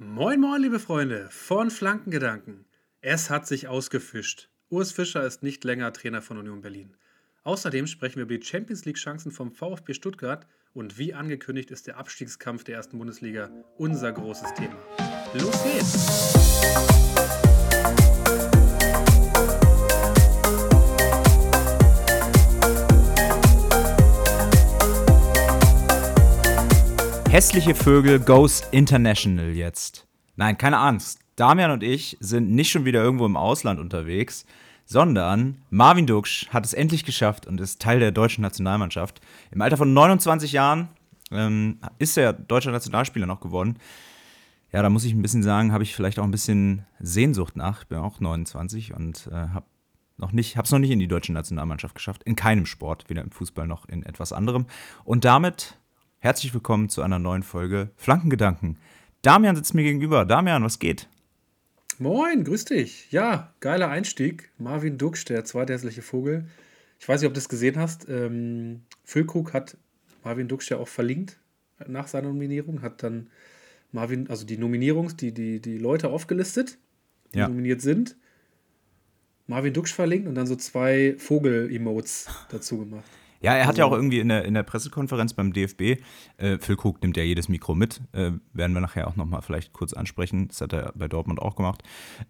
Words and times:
Moin, 0.00 0.38
moin, 0.38 0.62
liebe 0.62 0.78
Freunde 0.78 1.26
von 1.28 1.72
Flankengedanken. 1.72 2.66
Es 3.00 3.30
hat 3.30 3.48
sich 3.48 3.66
ausgefischt. 3.66 4.48
Urs 4.68 4.92
Fischer 4.92 5.26
ist 5.26 5.42
nicht 5.42 5.64
länger 5.64 5.92
Trainer 5.92 6.22
von 6.22 6.38
Union 6.38 6.60
Berlin. 6.60 6.96
Außerdem 7.42 7.88
sprechen 7.88 8.18
wir 8.18 8.22
über 8.22 8.38
die 8.38 8.46
Champions 8.46 8.84
League-Chancen 8.84 9.32
vom 9.32 9.50
VfB 9.50 9.94
Stuttgart 9.94 10.46
und 10.72 10.98
wie 10.98 11.14
angekündigt 11.14 11.72
ist 11.72 11.88
der 11.88 11.96
Abstiegskampf 11.96 12.62
der 12.62 12.76
ersten 12.76 12.96
Bundesliga 12.96 13.50
unser 13.76 14.12
großes 14.12 14.54
Thema. 14.54 14.76
Los 15.34 15.64
geht's! 15.64 17.47
Hässliche 27.38 27.76
Vögel 27.76 28.18
goes 28.18 28.64
international 28.72 29.50
jetzt. 29.50 30.08
Nein, 30.34 30.58
keine 30.58 30.78
Angst. 30.78 31.20
Damian 31.36 31.70
und 31.70 31.84
ich 31.84 32.16
sind 32.18 32.50
nicht 32.50 32.68
schon 32.68 32.84
wieder 32.84 33.00
irgendwo 33.00 33.26
im 33.26 33.36
Ausland 33.36 33.78
unterwegs, 33.78 34.44
sondern 34.86 35.62
Marvin 35.70 36.08
Duksch 36.08 36.48
hat 36.48 36.64
es 36.64 36.74
endlich 36.74 37.04
geschafft 37.04 37.46
und 37.46 37.60
ist 37.60 37.80
Teil 37.80 38.00
der 38.00 38.10
deutschen 38.10 38.42
Nationalmannschaft. 38.42 39.20
Im 39.52 39.62
Alter 39.62 39.76
von 39.76 39.94
29 39.94 40.50
Jahren 40.50 40.88
ähm, 41.30 41.78
ist 42.00 42.18
er 42.18 42.32
deutscher 42.32 42.72
Nationalspieler 42.72 43.26
noch 43.26 43.38
geworden. 43.38 43.78
Ja, 44.72 44.82
da 44.82 44.90
muss 44.90 45.04
ich 45.04 45.12
ein 45.12 45.22
bisschen 45.22 45.44
sagen, 45.44 45.70
habe 45.70 45.84
ich 45.84 45.94
vielleicht 45.94 46.18
auch 46.18 46.24
ein 46.24 46.32
bisschen 46.32 46.86
Sehnsucht 46.98 47.54
nach. 47.54 47.82
Ich 47.82 47.86
bin 47.86 47.98
auch 47.98 48.18
29 48.18 48.94
und 48.94 49.28
äh, 49.30 49.34
habe 49.34 49.66
noch 50.16 50.32
nicht, 50.32 50.56
habe 50.56 50.64
es 50.66 50.72
noch 50.72 50.80
nicht 50.80 50.90
in 50.90 50.98
die 50.98 51.06
deutsche 51.06 51.32
Nationalmannschaft 51.32 51.94
geschafft. 51.94 52.24
In 52.24 52.34
keinem 52.34 52.66
Sport, 52.66 53.08
weder 53.08 53.22
im 53.22 53.30
Fußball 53.30 53.68
noch 53.68 53.88
in 53.88 54.02
etwas 54.02 54.32
anderem. 54.32 54.66
Und 55.04 55.24
damit 55.24 55.78
Herzlich 56.20 56.52
willkommen 56.52 56.88
zu 56.88 57.02
einer 57.02 57.20
neuen 57.20 57.44
Folge 57.44 57.90
Flankengedanken. 57.96 58.76
Damian 59.22 59.54
sitzt 59.54 59.74
mir 59.74 59.84
gegenüber. 59.84 60.24
Damian, 60.24 60.64
was 60.64 60.80
geht? 60.80 61.08
Moin, 62.00 62.42
grüß 62.42 62.64
dich. 62.64 63.12
Ja, 63.12 63.54
geiler 63.60 63.88
Einstieg. 63.88 64.50
Marvin 64.58 64.98
Duksch, 64.98 65.24
der 65.26 65.44
zweite 65.44 65.74
hässliche 65.74 66.02
Vogel. 66.02 66.48
Ich 66.98 67.08
weiß 67.08 67.20
nicht, 67.20 67.28
ob 67.28 67.34
du 67.34 67.38
das 67.38 67.48
gesehen 67.48 67.76
hast. 67.76 68.08
Ähm, 68.08 68.82
Füllkrug 69.04 69.52
hat 69.52 69.76
Marvin 70.24 70.48
Duksch 70.48 70.68
ja 70.72 70.78
auch 70.78 70.88
verlinkt 70.88 71.38
nach 71.86 72.08
seiner 72.08 72.26
Nominierung, 72.26 72.82
hat 72.82 73.04
dann 73.04 73.28
Marvin, 73.92 74.28
also 74.28 74.44
die 74.44 74.58
Nominierungs-, 74.58 75.16
die, 75.16 75.32
die, 75.32 75.60
die 75.60 75.78
Leute 75.78 76.08
aufgelistet, 76.08 76.78
die 77.32 77.38
ja. 77.38 77.48
nominiert 77.48 77.80
sind. 77.80 78.16
Marvin 79.46 79.72
Duksch 79.72 79.94
verlinkt 79.94 80.26
und 80.26 80.34
dann 80.34 80.48
so 80.48 80.56
zwei 80.56 81.14
Vogel-Emotes 81.16 82.26
dazu 82.50 82.78
gemacht. 82.78 83.08
Ja, 83.40 83.54
er 83.54 83.66
hat 83.66 83.78
ja 83.78 83.84
auch 83.84 83.92
irgendwie 83.92 84.18
in 84.18 84.28
der, 84.28 84.44
in 84.44 84.54
der 84.54 84.64
Pressekonferenz 84.64 85.32
beim 85.32 85.52
DFB, 85.52 86.02
äh, 86.38 86.58
Phil 86.58 86.76
Krug 86.76 87.00
nimmt 87.02 87.16
ja 87.16 87.22
jedes 87.22 87.48
Mikro 87.48 87.74
mit, 87.74 88.00
äh, 88.12 88.32
werden 88.52 88.72
wir 88.72 88.80
nachher 88.80 89.06
auch 89.06 89.16
nochmal 89.16 89.42
vielleicht 89.42 89.72
kurz 89.72 89.92
ansprechen, 89.92 90.48
das 90.48 90.60
hat 90.60 90.72
er 90.72 90.92
bei 90.96 91.06
Dortmund 91.06 91.40
auch 91.40 91.54
gemacht, 91.54 91.82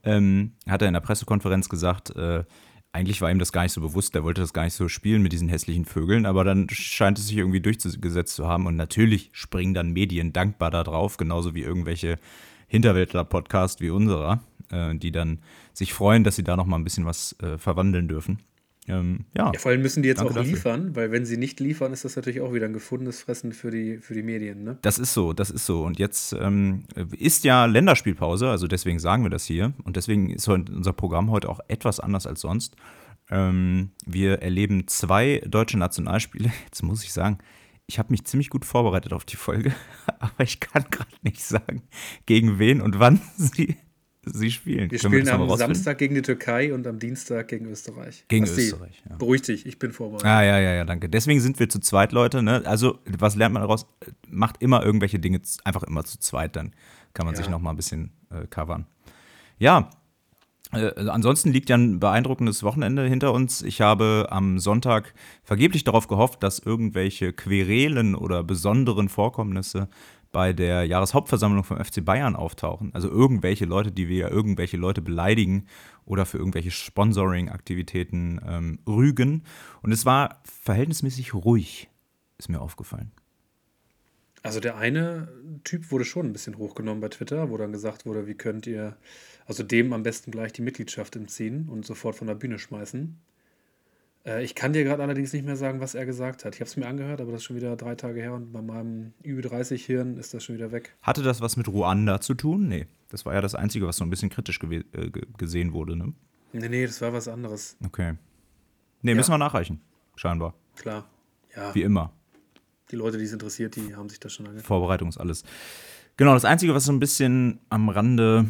ähm, 0.03 0.53
hat 0.69 0.83
er 0.83 0.89
in 0.89 0.95
der 0.95 1.01
Pressekonferenz 1.01 1.69
gesagt, 1.69 2.15
äh, 2.17 2.45
eigentlich 2.93 3.21
war 3.21 3.31
ihm 3.31 3.39
das 3.39 3.53
gar 3.53 3.63
nicht 3.63 3.73
so 3.73 3.81
bewusst, 3.81 4.15
er 4.15 4.25
wollte 4.25 4.41
das 4.41 4.53
gar 4.53 4.65
nicht 4.65 4.75
so 4.75 4.89
spielen 4.89 5.23
mit 5.23 5.33
diesen 5.33 5.49
hässlichen 5.49 5.85
Vögeln, 5.85 6.27
aber 6.27 6.45
dann 6.45 6.69
scheint 6.71 7.19
es 7.19 7.29
sich 7.29 7.37
irgendwie 7.37 7.61
durchgesetzt 7.61 8.35
zu 8.35 8.47
haben 8.47 8.67
und 8.67 8.77
natürlich 8.77 9.31
springen 9.33 9.75
dann 9.75 9.93
Medien 9.93 10.33
dankbar 10.33 10.71
da 10.71 10.85
drauf, 10.85 11.17
genauso 11.17 11.55
wie 11.55 11.63
irgendwelche 11.63 12.19
Hinterwäldler-Podcasts 12.67 13.81
wie 13.81 13.91
unserer, 13.91 14.41
äh, 14.71 14.95
die 14.95 15.13
dann 15.13 15.41
sich 15.73 15.95
freuen, 15.95 16.25
dass 16.25 16.37
sie 16.37 16.45
da 16.45 16.57
nochmal 16.57 16.79
ein 16.79 16.85
bisschen 16.85 17.07
was 17.07 17.35
äh, 17.41 17.59
verwandeln 17.59 18.09
dürfen. 18.09 18.41
Ähm, 18.89 19.27
ja. 19.37 19.53
ja. 19.53 19.59
vor 19.59 19.71
allem 19.71 19.83
müssen 19.83 20.03
die 20.03 20.09
jetzt 20.09 20.23
auch 20.23 20.33
dafür. 20.33 20.43
liefern, 20.43 20.97
weil 20.97 21.13
wenn 21.13 21.27
sie 21.27 21.37
nicht 21.37 21.61
liefern, 21.61 21.93
ist 21.93 22.05
das 22.05 22.17
natürlich 22.17 22.41
auch 22.41 22.55
wieder 22.55 22.67
ein 22.67 22.73
gefundenes 22.73 23.21
Fressen 23.21 23.53
für 23.53 23.71
die, 23.71 23.99
für 23.99 24.15
die 24.15 24.23
Medien. 24.23 24.65
Ne? 24.65 24.79
Das 24.83 24.99
ist 24.99 25.13
so, 25.13 25.33
das 25.33 25.51
ist 25.51 25.67
so. 25.67 25.83
Und 25.83 25.99
jetzt 25.99 26.33
ähm, 26.33 26.85
ist 27.19 27.45
ja 27.45 27.67
Länderspielpause, 27.67 28.49
also 28.49 28.67
deswegen 28.67 28.99
sagen 28.99 29.23
wir 29.23 29.31
das 29.31 29.45
hier. 29.45 29.75
Und 29.85 29.97
deswegen 29.97 30.31
ist 30.31 30.49
unser 30.49 30.93
Programm 30.93 31.31
heute 31.31 31.49
auch 31.49 31.61
etwas 31.69 32.01
anders 32.01 32.27
als 32.27 32.41
sonst. 32.41 32.77
Ähm, 33.31 33.91
wir 34.07 34.43
erleben 34.43 34.87
zwei 34.89 35.43
deutsche 35.47 35.79
Nationalspiele. 35.79 36.51
Jetzt 36.65 36.83
muss 36.83 37.05
ich 37.05 37.13
sagen, 37.13 37.39
ich 37.87 37.99
habe 37.99 38.11
mich 38.11 38.25
ziemlich 38.25 38.51
gut 38.51 38.65
vorbereitet 38.65 39.13
auf 39.13 39.25
die 39.25 39.37
Folge, 39.37 39.75
aber 40.19 40.45
ich 40.45 40.61
kann 40.61 40.85
gerade 40.91 41.11
nicht 41.23 41.43
sagen, 41.43 41.83
gegen 42.27 42.59
wen 42.59 42.81
und 42.81 42.99
wann 42.99 43.21
sie 43.37 43.77
sie 44.33 44.51
spielen. 44.51 44.91
Wir 44.91 44.99
spielen 44.99 45.27
wir 45.27 45.35
am 45.35 45.57
Samstag 45.57 45.99
gegen 45.99 46.15
die 46.15 46.23
Türkei 46.23 46.73
und 46.73 46.87
am 46.87 46.99
Dienstag 46.99 47.49
gegen 47.49 47.67
Österreich. 47.67 48.25
Gegen 48.29 48.45
was 48.45 48.57
Österreich, 48.57 49.03
ja. 49.09 49.17
Beruhig 49.17 49.43
dich, 49.43 49.67
ich 49.67 49.79
bin 49.79 49.93
vorbereitet. 49.93 50.27
Ah, 50.27 50.43
ja, 50.43 50.59
ja, 50.59 50.75
ja, 50.75 50.85
danke. 50.85 51.09
Deswegen 51.09 51.41
sind 51.41 51.59
wir 51.59 51.69
zu 51.69 51.81
zweit, 51.81 52.13
Leute. 52.13 52.43
Ne? 52.43 52.63
Also, 52.65 52.99
was 53.07 53.37
lernt 53.37 53.55
man 53.55 53.63
daraus? 53.63 53.87
Macht 54.29 54.61
immer 54.61 54.85
irgendwelche 54.85 55.19
Dinge 55.19 55.41
einfach 55.65 55.83
immer 55.83 56.05
zu 56.05 56.19
zweit, 56.19 56.57
dann 56.57 56.73
kann 57.15 57.27
man 57.27 57.35
ja. 57.35 57.39
sich 57.39 57.49
noch 57.49 57.61
mal 57.61 57.71
ein 57.71 57.77
bisschen 57.77 58.13
äh, 58.31 58.47
covern. 58.47 58.87
Ja, 59.59 59.91
äh, 60.73 61.09
ansonsten 61.09 61.51
liegt 61.51 61.71
ja 61.71 61.77
ein 61.77 61.99
beeindruckendes 61.99 62.63
Wochenende 62.63 63.07
hinter 63.07 63.33
uns. 63.33 63.63
Ich 63.63 63.81
habe 63.81 64.29
am 64.31 64.59
Sonntag 64.59 65.15
vergeblich 65.43 65.85
darauf 65.85 66.09
gehofft, 66.09 66.43
dass 66.43 66.59
irgendwelche 66.59 67.33
Querelen 67.33 68.15
oder 68.15 68.45
besonderen 68.45 69.09
Vorkommnisse 69.09 69.89
bei 70.33 70.53
der 70.53 70.85
Jahreshauptversammlung 70.85 71.65
vom 71.65 71.83
FC 71.83 72.05
Bayern 72.05 72.37
auftauchen. 72.37 72.91
Also 72.95 73.09
irgendwelche 73.09 73.65
Leute, 73.65 73.93
die 73.93 74.09
wir 74.09 74.31
irgendwelche 74.31 74.77
Leute 74.77 75.03
beleidigen 75.03 75.67
oder 76.05 76.27
für 76.27 76.39
irgendwelche 76.39 76.71
Sponsoring-Aktivitäten 76.71 78.41
ähm, 78.47 78.79
rügen. 78.87 79.45
Und 79.83 79.93
es 79.93 80.05
war 80.05 80.41
verhältnismäßig 80.45 81.35
ruhig, 81.35 81.89
ist 82.39 82.49
mir 82.49 82.61
aufgefallen. 82.61 83.13
Also 84.43 84.61
der 84.61 84.77
eine 84.77 85.29
Typ 85.65 85.91
wurde 85.91 86.05
schon 86.05 86.27
ein 86.27 86.33
bisschen 86.33 86.59
hochgenommen 86.59 87.01
bei 87.01 87.09
Twitter, 87.09 87.51
wo 87.51 87.57
dann 87.57 87.73
gesagt 87.73 88.07
wurde, 88.07 88.27
wie 88.27 88.35
könnt 88.35 88.67
ihr 88.67 88.97
also 89.47 89.63
dem 89.63 89.93
am 89.93 90.03
besten 90.03 90.31
gleich 90.31 90.53
die 90.53 90.63
Mitgliedschaft 90.63 91.17
entziehen 91.17 91.69
und 91.69 91.85
sofort 91.85 92.17
von 92.17 92.29
der 92.29 92.35
Bühne 92.35 92.59
schmeißen. 92.59 93.19
Äh, 94.29 94.45
ich 94.45 94.55
kann 94.55 94.73
dir 94.73 94.85
gerade 94.85 95.03
allerdings 95.03 95.33
nicht 95.33 95.45
mehr 95.45 95.57
sagen, 95.57 95.81
was 95.81 95.95
er 95.95 96.05
gesagt 96.05 96.45
hat. 96.45 96.55
Ich 96.55 96.61
habe 96.61 96.69
es 96.69 96.77
mir 96.77 96.87
angehört, 96.87 97.21
aber 97.21 97.33
das 97.33 97.41
ist 97.41 97.45
schon 97.45 97.57
wieder 97.57 97.77
drei 97.77 97.95
Tage 97.95 98.21
her 98.21 98.35
und 98.35 98.53
bei 98.53 98.61
meinem 98.61 99.13
Ü30-Hirn 99.25 100.19
ist 100.19 100.35
das 100.35 100.45
schon 100.45 100.57
wieder 100.57 100.71
weg. 100.71 100.95
Hatte 101.03 101.23
das 101.23 101.41
was 101.41 101.57
mit 101.57 101.69
Ruanda 101.69 102.21
zu 102.21 102.35
tun? 102.35 102.69
Nee. 102.69 102.87
Das 103.09 103.25
war 103.25 103.35
ja 103.35 103.41
das 103.41 103.55
Einzige, 103.55 103.87
was 103.87 103.97
so 103.97 104.05
ein 104.05 104.11
bisschen 104.11 104.29
kritisch 104.29 104.61
äh, 104.63 105.11
gesehen 105.39 105.73
wurde, 105.73 105.97
ne? 105.97 106.13
Nee, 106.53 106.69
nee, 106.69 106.87
das 106.87 107.01
war 107.01 107.13
was 107.13 107.29
anderes. 107.29 107.77
Okay. 107.85 108.15
Nee, 109.03 109.13
ja. 109.13 109.17
müssen 109.17 109.33
wir 109.33 109.39
nachreichen, 109.39 109.81
scheinbar. 110.17 110.55
Klar. 110.77 111.09
Ja. 111.57 111.75
Wie 111.75 111.83
immer. 111.83 112.13
Die 112.91 112.97
Leute, 112.97 113.19
die 113.19 113.25
es 113.25 113.33
interessiert, 113.33 113.77
die 113.77 113.95
haben 113.95 114.09
sich 114.09 114.21
das 114.21 114.33
schon 114.33 114.47
angehört. 114.47 114.67
Vorbereitung 114.67 115.09
ist 115.09 115.19
alles. 115.19 115.45
Genau, 116.17 116.35
das 116.35 116.45
Einzige, 116.45 116.75
was 116.75 116.85
so 116.85 116.93
ein 116.93 117.01
bisschen 117.01 117.61
am 117.71 117.89
Rande 117.91 118.47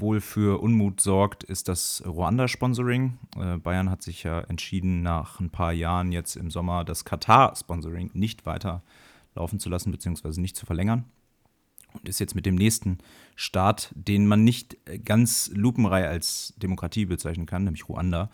wohl 0.00 0.20
für 0.20 0.60
Unmut 0.60 1.00
sorgt, 1.00 1.44
ist 1.44 1.68
das 1.68 2.02
Ruanda-Sponsoring. 2.06 3.18
Äh, 3.38 3.56
Bayern 3.58 3.90
hat 3.90 4.02
sich 4.02 4.22
ja 4.22 4.40
entschieden, 4.40 5.02
nach 5.02 5.40
ein 5.40 5.50
paar 5.50 5.72
Jahren 5.72 6.12
jetzt 6.12 6.36
im 6.36 6.50
Sommer 6.50 6.84
das 6.84 7.04
Katar-Sponsoring 7.04 8.10
nicht 8.14 8.46
weiter 8.46 8.82
laufen 9.34 9.58
zu 9.58 9.68
lassen, 9.68 9.90
beziehungsweise 9.90 10.40
nicht 10.40 10.56
zu 10.56 10.66
verlängern. 10.66 11.04
Und 11.92 12.08
ist 12.08 12.18
jetzt 12.18 12.34
mit 12.34 12.46
dem 12.46 12.56
nächsten 12.56 12.98
Staat, 13.36 13.92
den 13.94 14.26
man 14.26 14.42
nicht 14.42 14.76
ganz 15.04 15.50
lupenreich 15.54 16.06
als 16.06 16.54
Demokratie 16.56 17.06
bezeichnen 17.06 17.46
kann, 17.46 17.64
nämlich 17.64 17.88
Ruanda, 17.88 18.30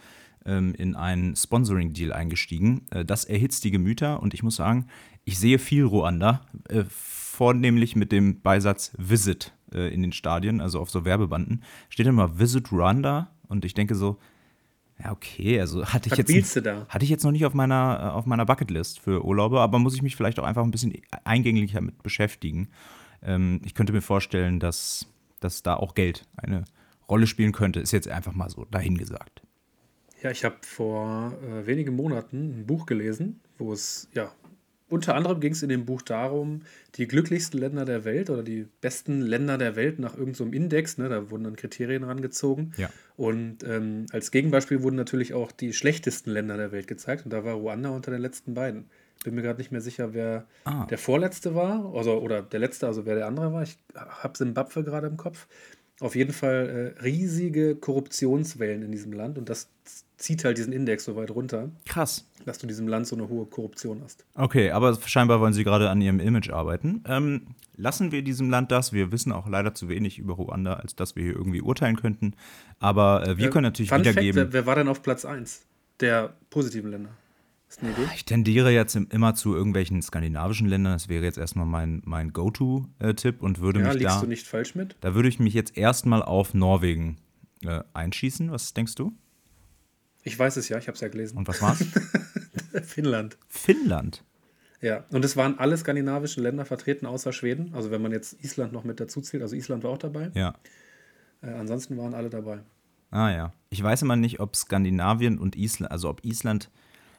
ähm, 0.47 0.75
in 0.75 0.97
einen 0.97 1.37
Sponsoring-Deal 1.37 2.13
eingestiegen. 2.13 2.87
Äh, 2.91 3.05
das 3.05 3.25
erhitzt 3.25 3.65
die 3.65 3.71
Gemüter 3.71 4.23
und 4.23 4.35
ich 4.35 4.43
muss 4.43 4.57
sagen, 4.57 4.87
ich 5.25 5.39
sehe 5.39 5.59
viel 5.59 5.85
Ruanda, 5.85 6.47
äh, 6.69 6.85
vornehmlich 7.41 7.97
mit 7.97 8.13
dem 8.13 8.43
Beisatz 8.43 8.93
Visit 8.99 9.55
äh, 9.73 9.95
in 9.95 10.03
den 10.03 10.13
Stadien, 10.13 10.61
also 10.61 10.79
auf 10.79 10.91
so 10.91 11.07
Werbebanden, 11.07 11.63
steht 11.89 12.07
immer 12.07 12.39
Visit 12.39 12.71
Rwanda 12.71 13.31
und 13.49 13.65
ich 13.65 13.73
denke 13.73 13.95
so, 13.95 14.19
ja, 15.03 15.11
okay, 15.11 15.59
also 15.59 15.87
hatte 15.87 16.11
ich, 16.11 16.19
jetzt, 16.19 16.55
hatte 16.55 17.03
ich 17.03 17.09
jetzt 17.09 17.25
noch 17.25 17.31
nicht 17.31 17.47
auf 17.47 17.55
meiner, 17.55 17.99
äh, 17.99 18.07
auf 18.09 18.27
meiner 18.27 18.45
Bucketlist 18.45 19.01
für 19.01 19.25
Urlaube, 19.25 19.59
aber 19.61 19.79
muss 19.79 19.95
ich 19.95 20.03
mich 20.03 20.17
vielleicht 20.17 20.39
auch 20.39 20.45
einfach 20.45 20.63
ein 20.63 20.71
bisschen 20.71 20.93
eingänglicher 21.25 21.81
mit 21.81 22.03
beschäftigen. 22.03 22.69
Ähm, 23.23 23.63
ich 23.65 23.73
könnte 23.73 23.95
mir 23.95 24.03
vorstellen, 24.03 24.61
dass, 24.61 25.07
dass 25.41 25.63
da 25.63 25.77
auch 25.77 25.95
Geld 25.95 26.29
eine 26.37 26.67
Rolle 27.09 27.27
spielen 27.27 27.53
könnte, 27.53 27.81
ist 27.81 27.93
jetzt 27.93 28.09
einfach 28.09 28.35
mal 28.35 28.51
so 28.51 28.67
dahingesagt. 28.71 29.41
Ja, 30.23 30.31
ich 30.31 30.45
habe 30.45 30.57
vor 30.61 31.33
äh, 31.43 31.67
wenigen 31.67 31.97
Monaten 31.97 32.61
ein 32.61 32.67
Buch 32.67 32.85
gelesen, 32.85 33.41
wo 33.57 33.73
es 33.73 34.11
ja 34.13 34.31
unter 34.91 35.15
anderem 35.15 35.41
ging 35.41 35.53
es 35.53 35.63
in 35.63 35.69
dem 35.69 35.87
Buch 35.87 36.03
darum, 36.03 36.63
die 36.97 37.07
glücklichsten 37.07 37.59
Länder 37.59 37.85
der 37.85 38.05
Welt 38.05 38.29
oder 38.29 38.43
die 38.43 38.67
besten 38.81 39.23
Länder 39.23 39.57
der 39.57 39.77
Welt 39.77 39.99
nach 39.99 40.13
irgendeinem 40.17 40.51
so 40.51 40.57
Index, 40.57 40.99
ne, 40.99 41.09
da 41.09 41.31
wurden 41.31 41.45
dann 41.45 41.57
Kriterien 41.57 42.03
rangezogen. 42.03 42.73
Ja. 42.77 42.91
Und 43.17 43.65
ähm, 43.65 44.07
als 44.13 44.31
Gegenbeispiel 44.31 44.83
wurden 44.83 44.97
natürlich 44.97 45.35
auch 45.35 45.53
die 45.53 45.73
schlechtesten 45.73 46.31
Länder 46.31 46.57
der 46.57 46.73
Welt 46.73 46.87
gezeigt. 46.87 47.25
Und 47.25 47.33
da 47.33 47.45
war 47.45 47.55
Ruanda 47.55 47.91
unter 47.91 48.11
den 48.11 48.21
letzten 48.21 48.55
beiden. 48.55 48.91
Bin 49.25 49.35
mir 49.35 49.43
gerade 49.43 49.59
nicht 49.59 49.71
mehr 49.71 49.83
sicher, 49.83 50.15
wer 50.15 50.47
ah. 50.65 50.87
der 50.87 50.99
vorletzte 50.99 51.55
war, 51.55 51.95
also, 51.95 52.19
oder 52.19 52.43
der 52.43 52.59
letzte, 52.59 52.87
also 52.87 53.05
wer 53.05 53.15
der 53.15 53.27
andere 53.27 53.53
war. 53.53 53.63
Ich 53.63 53.79
habe 53.95 54.37
Simbabwe 54.37 54.83
gerade 54.83 55.07
im 55.07 55.17
Kopf. 55.17 55.47
Auf 56.01 56.17
jeden 56.17 56.33
Fall 56.33 56.95
äh, 56.99 57.03
riesige 57.03 57.77
Korruptionswellen 57.77 58.83
in 58.83 58.91
diesem 58.91 59.13
Land 59.13 59.37
und 59.37 59.51
das 59.51 59.69
zieht 60.21 60.45
halt 60.45 60.59
diesen 60.59 60.73
Index 60.73 61.05
so 61.07 61.17
weit 61.17 61.31
runter, 61.31 61.71
Krass. 61.87 62.27
dass 62.45 62.59
du 62.59 62.65
in 62.65 62.69
diesem 62.69 62.87
Land 62.87 63.07
so 63.07 63.17
eine 63.17 63.29
hohe 63.29 63.47
Korruption 63.47 64.03
hast. 64.05 64.25
Okay, 64.35 64.71
aber 64.71 64.97
scheinbar 65.07 65.41
wollen 65.41 65.55
sie 65.55 65.65
gerade 65.65 65.89
an 65.91 66.01
ihrem 66.03 66.21
Image 66.21 66.51
arbeiten. 66.51 67.03
Ähm, 67.09 67.47
lassen 67.75 68.13
wir 68.13 68.23
diesem 68.23 68.51
Land 68.51 68.71
das. 68.71 68.93
Wir 68.93 69.11
wissen 69.13 69.33
auch 69.33 69.49
leider 69.49 69.75
zu 69.75 69.89
wenig 69.89 70.19
über 70.19 70.35
Ruanda, 70.35 70.75
als 70.75 70.95
dass 70.95 71.17
wir 71.17 71.25
hier 71.25 71.35
irgendwie 71.35 71.63
urteilen 71.63 71.97
könnten. 71.97 72.35
Aber 72.79 73.27
äh, 73.27 73.39
wir 73.39 73.49
können 73.51 73.65
natürlich 73.65 73.89
Fun 73.89 74.05
Fact, 74.05 74.17
wiedergeben. 74.17 74.37
wer, 74.37 74.53
wer 74.53 74.67
war 74.67 74.75
denn 74.77 74.89
auf 74.89 75.03
Platz 75.03 75.25
1 75.25 75.63
der 76.01 76.35
positiven 76.51 76.91
Länder? 76.91 77.11
Ist 77.71 77.81
eine 77.83 77.93
Idee? 77.93 78.03
Ich 78.15 78.25
tendiere 78.27 78.71
jetzt 78.73 78.97
im- 78.97 79.07
immer 79.11 79.35
zu 79.35 79.55
irgendwelchen 79.55 80.03
skandinavischen 80.03 80.67
Ländern. 80.69 80.93
Das 80.93 81.09
wäre 81.09 81.25
jetzt 81.25 81.39
erstmal 81.39 81.65
mein, 81.67 82.03
mein 82.05 82.33
Go-To-Tipp 82.35 83.41
und 83.43 83.61
würde 83.61 83.81
Ja, 83.81 83.87
mich 83.87 83.95
liegst 83.95 84.17
da. 84.17 84.21
du 84.21 84.27
nicht 84.27 84.47
falsch 84.47 84.75
mit? 84.75 84.97
Da 85.01 85.15
würde 85.15 85.29
ich 85.31 85.39
mich 85.39 85.55
jetzt 85.55 85.79
erstmal 85.79 86.23
auf 86.23 86.53
Norwegen 86.53 87.17
äh, 87.65 87.81
einschießen. 87.95 88.51
Was 88.51 88.75
denkst 88.75 88.97
du? 88.97 89.13
Ich 90.23 90.39
weiß 90.39 90.57
es 90.57 90.69
ja, 90.69 90.79
ich 90.79 90.87
habe 90.87 90.95
es 90.95 91.01
ja 91.01 91.09
gelesen. 91.09 91.37
Und 91.39 91.49
was 91.49 91.61
war's? 91.63 91.85
Finnland. 92.85 93.37
Finnland. 93.49 94.23
Ja, 94.83 95.05
und 95.11 95.25
es 95.25 95.37
waren 95.37 95.59
alle 95.59 95.77
skandinavischen 95.77 96.43
Länder 96.43 96.65
vertreten, 96.65 97.07
außer 97.07 97.33
Schweden. 97.33 97.73
Also 97.75 97.91
wenn 97.91 98.01
man 98.03 98.13
jetzt 98.13 98.43
Island 98.43 98.73
noch 98.73 98.85
mit 98.85 98.99
dazu 99.01 99.21
zählt. 99.21 99.43
Also 99.43 99.55
Island 99.57 99.85
war 99.85 99.91
auch 99.91 99.99
dabei. 99.99 100.31
Ja. 100.35 100.55
Äh, 101.43 101.51
ansonsten 101.53 101.97
waren 101.99 102.15
alle 102.15 102.31
dabei. 102.31 102.61
Ah 103.11 103.31
ja. 103.31 103.53
Ich 103.71 103.83
weiß 103.83 104.03
immer 104.03 104.17
nicht, 104.17 104.41
ob 104.41 104.57
Skandinavien 104.57 105.39
und 105.39 105.57
Island, 105.57 105.91
also 105.93 106.09
ob 106.09 106.25
Island, 106.25 106.71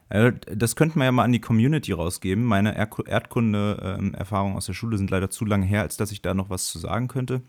äh, 0.09 0.31
das 0.55 0.75
könnten 0.75 0.99
wir 0.99 1.05
ja 1.05 1.11
mal 1.11 1.23
an 1.23 1.31
die 1.33 1.41
Community 1.41 1.91
rausgeben. 1.91 2.43
Meine 2.43 2.75
Erd- 2.75 3.07
Erdkunde-Erfahrungen 3.07 4.55
aus 4.57 4.65
der 4.65 4.73
Schule 4.73 4.97
sind 4.97 5.11
leider 5.11 5.29
zu 5.29 5.45
lange 5.45 5.65
her, 5.65 5.81
als 5.81 5.97
dass 5.97 6.11
ich 6.11 6.21
da 6.21 6.33
noch 6.33 6.49
was 6.49 6.65
zu 6.67 6.79
sagen 6.79 7.07
könnte. 7.07 7.41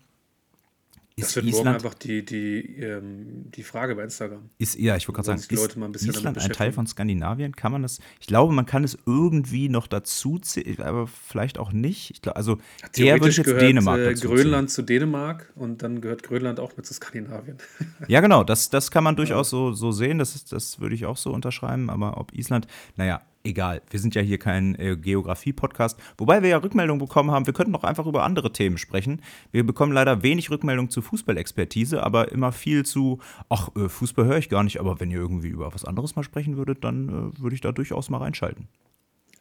Das 1.15 1.29
Ist 1.29 1.35
wird 1.35 1.45
morgen 1.45 1.57
Island, 1.59 1.75
einfach 1.75 1.93
die, 1.93 2.25
die, 2.25 2.77
ähm, 2.79 3.51
die 3.51 3.61
Frage 3.61 3.95
bei 3.95 4.03
Instagram. 4.03 4.49
ist, 4.57 4.79
ja, 4.79 4.95
ich 4.95 5.07
wollte 5.07 5.17
gerade 5.17 5.27
sagen, 5.27 5.39
sich 5.39 5.47
die 5.47 5.55
Leute 5.55 5.77
mal 5.77 5.85
ein 5.85 5.93
ist 5.93 6.07
damit 6.07 6.17
Island 6.17 6.37
ein 6.39 6.51
Teil 6.51 6.71
von 6.71 6.87
Skandinavien? 6.87 7.55
Kann 7.55 7.71
man 7.71 7.83
das? 7.83 7.99
Ich 8.19 8.25
glaube, 8.25 8.51
man 8.51 8.65
kann 8.65 8.83
es 8.83 8.97
irgendwie 9.05 9.69
noch 9.69 9.85
dazu 9.85 10.39
zählen, 10.39 10.81
aber 10.81 11.05
vielleicht 11.05 11.59
auch 11.59 11.71
nicht. 11.71 12.09
Ich 12.09 12.21
glaub, 12.23 12.35
also 12.35 12.57
eher 12.95 13.19
würde 13.19 13.29
ich 13.29 13.37
jetzt 13.37 13.45
gehört 13.45 13.61
Dänemark 13.61 13.99
äh, 13.99 14.09
dazu. 14.09 14.27
Grönland 14.27 14.71
zu 14.71 14.81
Dänemark 14.81 15.53
und 15.55 15.83
dann 15.83 16.01
gehört 16.01 16.23
Grönland 16.23 16.59
auch 16.59 16.75
mit 16.77 16.85
zu 16.85 16.93
Skandinavien. 16.93 17.57
Ja, 18.07 18.19
genau, 18.19 18.43
das, 18.43 18.69
das 18.69 18.91
kann 18.91 19.03
man 19.03 19.15
durchaus 19.15 19.49
so, 19.49 19.71
so 19.71 19.91
sehen, 19.91 20.17
das, 20.17 20.35
ist, 20.35 20.51
das 20.51 20.79
würde 20.79 20.95
ich 20.95 21.05
auch 21.05 21.17
so 21.17 21.31
unterschreiben, 21.31 21.89
aber 21.89 22.17
ob 22.17 22.33
Island, 22.33 22.67
naja, 22.95 23.21
egal, 23.43 23.81
wir 23.89 23.99
sind 23.99 24.15
ja 24.15 24.21
hier 24.21 24.37
kein 24.37 24.75
äh, 24.75 24.95
Geografie-Podcast, 24.95 25.99
wobei 26.17 26.41
wir 26.41 26.49
ja 26.49 26.57
Rückmeldungen 26.57 26.99
bekommen 26.99 27.31
haben, 27.31 27.45
wir 27.45 27.53
könnten 27.53 27.75
auch 27.75 27.83
einfach 27.83 28.05
über 28.05 28.23
andere 28.23 28.51
Themen 28.51 28.77
sprechen. 28.77 29.21
Wir 29.51 29.65
bekommen 29.65 29.91
leider 29.91 30.23
wenig 30.23 30.49
Rückmeldung 30.49 30.89
zu 30.89 31.01
Fußballexpertise, 31.01 32.03
aber 32.03 32.31
immer 32.31 32.51
viel 32.51 32.85
zu, 32.85 33.19
ach, 33.49 33.69
äh, 33.75 33.89
Fußball 33.89 34.25
höre 34.25 34.37
ich 34.37 34.49
gar 34.49 34.63
nicht, 34.63 34.79
aber 34.79 34.99
wenn 34.99 35.11
ihr 35.11 35.19
irgendwie 35.19 35.49
über 35.49 35.73
was 35.73 35.85
anderes 35.85 36.15
mal 36.15 36.23
sprechen 36.23 36.57
würdet, 36.57 36.83
dann 36.83 37.09
äh, 37.09 37.41
würde 37.41 37.55
ich 37.55 37.61
da 37.61 37.71
durchaus 37.71 38.09
mal 38.09 38.19
reinschalten. 38.19 38.67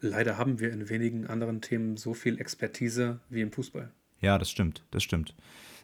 Leider 0.01 0.37
haben 0.37 0.59
wir 0.59 0.73
in 0.73 0.89
wenigen 0.89 1.29
anderen 1.29 1.61
Themen 1.61 1.97
so 1.97 2.13
viel 2.13 2.41
Expertise 2.41 3.21
wie 3.29 3.41
im 3.41 3.53
Fußball. 3.53 3.91
Ja, 4.21 4.37
das 4.37 4.51
stimmt, 4.51 4.85
das 4.91 5.05
stimmt. 5.05 5.35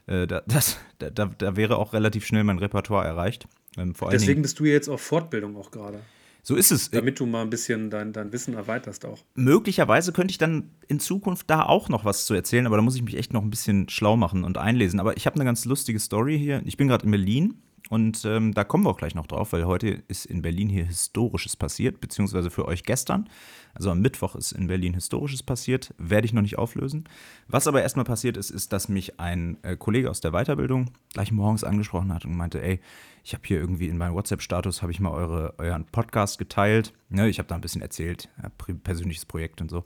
Äh, 0.07 0.27
da, 0.27 0.43
das, 0.47 0.79
da, 0.99 1.11
da, 1.11 1.57
wäre 1.57 1.77
auch 1.77 1.93
relativ 1.93 2.27
schnell 2.27 2.43
mein 2.43 2.59
Repertoire 2.59 3.07
erreicht. 3.07 3.47
Ähm, 3.77 3.95
Deswegen 4.11 4.27
Dingen, 4.27 4.43
bist 4.43 4.59
du 4.59 4.65
jetzt 4.65 4.89
auf 4.89 5.01
Fortbildung 5.01 5.57
auch 5.57 5.71
gerade. 5.71 6.01
So 6.49 6.57
ist 6.57 6.71
es. 6.71 6.91
Damit 6.91 7.21
du 7.21 7.27
mal 7.27 7.43
ein 7.43 7.51
bisschen 7.51 7.91
dein, 7.91 8.15
dein 8.15 8.33
Wissen 8.33 8.55
erweiterst 8.55 9.05
auch. 9.05 9.23
möglicherweise 9.35 10.15
könnte 10.15 10.33
ich 10.33 10.39
dann 10.39 10.71
in 10.87 10.99
Zukunft 10.99 11.51
da 11.51 11.67
auch 11.67 11.91
noch 11.91 12.07
was 12.07 12.25
zu 12.25 12.33
erzählen, 12.33 12.67
aber 12.67 12.77
da 12.77 12.83
muss 12.83 12.97
ich 12.97 13.03
mich 13.03 13.19
echt 13.19 13.35
noch 13.35 13.43
ein 13.43 13.51
bisschen 13.51 13.91
schlau 13.91 14.17
machen 14.17 14.45
und 14.45 14.57
einlesen. 14.57 14.99
Aber 14.99 15.15
ich 15.19 15.27
habe 15.27 15.35
eine 15.35 15.45
ganz 15.45 15.67
lustige 15.67 16.01
Story 16.01 16.39
hier. 16.39 16.63
Ich 16.65 16.79
bin 16.79 16.89
gerade 16.89 17.05
in 17.05 17.11
Berlin 17.11 17.61
und 17.89 18.25
ähm, 18.25 18.53
da 18.53 18.65
kommen 18.65 18.85
wir 18.85 18.91
auch 18.91 18.99
gleich 18.99 19.15
noch 19.15 19.27
drauf, 19.27 19.53
weil 19.53 19.65
heute 19.65 20.03
ist 20.09 20.27
in 20.27 20.43
Berlin 20.43 20.69
hier 20.69 20.85
Historisches 20.85 21.57
passiert, 21.57 22.01
beziehungsweise 22.01 22.51
für 22.51 22.67
euch 22.67 22.83
gestern. 22.85 23.29
Also 23.75 23.91
am 23.91 24.01
Mittwoch 24.01 24.35
ist 24.35 24.53
in 24.53 24.67
Berlin 24.67 24.95
Historisches 24.95 25.43
passiert, 25.43 25.95
werde 25.97 26.27
ich 26.27 26.33
noch 26.33 26.43
nicht 26.43 26.59
auflösen. 26.59 27.05
Was 27.47 27.67
aber 27.67 27.83
erstmal 27.83 28.05
passiert 28.05 28.37
ist, 28.37 28.51
ist, 28.51 28.73
dass 28.73 28.89
mich 28.89 29.19
ein 29.21 29.57
äh, 29.63 29.77
Kollege 29.77 30.11
aus 30.11 30.21
der 30.21 30.33
Weiterbildung 30.33 30.91
gleich 31.15 31.33
morgens 31.33 31.65
angesprochen 31.65 32.13
hat 32.13 32.25
und 32.25 32.37
meinte, 32.37 32.63
ey, 32.63 32.81
ich 33.25 33.35
habe 33.35 33.43
hier 33.47 33.59
irgendwie 33.59 33.89
in 33.89 33.99
meinem 33.99 34.15
WhatsApp-Status, 34.15 34.83
habe 34.83 34.93
ich 34.93 35.01
mal 35.01 35.11
eure, 35.11 35.55
euren 35.59 35.85
Podcast 35.85 36.39
geteilt. 36.39 36.93
Ne, 37.09 37.29
ich 37.29 37.39
habe 37.39 37.49
da 37.49 37.55
ein 37.55 37.61
bisschen 37.61 37.83
erzählt, 37.83 38.29
ja, 38.43 38.51
persönliches 38.83 39.25
Projekt 39.25 39.61
und 39.61 39.71
so. 39.71 39.85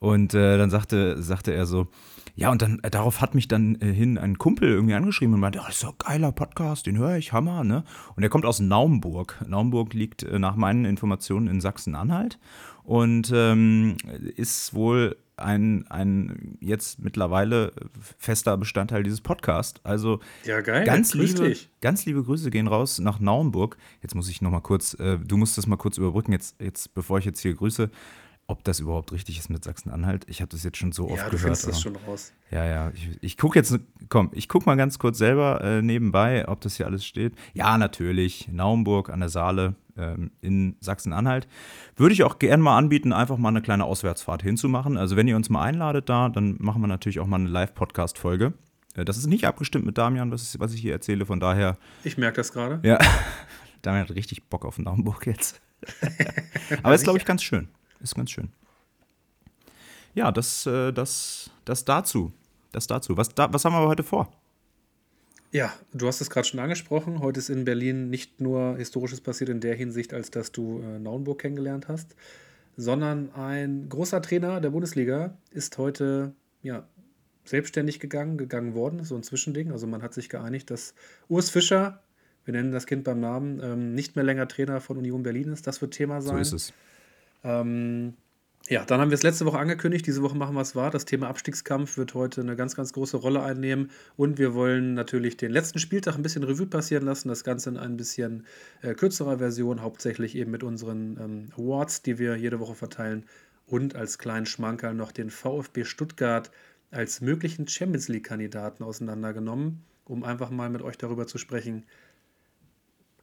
Und 0.00 0.34
äh, 0.34 0.58
dann 0.58 0.70
sagte, 0.70 1.22
sagte 1.22 1.52
er 1.52 1.66
so, 1.66 1.88
ja, 2.34 2.50
und 2.50 2.62
dann 2.62 2.80
äh, 2.82 2.90
darauf 2.90 3.20
hat 3.20 3.34
mich 3.34 3.48
dann 3.48 3.76
äh, 3.80 3.92
hin 3.92 4.18
ein 4.18 4.38
Kumpel 4.38 4.68
irgendwie 4.68 4.94
angeschrieben 4.94 5.34
und 5.34 5.40
meinte, 5.40 5.60
oh, 5.60 5.64
das 5.66 5.76
ist 5.76 5.80
so 5.80 5.88
ein 5.88 5.94
geiler 5.98 6.32
Podcast, 6.32 6.86
den 6.86 6.98
höre 6.98 7.16
ich, 7.16 7.32
Hammer, 7.32 7.64
ne? 7.64 7.84
Und 8.16 8.22
er 8.22 8.28
kommt 8.28 8.44
aus 8.44 8.60
Naumburg. 8.60 9.44
Naumburg 9.46 9.94
liegt 9.94 10.22
äh, 10.24 10.38
nach 10.38 10.56
meinen 10.56 10.84
Informationen 10.84 11.46
in 11.46 11.60
Sachsen-Anhalt 11.60 12.38
und 12.82 13.30
ähm, 13.34 13.96
ist 14.36 14.74
wohl 14.74 15.16
ein, 15.36 15.86
ein 15.88 16.58
jetzt 16.60 17.00
mittlerweile 17.00 17.72
fester 18.18 18.56
Bestandteil 18.56 19.02
dieses 19.02 19.20
Podcasts. 19.20 19.80
Also 19.84 20.20
Ja, 20.44 20.60
geil. 20.60 20.84
ganz 20.84 21.14
liebe, 21.14 21.48
dich. 21.48 21.70
ganz 21.80 22.04
liebe 22.06 22.22
Grüße 22.22 22.50
gehen 22.50 22.68
raus 22.68 22.98
nach 23.00 23.20
Naumburg. 23.20 23.76
Jetzt 24.02 24.14
muss 24.14 24.28
ich 24.28 24.42
noch 24.42 24.50
mal 24.50 24.60
kurz, 24.60 24.94
äh, 24.94 25.18
du 25.18 25.36
musst 25.36 25.58
das 25.58 25.66
mal 25.66 25.76
kurz 25.76 25.98
überbrücken, 25.98 26.32
jetzt, 26.32 26.60
jetzt 26.60 26.94
bevor 26.94 27.18
ich 27.18 27.24
jetzt 27.24 27.40
hier 27.40 27.54
grüße, 27.54 27.90
ob 28.46 28.62
das 28.64 28.78
überhaupt 28.80 29.12
richtig 29.12 29.38
ist 29.38 29.48
mit 29.48 29.64
Sachsen-Anhalt. 29.64 30.24
Ich 30.28 30.40
habe 30.40 30.50
das 30.50 30.62
jetzt 30.64 30.76
schon 30.76 30.92
so 30.92 31.04
oft 31.08 31.16
Ja, 31.16 31.24
du 31.24 31.30
gehört. 31.30 31.40
findest 31.42 31.68
das 31.68 31.80
schon 31.80 31.96
raus. 31.96 32.32
ja, 32.50 32.64
ja, 32.64 32.90
ich, 32.94 33.08
ich 33.22 33.36
gucke 33.38 33.58
jetzt, 33.58 33.78
komm, 34.10 34.30
ich 34.32 34.48
gucke 34.48 34.66
mal 34.66 34.76
ganz 34.76 34.98
kurz 34.98 35.16
selber 35.18 35.62
äh, 35.62 35.80
nebenbei, 35.82 36.46
ob 36.48 36.60
das 36.60 36.76
hier 36.76 36.86
alles 36.86 37.06
steht. 37.06 37.34
Ja, 37.54 37.78
natürlich, 37.78 38.48
Naumburg 38.52 39.08
an 39.10 39.20
der 39.20 39.30
Saale 39.30 39.76
ähm, 39.96 40.30
in 40.42 40.76
Sachsen-Anhalt. 40.80 41.48
Würde 41.96 42.12
ich 42.12 42.22
auch 42.22 42.38
gerne 42.38 42.62
mal 42.62 42.76
anbieten, 42.76 43.12
einfach 43.14 43.38
mal 43.38 43.48
eine 43.48 43.62
kleine 43.62 43.84
Auswärtsfahrt 43.84 44.42
hinzumachen. 44.42 44.96
Also 44.98 45.16
wenn 45.16 45.26
ihr 45.26 45.36
uns 45.36 45.48
mal 45.48 45.62
einladet 45.62 46.08
da, 46.10 46.28
dann 46.28 46.56
machen 46.58 46.82
wir 46.82 46.88
natürlich 46.88 47.20
auch 47.20 47.26
mal 47.26 47.36
eine 47.40 47.48
Live-Podcast-Folge. 47.48 48.52
Äh, 48.94 49.04
das 49.06 49.16
ist 49.16 49.26
nicht 49.26 49.46
abgestimmt 49.46 49.86
mit 49.86 49.96
Damian, 49.96 50.30
was, 50.30 50.58
was 50.60 50.74
ich 50.74 50.80
hier 50.82 50.92
erzähle, 50.92 51.24
von 51.24 51.40
daher, 51.40 51.78
Ich 52.04 52.18
merke 52.18 52.36
das 52.36 52.52
gerade. 52.52 52.80
ja, 52.86 52.98
Damian 53.82 54.02
hat 54.06 54.14
richtig 54.14 54.44
Bock 54.50 54.64
auf 54.66 54.78
Naumburg 54.78 55.26
jetzt. 55.26 55.62
Aber 56.82 56.94
ist, 56.94 57.04
glaube 57.04 57.18
ich, 57.18 57.24
ganz 57.24 57.42
schön. 57.42 57.68
Ist 58.04 58.14
ganz 58.14 58.30
schön. 58.30 58.50
Ja, 60.14 60.30
das, 60.30 60.66
äh, 60.66 60.92
das, 60.92 61.50
das 61.64 61.86
dazu. 61.86 62.32
Das 62.70 62.86
dazu. 62.86 63.16
Was, 63.16 63.30
da, 63.30 63.50
was 63.52 63.64
haben 63.64 63.72
wir 63.72 63.78
aber 63.78 63.88
heute 63.88 64.02
vor? 64.02 64.30
Ja, 65.52 65.72
du 65.94 66.06
hast 66.06 66.20
es 66.20 66.28
gerade 66.28 66.46
schon 66.46 66.60
angesprochen. 66.60 67.20
Heute 67.20 67.40
ist 67.40 67.48
in 67.48 67.64
Berlin 67.64 68.10
nicht 68.10 68.42
nur 68.42 68.76
Historisches 68.76 69.22
passiert 69.22 69.48
in 69.48 69.60
der 69.60 69.74
Hinsicht, 69.74 70.12
als 70.12 70.30
dass 70.30 70.52
du 70.52 70.80
äh, 70.80 70.98
Naunburg 70.98 71.40
kennengelernt 71.40 71.88
hast, 71.88 72.14
sondern 72.76 73.34
ein 73.34 73.88
großer 73.88 74.20
Trainer 74.20 74.60
der 74.60 74.70
Bundesliga 74.70 75.38
ist 75.50 75.78
heute 75.78 76.34
ja, 76.62 76.86
selbstständig 77.44 78.00
gegangen, 78.00 78.36
gegangen 78.36 78.74
worden, 78.74 79.04
so 79.04 79.16
ein 79.16 79.22
Zwischending. 79.22 79.72
Also 79.72 79.86
man 79.86 80.02
hat 80.02 80.12
sich 80.12 80.28
geeinigt, 80.28 80.70
dass 80.70 80.94
Urs 81.28 81.48
Fischer, 81.48 82.02
wir 82.44 82.52
nennen 82.52 82.70
das 82.70 82.84
Kind 82.86 83.04
beim 83.04 83.20
Namen, 83.20 83.60
ähm, 83.62 83.94
nicht 83.94 84.14
mehr 84.14 84.24
länger 84.24 84.46
Trainer 84.46 84.82
von 84.82 84.98
Union 84.98 85.22
Berlin 85.22 85.52
ist. 85.52 85.66
Das 85.66 85.80
wird 85.80 85.94
Thema 85.94 86.20
sein. 86.20 86.34
So 86.34 86.40
ist 86.40 86.52
es. 86.52 86.72
Ähm, 87.44 88.14
ja, 88.70 88.82
dann 88.86 88.98
haben 88.98 89.10
wir 89.10 89.14
es 89.14 89.22
letzte 89.22 89.44
Woche 89.44 89.58
angekündigt. 89.58 90.06
Diese 90.06 90.22
Woche 90.22 90.36
machen 90.38 90.54
wir 90.54 90.62
es 90.62 90.74
wahr. 90.74 90.90
Das 90.90 91.04
Thema 91.04 91.28
Abstiegskampf 91.28 91.98
wird 91.98 92.14
heute 92.14 92.40
eine 92.40 92.56
ganz, 92.56 92.74
ganz 92.74 92.94
große 92.94 93.18
Rolle 93.18 93.42
einnehmen. 93.42 93.90
Und 94.16 94.38
wir 94.38 94.54
wollen 94.54 94.94
natürlich 94.94 95.36
den 95.36 95.50
letzten 95.50 95.78
Spieltag 95.78 96.14
ein 96.14 96.22
bisschen 96.22 96.44
Revue 96.44 96.66
passieren 96.66 97.04
lassen. 97.04 97.28
Das 97.28 97.44
Ganze 97.44 97.68
in 97.68 97.76
ein 97.76 97.98
bisschen 97.98 98.46
äh, 98.80 98.94
kürzerer 98.94 99.36
Version, 99.36 99.82
hauptsächlich 99.82 100.34
eben 100.34 100.50
mit 100.50 100.62
unseren 100.62 101.18
ähm, 101.20 101.48
Awards, 101.58 102.00
die 102.00 102.18
wir 102.18 102.36
jede 102.36 102.58
Woche 102.58 102.74
verteilen. 102.74 103.26
Und 103.66 103.96
als 103.96 104.16
kleinen 104.16 104.46
Schmankerl 104.46 104.94
noch 104.94 105.12
den 105.12 105.28
VfB 105.28 105.84
Stuttgart 105.84 106.50
als 106.90 107.20
möglichen 107.20 107.68
Champions 107.68 108.08
League-Kandidaten 108.08 108.82
auseinandergenommen, 108.82 109.84
um 110.06 110.24
einfach 110.24 110.48
mal 110.48 110.70
mit 110.70 110.80
euch 110.80 110.96
darüber 110.96 111.26
zu 111.26 111.36
sprechen. 111.36 111.84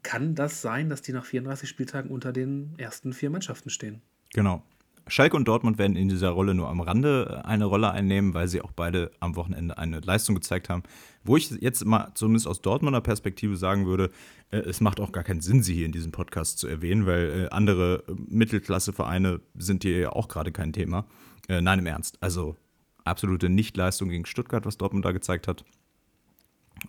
Kann 0.04 0.36
das 0.36 0.62
sein, 0.62 0.90
dass 0.90 1.02
die 1.02 1.14
nach 1.14 1.26
34 1.26 1.68
Spieltagen 1.68 2.12
unter 2.12 2.32
den 2.32 2.74
ersten 2.78 3.14
vier 3.14 3.32
Mannschaften 3.32 3.72
stehen? 3.72 4.02
Genau. 4.34 4.64
Schalke 5.08 5.36
und 5.36 5.48
Dortmund 5.48 5.78
werden 5.78 5.98
in 5.98 6.08
dieser 6.08 6.30
Rolle 6.30 6.54
nur 6.54 6.70
am 6.70 6.80
Rande 6.80 7.42
eine 7.44 7.66
Rolle 7.66 7.92
einnehmen, 7.92 8.34
weil 8.34 8.48
sie 8.48 8.62
auch 8.62 8.72
beide 8.72 9.12
am 9.20 9.36
Wochenende 9.36 9.78
eine 9.78 10.00
Leistung 10.00 10.36
gezeigt 10.36 10.70
haben. 10.70 10.84
Wo 11.24 11.36
ich 11.36 11.50
jetzt 11.50 11.84
mal 11.86 12.12
zumindest 12.14 12.48
aus 12.48 12.62
Dortmunder 12.62 13.02
Perspektive 13.02 13.58
sagen 13.58 13.86
würde, 13.86 14.12
äh, 14.52 14.58
es 14.58 14.80
macht 14.80 15.00
auch 15.00 15.12
gar 15.12 15.24
keinen 15.24 15.42
Sinn, 15.42 15.64
sie 15.64 15.74
hier 15.74 15.86
in 15.86 15.92
diesem 15.92 16.12
Podcast 16.12 16.60
zu 16.60 16.68
erwähnen, 16.68 17.06
weil 17.06 17.46
äh, 17.46 17.50
andere 17.50 18.04
äh, 18.08 18.14
Mittelklasse-Vereine 18.30 19.42
sind 19.56 19.84
hier 19.84 19.98
ja 20.00 20.10
auch 20.12 20.28
gerade 20.28 20.52
kein 20.52 20.72
Thema. 20.72 21.06
Äh, 21.50 21.62
nein, 21.62 21.80
im 21.80 21.88
Ernst. 21.88 22.18
Also 22.22 22.56
absolute 23.04 23.50
Nichtleistung 23.50 24.10
gegen 24.10 24.26
Stuttgart, 24.26 24.66
was 24.66 24.78
Dortmund 24.78 25.04
da 25.04 25.12
gezeigt 25.12 25.48
hat. 25.48 25.66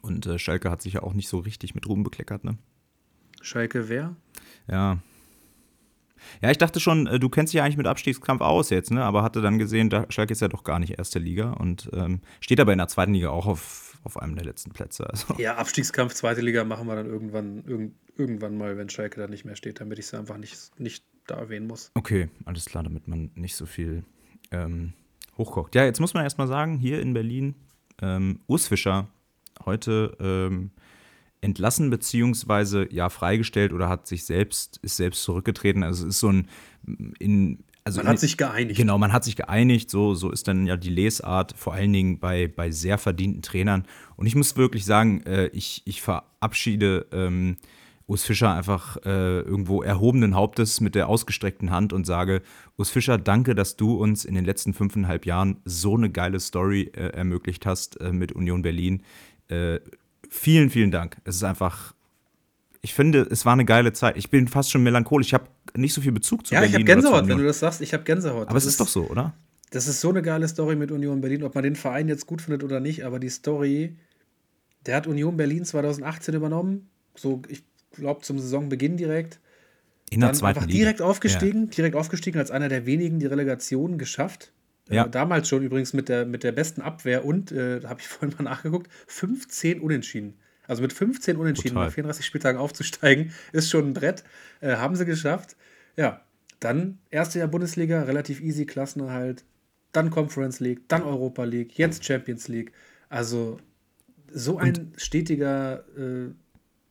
Und 0.00 0.26
äh, 0.26 0.38
Schalke 0.38 0.70
hat 0.70 0.82
sich 0.82 0.94
ja 0.94 1.02
auch 1.02 1.14
nicht 1.14 1.28
so 1.28 1.38
richtig 1.38 1.74
mit 1.74 1.88
Ruhm 1.88 2.02
bekleckert, 2.02 2.44
ne? 2.44 2.56
Schalke 3.40 3.88
wer? 3.88 4.14
Ja. 4.68 4.98
Ja, 6.40 6.50
ich 6.50 6.58
dachte 6.58 6.80
schon, 6.80 7.06
äh, 7.06 7.18
du 7.18 7.28
kennst 7.28 7.52
dich 7.52 7.58
ja 7.58 7.64
eigentlich 7.64 7.76
mit 7.76 7.86
Abstiegskampf 7.86 8.40
aus 8.40 8.70
jetzt, 8.70 8.90
ne? 8.90 9.04
Aber 9.04 9.22
hatte 9.22 9.40
dann 9.40 9.58
gesehen, 9.58 9.90
da 9.90 10.06
Schalke 10.08 10.32
ist 10.32 10.40
ja 10.40 10.48
doch 10.48 10.64
gar 10.64 10.78
nicht 10.78 10.98
erste 10.98 11.18
Liga 11.18 11.52
und 11.52 11.90
ähm, 11.92 12.20
steht 12.40 12.60
aber 12.60 12.72
in 12.72 12.78
der 12.78 12.88
zweiten 12.88 13.14
Liga 13.14 13.30
auch 13.30 13.46
auf 13.46 13.92
auf 14.04 14.16
einem 14.16 14.34
der 14.34 14.44
letzten 14.44 14.72
Plätze. 14.72 15.08
Also. 15.08 15.34
Ja, 15.38 15.56
Abstiegskampf, 15.56 16.14
zweite 16.14 16.40
Liga 16.40 16.64
machen 16.64 16.86
wir 16.86 16.96
dann 16.96 17.06
irgendwann, 17.06 17.64
irgend, 17.64 17.94
irgendwann 18.16 18.56
mal, 18.56 18.76
wenn 18.76 18.88
Schalke 18.88 19.20
da 19.20 19.28
nicht 19.28 19.44
mehr 19.44 19.56
steht, 19.56 19.80
damit 19.80 19.98
ich 19.98 20.06
es 20.06 20.14
einfach 20.14 20.38
nicht, 20.38 20.78
nicht 20.78 21.04
da 21.26 21.36
erwähnen 21.36 21.66
muss. 21.66 21.90
Okay, 21.94 22.28
alles 22.44 22.64
klar, 22.64 22.82
damit 22.82 23.08
man 23.08 23.30
nicht 23.34 23.54
so 23.54 23.66
viel 23.66 24.04
ähm, 24.50 24.92
hochkocht. 25.38 25.74
Ja, 25.74 25.84
jetzt 25.84 26.00
muss 26.00 26.14
man 26.14 26.24
erstmal 26.24 26.48
sagen, 26.48 26.78
hier 26.78 27.00
in 27.00 27.14
Berlin, 27.14 27.54
ähm, 28.00 28.40
Urs 28.46 28.66
Fischer 28.66 29.08
heute 29.64 30.16
ähm, 30.18 30.70
entlassen 31.42 31.90
beziehungsweise 31.90 32.88
ja 32.90 33.10
freigestellt 33.10 33.72
oder 33.72 33.88
hat 33.88 34.06
sich 34.06 34.24
selbst 34.24 34.78
ist 34.82 34.96
selbst 34.96 35.22
zurückgetreten. 35.24 35.82
Also 35.82 36.04
es 36.04 36.14
ist 36.14 36.20
so 36.20 36.30
ein 36.30 36.48
in 37.18 37.64
also 37.84 37.98
man 37.98 38.08
hat 38.08 38.20
sich 38.20 38.36
geeinigt. 38.36 38.76
Genau, 38.76 38.96
man 38.96 39.12
hat 39.12 39.24
sich 39.24 39.34
geeinigt. 39.34 39.90
So, 39.90 40.14
so 40.14 40.30
ist 40.30 40.46
dann 40.46 40.66
ja 40.66 40.76
die 40.76 40.88
Lesart, 40.88 41.54
vor 41.56 41.74
allen 41.74 41.92
Dingen 41.92 42.20
bei, 42.20 42.46
bei 42.46 42.70
sehr 42.70 42.96
verdienten 42.96 43.42
Trainern. 43.42 43.84
Und 44.14 44.26
ich 44.26 44.36
muss 44.36 44.56
wirklich 44.56 44.84
sagen, 44.84 45.22
äh, 45.22 45.48
ich, 45.48 45.82
ich 45.84 46.00
verabschiede 46.00 47.06
ähm, 47.10 47.56
Urs 48.06 48.24
Fischer 48.24 48.54
einfach 48.54 48.98
äh, 49.04 49.40
irgendwo 49.40 49.82
erhobenen 49.82 50.34
Hauptes 50.34 50.80
mit 50.80 50.94
der 50.94 51.08
ausgestreckten 51.08 51.70
Hand 51.70 51.92
und 51.92 52.06
sage: 52.06 52.42
Urs 52.76 52.90
Fischer, 52.90 53.18
danke, 53.18 53.56
dass 53.56 53.76
du 53.76 53.96
uns 53.96 54.24
in 54.24 54.34
den 54.34 54.44
letzten 54.44 54.74
fünfeinhalb 54.74 55.26
Jahren 55.26 55.56
so 55.64 55.96
eine 55.96 56.10
geile 56.10 56.38
Story 56.38 56.92
äh, 56.94 57.08
ermöglicht 57.08 57.66
hast 57.66 58.00
äh, 58.00 58.12
mit 58.12 58.32
Union 58.32 58.62
Berlin. 58.62 59.02
Vielen, 60.34 60.70
vielen 60.70 60.90
Dank. 60.90 61.18
Es 61.24 61.36
ist 61.36 61.44
einfach, 61.44 61.94
ich 62.80 62.94
finde, 62.94 63.20
es 63.30 63.44
war 63.44 63.52
eine 63.52 63.66
geile 63.66 63.92
Zeit. 63.92 64.16
Ich 64.16 64.30
bin 64.30 64.48
fast 64.48 64.70
schon 64.70 64.82
melancholisch. 64.82 65.26
Ich 65.26 65.34
habe 65.34 65.44
nicht 65.76 65.92
so 65.92 66.00
viel 66.00 66.10
Bezug 66.10 66.46
zu 66.46 66.54
ja, 66.54 66.60
Berlin. 66.60 66.72
Ja, 66.72 66.78
ich 66.78 66.84
habe 66.84 67.00
Gänsehaut, 67.00 67.28
wenn 67.28 67.36
du 67.36 67.44
das 67.44 67.58
sagst. 67.58 67.82
Ich 67.82 67.92
habe 67.92 68.02
Gänsehaut. 68.02 68.48
Aber 68.48 68.54
das 68.54 68.64
es 68.64 68.68
ist, 68.68 68.72
ist 68.72 68.80
doch 68.80 68.88
so, 68.88 69.10
oder? 69.10 69.34
Das 69.72 69.86
ist 69.86 70.00
so 70.00 70.08
eine 70.08 70.22
geile 70.22 70.48
Story 70.48 70.74
mit 70.74 70.90
Union 70.90 71.20
Berlin, 71.20 71.42
ob 71.42 71.54
man 71.54 71.62
den 71.62 71.76
Verein 71.76 72.08
jetzt 72.08 72.26
gut 72.26 72.40
findet 72.40 72.64
oder 72.64 72.80
nicht, 72.80 73.04
aber 73.04 73.18
die 73.18 73.28
Story, 73.28 73.94
der 74.86 74.96
hat 74.96 75.06
Union 75.06 75.36
Berlin 75.36 75.66
2018 75.66 76.34
übernommen, 76.34 76.88
so 77.14 77.42
ich 77.48 77.62
glaube 77.92 78.22
zum 78.22 78.38
Saisonbeginn 78.38 78.96
direkt. 78.96 79.38
In 80.10 80.20
der 80.20 80.32
zweiten 80.32 80.58
einfach 80.58 80.66
Liga. 80.66 80.78
direkt 80.78 81.02
aufgestiegen, 81.02 81.64
ja. 81.64 81.70
direkt 81.70 81.96
aufgestiegen 81.96 82.38
als 82.38 82.50
einer 82.50 82.70
der 82.70 82.86
wenigen 82.86 83.18
die 83.18 83.26
Relegation 83.26 83.98
geschafft. 83.98 84.51
Äh, 84.88 84.96
ja. 84.96 85.08
Damals 85.08 85.48
schon 85.48 85.62
übrigens 85.62 85.92
mit 85.92 86.08
der, 86.08 86.24
mit 86.26 86.44
der 86.44 86.52
besten 86.52 86.82
Abwehr 86.82 87.24
und, 87.24 87.52
äh, 87.52 87.80
da 87.80 87.88
habe 87.88 88.00
ich 88.00 88.08
vorhin 88.08 88.36
mal 88.38 88.44
nachgeguckt, 88.44 88.90
15 89.06 89.80
Unentschieden. 89.80 90.34
Also 90.66 90.82
mit 90.82 90.92
15 90.92 91.36
Unentschieden 91.36 91.74
Total. 91.74 91.86
nach 91.86 91.94
34 91.94 92.24
Spieltagen 92.24 92.60
aufzusteigen, 92.60 93.32
ist 93.52 93.70
schon 93.70 93.88
ein 93.88 93.94
Brett. 93.94 94.24
Äh, 94.60 94.76
haben 94.76 94.96
sie 94.96 95.04
geschafft. 95.04 95.56
Ja, 95.96 96.22
dann 96.60 96.98
erste 97.10 97.40
Jahr 97.40 97.48
Bundesliga, 97.48 98.02
relativ 98.02 98.40
easy 98.40 98.66
Klassenerhalt. 98.66 99.44
Dann 99.90 100.10
Conference 100.10 100.60
League, 100.60 100.88
dann 100.88 101.02
Europa 101.02 101.44
League, 101.44 101.76
jetzt 101.76 102.04
Champions 102.04 102.48
League. 102.48 102.72
Also 103.08 103.58
so 104.32 104.56
ein 104.56 104.76
und 104.76 105.00
stetiger, 105.00 105.84
äh, 105.98 106.30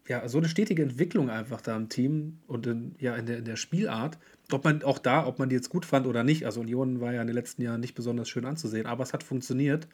ja, 0.08 0.28
so 0.28 0.38
eine 0.38 0.50
stetige 0.50 0.84
Entwicklung 0.84 1.30
einfach 1.30 1.62
da 1.62 1.76
im 1.76 1.90
Team 1.90 2.40
und 2.48 2.68
in, 2.68 2.96
ja, 3.00 3.16
in 3.16 3.26
der, 3.26 3.40
in 3.40 3.46
der 3.46 3.56
Spielart. 3.56 4.20
Ob 4.54 4.64
man 4.64 4.84
auch 4.84 5.00
da, 5.00 5.26
ob 5.26 5.40
man 5.40 5.50
die 5.50 5.56
jetzt 5.56 5.70
gut 5.70 5.86
fand 5.86 6.08
oder 6.08 6.24
nicht. 6.24 6.46
Also 6.46 6.62
Union 6.62 7.02
war 7.02 7.14
ja 7.14 7.22
in 7.22 7.28
den 7.28 7.36
letzten 7.36 7.62
Jahren 7.62 7.80
nicht 7.82 7.96
besonders 7.96 8.30
schön 8.30 8.46
anzusehen, 8.46 8.86
aber 8.86 9.04
es 9.04 9.14
hat 9.14 9.24
funktioniert. 9.24 9.88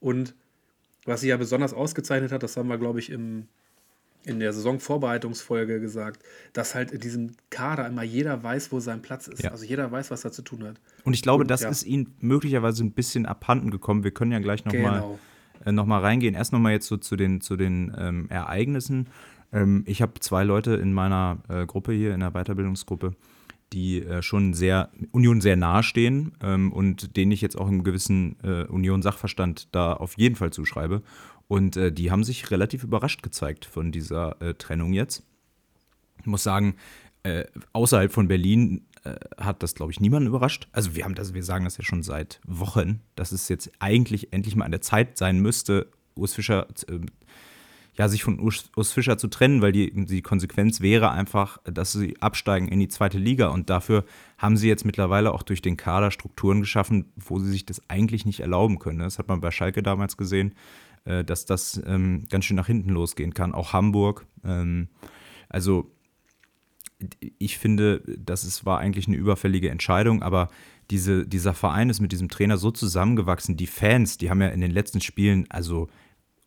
Und 0.00 0.34
was 1.04 1.20
sie 1.20 1.28
ja 1.28 1.36
besonders 1.36 1.72
ausgezeichnet 1.72 2.32
hat, 2.32 2.42
das 2.42 2.56
haben 2.56 2.68
wir, 2.68 2.78
glaube 2.78 2.98
ich, 2.98 3.10
im, 3.10 3.46
in 4.24 4.40
der 4.40 4.52
Saisonvorbereitungsfolge 4.52 5.80
gesagt, 5.80 6.22
dass 6.52 6.74
halt 6.74 6.90
in 6.90 7.00
diesem 7.00 7.32
Kader 7.50 7.86
immer 7.86 8.02
jeder 8.02 8.42
weiß, 8.42 8.72
wo 8.72 8.80
sein 8.80 9.02
Platz 9.02 9.26
ist. 9.26 9.42
Ja. 9.42 9.50
Also 9.50 9.64
jeder 9.64 9.90
weiß, 9.90 10.10
was 10.10 10.24
er 10.24 10.32
zu 10.32 10.42
tun 10.42 10.64
hat. 10.64 10.80
Und 11.04 11.14
ich 11.14 11.22
glaube, 11.22 11.42
Und, 11.42 11.50
das 11.50 11.62
ja. 11.62 11.70
ist 11.70 11.84
ihnen 11.84 12.14
möglicherweise 12.20 12.84
ein 12.84 12.92
bisschen 12.92 13.26
abhanden 13.26 13.70
gekommen. 13.70 14.04
Wir 14.04 14.10
können 14.10 14.32
ja 14.32 14.38
gleich 14.38 14.64
nochmal 14.64 15.00
genau. 15.00 15.18
äh, 15.64 15.72
noch 15.72 15.88
reingehen. 15.88 16.34
Erst 16.34 16.52
nochmal 16.52 16.72
jetzt 16.72 16.86
so 16.86 16.96
zu 16.96 17.16
den, 17.16 17.40
zu 17.40 17.56
den 17.56 17.94
ähm, 17.98 18.26
Ereignissen. 18.28 19.08
Ähm, 19.52 19.84
ich 19.86 20.02
habe 20.02 20.14
zwei 20.20 20.44
Leute 20.44 20.74
in 20.74 20.92
meiner 20.92 21.38
äh, 21.48 21.66
Gruppe 21.66 21.92
hier, 21.92 22.14
in 22.14 22.20
der 22.20 22.32
Weiterbildungsgruppe, 22.32 23.14
die 23.72 24.02
äh, 24.02 24.22
schon 24.22 24.54
sehr 24.54 24.90
Union 25.12 25.40
sehr 25.40 25.56
nahe 25.56 25.82
stehen 25.82 26.32
ähm, 26.42 26.72
und 26.72 27.16
denen 27.16 27.32
ich 27.32 27.40
jetzt 27.40 27.58
auch 27.58 27.68
einen 27.68 27.84
gewissen 27.84 28.36
äh, 28.42 28.64
Union-Sachverstand 28.64 29.68
da 29.74 29.92
auf 29.92 30.16
jeden 30.16 30.36
Fall 30.36 30.52
zuschreibe. 30.52 31.02
Und 31.46 31.76
äh, 31.76 31.92
die 31.92 32.10
haben 32.10 32.24
sich 32.24 32.50
relativ 32.50 32.84
überrascht 32.84 33.22
gezeigt 33.22 33.64
von 33.64 33.92
dieser 33.92 34.40
äh, 34.42 34.54
Trennung 34.54 34.92
jetzt. 34.92 35.22
Ich 36.20 36.26
muss 36.26 36.42
sagen, 36.42 36.76
äh, 37.22 37.44
außerhalb 37.72 38.12
von 38.12 38.28
Berlin 38.28 38.86
äh, 39.04 39.16
hat 39.38 39.62
das, 39.62 39.74
glaube 39.74 39.92
ich, 39.92 40.00
niemanden 40.00 40.28
überrascht. 40.28 40.68
Also 40.72 40.94
wir 40.94 41.04
haben 41.04 41.14
das, 41.14 41.34
wir 41.34 41.42
sagen 41.42 41.64
das 41.64 41.76
ja 41.76 41.84
schon 41.84 42.02
seit 42.02 42.40
Wochen, 42.46 43.00
dass 43.14 43.32
es 43.32 43.48
jetzt 43.48 43.70
eigentlich 43.78 44.32
endlich 44.32 44.56
mal 44.56 44.64
an 44.64 44.72
der 44.72 44.80
Zeit 44.80 45.18
sein 45.18 45.40
müsste, 45.40 45.90
Urs 46.14 46.34
Fischer 46.34 46.66
ja, 47.98 48.08
sich 48.08 48.22
von 48.22 48.38
Urs, 48.38 48.92
Fischer 48.92 49.18
zu 49.18 49.26
trennen, 49.26 49.60
weil 49.60 49.72
die, 49.72 49.92
die 50.06 50.22
Konsequenz 50.22 50.80
wäre 50.80 51.10
einfach, 51.10 51.58
dass 51.64 51.92
sie 51.92 52.16
absteigen 52.20 52.68
in 52.68 52.78
die 52.78 52.86
zweite 52.86 53.18
Liga. 53.18 53.48
Und 53.48 53.70
dafür 53.70 54.04
haben 54.38 54.56
sie 54.56 54.68
jetzt 54.68 54.84
mittlerweile 54.84 55.32
auch 55.34 55.42
durch 55.42 55.62
den 55.62 55.76
Kader 55.76 56.12
Strukturen 56.12 56.60
geschaffen, 56.60 57.12
wo 57.16 57.40
sie 57.40 57.50
sich 57.50 57.66
das 57.66 57.82
eigentlich 57.90 58.24
nicht 58.24 58.38
erlauben 58.38 58.78
können. 58.78 59.00
Das 59.00 59.18
hat 59.18 59.26
man 59.26 59.40
bei 59.40 59.50
Schalke 59.50 59.82
damals 59.82 60.16
gesehen, 60.16 60.54
äh, 61.06 61.24
dass 61.24 61.44
das 61.44 61.82
ähm, 61.86 62.26
ganz 62.30 62.44
schön 62.44 62.56
nach 62.56 62.68
hinten 62.68 62.90
losgehen 62.90 63.34
kann. 63.34 63.52
Auch 63.52 63.72
Hamburg. 63.72 64.26
Ähm, 64.44 64.86
also 65.48 65.90
ich 67.38 67.58
finde, 67.58 68.02
das 68.16 68.44
ist, 68.44 68.64
war 68.64 68.78
eigentlich 68.78 69.08
eine 69.08 69.16
überfällige 69.16 69.70
Entscheidung, 69.70 70.22
aber 70.22 70.50
diese, 70.90 71.26
dieser 71.26 71.52
Verein 71.52 71.90
ist 71.90 72.00
mit 72.00 72.12
diesem 72.12 72.28
Trainer 72.28 72.58
so 72.58 72.70
zusammengewachsen. 72.70 73.56
Die 73.56 73.66
Fans, 73.66 74.18
die 74.18 74.30
haben 74.30 74.40
ja 74.40 74.48
in 74.48 74.60
den 74.60 74.70
letzten 74.70 75.00
Spielen, 75.00 75.46
also 75.50 75.88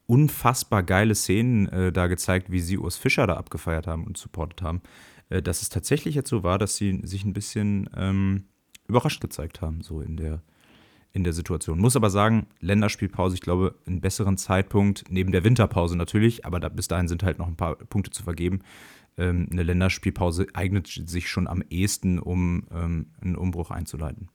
unfassbar 0.08 0.84
geile 0.84 1.16
Szenen 1.16 1.68
äh, 1.70 1.92
da 1.92 2.08
gezeigt, 2.08 2.52
wie 2.52 2.60
sie 2.60 2.78
Urs 2.78 2.98
Fischer 2.98 3.28
da 3.28 3.36
abgefeiert 3.36 3.88
haben 3.88 4.06
und 4.06 4.18
supportet 4.18 4.62
haben, 4.62 4.82
äh, 5.30 5.42
dass 5.42 5.62
es 5.62 5.70
tatsächlich 5.70 6.16
jetzt 6.16 6.30
so 6.30 6.44
war, 6.44 6.58
dass 6.58 6.76
sie 6.76 7.00
sich 7.04 7.24
ein 7.24 7.34
bisschen 7.34 7.90
ähm, 7.96 8.46
überrascht 8.88 9.22
gezeigt 9.22 9.62
haben, 9.62 9.82
so 9.82 10.02
in 10.02 10.18
der, 10.18 10.42
in 11.14 11.24
der 11.24 11.34
Situation. 11.34 11.80
Muss 11.80 11.96
aber 11.96 12.10
sagen, 12.10 12.48
Länderspielpause, 12.60 13.36
ich 13.36 13.42
glaube, 13.42 13.76
einen 13.88 14.02
besseren 14.02 14.38
Zeitpunkt, 14.38 15.06
neben 15.10 15.32
der 15.32 15.44
Winterpause 15.44 15.96
natürlich, 15.96 16.46
aber 16.46 16.60
da, 16.60 16.70
bis 16.70 16.88
dahin 16.88 17.08
sind 17.08 17.24
halt 17.24 17.40
noch 17.40 17.48
ein 17.48 17.58
paar 17.58 17.76
Punkte 17.76 18.12
zu 18.12 18.24
vergeben. 18.24 18.60
Ähm, 19.18 19.48
eine 19.52 19.64
Länderspielpause 19.64 20.48
eignet 20.54 20.88
sich 20.88 21.30
schon 21.30 21.48
am 21.48 21.64
ehesten, 21.70 22.20
um 22.20 22.68
ähm, 22.72 23.08
einen 23.22 23.36
Umbruch 23.36 23.72
einzuleiten. 23.72 24.30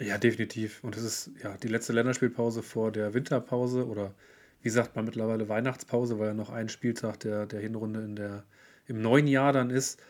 Ja, 0.00 0.18
definitiv. 0.18 0.82
Und 0.84 0.96
es 0.96 1.02
ist 1.02 1.30
ja 1.42 1.56
die 1.56 1.68
letzte 1.68 1.92
Länderspielpause 1.92 2.62
vor 2.62 2.92
der 2.92 3.14
Winterpause 3.14 3.86
oder 3.86 4.14
wie 4.62 4.70
sagt 4.70 4.96
man 4.96 5.04
mittlerweile 5.04 5.48
Weihnachtspause, 5.48 6.18
weil 6.18 6.28
ja 6.28 6.34
noch 6.34 6.50
ein 6.50 6.68
Spieltag 6.68 7.20
der, 7.20 7.46
der 7.46 7.60
Hinrunde 7.60 8.00
in 8.00 8.16
der, 8.16 8.44
im 8.86 9.00
neuen 9.00 9.26
Jahr 9.26 9.52
dann 9.52 9.70
ist. 9.70 10.00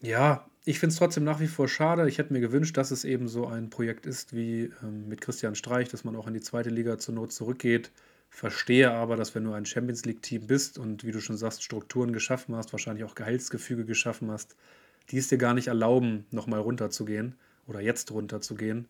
Ja, 0.00 0.46
ich 0.64 0.78
finde 0.78 0.92
es 0.92 0.98
trotzdem 0.98 1.24
nach 1.24 1.40
wie 1.40 1.48
vor 1.48 1.68
schade. 1.68 2.08
Ich 2.08 2.18
hätte 2.18 2.32
mir 2.32 2.40
gewünscht, 2.40 2.76
dass 2.76 2.90
es 2.90 3.04
eben 3.04 3.28
so 3.28 3.46
ein 3.46 3.70
Projekt 3.70 4.06
ist 4.06 4.34
wie 4.34 4.72
ähm, 4.82 5.08
mit 5.08 5.20
Christian 5.20 5.54
Streich, 5.54 5.88
dass 5.88 6.04
man 6.04 6.16
auch 6.16 6.26
in 6.26 6.34
die 6.34 6.40
zweite 6.40 6.70
Liga 6.70 6.98
zur 6.98 7.14
Not 7.14 7.32
zurückgeht. 7.32 7.90
Verstehe 8.30 8.90
aber, 8.90 9.16
dass 9.16 9.34
wenn 9.34 9.44
du 9.44 9.52
ein 9.52 9.66
Champions 9.66 10.04
League-Team 10.04 10.46
bist 10.46 10.78
und 10.78 11.04
wie 11.04 11.12
du 11.12 11.20
schon 11.20 11.36
sagst, 11.36 11.62
Strukturen 11.62 12.12
geschaffen 12.12 12.56
hast, 12.56 12.72
wahrscheinlich 12.72 13.04
auch 13.04 13.14
Gehaltsgefüge 13.14 13.84
geschaffen 13.84 14.30
hast, 14.30 14.56
die 15.10 15.18
es 15.18 15.28
dir 15.28 15.38
gar 15.38 15.52
nicht 15.52 15.66
erlauben, 15.66 16.24
nochmal 16.30 16.60
runterzugehen 16.60 17.34
oder 17.66 17.80
jetzt 17.80 18.10
runterzugehen. 18.10 18.88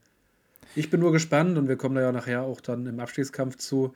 Ich 0.76 0.90
bin 0.90 1.00
nur 1.00 1.12
gespannt 1.12 1.58
und 1.58 1.68
wir 1.68 1.76
kommen 1.76 1.96
da 1.96 2.02
ja 2.02 2.12
nachher 2.12 2.42
auch 2.42 2.60
dann 2.60 2.86
im 2.86 3.00
Abstiegskampf 3.00 3.56
zu, 3.56 3.94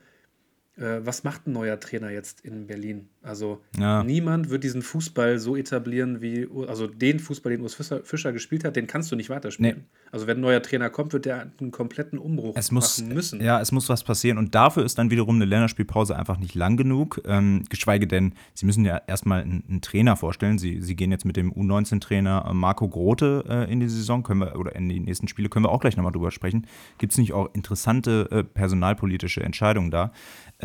äh, 0.77 1.05
was 1.05 1.23
macht 1.23 1.47
ein 1.47 1.53
neuer 1.53 1.79
Trainer 1.79 2.09
jetzt 2.09 2.41
in 2.41 2.67
Berlin? 2.67 3.09
Also 3.23 3.61
ja. 3.77 4.03
niemand 4.03 4.49
wird 4.49 4.63
diesen 4.63 4.81
Fußball 4.81 5.39
so 5.39 5.55
etablieren 5.55 6.21
wie, 6.21 6.47
also 6.67 6.87
den 6.87 7.19
Fußball, 7.19 7.51
den 7.51 7.61
Urs 7.61 7.73
Fischer, 7.73 8.03
Fischer 8.03 8.31
gespielt 8.31 8.63
hat, 8.63 8.75
den 8.75 8.87
kannst 8.87 9.11
du 9.11 9.15
nicht 9.15 9.29
weiterspielen. 9.29 9.77
Nee. 9.77 9.83
Also 10.11 10.27
wenn 10.27 10.37
ein 10.37 10.41
neuer 10.41 10.61
Trainer 10.61 10.89
kommt, 10.89 11.13
wird 11.13 11.25
der 11.25 11.51
einen 11.59 11.71
kompletten 11.71 12.19
Umbruch 12.19 12.55
es 12.55 12.71
muss, 12.71 13.01
machen 13.01 13.13
müssen. 13.13 13.41
Ja, 13.41 13.59
es 13.59 13.71
muss 13.71 13.89
was 13.89 14.03
passieren 14.03 14.37
und 14.37 14.55
dafür 14.55 14.85
ist 14.85 14.97
dann 14.97 15.09
wiederum 15.09 15.35
eine 15.35 15.45
Länderspielpause 15.45 16.15
einfach 16.15 16.37
nicht 16.37 16.55
lang 16.55 16.77
genug. 16.77 17.21
Ähm, 17.25 17.63
geschweige 17.69 18.07
denn, 18.07 18.33
sie 18.53 18.65
müssen 18.65 18.85
ja 18.85 19.01
erstmal 19.07 19.41
einen, 19.41 19.63
einen, 19.67 19.81
Trainer 19.81 20.15
vorstellen. 20.15 20.57
Sie, 20.57 20.81
sie 20.81 20.95
gehen 20.95 21.11
jetzt 21.11 21.25
mit 21.25 21.37
dem 21.37 21.51
U19-Trainer 21.51 22.45
äh, 22.49 22.53
Marco 22.53 22.87
Grote 22.87 23.43
äh, 23.49 23.71
in 23.71 23.79
die 23.79 23.89
Saison, 23.89 24.23
können 24.23 24.41
wir, 24.41 24.57
oder 24.57 24.75
in 24.75 24.87
die 24.87 24.99
nächsten 24.99 25.27
Spiele 25.27 25.49
können 25.49 25.65
wir 25.65 25.71
auch 25.71 25.81
gleich 25.81 25.97
nochmal 25.97 26.13
drüber 26.13 26.31
sprechen. 26.31 26.67
Gibt 26.97 27.13
es 27.13 27.17
nicht 27.17 27.33
auch 27.33 27.53
interessante 27.53 28.29
äh, 28.31 28.43
personalpolitische 28.43 29.41
Entscheidungen 29.41 29.91
da? 29.91 30.11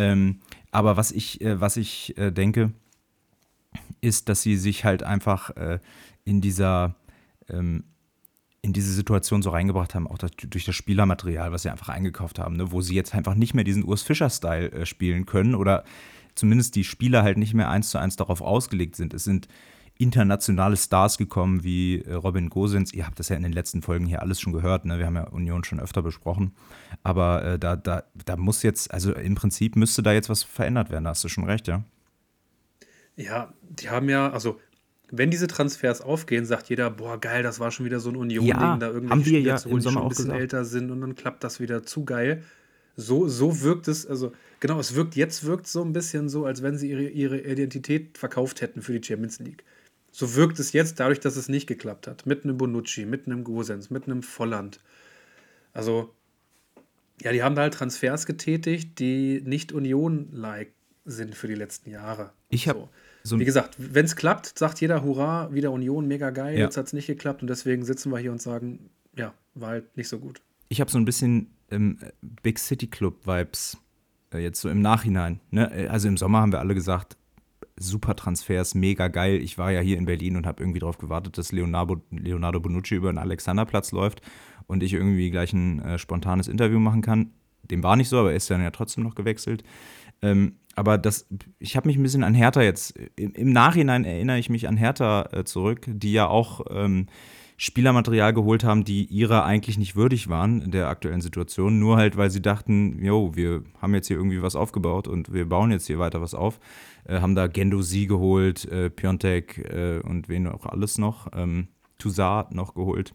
Ähm, 0.02 0.40
aber 0.70 0.96
was 0.96 1.12
ich, 1.12 1.40
äh, 1.40 1.60
was 1.60 1.76
ich 1.76 2.16
äh, 2.18 2.32
denke, 2.32 2.72
ist, 4.00 4.28
dass 4.28 4.42
sie 4.42 4.56
sich 4.56 4.84
halt 4.84 5.02
einfach 5.02 5.50
äh, 5.56 5.78
in 6.24 6.40
dieser 6.40 6.96
ähm, 7.48 7.84
in 8.64 8.72
diese 8.72 8.92
Situation 8.92 9.42
so 9.42 9.50
reingebracht 9.50 9.94
haben, 9.94 10.06
auch 10.06 10.18
das, 10.18 10.30
durch 10.36 10.64
das 10.64 10.76
Spielermaterial, 10.76 11.50
was 11.50 11.62
sie 11.62 11.70
einfach 11.70 11.88
eingekauft 11.88 12.38
haben, 12.38 12.56
ne, 12.56 12.70
wo 12.70 12.80
sie 12.80 12.94
jetzt 12.94 13.12
einfach 13.12 13.34
nicht 13.34 13.54
mehr 13.54 13.64
diesen 13.64 13.82
Urs 13.82 14.02
Fischer-Style 14.02 14.70
äh, 14.70 14.86
spielen 14.86 15.26
können 15.26 15.56
oder 15.56 15.84
zumindest 16.36 16.76
die 16.76 16.84
Spieler 16.84 17.24
halt 17.24 17.38
nicht 17.38 17.54
mehr 17.54 17.68
eins 17.68 17.90
zu 17.90 17.98
eins 17.98 18.16
darauf 18.16 18.40
ausgelegt 18.40 18.94
sind. 18.94 19.14
Es 19.14 19.24
sind 19.24 19.48
internationale 19.98 20.76
Stars 20.76 21.18
gekommen 21.18 21.64
wie 21.64 22.00
äh, 22.02 22.14
Robin 22.14 22.50
Gosens. 22.50 22.92
Ihr 22.92 23.06
habt 23.06 23.18
das 23.18 23.28
ja 23.28 23.36
in 23.36 23.42
den 23.42 23.52
letzten 23.52 23.82
Folgen 23.82 24.06
hier 24.06 24.22
alles 24.22 24.40
schon 24.40 24.52
gehört. 24.52 24.84
Ne? 24.84 24.98
Wir 24.98 25.06
haben 25.06 25.16
ja 25.16 25.24
Union 25.28 25.64
schon 25.64 25.80
öfter 25.80 26.02
besprochen. 26.02 26.54
Aber 27.02 27.44
äh, 27.44 27.58
da, 27.58 27.76
da, 27.76 28.04
da 28.24 28.36
muss 28.36 28.62
jetzt, 28.62 28.92
also 28.92 29.12
im 29.12 29.34
Prinzip 29.34 29.76
müsste 29.76 30.02
da 30.02 30.12
jetzt 30.12 30.28
was 30.28 30.42
verändert 30.42 30.90
werden. 30.90 31.04
Da 31.04 31.10
hast 31.10 31.22
du 31.24 31.28
schon 31.28 31.44
recht, 31.44 31.68
ja. 31.68 31.84
Ja, 33.16 33.52
die 33.62 33.90
haben 33.90 34.08
ja, 34.08 34.30
also 34.30 34.58
wenn 35.10 35.30
diese 35.30 35.46
Transfers 35.46 36.00
aufgehen, 36.00 36.46
sagt 36.46 36.70
jeder, 36.70 36.90
boah, 36.90 37.20
geil, 37.20 37.42
das 37.42 37.60
war 37.60 37.70
schon 37.70 37.84
wieder 37.84 38.00
so 38.00 38.08
ein 38.08 38.16
Union-Ding, 38.16 38.48
ja, 38.48 38.76
da 38.78 38.86
irgendwie 38.88 39.10
haben 39.10 39.24
wir 39.26 39.40
ja 39.40 39.56
zu 39.58 39.68
holen, 39.68 39.82
die 39.82 39.90
schon 39.90 40.02
ein 40.02 40.08
bisschen 40.08 40.24
gesagt. 40.24 40.40
älter 40.40 40.64
sind 40.64 40.90
und 40.90 41.02
dann 41.02 41.14
klappt 41.14 41.44
das 41.44 41.60
wieder 41.60 41.82
zu 41.82 42.06
geil. 42.06 42.42
So, 42.96 43.28
so 43.28 43.60
wirkt 43.60 43.88
es, 43.88 44.06
also 44.06 44.32
genau, 44.60 44.80
es 44.80 44.94
wirkt, 44.94 45.14
jetzt 45.14 45.44
wirkt 45.44 45.66
so 45.66 45.82
ein 45.82 45.92
bisschen 45.92 46.30
so, 46.30 46.46
als 46.46 46.62
wenn 46.62 46.78
sie 46.78 46.90
ihre, 46.90 47.08
ihre 47.08 47.40
Identität 47.40 48.16
verkauft 48.16 48.62
hätten 48.62 48.80
für 48.80 48.98
die 48.98 49.06
Champions 49.06 49.38
League. 49.38 49.64
So 50.12 50.34
wirkt 50.34 50.58
es 50.60 50.72
jetzt 50.72 51.00
dadurch, 51.00 51.20
dass 51.20 51.36
es 51.36 51.48
nicht 51.48 51.66
geklappt 51.66 52.06
hat. 52.06 52.26
Mit 52.26 52.44
einem 52.44 52.58
Bonucci, 52.58 53.06
mit 53.06 53.26
einem 53.26 53.44
Gosens, 53.44 53.90
mit 53.90 54.04
einem 54.04 54.22
Volland. 54.22 54.78
Also, 55.72 56.14
ja, 57.20 57.32
die 57.32 57.42
haben 57.42 57.54
da 57.54 57.62
halt 57.62 57.74
Transfers 57.74 58.26
getätigt, 58.26 58.98
die 58.98 59.42
nicht 59.44 59.72
Union-like 59.72 60.72
sind 61.04 61.34
für 61.34 61.48
die 61.48 61.54
letzten 61.54 61.90
Jahre. 61.90 62.32
Ich 62.48 62.68
habe. 62.68 62.80
So. 62.80 62.88
So 63.24 63.38
Wie 63.38 63.44
gesagt, 63.44 63.76
wenn 63.78 64.04
es 64.04 64.16
klappt, 64.16 64.58
sagt 64.58 64.80
jeder 64.80 65.02
Hurra, 65.02 65.52
wieder 65.52 65.70
Union, 65.70 66.06
mega 66.08 66.30
geil. 66.30 66.54
Ja. 66.58 66.64
Jetzt 66.64 66.76
hat 66.76 66.86
es 66.86 66.92
nicht 66.92 67.06
geklappt 67.06 67.42
und 67.42 67.48
deswegen 67.48 67.84
sitzen 67.84 68.10
wir 68.10 68.18
hier 68.18 68.32
und 68.32 68.42
sagen, 68.42 68.90
ja, 69.16 69.32
war 69.54 69.70
halt 69.70 69.96
nicht 69.96 70.08
so 70.08 70.18
gut. 70.18 70.42
Ich 70.68 70.80
habe 70.80 70.90
so 70.90 70.98
ein 70.98 71.04
bisschen 71.04 71.54
ähm, 71.70 71.98
Big 72.42 72.58
City 72.58 72.88
Club 72.88 73.26
Vibes 73.26 73.76
äh, 74.32 74.38
jetzt 74.38 74.60
so 74.60 74.68
im 74.68 74.80
Nachhinein. 74.80 75.40
Ne? 75.50 75.88
Also 75.88 76.08
im 76.08 76.16
Sommer 76.16 76.40
haben 76.40 76.52
wir 76.52 76.58
alle 76.58 76.74
gesagt, 76.74 77.16
super 77.82 78.16
Transfers, 78.16 78.74
mega 78.74 79.08
geil. 79.08 79.40
Ich 79.42 79.58
war 79.58 79.70
ja 79.70 79.80
hier 79.80 79.98
in 79.98 80.06
Berlin 80.06 80.36
und 80.36 80.46
habe 80.46 80.62
irgendwie 80.62 80.80
darauf 80.80 80.98
gewartet, 80.98 81.38
dass 81.38 81.52
Leonardo, 81.52 82.02
Leonardo 82.10 82.60
Bonucci 82.60 82.94
über 82.94 83.12
den 83.12 83.18
Alexanderplatz 83.18 83.92
läuft 83.92 84.22
und 84.66 84.82
ich 84.82 84.92
irgendwie 84.94 85.30
gleich 85.30 85.52
ein 85.52 85.80
äh, 85.80 85.98
spontanes 85.98 86.48
Interview 86.48 86.78
machen 86.78 87.02
kann. 87.02 87.32
Dem 87.64 87.82
war 87.82 87.96
nicht 87.96 88.08
so, 88.08 88.18
aber 88.18 88.30
er 88.30 88.36
ist 88.36 88.50
dann 88.50 88.62
ja 88.62 88.70
trotzdem 88.70 89.04
noch 89.04 89.14
gewechselt. 89.14 89.62
Ähm, 90.22 90.56
aber 90.74 90.98
das, 90.98 91.28
ich 91.58 91.76
habe 91.76 91.88
mich 91.88 91.96
ein 91.96 92.02
bisschen 92.02 92.24
an 92.24 92.34
Hertha 92.34 92.62
jetzt, 92.62 92.98
im, 93.16 93.32
im, 93.32 93.52
Nachhinein 93.52 94.04
erinnere 94.04 94.38
ich 94.38 94.48
mich 94.48 94.68
an 94.68 94.76
Hertha 94.76 95.28
äh, 95.32 95.44
zurück, 95.44 95.84
die 95.86 96.12
ja 96.12 96.28
auch 96.28 96.62
ähm, 96.70 97.06
Spielermaterial 97.56 98.32
geholt 98.32 98.64
haben, 98.64 98.84
die 98.84 99.04
ihrer 99.04 99.44
eigentlich 99.44 99.78
nicht 99.78 99.94
würdig 99.94 100.28
waren 100.28 100.62
in 100.62 100.70
der 100.70 100.88
aktuellen 100.88 101.20
Situation, 101.20 101.78
nur 101.78 101.96
halt, 101.96 102.16
weil 102.16 102.30
sie 102.30 102.42
dachten, 102.42 103.02
jo, 103.04 103.36
wir 103.36 103.62
haben 103.80 103.94
jetzt 103.94 104.08
hier 104.08 104.16
irgendwie 104.16 104.42
was 104.42 104.56
aufgebaut 104.56 105.06
und 105.06 105.32
wir 105.32 105.48
bauen 105.48 105.70
jetzt 105.70 105.86
hier 105.86 105.98
weiter 105.98 106.20
was 106.20 106.34
auf. 106.34 106.58
Äh, 107.04 107.20
haben 107.20 107.34
da 107.34 107.46
Gendosi 107.46 108.06
geholt, 108.06 108.64
äh, 108.66 108.90
Piontek 108.90 109.58
äh, 109.58 110.00
und 110.00 110.28
wen 110.28 110.46
auch 110.46 110.66
alles 110.66 110.98
noch, 110.98 111.28
ähm, 111.34 111.68
Toussaint 111.98 112.52
noch 112.52 112.74
geholt. 112.74 113.14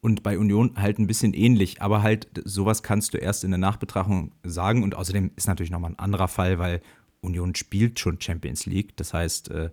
Und 0.00 0.22
bei 0.22 0.38
Union 0.38 0.74
halt 0.76 0.98
ein 0.98 1.06
bisschen 1.06 1.34
ähnlich, 1.34 1.82
aber 1.82 2.02
halt 2.02 2.28
sowas 2.44 2.82
kannst 2.82 3.14
du 3.14 3.18
erst 3.18 3.42
in 3.42 3.50
der 3.50 3.58
Nachbetrachtung 3.58 4.32
sagen. 4.44 4.82
Und 4.82 4.94
außerdem 4.94 5.32
ist 5.34 5.48
natürlich 5.48 5.70
nochmal 5.70 5.92
ein 5.92 5.98
anderer 5.98 6.28
Fall, 6.28 6.58
weil 6.58 6.82
Union 7.20 7.54
spielt 7.54 7.98
schon 7.98 8.20
Champions 8.20 8.64
League. 8.66 8.96
Das 8.96 9.12
heißt, 9.12 9.50
äh, 9.50 9.70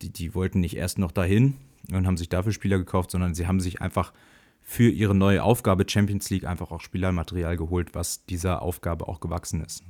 die, 0.00 0.12
die 0.12 0.34
wollten 0.34 0.60
nicht 0.60 0.76
erst 0.76 0.98
noch 0.98 1.10
dahin 1.10 1.54
und 1.92 2.06
haben 2.06 2.16
sich 2.16 2.28
dafür 2.28 2.52
Spieler 2.52 2.78
gekauft, 2.78 3.10
sondern 3.10 3.34
sie 3.34 3.46
haben 3.46 3.60
sich 3.60 3.80
einfach 3.80 4.12
für 4.60 4.90
ihre 4.90 5.14
neue 5.14 5.42
Aufgabe 5.42 5.84
Champions 5.88 6.28
League 6.30 6.44
einfach 6.44 6.70
auch 6.70 6.80
Spielermaterial 6.80 7.56
geholt, 7.56 7.94
was 7.94 8.26
dieser 8.26 8.60
Aufgabe 8.60 9.08
auch 9.08 9.20
gewachsen 9.20 9.64
ist. 9.64 9.82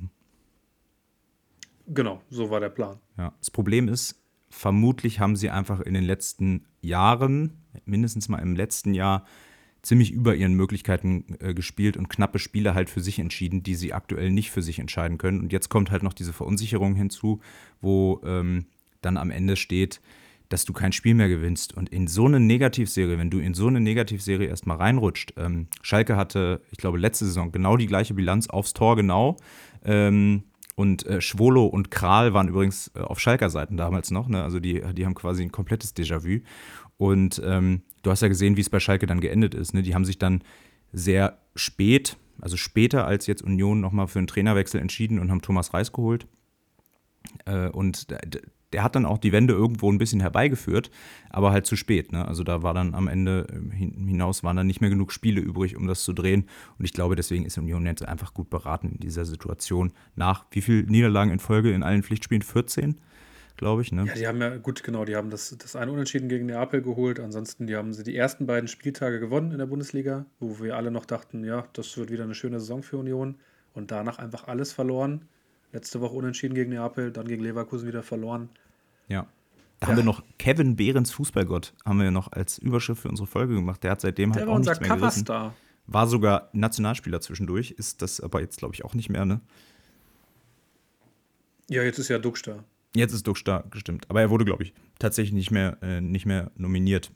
Genau, 1.87 2.21
so 2.29 2.49
war 2.49 2.59
der 2.59 2.69
Plan. 2.69 2.97
Ja, 3.17 3.33
das 3.39 3.51
Problem 3.51 3.87
ist, 3.87 4.21
vermutlich 4.49 5.19
haben 5.19 5.35
sie 5.35 5.49
einfach 5.49 5.79
in 5.81 5.93
den 5.93 6.03
letzten 6.03 6.65
Jahren, 6.81 7.57
mindestens 7.85 8.29
mal 8.29 8.39
im 8.39 8.55
letzten 8.55 8.93
Jahr, 8.93 9.25
ziemlich 9.81 10.11
über 10.11 10.35
ihren 10.35 10.53
Möglichkeiten 10.53 11.37
äh, 11.39 11.53
gespielt 11.53 11.97
und 11.97 12.09
knappe 12.09 12.37
Spiele 12.39 12.73
halt 12.73 12.89
für 12.89 13.01
sich 13.01 13.19
entschieden, 13.19 13.63
die 13.63 13.75
sie 13.75 13.93
aktuell 13.93 14.29
nicht 14.29 14.51
für 14.51 14.61
sich 14.61 14.79
entscheiden 14.79 15.17
können. 15.17 15.39
Und 15.39 15.53
jetzt 15.53 15.69
kommt 15.69 15.89
halt 15.89 16.03
noch 16.03 16.13
diese 16.13 16.33
Verunsicherung 16.33 16.95
hinzu, 16.95 17.39
wo 17.81 18.21
ähm, 18.25 18.65
dann 19.01 19.17
am 19.17 19.31
Ende 19.31 19.55
steht, 19.55 20.01
dass 20.49 20.65
du 20.65 20.73
kein 20.73 20.91
Spiel 20.91 21.13
mehr 21.13 21.29
gewinnst. 21.29 21.75
Und 21.75 21.89
in 21.89 22.07
so 22.07 22.25
eine 22.25 22.39
Negativserie, 22.39 23.17
wenn 23.17 23.29
du 23.29 23.39
in 23.39 23.53
so 23.53 23.67
eine 23.67 23.79
Negativserie 23.79 24.47
erstmal 24.47 24.77
reinrutscht, 24.77 25.33
ähm, 25.37 25.67
Schalke 25.81 26.15
hatte, 26.15 26.61
ich 26.71 26.77
glaube, 26.77 26.97
letzte 26.97 27.25
Saison 27.25 27.51
genau 27.51 27.77
die 27.77 27.87
gleiche 27.87 28.15
Bilanz 28.15 28.49
aufs 28.49 28.73
Tor 28.73 28.95
genau. 28.95 29.37
Ähm, 29.85 30.43
und 30.75 31.05
äh, 31.05 31.21
Schwolo 31.21 31.65
und 31.65 31.91
Kral 31.91 32.33
waren 32.33 32.47
übrigens 32.47 32.89
äh, 32.95 32.99
auf 32.99 33.19
Schalker 33.19 33.49
Seiten 33.49 33.77
damals 33.77 34.11
noch. 34.11 34.27
Ne? 34.27 34.43
Also 34.43 34.59
die, 34.59 34.81
die 34.93 35.05
haben 35.05 35.13
quasi 35.13 35.43
ein 35.43 35.51
komplettes 35.51 35.95
Déjà-vu. 35.95 36.41
Und 36.97 37.41
ähm, 37.45 37.83
du 38.01 38.11
hast 38.11 38.21
ja 38.21 38.27
gesehen, 38.27 38.57
wie 38.57 38.61
es 38.61 38.69
bei 38.69 38.79
Schalke 38.79 39.05
dann 39.05 39.21
geendet 39.21 39.53
ist. 39.53 39.73
Ne? 39.73 39.83
Die 39.83 39.93
haben 39.93 40.05
sich 40.05 40.17
dann 40.17 40.41
sehr 40.91 41.37
spät, 41.55 42.17
also 42.41 42.57
später 42.57 43.05
als 43.05 43.27
jetzt 43.27 43.41
Union 43.41 43.79
nochmal 43.81 44.07
für 44.07 44.19
einen 44.19 44.27
Trainerwechsel 44.27 44.81
entschieden 44.81 45.19
und 45.19 45.29
haben 45.29 45.41
Thomas 45.41 45.73
Reis 45.73 45.91
geholt. 45.91 46.27
Äh, 47.45 47.69
und 47.69 48.07
der 48.73 48.83
hat 48.83 48.95
dann 48.95 49.05
auch 49.05 49.17
die 49.17 49.31
Wende 49.31 49.53
irgendwo 49.53 49.91
ein 49.91 49.97
bisschen 49.97 50.19
herbeigeführt, 50.19 50.91
aber 51.29 51.51
halt 51.51 51.65
zu 51.65 51.75
spät. 51.75 52.11
Ne? 52.11 52.27
Also 52.27 52.43
da 52.43 52.61
war 52.61 52.73
dann 52.73 52.93
am 52.93 53.07
Ende 53.07 53.47
ähm, 53.51 53.71
hinaus 53.71 54.43
waren 54.43 54.57
dann 54.57 54.67
nicht 54.67 54.81
mehr 54.81 54.89
genug 54.89 55.11
Spiele 55.11 55.41
übrig, 55.41 55.75
um 55.75 55.87
das 55.87 56.03
zu 56.03 56.13
drehen. 56.13 56.47
Und 56.77 56.85
ich 56.85 56.93
glaube, 56.93 57.15
deswegen 57.15 57.45
ist 57.45 57.57
Union 57.57 57.85
jetzt 57.85 58.05
einfach 58.05 58.33
gut 58.33 58.49
beraten 58.49 58.89
in 58.89 58.99
dieser 58.99 59.25
Situation. 59.25 59.91
Nach 60.15 60.45
wie 60.51 60.61
viel 60.61 60.83
Niederlagen 60.83 61.31
in 61.31 61.39
Folge 61.39 61.71
in 61.71 61.83
allen 61.83 62.03
Pflichtspielen? 62.03 62.41
14, 62.41 62.95
glaube 63.57 63.81
ich. 63.81 63.91
Ne? 63.91 64.05
Ja, 64.05 64.13
die 64.13 64.27
haben 64.27 64.41
ja, 64.41 64.57
gut, 64.57 64.83
genau, 64.83 65.03
die 65.05 65.15
haben 65.15 65.29
das, 65.29 65.55
das 65.57 65.75
eine 65.75 65.91
Unentschieden 65.91 66.29
gegen 66.29 66.45
Neapel 66.45 66.81
geholt. 66.81 67.19
Ansonsten, 67.19 67.65
die 67.65 67.75
haben 67.75 67.93
sie 67.93 68.03
die 68.03 68.15
ersten 68.15 68.45
beiden 68.45 68.67
Spieltage 68.67 69.19
gewonnen 69.19 69.51
in 69.51 69.57
der 69.57 69.65
Bundesliga, 69.65 70.25
wo 70.39 70.59
wir 70.59 70.77
alle 70.77 70.91
noch 70.91 71.05
dachten, 71.05 71.43
ja, 71.43 71.67
das 71.73 71.97
wird 71.97 72.11
wieder 72.11 72.23
eine 72.23 72.35
schöne 72.35 72.59
Saison 72.59 72.83
für 72.83 72.97
Union. 72.97 73.35
Und 73.73 73.91
danach 73.91 74.17
einfach 74.17 74.47
alles 74.47 74.73
verloren. 74.73 75.25
Letzte 75.71 76.01
Woche 76.01 76.15
unentschieden 76.15 76.55
gegen 76.55 76.71
Neapel, 76.71 77.11
dann 77.11 77.27
gegen 77.27 77.43
Leverkusen 77.43 77.87
wieder 77.87 78.03
verloren. 78.03 78.49
Ja. 79.07 79.27
Da 79.79 79.85
ja. 79.85 79.91
haben 79.91 79.97
wir 79.97 80.03
noch 80.03 80.23
Kevin 80.37 80.75
Behrens 80.75 81.11
Fußballgott, 81.11 81.73
haben 81.85 81.99
wir 82.01 82.11
noch 82.11 82.31
als 82.31 82.57
Überschrift 82.57 83.01
für 83.01 83.09
unsere 83.09 83.27
Folge 83.27 83.55
gemacht. 83.55 83.83
Der 83.83 83.91
hat 83.91 84.01
seitdem 84.01 84.31
Der 84.31 84.41
halt 84.41 84.49
auch 84.49 84.59
nichts 84.59 84.79
mehr 84.79 84.97
gerissen. 84.97 85.25
War 85.91 86.07
sogar 86.07 86.49
Nationalspieler 86.53 87.21
zwischendurch, 87.21 87.71
ist 87.71 88.01
das 88.01 88.19
aber 88.19 88.41
jetzt, 88.41 88.57
glaube 88.57 88.75
ich, 88.75 88.85
auch 88.85 88.93
nicht 88.93 89.09
mehr, 89.09 89.25
ne? 89.25 89.41
Ja, 91.69 91.83
jetzt 91.83 91.97
ist 91.99 92.09
ja 92.09 92.19
Duxch 92.19 92.43
da. 92.43 92.63
Jetzt 92.95 93.13
ist 93.13 93.25
Duxch 93.25 93.43
da, 93.43 93.63
gestimmt. 93.69 94.05
Aber 94.09 94.21
er 94.21 94.29
wurde, 94.29 94.45
glaube 94.45 94.63
ich, 94.63 94.73
tatsächlich 94.97 95.33
nicht 95.33 95.51
mehr, 95.51 95.77
äh, 95.81 96.01
nicht 96.01 96.25
mehr 96.25 96.51
nominiert. 96.55 97.11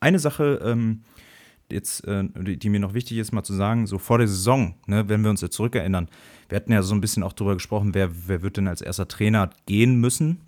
Eine 0.00 0.18
Sache, 0.18 0.60
ähm, 0.64 1.02
jetzt, 1.70 2.06
äh, 2.06 2.24
die, 2.38 2.56
die, 2.58 2.68
mir 2.68 2.80
noch 2.80 2.94
wichtig 2.94 3.18
ist, 3.18 3.32
mal 3.32 3.42
zu 3.42 3.54
sagen, 3.54 3.86
so 3.86 3.98
vor 3.98 4.18
der 4.18 4.28
Saison, 4.28 4.74
ne, 4.86 5.08
wenn 5.08 5.22
wir 5.22 5.30
uns 5.30 5.40
jetzt 5.40 5.56
zurückerinnern, 5.56 6.08
wir 6.48 6.56
hatten 6.56 6.72
ja 6.72 6.82
so 6.82 6.94
ein 6.94 7.00
bisschen 7.00 7.22
auch 7.22 7.32
darüber 7.32 7.54
gesprochen, 7.54 7.94
wer, 7.94 8.10
wer 8.28 8.42
wird 8.42 8.56
denn 8.56 8.68
als 8.68 8.80
erster 8.80 9.08
Trainer 9.08 9.50
gehen 9.66 9.96
müssen. 10.00 10.40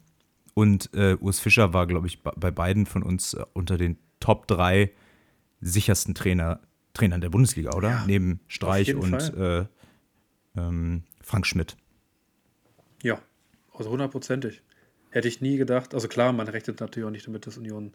Und 0.54 0.90
äh, 0.94 1.16
Urs 1.20 1.38
Fischer 1.40 1.72
war, 1.72 1.86
glaube 1.86 2.08
ich, 2.08 2.22
bei 2.22 2.50
beiden 2.50 2.86
von 2.86 3.02
uns 3.02 3.34
äh, 3.34 3.44
unter 3.52 3.78
den 3.78 3.96
Top 4.20 4.48
3 4.48 4.90
sichersten 5.60 6.14
Trainer, 6.14 6.60
Trainern 6.94 7.20
der 7.20 7.30
Bundesliga, 7.30 7.76
oder? 7.76 7.90
Ja, 7.90 8.04
Neben 8.06 8.40
Streich 8.48 8.94
und 8.94 9.14
äh, 9.34 9.66
ähm, 10.56 11.02
Frank 11.22 11.46
Schmidt. 11.46 11.76
Ja, 13.02 13.20
also 13.72 13.90
hundertprozentig. 13.90 14.62
Hätte 15.10 15.28
ich 15.28 15.40
nie 15.40 15.56
gedacht. 15.56 15.94
Also 15.94 16.08
klar, 16.08 16.32
man 16.32 16.48
rechnet 16.48 16.80
natürlich 16.80 17.06
auch 17.06 17.12
nicht 17.12 17.26
damit, 17.26 17.46
dass 17.46 17.56
Union 17.56 17.92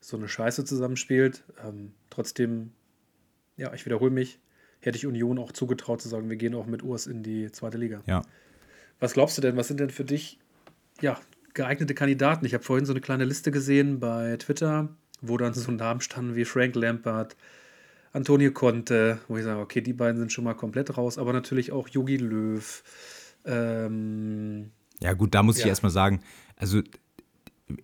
so 0.00 0.16
eine 0.16 0.28
Scheiße 0.28 0.64
zusammenspielt. 0.64 1.44
Ähm, 1.64 1.92
trotzdem, 2.10 2.72
ja, 3.56 3.72
ich 3.74 3.86
wiederhole 3.86 4.10
mich, 4.10 4.38
hätte 4.80 4.96
ich 4.96 5.06
Union 5.06 5.38
auch 5.38 5.52
zugetraut 5.52 6.00
zu 6.00 6.08
sagen, 6.08 6.28
wir 6.28 6.36
gehen 6.36 6.54
auch 6.54 6.66
mit 6.66 6.82
Urs 6.82 7.06
in 7.06 7.22
die 7.22 7.50
zweite 7.52 7.78
Liga. 7.78 8.02
Ja. 8.06 8.22
Was 9.00 9.12
glaubst 9.14 9.36
du 9.36 9.42
denn, 9.42 9.56
was 9.56 9.68
sind 9.68 9.80
denn 9.80 9.90
für 9.90 10.04
dich 10.04 10.38
ja, 11.00 11.20
geeignete 11.54 11.94
Kandidaten? 11.94 12.46
Ich 12.46 12.54
habe 12.54 12.64
vorhin 12.64 12.86
so 12.86 12.92
eine 12.92 13.00
kleine 13.00 13.24
Liste 13.24 13.50
gesehen 13.50 14.00
bei 14.00 14.36
Twitter, 14.38 14.88
wo 15.20 15.36
dann 15.36 15.54
so 15.54 15.70
Namen 15.72 16.00
standen 16.00 16.36
wie 16.36 16.44
Frank 16.44 16.74
Lampard, 16.74 17.36
Antonio 18.12 18.50
Conte, 18.52 19.18
wo 19.28 19.36
ich 19.36 19.44
sage, 19.44 19.60
okay, 19.60 19.82
die 19.82 19.92
beiden 19.92 20.18
sind 20.18 20.32
schon 20.32 20.44
mal 20.44 20.54
komplett 20.54 20.96
raus, 20.96 21.18
aber 21.18 21.32
natürlich 21.32 21.72
auch 21.72 21.88
Jogi 21.88 22.16
Löw. 22.16 22.82
Ähm, 23.44 24.70
ja, 25.00 25.12
gut, 25.12 25.34
da 25.34 25.42
muss 25.42 25.58
ja. 25.58 25.64
ich 25.64 25.68
erstmal 25.68 25.92
sagen, 25.92 26.22
also 26.56 26.82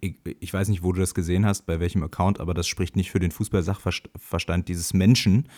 ich, 0.00 0.16
ich, 0.40 0.52
weiß 0.52 0.68
nicht, 0.68 0.82
wo 0.82 0.92
du 0.92 1.00
das 1.00 1.14
gesehen 1.14 1.44
hast, 1.44 1.66
bei 1.66 1.80
welchem 1.80 2.02
Account, 2.02 2.40
aber 2.40 2.54
das 2.54 2.68
spricht 2.68 2.96
nicht 2.96 3.10
für 3.10 3.20
den 3.20 3.30
Fußball-Sachverstand 3.30 4.68
dieses 4.68 4.94
Menschen, 4.94 5.48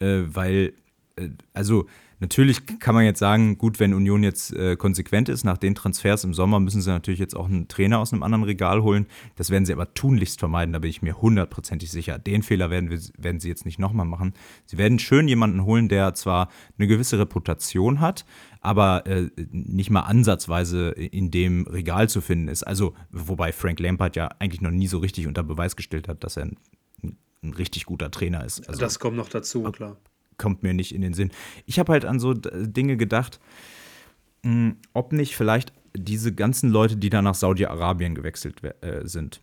äh, 0.00 0.22
weil, 0.26 0.74
äh, 1.16 1.28
also 1.52 1.86
Natürlich 2.20 2.66
kann 2.80 2.94
man 2.94 3.04
jetzt 3.04 3.20
sagen, 3.20 3.58
gut, 3.58 3.78
wenn 3.78 3.94
Union 3.94 4.24
jetzt 4.24 4.52
äh, 4.52 4.76
konsequent 4.76 5.28
ist, 5.28 5.44
nach 5.44 5.56
den 5.56 5.74
Transfers 5.76 6.24
im 6.24 6.34
Sommer 6.34 6.58
müssen 6.58 6.82
sie 6.82 6.90
natürlich 6.90 7.20
jetzt 7.20 7.36
auch 7.36 7.46
einen 7.46 7.68
Trainer 7.68 8.00
aus 8.00 8.12
einem 8.12 8.24
anderen 8.24 8.42
Regal 8.42 8.82
holen. 8.82 9.06
Das 9.36 9.50
werden 9.50 9.64
sie 9.64 9.72
aber 9.72 9.94
tunlichst 9.94 10.40
vermeiden, 10.40 10.72
da 10.72 10.80
bin 10.80 10.90
ich 10.90 11.00
mir 11.00 11.20
hundertprozentig 11.20 11.90
sicher. 11.90 12.18
Den 12.18 12.42
Fehler 12.42 12.70
werden, 12.70 12.90
wir, 12.90 12.98
werden 13.16 13.38
sie 13.38 13.48
jetzt 13.48 13.64
nicht 13.64 13.78
nochmal 13.78 14.06
machen. 14.06 14.34
Sie 14.66 14.78
werden 14.78 14.98
schön 14.98 15.28
jemanden 15.28 15.64
holen, 15.64 15.88
der 15.88 16.14
zwar 16.14 16.48
eine 16.76 16.88
gewisse 16.88 17.18
Reputation 17.20 18.00
hat, 18.00 18.24
aber 18.60 19.06
äh, 19.06 19.28
nicht 19.52 19.90
mal 19.90 20.00
ansatzweise 20.00 20.90
in 20.90 21.30
dem 21.30 21.66
Regal 21.68 22.08
zu 22.08 22.20
finden 22.20 22.48
ist. 22.48 22.64
Also, 22.64 22.94
wobei 23.10 23.52
Frank 23.52 23.78
Lampard 23.78 24.16
ja 24.16 24.28
eigentlich 24.40 24.60
noch 24.60 24.72
nie 24.72 24.88
so 24.88 24.98
richtig 24.98 25.28
unter 25.28 25.44
Beweis 25.44 25.76
gestellt 25.76 26.08
hat, 26.08 26.24
dass 26.24 26.36
er 26.36 26.46
ein, 26.46 26.56
ein 27.44 27.54
richtig 27.54 27.86
guter 27.86 28.10
Trainer 28.10 28.44
ist. 28.44 28.68
Also, 28.68 28.80
das 28.80 28.98
kommt 28.98 29.16
noch 29.16 29.28
dazu, 29.28 29.62
klar 29.70 29.96
kommt 30.38 30.62
mir 30.62 30.72
nicht 30.72 30.94
in 30.94 31.02
den 31.02 31.14
Sinn. 31.14 31.30
Ich 31.66 31.78
habe 31.78 31.92
halt 31.92 32.04
an 32.04 32.20
so 32.20 32.32
Dinge 32.32 32.96
gedacht, 32.96 33.40
mh, 34.42 34.52
hm, 34.52 34.76
ob 34.94 35.12
nicht 35.12 35.36
vielleicht 35.36 35.72
diese 35.94 36.34
ganzen 36.34 36.70
Leute, 36.70 36.96
die 36.96 37.10
da 37.10 37.22
nach 37.22 37.34
Saudi-Arabien 37.34 38.14
gewechselt 38.14 38.62
äh, 38.80 39.06
sind. 39.06 39.40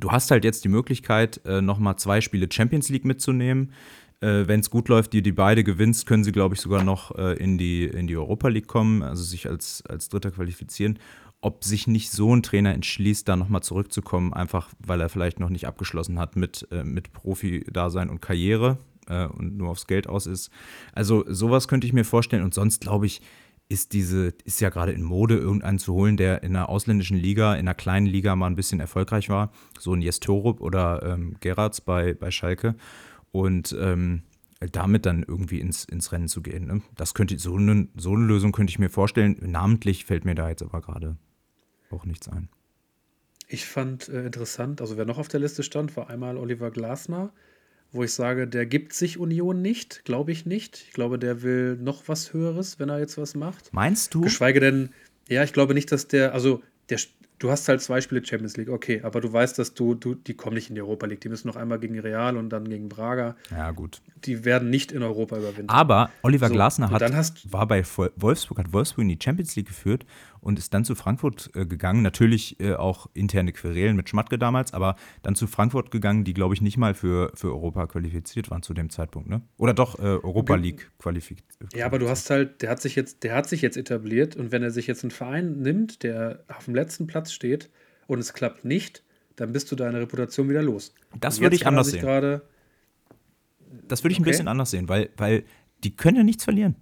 Du 0.00 0.10
hast 0.10 0.30
halt 0.30 0.44
jetzt 0.44 0.64
die 0.64 0.68
Möglichkeit, 0.68 1.40
äh, 1.44 1.60
nochmal 1.60 1.96
zwei 1.96 2.20
Spiele 2.20 2.48
Champions 2.50 2.88
League 2.88 3.04
mitzunehmen. 3.04 3.72
Äh, 4.20 4.46
Wenn 4.46 4.60
es 4.60 4.70
gut 4.70 4.88
läuft, 4.88 5.12
die 5.12 5.22
die 5.22 5.32
beide 5.32 5.64
gewinnst, 5.64 6.06
können 6.06 6.24
sie, 6.24 6.32
glaube 6.32 6.54
ich, 6.54 6.60
sogar 6.60 6.82
noch 6.82 7.16
äh, 7.16 7.34
in, 7.34 7.58
die, 7.58 7.84
in 7.84 8.06
die 8.06 8.16
Europa 8.16 8.48
League 8.48 8.66
kommen, 8.66 9.02
also 9.02 9.22
sich 9.22 9.48
als, 9.48 9.84
als 9.88 10.08
Dritter 10.08 10.30
qualifizieren. 10.30 10.98
Ob 11.40 11.62
sich 11.62 11.86
nicht 11.86 12.10
so 12.10 12.34
ein 12.34 12.42
Trainer 12.42 12.72
entschließt, 12.72 13.28
da 13.28 13.36
nochmal 13.36 13.62
zurückzukommen, 13.62 14.32
einfach 14.32 14.70
weil 14.78 15.00
er 15.00 15.10
vielleicht 15.10 15.40
noch 15.40 15.50
nicht 15.50 15.66
abgeschlossen 15.66 16.18
hat 16.18 16.36
mit, 16.36 16.66
äh, 16.70 16.84
mit 16.84 17.12
Profi-Dasein 17.12 18.08
und 18.08 18.22
Karriere 18.22 18.78
äh, 19.08 19.26
und 19.26 19.56
nur 19.56 19.70
aufs 19.70 19.86
Geld 19.86 20.08
aus 20.08 20.26
ist. 20.26 20.50
Also 20.92 21.24
sowas 21.28 21.68
könnte 21.68 21.86
ich 21.86 21.92
mir 21.92 22.04
vorstellen. 22.04 22.42
Und 22.42 22.54
sonst 22.54 22.80
glaube 22.80 23.06
ich, 23.06 23.20
ist 23.68 23.92
diese, 23.92 24.34
ist 24.44 24.60
ja 24.60 24.68
gerade 24.68 24.92
in 24.92 25.02
Mode, 25.02 25.36
irgendeinen 25.36 25.78
zu 25.78 25.94
holen, 25.94 26.16
der 26.16 26.42
in 26.42 26.54
einer 26.54 26.68
ausländischen 26.68 27.16
Liga, 27.16 27.54
in 27.54 27.60
einer 27.60 27.74
kleinen 27.74 28.06
Liga 28.06 28.36
mal 28.36 28.46
ein 28.46 28.56
bisschen 28.56 28.80
erfolgreich 28.80 29.28
war. 29.30 29.52
So 29.78 29.94
ein 29.94 30.02
Jestorup 30.02 30.60
oder 30.60 31.02
ähm, 31.02 31.36
Gerards 31.40 31.80
bei, 31.80 32.14
bei 32.14 32.30
Schalke. 32.30 32.74
Und 33.32 33.74
ähm, 33.78 34.22
damit 34.72 35.06
dann 35.06 35.24
irgendwie 35.26 35.60
ins, 35.60 35.84
ins 35.84 36.12
Rennen 36.12 36.28
zu 36.28 36.42
gehen. 36.42 36.66
Ne? 36.66 36.82
Das 36.94 37.14
könnte, 37.14 37.38
so 37.38 37.56
eine, 37.56 37.88
so 37.96 38.12
eine 38.12 38.24
Lösung 38.24 38.52
könnte 38.52 38.70
ich 38.70 38.78
mir 38.78 38.90
vorstellen. 38.90 39.36
Namentlich 39.40 40.04
fällt 40.04 40.24
mir 40.24 40.34
da 40.34 40.48
jetzt 40.48 40.62
aber 40.62 40.80
gerade 40.80 41.16
auch 41.90 42.04
nichts 42.04 42.28
ein. 42.28 42.48
Ich 43.48 43.66
fand 43.66 44.08
äh, 44.08 44.24
interessant, 44.24 44.80
also 44.80 44.96
wer 44.96 45.04
noch 45.04 45.18
auf 45.18 45.28
der 45.28 45.40
Liste 45.40 45.62
stand, 45.62 45.96
war 45.96 46.08
einmal 46.08 46.36
Oliver 46.36 46.70
Glasner 46.70 47.32
wo 47.94 48.02
ich 48.02 48.12
sage, 48.12 48.46
der 48.48 48.66
gibt 48.66 48.92
sich 48.92 49.18
Union 49.18 49.62
nicht, 49.62 50.04
glaube 50.04 50.32
ich 50.32 50.46
nicht. 50.46 50.84
Ich 50.88 50.92
glaube, 50.92 51.18
der 51.18 51.42
will 51.42 51.76
noch 51.76 52.08
was 52.08 52.32
Höheres, 52.32 52.78
wenn 52.78 52.88
er 52.88 52.98
jetzt 52.98 53.16
was 53.16 53.34
macht. 53.34 53.72
Meinst 53.72 54.14
du? 54.14 54.22
Geschweige 54.22 54.60
denn, 54.60 54.90
ja, 55.28 55.44
ich 55.44 55.52
glaube 55.52 55.74
nicht, 55.74 55.92
dass 55.92 56.08
der, 56.08 56.34
also 56.34 56.62
der, 56.90 56.98
du 57.38 57.50
hast 57.50 57.68
halt 57.68 57.80
zwei 57.82 58.00
Spiele 58.00 58.24
Champions 58.24 58.56
League, 58.56 58.68
okay, 58.68 59.00
aber 59.02 59.20
du 59.20 59.32
weißt, 59.32 59.58
dass 59.58 59.74
du, 59.74 59.94
du, 59.94 60.14
die 60.14 60.34
kommen 60.34 60.54
nicht 60.54 60.70
in 60.70 60.74
die 60.74 60.80
Europa 60.80 61.06
League. 61.06 61.20
Die 61.20 61.28
müssen 61.28 61.46
noch 61.46 61.56
einmal 61.56 61.78
gegen 61.78 61.98
Real 61.98 62.36
und 62.36 62.50
dann 62.50 62.68
gegen 62.68 62.88
Braga. 62.88 63.36
Ja, 63.50 63.70
gut. 63.70 64.02
Die 64.24 64.44
werden 64.44 64.70
nicht 64.70 64.90
in 64.90 65.02
Europa 65.02 65.36
überwinden. 65.36 65.68
Aber 65.68 66.10
Oliver 66.22 66.48
so, 66.48 66.54
Glasner 66.54 66.90
hat, 66.90 67.52
war 67.52 67.66
bei 67.66 67.84
Wolfsburg, 68.16 68.58
hat 68.58 68.72
Wolfsburg 68.72 69.02
in 69.02 69.08
die 69.08 69.18
Champions 69.22 69.54
League 69.56 69.68
geführt 69.68 70.04
und 70.44 70.58
ist 70.58 70.74
dann 70.74 70.84
zu 70.84 70.94
Frankfurt 70.94 71.50
äh, 71.54 71.64
gegangen. 71.64 72.02
Natürlich 72.02 72.60
äh, 72.60 72.74
auch 72.74 73.08
interne 73.14 73.52
Querelen 73.52 73.96
mit 73.96 74.10
Schmatke 74.10 74.38
damals, 74.38 74.74
aber 74.74 74.96
dann 75.22 75.34
zu 75.34 75.46
Frankfurt 75.46 75.90
gegangen, 75.90 76.24
die, 76.24 76.34
glaube 76.34 76.54
ich, 76.54 76.60
nicht 76.60 76.76
mal 76.76 76.94
für, 76.94 77.32
für 77.34 77.48
Europa 77.48 77.86
qualifiziert 77.86 78.50
waren 78.50 78.62
zu 78.62 78.74
dem 78.74 78.90
Zeitpunkt, 78.90 79.28
ne? 79.28 79.40
Oder 79.56 79.72
doch 79.72 79.98
äh, 79.98 80.02
Europa 80.02 80.54
League 80.56 80.90
qualifiziert. 80.98 81.48
Ja, 81.74 81.86
aber 81.86 81.98
du 81.98 82.08
hast 82.08 82.28
halt, 82.28 82.60
der 82.60 82.70
hat 82.70 82.82
sich 82.82 82.94
jetzt, 82.94 83.22
der 83.22 83.34
hat 83.34 83.48
sich 83.48 83.62
jetzt 83.62 83.78
etabliert 83.78 84.36
und 84.36 84.52
wenn 84.52 84.62
er 84.62 84.70
sich 84.70 84.86
jetzt 84.86 85.02
einen 85.02 85.10
Verein 85.10 85.62
nimmt, 85.62 86.02
der 86.02 86.44
auf 86.48 86.66
dem 86.66 86.74
letzten 86.74 87.06
Platz 87.06 87.32
steht 87.32 87.70
und 88.06 88.18
es 88.18 88.34
klappt 88.34 88.66
nicht, 88.66 89.02
dann 89.36 89.52
bist 89.52 89.72
du 89.72 89.76
deine 89.76 89.98
Reputation 89.98 90.48
wieder 90.50 90.62
los. 90.62 90.94
Das 91.18 91.40
würde 91.40 91.56
ich 91.56 91.66
anders 91.66 91.88
sehen. 91.88 92.02
Das 93.88 94.04
würde 94.04 94.12
ich 94.12 94.18
okay. 94.18 94.28
ein 94.28 94.30
bisschen 94.30 94.48
anders 94.48 94.70
sehen, 94.70 94.88
weil, 94.88 95.08
weil 95.16 95.44
die 95.82 95.96
können 95.96 96.18
ja 96.18 96.22
nichts 96.22 96.44
verlieren. 96.44 96.76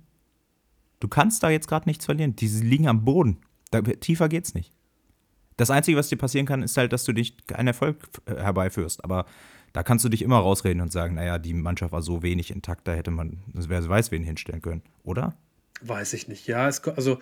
Du 0.99 1.09
kannst 1.09 1.43
da 1.43 1.51
jetzt 1.51 1.67
gerade 1.69 1.89
nichts 1.89 2.05
verlieren. 2.05 2.37
Die 2.37 2.47
liegen 2.47 2.87
am 2.87 3.05
Boden. 3.05 3.39
Da, 3.73 3.81
tiefer 3.81 4.29
geht's 4.29 4.55
nicht. 4.55 4.73
Das 5.57 5.71
Einzige, 5.71 5.99
was 5.99 6.09
dir 6.09 6.17
passieren 6.17 6.47
kann, 6.47 6.63
ist 6.63 6.77
halt, 6.77 6.93
dass 6.93 7.05
du 7.05 7.13
dich 7.13 7.47
keinen 7.47 7.69
Erfolg 7.69 7.97
äh, 8.27 8.37
herbeiführst. 8.37 9.05
Aber 9.05 9.27
da 9.73 9.83
kannst 9.83 10.05
du 10.05 10.09
dich 10.09 10.23
immer 10.23 10.39
rausreden 10.39 10.83
und 10.83 10.93
sagen, 10.93 11.15
naja, 11.15 11.39
die 11.39 11.55
Mannschaft 11.55 11.93
war 11.93 12.03
so 12.03 12.23
wenig 12.23 12.51
intakt, 12.51 12.87
da 12.87 12.93
hätte 12.93 13.11
man, 13.11 13.39
wer 13.53 13.89
weiß, 13.89 14.11
wen 14.11 14.23
hinstellen 14.23 14.63
können, 14.63 14.83
oder? 15.03 15.35
Weiß 15.81 16.13
ich 16.13 16.29
nicht. 16.29 16.47
Ja, 16.47 16.69
es 16.69 16.85
also 16.85 17.19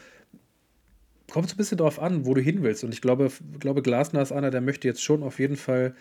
kommt 1.30 1.48
so 1.48 1.54
ein 1.54 1.58
bisschen 1.58 1.78
darauf 1.78 2.00
an, 2.00 2.26
wo 2.26 2.34
du 2.34 2.40
hin 2.40 2.62
willst. 2.62 2.84
Und 2.84 2.92
ich 2.92 3.00
glaube, 3.00 3.30
glaube, 3.58 3.82
Glasner 3.82 4.20
ist 4.20 4.32
einer, 4.32 4.50
der 4.50 4.60
möchte 4.60 4.88
jetzt 4.88 5.02
schon 5.02 5.22
auf 5.22 5.38
jeden 5.38 5.56
Fall, 5.56 5.94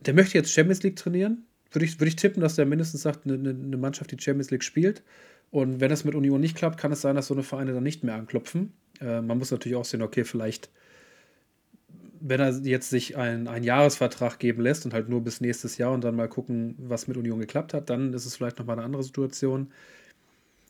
der 0.00 0.14
möchte 0.14 0.38
jetzt 0.38 0.52
Champions 0.52 0.82
League 0.82 0.96
trainieren. 0.96 1.46
Würde 1.72 1.84
ich, 1.84 1.98
würde 1.98 2.08
ich 2.08 2.16
tippen, 2.16 2.40
dass 2.40 2.54
der 2.54 2.66
mindestens 2.66 3.02
sagt, 3.02 3.26
eine, 3.26 3.34
eine 3.34 3.76
Mannschaft, 3.76 4.12
die 4.12 4.22
Champions 4.22 4.50
League 4.50 4.62
spielt. 4.62 5.02
Und 5.50 5.80
wenn 5.80 5.90
es 5.90 6.04
mit 6.04 6.14
Union 6.14 6.40
nicht 6.40 6.56
klappt, 6.56 6.78
kann 6.78 6.92
es 6.92 7.00
sein, 7.00 7.16
dass 7.16 7.28
so 7.28 7.34
eine 7.34 7.42
Vereine 7.42 7.72
dann 7.72 7.82
nicht 7.82 8.04
mehr 8.04 8.14
anklopfen. 8.14 8.72
Äh, 9.00 9.22
man 9.22 9.38
muss 9.38 9.50
natürlich 9.50 9.76
auch 9.76 9.84
sehen, 9.84 10.02
okay, 10.02 10.24
vielleicht, 10.24 10.70
wenn 12.20 12.40
er 12.40 12.50
jetzt 12.60 12.90
sich 12.90 13.16
einen, 13.16 13.48
einen 13.48 13.64
Jahresvertrag 13.64 14.38
geben 14.38 14.62
lässt 14.62 14.84
und 14.84 14.94
halt 14.94 15.08
nur 15.08 15.22
bis 15.22 15.40
nächstes 15.40 15.78
Jahr 15.78 15.92
und 15.92 16.02
dann 16.02 16.16
mal 16.16 16.28
gucken, 16.28 16.76
was 16.78 17.08
mit 17.08 17.16
Union 17.16 17.38
geklappt 17.38 17.74
hat, 17.74 17.90
dann 17.90 18.12
ist 18.12 18.26
es 18.26 18.36
vielleicht 18.36 18.58
nochmal 18.58 18.76
eine 18.76 18.84
andere 18.84 19.02
Situation. 19.02 19.72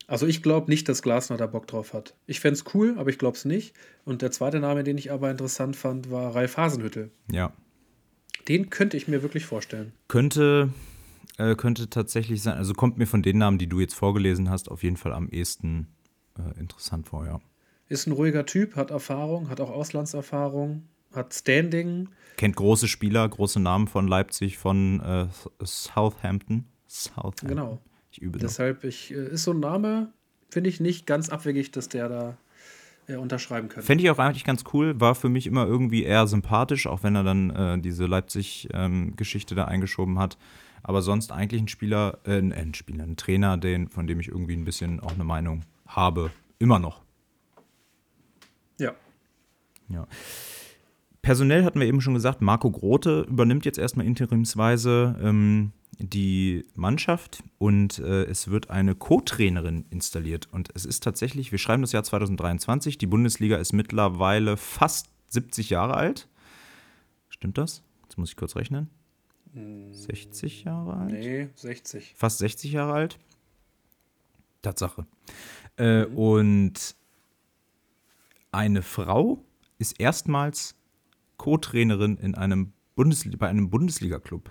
Also 0.08 0.26
ich 0.26 0.42
glaube 0.42 0.70
nicht, 0.70 0.88
dass 0.88 1.02
Glasner 1.02 1.36
da 1.36 1.46
Bock 1.46 1.66
drauf 1.66 1.92
hat. 1.92 2.14
Ich 2.26 2.40
fände 2.40 2.58
es 2.58 2.74
cool, 2.74 2.94
aber 2.96 3.10
ich 3.10 3.18
glaube 3.18 3.36
es 3.36 3.44
nicht. 3.44 3.74
Und 4.04 4.22
der 4.22 4.30
zweite 4.30 4.60
Name, 4.60 4.84
den 4.84 4.98
ich 4.98 5.10
aber 5.10 5.30
interessant 5.30 5.74
fand, 5.74 6.10
war 6.10 6.34
Ralf 6.34 6.56
Hasenhüttel. 6.56 7.10
Ja. 7.30 7.52
Den 8.46 8.70
könnte 8.70 8.96
ich 8.96 9.08
mir 9.08 9.22
wirklich 9.22 9.46
vorstellen. 9.46 9.92
Könnte, 10.06 10.72
äh, 11.38 11.56
könnte 11.56 11.90
tatsächlich 11.90 12.42
sein. 12.42 12.56
Also 12.56 12.72
kommt 12.72 12.98
mir 12.98 13.06
von 13.06 13.22
den 13.22 13.38
Namen, 13.38 13.58
die 13.58 13.66
du 13.66 13.80
jetzt 13.80 13.94
vorgelesen 13.94 14.48
hast, 14.48 14.70
auf 14.70 14.84
jeden 14.84 14.96
Fall 14.96 15.12
am 15.12 15.28
ehesten 15.28 15.88
äh, 16.38 16.58
interessant 16.60 17.08
vor, 17.08 17.26
ja. 17.26 17.40
Ist 17.88 18.06
ein 18.06 18.12
ruhiger 18.12 18.46
Typ, 18.46 18.76
hat 18.76 18.90
Erfahrung, 18.90 19.48
hat 19.48 19.60
auch 19.60 19.70
Auslandserfahrung, 19.70 20.88
hat 21.12 21.32
Standing. 21.34 22.08
Kennt 22.36 22.56
große 22.56 22.88
Spieler, 22.88 23.28
große 23.28 23.60
Namen 23.60 23.86
von 23.86 24.08
Leipzig, 24.08 24.58
von 24.58 25.00
äh, 25.00 25.26
Southampton. 25.64 26.66
Southampton. 26.88 27.48
Genau. 27.48 27.80
Ich 28.10 28.20
übe 28.20 28.38
Deshalb 28.38 28.84
ich, 28.84 29.12
äh, 29.12 29.28
ist 29.28 29.44
so 29.44 29.52
ein 29.52 29.60
Name, 29.60 30.12
finde 30.50 30.70
ich 30.70 30.80
nicht 30.80 31.06
ganz 31.06 31.28
abwegig, 31.28 31.70
dass 31.70 31.88
der 31.88 32.08
da 32.08 32.36
äh, 33.06 33.16
unterschreiben 33.16 33.68
könnte. 33.68 33.86
Fände 33.86 34.02
ich 34.02 34.10
auch 34.10 34.18
eigentlich 34.18 34.44
ganz 34.44 34.64
cool, 34.72 35.00
war 35.00 35.14
für 35.14 35.28
mich 35.28 35.46
immer 35.46 35.66
irgendwie 35.66 36.02
eher 36.02 36.26
sympathisch, 36.26 36.86
auch 36.86 37.02
wenn 37.02 37.14
er 37.14 37.24
dann 37.24 37.50
äh, 37.50 37.78
diese 37.78 38.06
Leipzig-Geschichte 38.06 39.54
ähm, 39.54 39.56
da 39.56 39.64
eingeschoben 39.66 40.18
hat. 40.18 40.36
Aber 40.82 41.02
sonst 41.02 41.32
eigentlich 41.32 41.62
ein 41.62 41.68
Spieler, 41.68 42.18
äh, 42.24 42.38
ein 42.38 42.74
Spieler, 42.74 43.04
ein 43.04 43.16
Trainer, 43.16 43.56
den, 43.56 43.88
von 43.88 44.06
dem 44.06 44.20
ich 44.20 44.28
irgendwie 44.28 44.54
ein 44.54 44.64
bisschen 44.64 45.00
auch 45.00 45.14
eine 45.14 45.24
Meinung 45.24 45.62
habe. 45.86 46.30
Immer 46.58 46.78
noch. 46.78 47.05
Ja. 49.88 50.06
Personell 51.22 51.64
hatten 51.64 51.80
wir 51.80 51.86
eben 51.86 52.00
schon 52.00 52.14
gesagt, 52.14 52.40
Marco 52.40 52.70
Grote 52.70 53.26
übernimmt 53.28 53.64
jetzt 53.64 53.78
erstmal 53.78 54.06
interimsweise 54.06 55.16
ähm, 55.20 55.72
die 55.98 56.64
Mannschaft 56.74 57.42
und 57.58 57.98
äh, 57.98 58.24
es 58.24 58.48
wird 58.48 58.70
eine 58.70 58.94
Co-Trainerin 58.94 59.86
installiert. 59.90 60.48
Und 60.52 60.68
es 60.74 60.84
ist 60.84 61.02
tatsächlich, 61.02 61.50
wir 61.52 61.58
schreiben 61.58 61.82
das 61.82 61.92
Jahr 61.92 62.04
2023, 62.04 62.98
die 62.98 63.06
Bundesliga 63.06 63.56
ist 63.56 63.72
mittlerweile 63.72 64.56
fast 64.56 65.08
70 65.28 65.70
Jahre 65.70 65.94
alt. 65.94 66.28
Stimmt 67.28 67.58
das? 67.58 67.82
Jetzt 68.04 68.18
muss 68.18 68.30
ich 68.30 68.36
kurz 68.36 68.54
rechnen. 68.54 68.88
60 69.90 70.64
Jahre 70.64 70.94
alt? 70.94 71.12
Nee, 71.12 71.48
60. 71.54 72.14
Fast 72.16 72.38
60 72.38 72.72
Jahre 72.72 72.92
alt. 72.92 73.18
Tatsache. 74.62 75.06
Äh, 75.78 76.04
mhm. 76.04 76.16
Und 76.16 76.96
eine 78.52 78.82
Frau 78.82 79.42
ist 79.78 80.00
erstmals 80.00 80.76
Co-Trainerin 81.36 82.16
in 82.16 82.34
einem 82.34 82.72
Bundesli 82.94 83.36
bei 83.36 83.48
einem 83.48 83.70
Bundesliga-Club. 83.70 84.50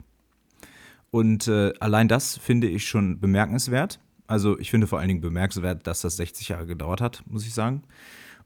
Und 1.12 1.48
äh, 1.48 1.74
allein 1.80 2.08
das 2.08 2.38
finde 2.38 2.68
ich 2.68 2.88
schon 2.88 3.20
bemerkenswert. 3.20 4.00
Also 4.28 4.60
ich 4.60 4.72
finde 4.72 4.88
vor 4.88 5.00
allen 5.00 5.08
Dingen 5.08 5.22
bemerkenswert, 5.22 5.88
dass 5.88 6.02
das 6.02 6.18
60 6.18 6.50
Jahre 6.50 6.66
gedauert 6.66 7.02
hat, 7.02 7.24
muss 7.26 7.46
ich 7.46 7.54
sagen. 7.54 7.84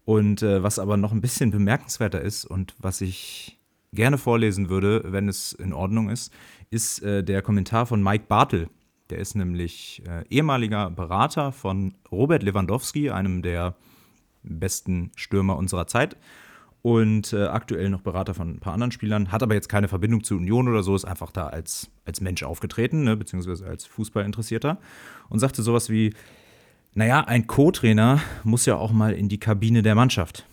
Und 0.05 0.41
äh, 0.41 0.63
was 0.63 0.79
aber 0.79 0.97
noch 0.97 1.11
ein 1.11 1.21
bisschen 1.21 1.51
bemerkenswerter 1.51 2.21
ist 2.21 2.45
und 2.45 2.75
was 2.79 3.01
ich 3.01 3.59
gerne 3.93 4.17
vorlesen 4.17 4.69
würde, 4.69 5.03
wenn 5.05 5.27
es 5.27 5.53
in 5.53 5.73
Ordnung 5.73 6.09
ist, 6.09 6.31
ist 6.69 7.01
äh, 7.01 7.23
der 7.23 7.41
Kommentar 7.41 7.85
von 7.85 8.03
Mike 8.03 8.25
Bartel. 8.27 8.69
Der 9.09 9.17
ist 9.17 9.35
nämlich 9.35 10.03
äh, 10.07 10.23
ehemaliger 10.29 10.91
Berater 10.91 11.51
von 11.51 11.95
Robert 12.11 12.43
Lewandowski, 12.43 13.09
einem 13.09 13.41
der 13.41 13.75
besten 14.43 15.11
Stürmer 15.15 15.57
unserer 15.57 15.87
Zeit. 15.87 16.17
Und 16.81 17.33
äh, 17.33 17.45
aktuell 17.45 17.89
noch 17.89 18.01
Berater 18.01 18.33
von 18.33 18.51
ein 18.51 18.59
paar 18.59 18.73
anderen 18.73 18.91
Spielern, 18.91 19.31
hat 19.31 19.43
aber 19.43 19.53
jetzt 19.53 19.67
keine 19.67 19.89
Verbindung 19.89 20.23
zu 20.23 20.35
Union 20.35 20.69
oder 20.69 20.81
so, 20.81 20.95
ist 20.95 21.03
einfach 21.03 21.31
da 21.31 21.47
als, 21.47 21.89
als 22.05 22.21
Mensch 22.21 22.43
aufgetreten, 22.43 23.03
ne, 23.03 23.17
beziehungsweise 23.17 23.65
als 23.65 23.85
Fußballinteressierter 23.85 24.79
und 25.27 25.39
sagte 25.39 25.61
sowas 25.61 25.89
wie: 25.89 26.13
Naja, 26.93 27.21
ein 27.21 27.47
Co-Trainer 27.47 28.21
muss 28.43 28.65
ja 28.65 28.75
auch 28.75 28.93
mal 28.93 29.11
in 29.11 29.27
die 29.27 29.39
Kabine 29.39 29.81
der 29.81 29.95
Mannschaft. 29.95 30.45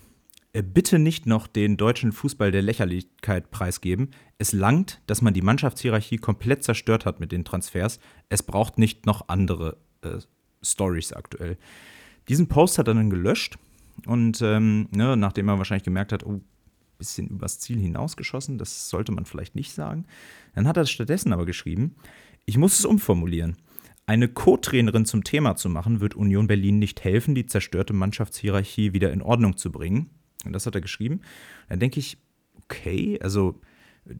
Äh, 0.51 0.63
bitte 0.63 0.99
nicht 0.99 1.27
noch 1.27 1.47
den 1.47 1.77
deutschen 1.77 2.11
Fußball 2.11 2.51
der 2.51 2.61
Lächerlichkeit 2.61 3.49
preisgeben. 3.51 4.11
Es 4.37 4.51
langt, 4.51 5.01
dass 5.07 5.21
man 5.21 5.33
die 5.33 5.41
Mannschaftshierarchie 5.41 6.17
komplett 6.17 6.63
zerstört 6.63 7.05
hat 7.05 7.19
mit 7.21 7.31
den 7.31 7.45
Transfers. 7.45 7.99
Es 8.27 8.43
braucht 8.43 8.77
nicht 8.77 9.05
noch 9.05 9.29
andere 9.29 9.77
äh, 10.01 10.17
Stories 10.61 11.13
aktuell. 11.13 11.57
Diesen 12.27 12.47
Post 12.47 12.77
hat 12.77 12.89
er 12.89 12.95
dann 12.95 13.09
gelöscht 13.09 13.57
und 14.05 14.41
ähm, 14.41 14.87
ne, 14.91 15.17
nachdem 15.17 15.49
er 15.49 15.57
wahrscheinlich 15.57 15.83
gemerkt 15.83 16.11
hat, 16.11 16.25
oh, 16.25 16.41
bisschen 16.97 17.27
übers 17.27 17.59
Ziel 17.59 17.79
hinausgeschossen, 17.79 18.57
das 18.57 18.89
sollte 18.89 19.11
man 19.11 19.25
vielleicht 19.25 19.55
nicht 19.55 19.71
sagen. 19.71 20.05
Dann 20.55 20.67
hat 20.67 20.77
er 20.77 20.85
stattdessen 20.85 21.33
aber 21.33 21.45
geschrieben, 21.45 21.95
ich 22.45 22.57
muss 22.57 22.79
es 22.79 22.85
umformulieren. 22.85 23.57
Eine 24.05 24.29
Co-Trainerin 24.29 25.05
zum 25.05 25.23
Thema 25.23 25.55
zu 25.55 25.69
machen, 25.69 25.99
wird 25.99 26.15
Union 26.15 26.47
Berlin 26.47 26.79
nicht 26.79 27.03
helfen, 27.03 27.35
die 27.35 27.45
zerstörte 27.45 27.93
Mannschaftshierarchie 27.93 28.93
wieder 28.93 29.11
in 29.11 29.21
Ordnung 29.21 29.57
zu 29.57 29.71
bringen. 29.71 30.09
Und 30.45 30.53
das 30.53 30.65
hat 30.65 30.75
er 30.75 30.81
geschrieben. 30.81 31.21
Dann 31.67 31.79
denke 31.79 31.99
ich, 31.99 32.17
okay, 32.63 33.19
also 33.21 33.59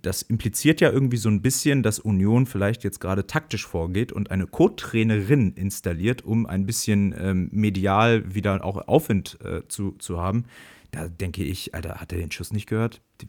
das 0.01 0.21
impliziert 0.21 0.81
ja 0.81 0.91
irgendwie 0.91 1.17
so 1.17 1.29
ein 1.29 1.41
bisschen, 1.41 1.83
dass 1.83 1.99
Union 1.99 2.45
vielleicht 2.45 2.83
jetzt 2.83 2.99
gerade 2.99 3.27
taktisch 3.27 3.65
vorgeht 3.65 4.11
und 4.11 4.31
eine 4.31 4.47
Co-Trainerin 4.47 5.53
installiert, 5.53 6.23
um 6.23 6.45
ein 6.45 6.65
bisschen 6.65 7.15
ähm, 7.17 7.49
medial 7.51 8.33
wieder 8.33 8.63
auch 8.63 8.87
Aufwind 8.87 9.37
äh, 9.43 9.61
zu, 9.67 9.91
zu 9.93 10.19
haben. 10.19 10.45
Da 10.91 11.07
denke 11.07 11.43
ich, 11.43 11.75
Alter, 11.75 11.95
hat 11.95 12.11
er 12.11 12.19
den 12.19 12.31
Schuss 12.31 12.53
nicht 12.53 12.67
gehört? 12.67 13.01
Die 13.21 13.27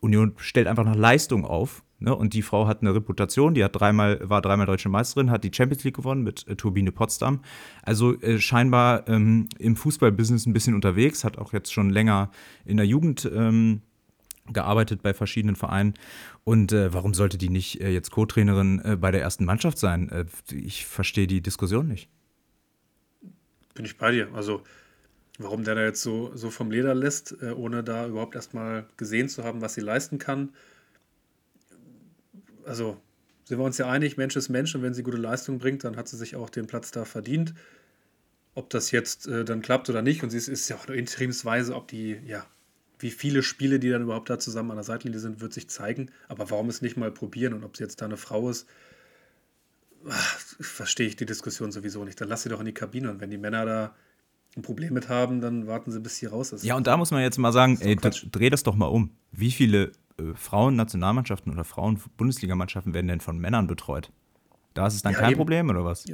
Union 0.00 0.34
stellt 0.36 0.66
einfach 0.66 0.84
nach 0.84 0.96
Leistung 0.96 1.44
auf. 1.44 1.82
Ne? 1.98 2.14
Und 2.14 2.34
die 2.34 2.42
Frau 2.42 2.66
hat 2.66 2.82
eine 2.82 2.94
Reputation, 2.94 3.54
die 3.54 3.64
hat 3.64 3.74
dreimal, 3.74 4.20
war 4.22 4.42
dreimal 4.42 4.66
deutsche 4.66 4.88
Meisterin, 4.88 5.30
hat 5.30 5.44
die 5.44 5.50
Champions 5.52 5.84
League 5.84 5.96
gewonnen 5.96 6.22
mit 6.22 6.46
äh, 6.48 6.56
Turbine 6.56 6.92
Potsdam. 6.92 7.40
Also 7.82 8.20
äh, 8.20 8.38
scheinbar 8.38 9.08
ähm, 9.08 9.48
im 9.58 9.76
Fußballbusiness 9.76 10.46
ein 10.46 10.52
bisschen 10.52 10.74
unterwegs, 10.74 11.24
hat 11.24 11.38
auch 11.38 11.52
jetzt 11.52 11.72
schon 11.72 11.90
länger 11.90 12.30
in 12.64 12.76
der 12.76 12.86
Jugend 12.86 13.30
ähm, 13.34 13.80
gearbeitet 14.52 15.02
bei 15.02 15.14
verschiedenen 15.14 15.56
Vereinen. 15.56 15.94
Und 16.44 16.72
äh, 16.72 16.92
warum 16.92 17.14
sollte 17.14 17.38
die 17.38 17.48
nicht 17.48 17.80
äh, 17.80 17.90
jetzt 17.90 18.10
Co-Trainerin 18.10 18.82
äh, 18.84 18.96
bei 18.96 19.10
der 19.10 19.22
ersten 19.22 19.44
Mannschaft 19.44 19.78
sein? 19.78 20.10
Äh, 20.10 20.26
ich 20.54 20.86
verstehe 20.86 21.26
die 21.26 21.40
Diskussion 21.40 21.88
nicht. 21.88 22.08
Bin 23.74 23.84
ich 23.84 23.96
bei 23.96 24.12
dir. 24.12 24.28
Also, 24.34 24.62
warum 25.38 25.64
der 25.64 25.74
da 25.74 25.82
jetzt 25.82 26.02
so, 26.02 26.30
so 26.34 26.50
vom 26.50 26.70
Leder 26.70 26.94
lässt, 26.94 27.36
äh, 27.42 27.50
ohne 27.50 27.82
da 27.82 28.06
überhaupt 28.06 28.34
erstmal 28.34 28.86
gesehen 28.96 29.28
zu 29.28 29.44
haben, 29.44 29.60
was 29.60 29.74
sie 29.74 29.80
leisten 29.80 30.18
kann. 30.18 30.50
Also, 32.64 33.00
sind 33.44 33.58
wir 33.58 33.64
uns 33.64 33.78
ja 33.78 33.90
einig, 33.90 34.16
Mensch 34.16 34.36
ist 34.36 34.48
Mensch 34.48 34.74
und 34.74 34.82
wenn 34.82 34.94
sie 34.94 35.02
gute 35.02 35.18
Leistung 35.18 35.58
bringt, 35.58 35.84
dann 35.84 35.96
hat 35.96 36.08
sie 36.08 36.16
sich 36.16 36.36
auch 36.36 36.50
den 36.50 36.66
Platz 36.66 36.90
da 36.92 37.04
verdient. 37.04 37.54
Ob 38.54 38.70
das 38.70 38.90
jetzt 38.90 39.26
äh, 39.26 39.44
dann 39.44 39.60
klappt 39.60 39.90
oder 39.90 40.00
nicht, 40.00 40.22
und 40.22 40.30
sie 40.30 40.38
ist, 40.38 40.48
ist 40.48 40.68
ja 40.68 40.76
auch 40.76 40.86
eine 40.86 40.96
Interimsweise, 40.96 41.74
ob 41.74 41.88
die, 41.88 42.18
ja, 42.26 42.46
wie 43.04 43.10
viele 43.10 43.42
Spiele, 43.42 43.78
die 43.78 43.90
dann 43.90 44.00
überhaupt 44.00 44.30
da 44.30 44.38
zusammen 44.38 44.70
an 44.70 44.78
der 44.78 44.84
Seitenlinie 44.84 45.20
sind, 45.20 45.42
wird 45.42 45.52
sich 45.52 45.68
zeigen. 45.68 46.10
Aber 46.26 46.48
warum 46.48 46.70
es 46.70 46.80
nicht 46.80 46.96
mal 46.96 47.10
probieren 47.12 47.52
und 47.52 47.62
ob 47.62 47.76
sie 47.76 47.82
jetzt 47.82 48.00
da 48.00 48.06
eine 48.06 48.16
Frau 48.16 48.48
ist, 48.48 48.66
ach, 50.08 50.38
verstehe 50.58 51.06
ich 51.06 51.14
die 51.14 51.26
Diskussion 51.26 51.70
sowieso 51.70 52.02
nicht. 52.06 52.18
Dann 52.18 52.28
lass 52.28 52.44
sie 52.44 52.48
doch 52.48 52.60
in 52.60 52.64
die 52.64 52.72
Kabine 52.72 53.10
und 53.10 53.20
wenn 53.20 53.28
die 53.28 53.36
Männer 53.36 53.66
da 53.66 53.94
ein 54.56 54.62
Problem 54.62 54.94
mit 54.94 55.10
haben, 55.10 55.42
dann 55.42 55.66
warten 55.66 55.92
sie, 55.92 56.00
bis 56.00 56.16
sie 56.16 56.24
raus 56.24 56.52
ist. 56.52 56.64
Ja, 56.64 56.76
und 56.76 56.86
da 56.86 56.96
muss 56.96 57.10
man 57.10 57.20
jetzt 57.20 57.36
mal 57.36 57.52
sagen, 57.52 57.78
ey, 57.82 57.94
dreh 57.94 58.48
das 58.48 58.62
doch 58.62 58.74
mal 58.74 58.86
um. 58.86 59.10
Wie 59.32 59.50
viele 59.50 59.92
äh, 60.18 60.32
Frauen-Nationalmannschaften 60.34 61.52
oder 61.52 61.64
Frauen-Bundesligamannschaften 61.64 62.94
werden 62.94 63.08
denn 63.08 63.20
von 63.20 63.36
Männern 63.36 63.66
betreut? 63.66 64.12
Da 64.72 64.86
ist 64.86 64.94
es 64.94 65.02
dann 65.02 65.12
ja, 65.12 65.18
kein 65.18 65.32
eben. 65.32 65.36
Problem, 65.36 65.68
oder 65.68 65.84
was? 65.84 66.06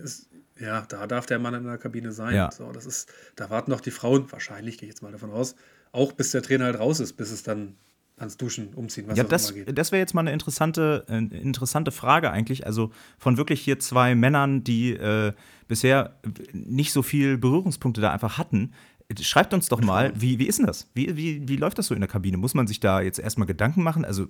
Ja, 0.58 0.80
da 0.88 1.06
darf 1.06 1.26
der 1.26 1.38
Mann 1.38 1.54
in 1.54 1.62
der 1.62 1.78
Kabine 1.78 2.10
sein. 2.10 2.34
Ja. 2.34 2.50
So, 2.50 2.72
das 2.72 2.84
ist, 2.84 3.12
da 3.36 3.48
warten 3.48 3.70
noch 3.70 3.80
die 3.80 3.92
Frauen, 3.92 4.30
wahrscheinlich, 4.32 4.76
gehe 4.76 4.88
ich 4.88 4.94
jetzt 4.94 5.02
mal 5.02 5.12
davon 5.12 5.30
aus, 5.30 5.54
auch 5.92 6.12
bis 6.12 6.30
der 6.30 6.42
Trainer 6.42 6.66
halt 6.66 6.78
raus 6.78 7.00
ist, 7.00 7.14
bis 7.14 7.30
es 7.30 7.42
dann 7.42 7.76
ans 8.20 8.36
Duschen, 8.36 8.74
umziehen, 8.74 9.06
was 9.08 9.16
ja, 9.16 9.24
das, 9.24 9.54
das 9.66 9.92
wäre 9.92 10.00
jetzt 10.00 10.14
mal 10.14 10.20
eine 10.20 10.32
interessante, 10.32 11.04
äh, 11.08 11.16
interessante 11.16 11.90
Frage 11.90 12.30
eigentlich. 12.30 12.66
Also 12.66 12.92
von 13.18 13.36
wirklich 13.36 13.60
hier 13.60 13.78
zwei 13.78 14.14
Männern, 14.14 14.62
die 14.62 14.92
äh, 14.92 15.32
bisher 15.68 16.20
nicht 16.52 16.92
so 16.92 17.02
viel 17.02 17.38
Berührungspunkte 17.38 18.00
da 18.00 18.12
einfach 18.12 18.38
hatten. 18.38 18.72
Schreibt 19.20 19.54
uns 19.54 19.68
doch 19.68 19.80
mal, 19.80 20.12
wie, 20.14 20.38
wie 20.38 20.46
ist 20.46 20.58
denn 20.58 20.66
das? 20.66 20.88
Wie, 20.94 21.16
wie, 21.16 21.48
wie 21.48 21.56
läuft 21.56 21.78
das 21.78 21.86
so 21.86 21.94
in 21.94 22.00
der 22.00 22.08
Kabine? 22.08 22.36
Muss 22.36 22.54
man 22.54 22.68
sich 22.68 22.78
da 22.78 23.00
jetzt 23.00 23.18
erstmal 23.18 23.46
Gedanken 23.46 23.82
machen? 23.82 24.04
Also, 24.04 24.28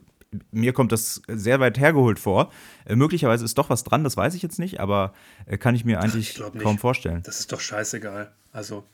mir 0.53 0.73
kommt 0.73 0.93
das 0.93 1.21
sehr 1.29 1.61
weit 1.61 1.79
hergeholt 1.79 2.19
vor. 2.19 2.51
Äh, 2.87 2.97
möglicherweise 2.97 3.45
ist 3.45 3.59
doch 3.59 3.69
was 3.69 3.85
dran, 3.85 4.05
das 4.05 4.17
weiß 4.17 4.35
ich 4.35 4.43
jetzt 4.43 4.59
nicht, 4.59 4.81
aber 4.81 5.13
äh, 5.45 5.59
kann 5.59 5.75
ich 5.75 5.85
mir 5.85 6.01
eigentlich 6.01 6.41
ich 6.41 6.63
kaum 6.63 6.79
vorstellen. 6.79 7.23
Das 7.25 7.41
ist 7.41 7.53
doch 7.53 7.61
scheißegal. 7.61 8.33
Also, 8.53 8.85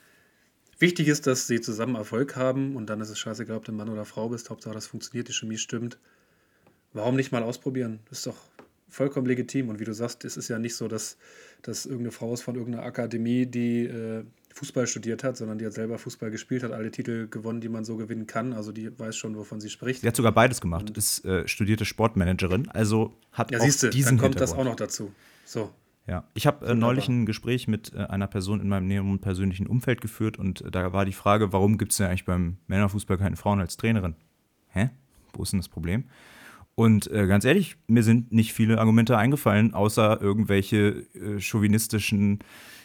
Wichtig 0.78 1.08
ist, 1.08 1.26
dass 1.26 1.46
sie 1.46 1.60
zusammen 1.60 1.94
Erfolg 1.94 2.36
haben 2.36 2.76
und 2.76 2.90
dann 2.90 3.00
ist 3.00 3.08
es 3.08 3.18
scheißegal, 3.18 3.56
ob 3.56 3.64
du 3.64 3.72
Mann 3.72 3.88
oder 3.88 4.04
Frau 4.04 4.28
bist. 4.28 4.50
Hauptsache, 4.50 4.74
das 4.74 4.86
funktioniert, 4.86 5.28
die 5.28 5.32
Chemie 5.32 5.56
stimmt. 5.56 5.98
Warum 6.92 7.16
nicht 7.16 7.32
mal 7.32 7.42
ausprobieren? 7.42 8.00
Das 8.08 8.18
ist 8.18 8.26
doch 8.26 8.36
vollkommen 8.88 9.26
legitim. 9.26 9.68
Und 9.68 9.80
wie 9.80 9.84
du 9.84 9.92
sagst, 9.92 10.24
es 10.24 10.36
ist 10.36 10.48
ja 10.48 10.58
nicht 10.58 10.76
so, 10.76 10.88
dass, 10.88 11.16
dass 11.62 11.86
irgendeine 11.86 12.12
Frau 12.12 12.32
ist 12.34 12.42
von 12.42 12.56
irgendeiner 12.56 12.84
Akademie, 12.84 13.46
die 13.46 13.84
äh, 13.84 14.24
Fußball 14.54 14.86
studiert 14.86 15.22
hat, 15.24 15.36
sondern 15.36 15.58
die 15.58 15.66
hat 15.66 15.74
selber 15.74 15.98
Fußball 15.98 16.30
gespielt, 16.30 16.62
hat 16.62 16.72
alle 16.72 16.90
Titel 16.90 17.28
gewonnen, 17.28 17.60
die 17.60 17.68
man 17.68 17.84
so 17.84 17.96
gewinnen 17.96 18.26
kann. 18.26 18.52
Also 18.52 18.72
die 18.72 18.98
weiß 18.98 19.16
schon, 19.16 19.36
wovon 19.36 19.60
sie 19.60 19.70
spricht. 19.70 20.00
Sie 20.00 20.08
hat 20.08 20.16
sogar 20.16 20.32
beides 20.32 20.60
gemacht, 20.60 20.88
und 20.88 20.98
ist 20.98 21.24
äh, 21.24 21.46
studierte 21.46 21.84
Sportmanagerin, 21.84 22.68
also 22.68 23.14
hat 23.32 23.50
ja, 23.50 23.58
auch 23.58 23.64
siehste, 23.64 23.90
diesen 23.90 24.16
dann 24.16 24.18
kommt 24.18 24.40
das 24.40 24.52
auch 24.52 24.64
noch 24.64 24.76
dazu. 24.76 25.12
So. 25.44 25.70
Ja, 26.06 26.24
ich 26.34 26.46
habe 26.46 26.66
äh, 26.66 26.74
neulich 26.74 27.08
ein 27.08 27.26
Gespräch 27.26 27.66
mit 27.66 27.92
äh, 27.92 27.98
einer 28.04 28.28
Person 28.28 28.60
in 28.60 28.68
meinem 28.68 28.86
näheren 28.86 29.18
persönlichen 29.18 29.66
Umfeld 29.66 30.00
geführt 30.00 30.38
und 30.38 30.60
äh, 30.60 30.70
da 30.70 30.92
war 30.92 31.04
die 31.04 31.12
Frage, 31.12 31.52
warum 31.52 31.78
gibt 31.78 31.92
es 31.92 31.98
denn 31.98 32.06
eigentlich 32.06 32.24
beim 32.24 32.58
Männerfußball 32.68 33.18
keine 33.18 33.36
Frauen 33.36 33.60
als 33.60 33.76
Trainerin? 33.76 34.14
Hä? 34.68 34.90
Wo 35.32 35.42
ist 35.42 35.52
denn 35.52 35.58
das 35.58 35.68
Problem? 35.68 36.04
Und 36.76 37.10
äh, 37.10 37.26
ganz 37.26 37.44
ehrlich, 37.44 37.76
mir 37.88 38.04
sind 38.04 38.32
nicht 38.32 38.52
viele 38.52 38.78
Argumente 38.78 39.18
eingefallen, 39.18 39.74
außer 39.74 40.20
irgendwelche 40.20 41.06
äh, 41.14 41.40
chauvinistischen, 41.40 42.40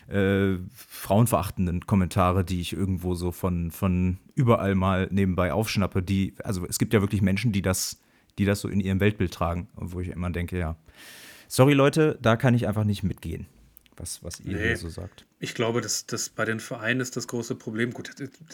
äh, 0.07 0.55
frauenverachtenden 0.73 1.85
Kommentare, 1.85 2.43
die 2.43 2.61
ich 2.61 2.73
irgendwo 2.73 3.13
so 3.13 3.31
von, 3.31 3.69
von 3.69 4.17
überall 4.33 4.73
mal 4.75 5.09
nebenbei 5.11 5.53
aufschnappe. 5.53 6.01
Die, 6.01 6.33
also 6.43 6.65
es 6.67 6.79
gibt 6.79 6.93
ja 6.93 7.01
wirklich 7.01 7.21
Menschen, 7.21 7.51
die 7.51 7.61
das, 7.61 8.01
die 8.39 8.45
das 8.45 8.61
so 8.61 8.67
in 8.67 8.79
ihrem 8.79 8.99
Weltbild 8.99 9.33
tragen, 9.33 9.67
wo 9.75 9.99
ich 9.99 10.07
immer 10.07 10.31
denke, 10.31 10.57
ja 10.57 10.77
sorry 11.51 11.73
Leute, 11.73 12.17
da 12.21 12.37
kann 12.37 12.53
ich 12.53 12.67
einfach 12.67 12.85
nicht 12.85 13.03
mitgehen, 13.03 13.45
was, 13.97 14.23
was 14.23 14.39
ihr 14.39 14.57
nee, 14.57 14.75
so 14.75 14.89
sagt. 14.89 15.25
Ich 15.39 15.53
glaube, 15.53 15.81
dass 15.81 16.05
das 16.05 16.29
bei 16.29 16.45
den 16.45 16.59
Vereinen 16.59 17.01
ist 17.01 17.17
das 17.17 17.27
große 17.27 17.55
Problem. 17.55 17.91
Gut, 17.91 18.11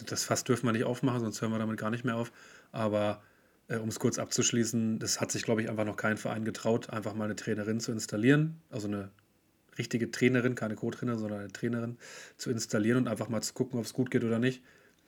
das 0.07 0.23
Fass 0.23 0.43
dürfen 0.43 0.65
wir 0.65 0.73
nicht 0.73 0.86
aufmachen, 0.86 1.19
sonst 1.19 1.41
hören 1.41 1.51
wir 1.51 1.60
damit 1.60 1.77
gar 1.77 1.91
nicht 1.91 2.03
mehr 2.03 2.15
auf. 2.15 2.31
Aber 2.71 3.21
äh, 3.67 3.77
um 3.77 3.89
es 3.89 3.99
kurz 3.99 4.17
abzuschließen, 4.17 4.99
das 4.99 5.21
hat 5.21 5.31
sich, 5.31 5.43
glaube 5.43 5.62
ich, 5.62 5.69
einfach 5.69 5.86
noch 5.86 5.95
kein 5.95 6.17
Verein 6.17 6.43
getraut, 6.43 6.89
einfach 6.89 7.13
mal 7.13 7.25
eine 7.25 7.36
Trainerin 7.36 7.79
zu 7.79 7.91
installieren. 7.91 8.62
Also 8.71 8.88
eine 8.88 9.12
richtige 9.77 10.10
Trainerin, 10.10 10.55
keine 10.55 10.75
Co-Trainerin, 10.75 11.19
sondern 11.19 11.39
eine 11.41 11.51
Trainerin 11.51 11.97
zu 12.38 12.49
installieren 12.49 12.97
und 12.97 13.07
einfach 13.07 13.29
mal 13.29 13.41
zu 13.41 13.53
gucken, 13.53 13.77
ob 13.77 13.86
es 13.86 13.93
gut 13.93 14.10
geht 14.10 14.23
oder 14.23 14.39
nicht. 14.39 14.63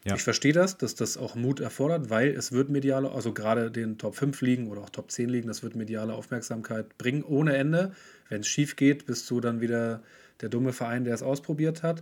Ja. 0.09 0.15
Ich 0.15 0.23
verstehe 0.23 0.53
das, 0.53 0.77
dass 0.77 0.95
das 0.95 1.17
auch 1.17 1.35
Mut 1.35 1.59
erfordert, 1.59 2.09
weil 2.09 2.29
es 2.29 2.51
wird 2.51 2.69
mediale, 2.69 3.11
also 3.11 3.31
gerade 3.31 3.69
den 3.69 3.99
Top 3.99 4.15
5 4.15 4.41
liegen 4.41 4.67
oder 4.67 4.81
auch 4.81 4.89
Top 4.89 5.11
10 5.11 5.29
liegen, 5.29 5.47
das 5.47 5.61
wird 5.61 5.75
mediale 5.75 6.13
Aufmerksamkeit 6.13 6.97
bringen 6.97 7.23
ohne 7.23 7.55
Ende. 7.55 7.93
Wenn 8.27 8.41
es 8.41 8.47
schief 8.47 8.75
geht, 8.75 9.05
bist 9.05 9.29
du 9.29 9.39
dann 9.39 9.61
wieder 9.61 10.01
der 10.41 10.49
dumme 10.49 10.73
Verein, 10.73 11.03
der 11.03 11.13
es 11.13 11.21
ausprobiert 11.21 11.83
hat. 11.83 12.01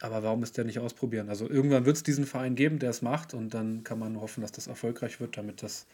Aber 0.00 0.22
warum 0.22 0.42
ist 0.42 0.58
der 0.58 0.64
nicht 0.64 0.78
ausprobieren? 0.78 1.30
Also 1.30 1.48
irgendwann 1.48 1.86
wird 1.86 1.96
es 1.96 2.02
diesen 2.02 2.26
Verein 2.26 2.54
geben, 2.54 2.78
der 2.78 2.90
es 2.90 3.00
macht 3.00 3.32
und 3.32 3.54
dann 3.54 3.82
kann 3.82 3.98
man 3.98 4.20
hoffen, 4.20 4.42
dass 4.42 4.52
das 4.52 4.66
erfolgreich 4.66 5.18
wird, 5.18 5.36
damit 5.38 5.62
das 5.62 5.86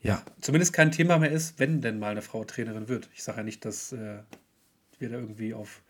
ja 0.00 0.22
zumindest 0.40 0.72
kein 0.72 0.92
Thema 0.92 1.18
mehr 1.18 1.32
ist, 1.32 1.58
wenn 1.58 1.80
denn 1.80 1.98
mal 1.98 2.12
eine 2.12 2.22
Frau 2.22 2.44
Trainerin 2.44 2.88
wird. 2.88 3.10
Ich 3.14 3.24
sage 3.24 3.38
ja 3.38 3.44
nicht, 3.44 3.64
dass 3.64 3.92
äh, 3.92 4.20
wir 5.00 5.08
da 5.08 5.16
irgendwie 5.16 5.54
auf 5.54 5.82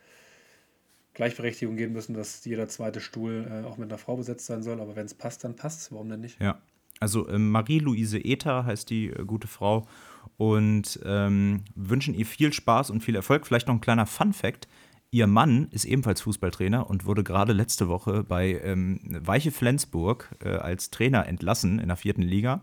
Gleichberechtigung 1.18 1.74
gehen 1.74 1.92
müssen, 1.92 2.14
dass 2.14 2.44
jeder 2.44 2.68
zweite 2.68 3.00
Stuhl 3.00 3.44
äh, 3.50 3.66
auch 3.66 3.76
mit 3.76 3.90
einer 3.90 3.98
Frau 3.98 4.16
besetzt 4.16 4.46
sein 4.46 4.62
soll. 4.62 4.80
Aber 4.80 4.94
wenn 4.94 5.04
es 5.04 5.14
passt, 5.14 5.42
dann 5.42 5.56
passt 5.56 5.80
es. 5.80 5.92
Warum 5.92 6.08
denn 6.08 6.20
nicht? 6.20 6.40
Ja. 6.40 6.60
Also 7.00 7.26
äh, 7.26 7.38
Marie-Louise 7.38 8.24
Ether 8.24 8.64
heißt 8.64 8.88
die 8.88 9.08
äh, 9.08 9.24
gute 9.24 9.48
Frau 9.48 9.88
und 10.36 11.00
ähm, 11.04 11.64
wünschen 11.74 12.14
ihr 12.14 12.24
viel 12.24 12.52
Spaß 12.52 12.90
und 12.90 13.00
viel 13.00 13.16
Erfolg. 13.16 13.48
Vielleicht 13.48 13.66
noch 13.66 13.74
ein 13.74 13.80
kleiner 13.80 14.06
Fun-Fact. 14.06 14.68
Ihr 15.10 15.26
Mann 15.26 15.66
ist 15.72 15.86
ebenfalls 15.86 16.20
Fußballtrainer 16.20 16.88
und 16.88 17.04
wurde 17.04 17.24
gerade 17.24 17.52
letzte 17.52 17.88
Woche 17.88 18.22
bei 18.22 18.60
ähm, 18.62 19.00
Weiche 19.02 19.50
Flensburg 19.50 20.36
äh, 20.44 20.50
als 20.50 20.90
Trainer 20.90 21.26
entlassen 21.26 21.80
in 21.80 21.88
der 21.88 21.96
vierten 21.96 22.22
Liga, 22.22 22.62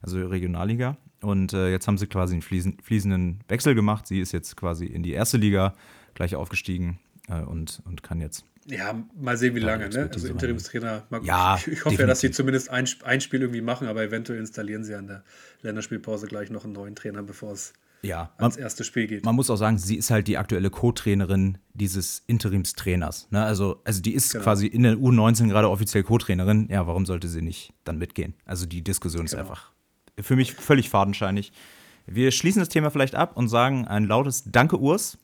also 0.00 0.24
Regionalliga. 0.24 0.96
Und 1.22 1.54
äh, 1.54 1.72
jetzt 1.72 1.88
haben 1.88 1.98
sie 1.98 2.06
quasi 2.06 2.34
einen 2.34 2.42
fließenden 2.82 3.40
Wechsel 3.48 3.74
gemacht. 3.74 4.06
Sie 4.06 4.20
ist 4.20 4.30
jetzt 4.30 4.56
quasi 4.56 4.86
in 4.86 5.02
die 5.02 5.12
erste 5.12 5.38
Liga 5.38 5.74
gleich 6.14 6.36
aufgestiegen 6.36 7.00
äh, 7.28 7.40
und, 7.40 7.82
und 7.84 8.02
kann 8.02 8.20
jetzt. 8.20 8.44
Ja, 8.66 9.00
mal 9.14 9.36
sehen, 9.36 9.54
wie 9.54 9.60
lange, 9.60 9.88
ne? 9.88 10.10
Also 10.12 10.26
Interimstrainer. 10.26 11.04
Mal, 11.10 11.24
ja, 11.24 11.56
ich, 11.56 11.68
ich 11.68 11.84
hoffe 11.84 12.00
ja, 12.00 12.06
dass 12.06 12.20
sie 12.20 12.32
zumindest 12.32 12.68
ein, 12.68 12.88
ein 13.04 13.20
Spiel 13.20 13.40
irgendwie 13.40 13.60
machen, 13.60 13.86
aber 13.86 14.02
eventuell 14.02 14.40
installieren 14.40 14.82
sie 14.82 14.94
an 14.94 15.06
der 15.06 15.22
Länderspielpause 15.62 16.26
gleich 16.26 16.50
noch 16.50 16.64
einen 16.64 16.72
neuen 16.72 16.96
Trainer, 16.96 17.22
bevor 17.22 17.52
es 17.52 17.74
ja, 18.02 18.30
ans 18.38 18.56
erste 18.56 18.84
Spiel 18.84 19.06
geht. 19.06 19.24
Man 19.24 19.34
muss 19.34 19.50
auch 19.50 19.56
sagen, 19.56 19.78
sie 19.78 19.96
ist 19.96 20.10
halt 20.10 20.28
die 20.28 20.38
aktuelle 20.38 20.70
Co-Trainerin 20.70 21.58
dieses 21.74 22.22
Interimstrainers. 22.26 23.28
Ne? 23.30 23.44
Also, 23.44 23.80
also 23.84 24.02
die 24.02 24.14
ist 24.14 24.32
genau. 24.32 24.44
quasi 24.44 24.66
in 24.66 24.82
der 24.82 24.94
U19 24.94 25.48
gerade 25.48 25.70
offiziell 25.70 26.02
Co-Trainerin. 26.02 26.68
Ja, 26.70 26.86
warum 26.86 27.06
sollte 27.06 27.28
sie 27.28 27.42
nicht 27.42 27.72
dann 27.84 27.98
mitgehen? 27.98 28.34
Also 28.44 28.66
die 28.66 28.82
Diskussion 28.82 29.26
genau. 29.26 29.32
ist 29.32 29.38
einfach 29.38 29.72
für 30.20 30.36
mich 30.36 30.54
völlig 30.54 30.90
fadenscheinig. 30.90 31.52
Wir 32.06 32.30
schließen 32.30 32.60
das 32.60 32.68
Thema 32.68 32.90
vielleicht 32.90 33.14
ab 33.14 33.36
und 33.36 33.48
sagen 33.48 33.86
ein 33.86 34.04
lautes 34.04 34.44
Danke, 34.46 34.78
Urs, 34.78 35.18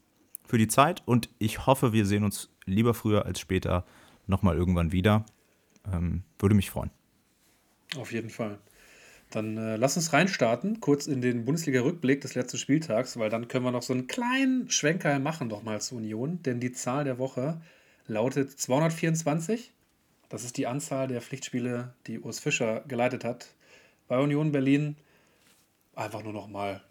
für 0.52 0.58
die 0.58 0.68
Zeit. 0.68 1.02
Und 1.06 1.30
ich 1.38 1.66
hoffe, 1.66 1.94
wir 1.94 2.04
sehen 2.04 2.24
uns 2.24 2.50
lieber 2.66 2.92
früher 2.92 3.24
als 3.24 3.40
später 3.40 3.86
nochmal 4.26 4.54
irgendwann 4.54 4.92
wieder. 4.92 5.24
Ähm, 5.90 6.24
würde 6.38 6.54
mich 6.54 6.68
freuen. 6.68 6.90
Auf 7.96 8.12
jeden 8.12 8.28
Fall. 8.28 8.58
Dann 9.30 9.56
äh, 9.56 9.76
lass 9.76 9.96
uns 9.96 10.12
reinstarten, 10.12 10.80
kurz 10.80 11.06
in 11.06 11.22
den 11.22 11.46
Bundesliga-Rückblick 11.46 12.20
des 12.20 12.34
letzten 12.34 12.58
Spieltags, 12.58 13.18
weil 13.18 13.30
dann 13.30 13.48
können 13.48 13.64
wir 13.64 13.70
noch 13.70 13.80
so 13.80 13.94
einen 13.94 14.08
kleinen 14.08 14.68
Schwenker 14.70 15.18
machen, 15.20 15.48
doch 15.48 15.62
mal 15.62 15.80
zur 15.80 15.96
Union. 15.96 16.42
Denn 16.42 16.60
die 16.60 16.72
Zahl 16.72 17.04
der 17.04 17.18
Woche 17.18 17.62
lautet 18.06 18.50
224. 18.50 19.72
Das 20.28 20.44
ist 20.44 20.58
die 20.58 20.66
Anzahl 20.66 21.08
der 21.08 21.22
Pflichtspiele, 21.22 21.94
die 22.06 22.20
Urs 22.20 22.40
Fischer 22.40 22.84
geleitet 22.86 23.24
hat 23.24 23.54
bei 24.06 24.18
Union 24.18 24.52
Berlin. 24.52 24.96
Einfach 25.94 26.22
nur 26.22 26.34
noch 26.34 26.46
mal, 26.46 26.82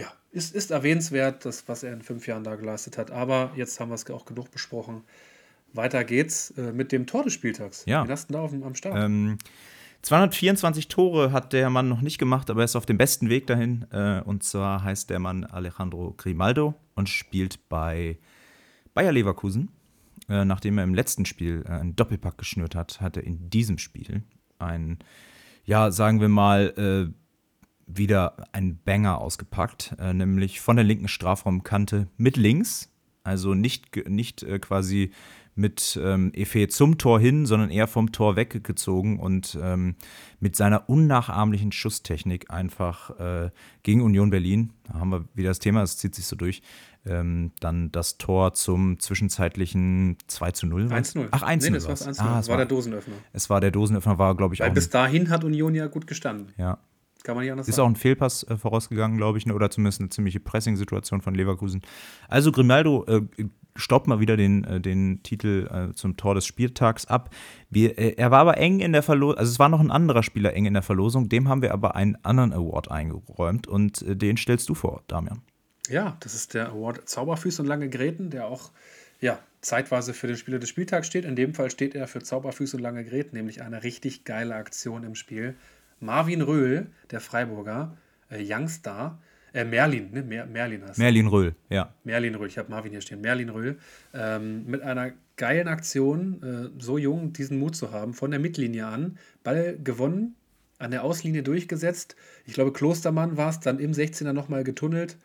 ja, 0.00 0.12
ist, 0.32 0.54
ist 0.54 0.70
erwähnenswert, 0.70 1.44
das, 1.44 1.68
was 1.68 1.82
er 1.82 1.92
in 1.92 2.02
fünf 2.02 2.26
Jahren 2.26 2.44
da 2.44 2.56
geleistet 2.56 2.98
hat. 2.98 3.10
Aber 3.10 3.52
jetzt 3.56 3.78
haben 3.80 3.90
wir 3.90 3.94
es 3.94 4.08
auch 4.10 4.24
genug 4.24 4.50
besprochen. 4.50 5.04
Weiter 5.72 6.04
geht's 6.04 6.50
äh, 6.52 6.72
mit 6.72 6.90
dem 6.90 7.06
Tor 7.06 7.22
des 7.24 7.32
Spieltags. 7.34 7.84
Ja. 7.86 8.06
Hast 8.08 8.30
du 8.30 8.34
da 8.34 8.40
auf, 8.40 8.52
am 8.52 8.74
Start? 8.74 8.96
Ähm, 8.96 9.38
224 10.02 10.88
Tore 10.88 11.32
hat 11.32 11.52
der 11.52 11.68
Mann 11.68 11.88
noch 11.88 12.00
nicht 12.00 12.18
gemacht, 12.18 12.48
aber 12.48 12.62
er 12.62 12.64
ist 12.64 12.76
auf 12.76 12.86
dem 12.86 12.96
besten 12.96 13.28
Weg 13.28 13.46
dahin. 13.46 13.86
Äh, 13.92 14.22
und 14.22 14.42
zwar 14.42 14.82
heißt 14.82 15.10
der 15.10 15.18
Mann 15.18 15.44
Alejandro 15.44 16.14
Grimaldo 16.16 16.74
und 16.94 17.08
spielt 17.08 17.68
bei 17.68 18.18
Bayer 18.94 19.12
Leverkusen. 19.12 19.70
Äh, 20.28 20.44
nachdem 20.44 20.78
er 20.78 20.84
im 20.84 20.94
letzten 20.94 21.26
Spiel 21.26 21.64
äh, 21.66 21.72
einen 21.72 21.94
Doppelpack 21.94 22.38
geschnürt 22.38 22.74
hat, 22.74 23.00
hat 23.00 23.16
er 23.16 23.24
in 23.24 23.50
diesem 23.50 23.78
Spiel 23.78 24.22
ein, 24.58 24.98
ja, 25.64 25.90
sagen 25.90 26.20
wir 26.20 26.28
mal, 26.28 27.12
wieder 27.94 28.36
ein 28.52 28.78
Banger 28.84 29.18
ausgepackt, 29.18 29.96
nämlich 30.12 30.60
von 30.60 30.76
der 30.76 30.84
linken 30.84 31.08
Strafraumkante 31.08 32.08
mit 32.16 32.36
links. 32.36 32.92
Also 33.22 33.54
nicht, 33.54 34.08
nicht 34.08 34.46
quasi 34.62 35.12
mit 35.54 35.98
ähm, 36.02 36.32
Efe 36.34 36.68
zum 36.68 36.98
Tor 36.98 37.20
hin, 37.20 37.46
sondern 37.46 37.70
eher 37.70 37.86
vom 37.86 38.12
Tor 38.12 38.36
weggezogen 38.36 39.18
und 39.18 39.58
ähm, 39.60 39.96
mit 40.38 40.56
seiner 40.56 40.88
unnachahmlichen 40.88 41.72
Schusstechnik 41.72 42.50
einfach 42.50 43.18
äh, 43.18 43.50
gegen 43.82 44.00
Union 44.02 44.30
Berlin, 44.30 44.72
da 44.84 44.94
haben 44.94 45.10
wir 45.10 45.24
wieder 45.34 45.50
das 45.50 45.58
Thema, 45.58 45.82
es 45.82 45.98
zieht 45.98 46.14
sich 46.14 46.26
so 46.26 46.36
durch, 46.36 46.62
ähm, 47.06 47.52
dann 47.60 47.90
das 47.92 48.18
Tor 48.18 48.52
zum 48.54 48.98
zwischenzeitlichen 48.98 50.16
2 50.26 50.50
zu 50.52 50.66
0. 50.66 50.92
1 50.92 51.14
0. 51.14 51.28
Ach, 51.30 51.42
1 51.42 51.64
0. 51.64 51.70
Nee, 51.70 51.74
das 51.76 51.84
war 51.84 52.08
1 52.08 52.18
0. 52.18 52.26
Ah, 52.26 52.40
es 52.40 52.48
war, 52.48 52.56
der 52.56 52.66
Dosenöffner. 52.66 53.14
Es 53.32 53.50
war 53.50 53.60
der 53.60 53.70
Dosenöffner, 53.70 54.18
war, 54.18 54.36
glaube 54.36 54.54
ich, 54.54 54.60
Weil 54.60 54.70
auch. 54.70 54.74
bis 54.74 54.90
dahin 54.90 55.30
hat 55.30 55.44
Union 55.44 55.74
ja 55.74 55.86
gut 55.86 56.06
gestanden. 56.06 56.52
Ja. 56.56 56.78
Kann 57.22 57.34
man 57.34 57.44
nicht 57.44 57.52
anders 57.52 57.68
Ist 57.68 57.76
sagen. 57.76 57.86
auch 57.86 57.90
ein 57.90 57.96
Fehlpass 57.96 58.44
äh, 58.44 58.56
vorausgegangen, 58.56 59.16
glaube 59.16 59.38
ich, 59.38 59.46
ne? 59.46 59.54
oder 59.54 59.70
zumindest 59.70 60.00
eine 60.00 60.10
ziemliche 60.10 60.40
Pressing-Situation 60.40 61.20
von 61.20 61.34
Leverkusen. 61.34 61.82
Also 62.28 62.52
Grimaldo 62.52 63.04
äh, 63.06 63.22
staubt 63.76 64.06
mal 64.06 64.20
wieder 64.20 64.36
den, 64.36 64.64
äh, 64.64 64.80
den 64.80 65.22
Titel 65.22 65.68
äh, 65.70 65.94
zum 65.94 66.16
Tor 66.16 66.34
des 66.34 66.46
Spieltags 66.46 67.06
ab. 67.06 67.30
Wir, 67.68 67.98
äh, 67.98 68.14
er 68.16 68.30
war 68.30 68.40
aber 68.40 68.58
eng 68.58 68.80
in 68.80 68.92
der 68.92 69.02
Verlosung, 69.02 69.38
also 69.38 69.50
es 69.50 69.58
war 69.58 69.68
noch 69.68 69.80
ein 69.80 69.90
anderer 69.90 70.22
Spieler 70.22 70.54
eng 70.54 70.66
in 70.66 70.74
der 70.74 70.82
Verlosung, 70.82 71.28
dem 71.28 71.48
haben 71.48 71.62
wir 71.62 71.72
aber 71.72 71.96
einen 71.96 72.16
anderen 72.24 72.52
Award 72.52 72.90
eingeräumt 72.90 73.66
und 73.66 74.02
äh, 74.02 74.16
den 74.16 74.36
stellst 74.36 74.68
du 74.68 74.74
vor, 74.74 75.02
Damian. 75.06 75.42
Ja, 75.88 76.16
das 76.20 76.34
ist 76.34 76.54
der 76.54 76.70
Award 76.70 77.08
Zauberfüße 77.08 77.62
und 77.62 77.68
lange 77.68 77.88
Gräten, 77.88 78.30
der 78.30 78.46
auch 78.46 78.70
ja, 79.20 79.38
zeitweise 79.60 80.14
für 80.14 80.26
den 80.26 80.36
Spieler 80.36 80.58
des 80.58 80.68
Spieltags 80.68 81.06
steht. 81.06 81.24
In 81.24 81.36
dem 81.36 81.54
Fall 81.54 81.70
steht 81.70 81.94
er 81.94 82.06
für 82.06 82.22
Zauberfüße 82.22 82.76
und 82.76 82.82
lange 82.82 83.04
Gräten, 83.04 83.36
nämlich 83.36 83.62
eine 83.62 83.82
richtig 83.82 84.24
geile 84.24 84.54
Aktion 84.54 85.04
im 85.04 85.14
Spiel. 85.14 85.56
Marvin 86.00 86.42
Röhl, 86.42 86.86
der 87.10 87.20
Freiburger, 87.20 87.96
äh, 88.30 88.42
Youngstar, 88.42 89.20
äh, 89.52 89.64
Merlin, 89.64 90.10
ne? 90.12 90.22
Mer 90.22 90.46
Merlin 90.46 90.84
heißt 90.84 90.98
Merlin 90.98 91.26
Röhl, 91.26 91.54
ja. 91.68 91.92
Merlin 92.04 92.34
Röhl, 92.34 92.48
ich 92.48 92.58
habe 92.58 92.70
Marvin 92.70 92.92
hier 92.92 93.00
stehen. 93.00 93.20
Merlin 93.20 93.48
Röhl. 93.48 93.78
Ähm, 94.14 94.64
mit 94.66 94.82
einer 94.82 95.12
geilen 95.36 95.68
Aktion, 95.68 96.42
äh, 96.42 96.82
so 96.82 96.98
jung 96.98 97.32
diesen 97.32 97.58
Mut 97.58 97.74
zu 97.74 97.92
haben, 97.92 98.14
von 98.14 98.30
der 98.30 98.40
Mittellinie 98.40 98.86
an, 98.86 99.18
Ball 99.42 99.78
gewonnen, 99.82 100.36
an 100.78 100.90
der 100.90 101.04
Auslinie 101.04 101.42
durchgesetzt. 101.42 102.16
Ich 102.46 102.54
glaube, 102.54 102.72
Klostermann 102.72 103.36
war 103.36 103.50
es, 103.50 103.60
dann 103.60 103.78
im 103.78 103.92
16er 103.92 104.32
nochmal 104.32 104.64
getunnelt, 104.64 105.16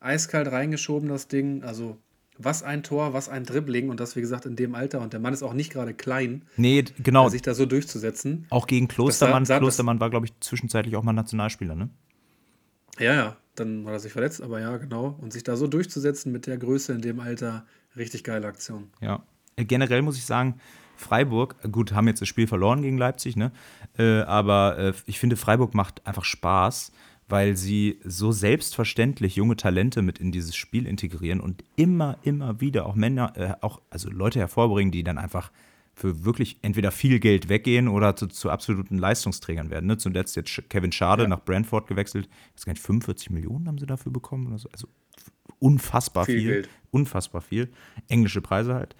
eiskalt 0.00 0.50
reingeschoben 0.50 1.08
das 1.08 1.28
Ding. 1.28 1.62
Also 1.62 1.98
was 2.42 2.62
ein 2.62 2.82
Tor, 2.82 3.12
was 3.12 3.28
ein 3.28 3.44
Dribbling 3.44 3.90
und 3.90 4.00
das, 4.00 4.16
wie 4.16 4.20
gesagt, 4.20 4.46
in 4.46 4.56
dem 4.56 4.74
Alter. 4.74 5.00
Und 5.00 5.12
der 5.12 5.20
Mann 5.20 5.32
ist 5.32 5.42
auch 5.42 5.52
nicht 5.52 5.72
gerade 5.72 5.94
klein. 5.94 6.42
Nee, 6.56 6.84
genau. 6.98 7.28
Sich 7.28 7.42
da 7.42 7.54
so 7.54 7.66
durchzusetzen. 7.66 8.46
Auch 8.50 8.66
gegen 8.66 8.88
Klostermann. 8.88 9.44
Sah, 9.44 9.54
sah, 9.54 9.58
Klostermann 9.60 10.00
war, 10.00 10.10
glaube 10.10 10.26
ich, 10.26 10.32
zwischenzeitlich 10.40 10.96
auch 10.96 11.02
mal 11.02 11.12
Nationalspieler, 11.12 11.74
ne? 11.74 11.90
Ja, 12.98 13.14
ja. 13.14 13.36
Dann 13.56 13.84
hat 13.86 13.92
er 13.92 14.00
sich 14.00 14.12
verletzt, 14.12 14.40
aber 14.42 14.60
ja, 14.60 14.76
genau. 14.78 15.18
Und 15.20 15.32
sich 15.32 15.42
da 15.42 15.56
so 15.56 15.66
durchzusetzen 15.66 16.32
mit 16.32 16.46
der 16.46 16.56
Größe 16.56 16.92
in 16.92 17.02
dem 17.02 17.20
Alter, 17.20 17.66
richtig 17.96 18.24
geile 18.24 18.46
Aktion. 18.46 18.90
Ja. 19.00 19.22
Äh, 19.56 19.64
generell 19.64 20.02
muss 20.02 20.16
ich 20.16 20.24
sagen, 20.24 20.60
Freiburg, 20.96 21.56
gut, 21.72 21.92
haben 21.92 22.08
jetzt 22.08 22.20
das 22.20 22.28
Spiel 22.28 22.46
verloren 22.46 22.82
gegen 22.82 22.98
Leipzig, 22.98 23.36
ne? 23.36 23.52
Äh, 23.98 24.20
aber 24.20 24.78
äh, 24.78 24.92
ich 25.06 25.18
finde, 25.18 25.36
Freiburg 25.36 25.74
macht 25.74 26.06
einfach 26.06 26.24
Spaß, 26.24 26.92
weil 27.30 27.56
sie 27.56 27.98
so 28.04 28.32
selbstverständlich 28.32 29.36
junge 29.36 29.56
Talente 29.56 30.02
mit 30.02 30.18
in 30.18 30.32
dieses 30.32 30.56
Spiel 30.56 30.86
integrieren 30.86 31.40
und 31.40 31.64
immer, 31.76 32.18
immer 32.22 32.60
wieder 32.60 32.86
auch 32.86 32.94
Männer, 32.94 33.32
äh, 33.36 33.54
auch 33.60 33.80
also 33.90 34.10
Leute 34.10 34.38
hervorbringen, 34.38 34.92
die 34.92 35.04
dann 35.04 35.18
einfach 35.18 35.50
für 35.94 36.24
wirklich 36.24 36.58
entweder 36.62 36.92
viel 36.92 37.20
Geld 37.20 37.48
weggehen 37.48 37.88
oder 37.88 38.16
zu, 38.16 38.26
zu 38.26 38.50
absoluten 38.50 38.96
Leistungsträgern 38.96 39.70
werden. 39.70 39.86
Ne? 39.86 39.98
Zuletzt 39.98 40.36
jetzt 40.36 40.68
Kevin 40.68 40.92
Schade 40.92 41.24
ja. 41.24 41.28
nach 41.28 41.44
Brentford 41.44 41.86
gewechselt. 41.86 42.26
Ich 42.26 42.60
weiß 42.60 42.64
gar 42.66 42.72
nicht, 42.72 42.82
45 42.82 43.30
Millionen 43.30 43.68
haben 43.68 43.78
sie 43.78 43.86
dafür 43.86 44.12
bekommen. 44.12 44.56
So. 44.56 44.68
Also 44.70 44.88
unfassbar 45.58 46.24
viel. 46.24 46.40
viel 46.40 46.68
unfassbar 46.90 47.40
viel. 47.40 47.70
Englische 48.08 48.40
Preise 48.40 48.74
halt. 48.74 48.96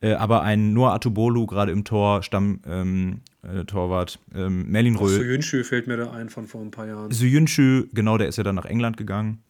Äh, 0.00 0.14
aber 0.14 0.42
ein 0.42 0.72
Noah 0.72 0.94
Atubolu 0.94 1.46
gerade 1.46 1.72
im 1.72 1.84
Tor, 1.84 2.22
Stamm-Torwart, 2.22 2.86
ähm, 2.86 3.20
äh, 3.44 4.04
ähm, 4.34 4.70
Merlin 4.70 4.96
Röhl. 4.96 5.18
Suyunchu 5.18 5.62
fällt 5.64 5.86
mir 5.86 5.96
da 5.96 6.10
ein 6.12 6.28
von 6.28 6.46
vor 6.46 6.60
ein 6.60 6.70
paar 6.70 6.86
Jahren. 6.86 7.10
Suyunchu, 7.10 7.84
genau, 7.92 8.18
der 8.18 8.28
ist 8.28 8.36
ja 8.36 8.44
dann 8.44 8.54
nach 8.54 8.64
England 8.64 8.96
gegangen. 8.96 9.42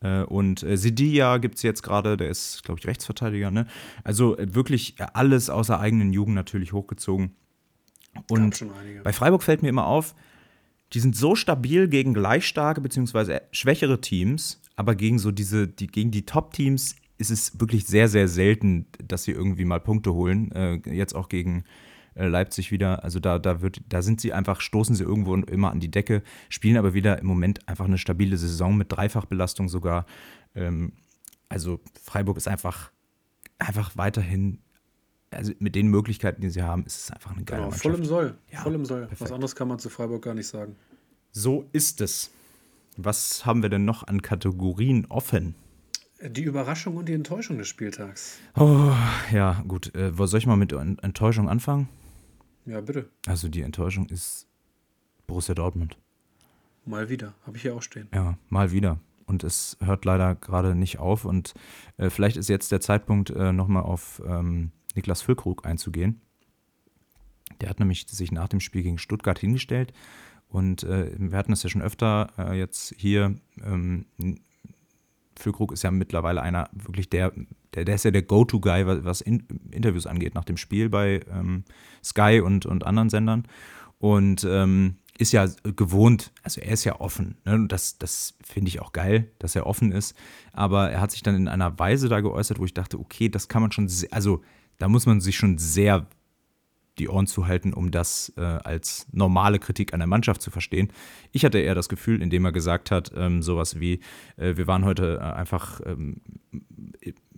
Äh, 0.00 0.22
und 0.22 0.62
äh, 0.62 0.76
Sidia 0.76 1.38
gibt 1.38 1.56
es 1.56 1.62
jetzt 1.62 1.82
gerade, 1.82 2.16
der 2.16 2.28
ist, 2.28 2.62
glaube 2.64 2.78
ich, 2.78 2.86
Rechtsverteidiger. 2.86 3.50
Ne? 3.50 3.66
Also 4.04 4.36
äh, 4.36 4.54
wirklich 4.54 4.96
alles 5.14 5.50
außer 5.50 5.80
eigenen 5.80 6.12
Jugend 6.12 6.34
natürlich 6.34 6.72
hochgezogen. 6.72 7.34
Und 8.30 8.64
bei 9.02 9.12
Freiburg 9.12 9.42
fällt 9.42 9.62
mir 9.62 9.70
immer 9.70 9.86
auf, 9.86 10.14
die 10.92 11.00
sind 11.00 11.16
so 11.16 11.34
stabil 11.34 11.88
gegen 11.88 12.14
gleich 12.14 12.46
starke 12.46 12.80
bzw. 12.80 13.40
schwächere 13.50 14.00
Teams, 14.00 14.60
aber 14.76 14.94
gegen 14.94 15.18
so 15.18 15.32
diese, 15.32 15.66
die, 15.66 15.88
gegen 15.88 16.12
die 16.12 16.24
Top-Teams 16.24 16.94
ist 17.18 17.30
es 17.30 17.58
wirklich 17.58 17.86
sehr, 17.86 18.08
sehr 18.08 18.28
selten, 18.28 18.86
dass 19.02 19.24
sie 19.24 19.32
irgendwie 19.32 19.64
mal 19.64 19.80
Punkte 19.80 20.12
holen. 20.14 20.52
Äh, 20.52 20.80
jetzt 20.94 21.14
auch 21.14 21.28
gegen 21.28 21.60
äh, 21.60 21.62
Leipzig 22.14 22.70
wieder. 22.70 23.04
Also 23.04 23.20
da, 23.20 23.38
da, 23.38 23.60
wird, 23.60 23.80
da 23.88 24.02
sind 24.02 24.20
sie 24.20 24.32
einfach, 24.32 24.60
stoßen 24.60 24.94
sie 24.94 25.04
irgendwo 25.04 25.34
immer 25.34 25.70
an 25.70 25.80
die 25.80 25.90
Decke, 25.90 26.22
spielen 26.48 26.76
aber 26.76 26.94
wieder 26.94 27.18
im 27.18 27.26
Moment 27.26 27.68
einfach 27.68 27.84
eine 27.84 27.98
stabile 27.98 28.36
Saison 28.36 28.76
mit 28.76 28.92
Dreifachbelastung 28.92 29.68
sogar. 29.68 30.06
Ähm, 30.54 30.92
also 31.48 31.80
Freiburg 32.02 32.36
ist 32.36 32.48
einfach, 32.48 32.90
einfach 33.58 33.96
weiterhin, 33.96 34.58
also 35.30 35.52
mit 35.58 35.74
den 35.74 35.88
Möglichkeiten, 35.88 36.40
die 36.40 36.50
sie 36.50 36.62
haben, 36.62 36.84
ist 36.86 37.04
es 37.04 37.10
einfach 37.10 37.32
eine 37.32 37.44
geile 37.44 37.62
genau, 37.62 37.70
Mannschaft. 37.70 37.82
Voll 37.82 37.94
im 37.94 38.04
Soll. 38.04 38.38
Ja, 38.52 38.62
voll 38.62 38.74
im 38.74 38.84
Soll. 38.84 39.00
Perfekt. 39.06 39.20
Was 39.20 39.32
anderes 39.32 39.56
kann 39.56 39.68
man 39.68 39.78
zu 39.78 39.90
Freiburg 39.90 40.22
gar 40.22 40.34
nicht 40.34 40.48
sagen. 40.48 40.76
So 41.32 41.68
ist 41.72 42.00
es. 42.00 42.30
Was 42.96 43.44
haben 43.44 43.62
wir 43.62 43.68
denn 43.68 43.84
noch 43.84 44.06
an 44.06 44.22
Kategorien 44.22 45.06
offen? 45.08 45.56
Die 46.22 46.44
Überraschung 46.44 46.96
und 46.96 47.08
die 47.08 47.12
Enttäuschung 47.12 47.58
des 47.58 47.66
Spieltags. 47.66 48.38
Oh, 48.56 48.92
ja, 49.32 49.62
gut. 49.66 49.94
Äh, 49.96 50.12
soll 50.14 50.38
ich 50.38 50.46
mal 50.46 50.56
mit 50.56 50.72
Enttäuschung 50.72 51.48
anfangen? 51.48 51.88
Ja, 52.66 52.80
bitte. 52.80 53.08
Also 53.26 53.48
die 53.48 53.62
Enttäuschung 53.62 54.06
ist 54.08 54.46
Borussia 55.26 55.54
Dortmund. 55.54 55.96
Mal 56.86 57.08
wieder, 57.08 57.34
habe 57.46 57.56
ich 57.56 57.62
hier 57.62 57.74
auch 57.74 57.82
stehen. 57.82 58.08
Ja, 58.12 58.38
mal 58.48 58.72
wieder. 58.72 58.98
Und 59.26 59.42
es 59.42 59.78
hört 59.80 60.04
leider 60.04 60.34
gerade 60.34 60.74
nicht 60.74 60.98
auf. 60.98 61.24
Und 61.24 61.54
äh, 61.96 62.10
vielleicht 62.10 62.36
ist 62.36 62.48
jetzt 62.48 62.72
der 62.72 62.80
Zeitpunkt, 62.80 63.30
äh, 63.30 63.52
nochmal 63.52 63.82
auf 63.82 64.20
ähm, 64.26 64.70
Niklas 64.94 65.22
Füllkrug 65.22 65.66
einzugehen. 65.66 66.20
Der 67.60 67.70
hat 67.70 67.78
nämlich 67.78 68.06
sich 68.06 68.32
nach 68.32 68.48
dem 68.48 68.60
Spiel 68.60 68.82
gegen 68.82 68.98
Stuttgart 68.98 69.38
hingestellt. 69.38 69.92
Und 70.48 70.82
äh, 70.84 71.10
wir 71.18 71.38
hatten 71.38 71.52
es 71.52 71.62
ja 71.62 71.70
schon 71.70 71.82
öfter 71.82 72.32
äh, 72.38 72.58
jetzt 72.58 72.94
hier. 72.96 73.36
Ähm, 73.62 74.06
Füllkrug 75.38 75.72
ist 75.72 75.82
ja 75.82 75.90
mittlerweile 75.90 76.42
einer, 76.42 76.68
wirklich 76.72 77.10
der, 77.10 77.32
der, 77.74 77.84
der 77.84 77.94
ist 77.94 78.04
ja 78.04 78.10
der 78.10 78.22
Go-To-Guy, 78.22 79.04
was, 79.04 79.20
in, 79.20 79.46
Interviews 79.70 80.06
angeht, 80.06 80.34
nach 80.34 80.44
dem 80.44 80.56
Spiel 80.56 80.88
bei 80.88 81.20
ähm, 81.30 81.64
Sky 82.02 82.40
und, 82.44 82.66
und 82.66 82.86
anderen 82.86 83.10
Sendern. 83.10 83.46
Und 83.98 84.44
ähm, 84.48 84.96
ist 85.16 85.32
ja 85.32 85.46
gewohnt, 85.62 86.32
also 86.42 86.60
er 86.60 86.72
ist 86.72 86.84
ja 86.84 87.00
offen. 87.00 87.36
Ne? 87.44 87.54
Und 87.54 87.68
das, 87.68 87.98
das 87.98 88.34
finde 88.42 88.68
ich 88.68 88.80
auch 88.80 88.92
geil, 88.92 89.30
dass 89.38 89.54
er 89.54 89.66
offen 89.66 89.92
ist. 89.92 90.16
Aber 90.52 90.90
er 90.90 91.00
hat 91.00 91.12
sich 91.12 91.22
dann 91.22 91.36
in 91.36 91.48
einer 91.48 91.78
Weise 91.78 92.08
da 92.08 92.20
geäußert, 92.20 92.58
wo 92.58 92.64
ich 92.64 92.74
dachte, 92.74 92.98
okay, 92.98 93.28
das 93.28 93.48
kann 93.48 93.62
man 93.62 93.72
schon, 93.72 93.88
sehr, 93.88 94.12
also 94.12 94.42
da 94.78 94.88
muss 94.88 95.06
man 95.06 95.20
sich 95.20 95.36
schon 95.36 95.58
sehr 95.58 96.06
die 96.98 97.08
Ohren 97.08 97.26
zu 97.26 97.46
halten, 97.46 97.72
um 97.72 97.90
das 97.90 98.32
äh, 98.36 98.40
als 98.40 99.06
normale 99.12 99.58
Kritik 99.58 99.92
an 99.92 100.00
der 100.00 100.06
Mannschaft 100.06 100.42
zu 100.42 100.50
verstehen. 100.50 100.92
Ich 101.32 101.44
hatte 101.44 101.58
eher 101.58 101.74
das 101.74 101.88
Gefühl, 101.88 102.22
indem 102.22 102.44
er 102.44 102.52
gesagt 102.52 102.90
hat, 102.90 103.12
ähm, 103.16 103.42
sowas 103.42 103.80
wie, 103.80 104.00
äh, 104.36 104.56
wir 104.56 104.66
waren 104.66 104.84
heute 104.84 105.18
äh, 105.20 105.24
einfach 105.24 105.80
ähm, 105.84 106.20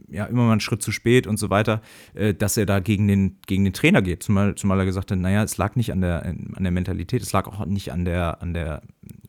ja, 0.09 0.27
immer 0.27 0.45
mal 0.45 0.53
einen 0.53 0.61
Schritt 0.61 0.83
zu 0.83 0.93
spät 0.93 1.27
und 1.27 1.39
so 1.39 1.51
weiter, 1.51 1.81
äh, 2.15 2.35
dass 2.35 2.57
er 2.57 2.67
da 2.67 2.81
gegen 2.81 3.09
den, 3.09 3.39
gegen 3.47 3.65
den 3.65 3.73
Trainer 3.73 4.03
geht. 4.03 4.23
Zumal, 4.23 4.55
zumal 4.55 4.79
er 4.81 4.85
gesagt 4.85 5.11
hat, 5.11 5.19
naja, 5.19 5.43
es 5.43 5.57
lag 5.57 5.77
nicht 5.77 5.93
an 5.93 6.01
der, 6.01 6.25
an 6.25 6.63
der 6.63 6.73
Mentalität, 6.73 7.23
es 7.23 7.33
lag 7.33 7.47
auch 7.47 7.65
nicht 7.67 7.93
an 7.93 8.05
der, 8.05 8.43
an 8.43 8.55
der, 8.55 8.83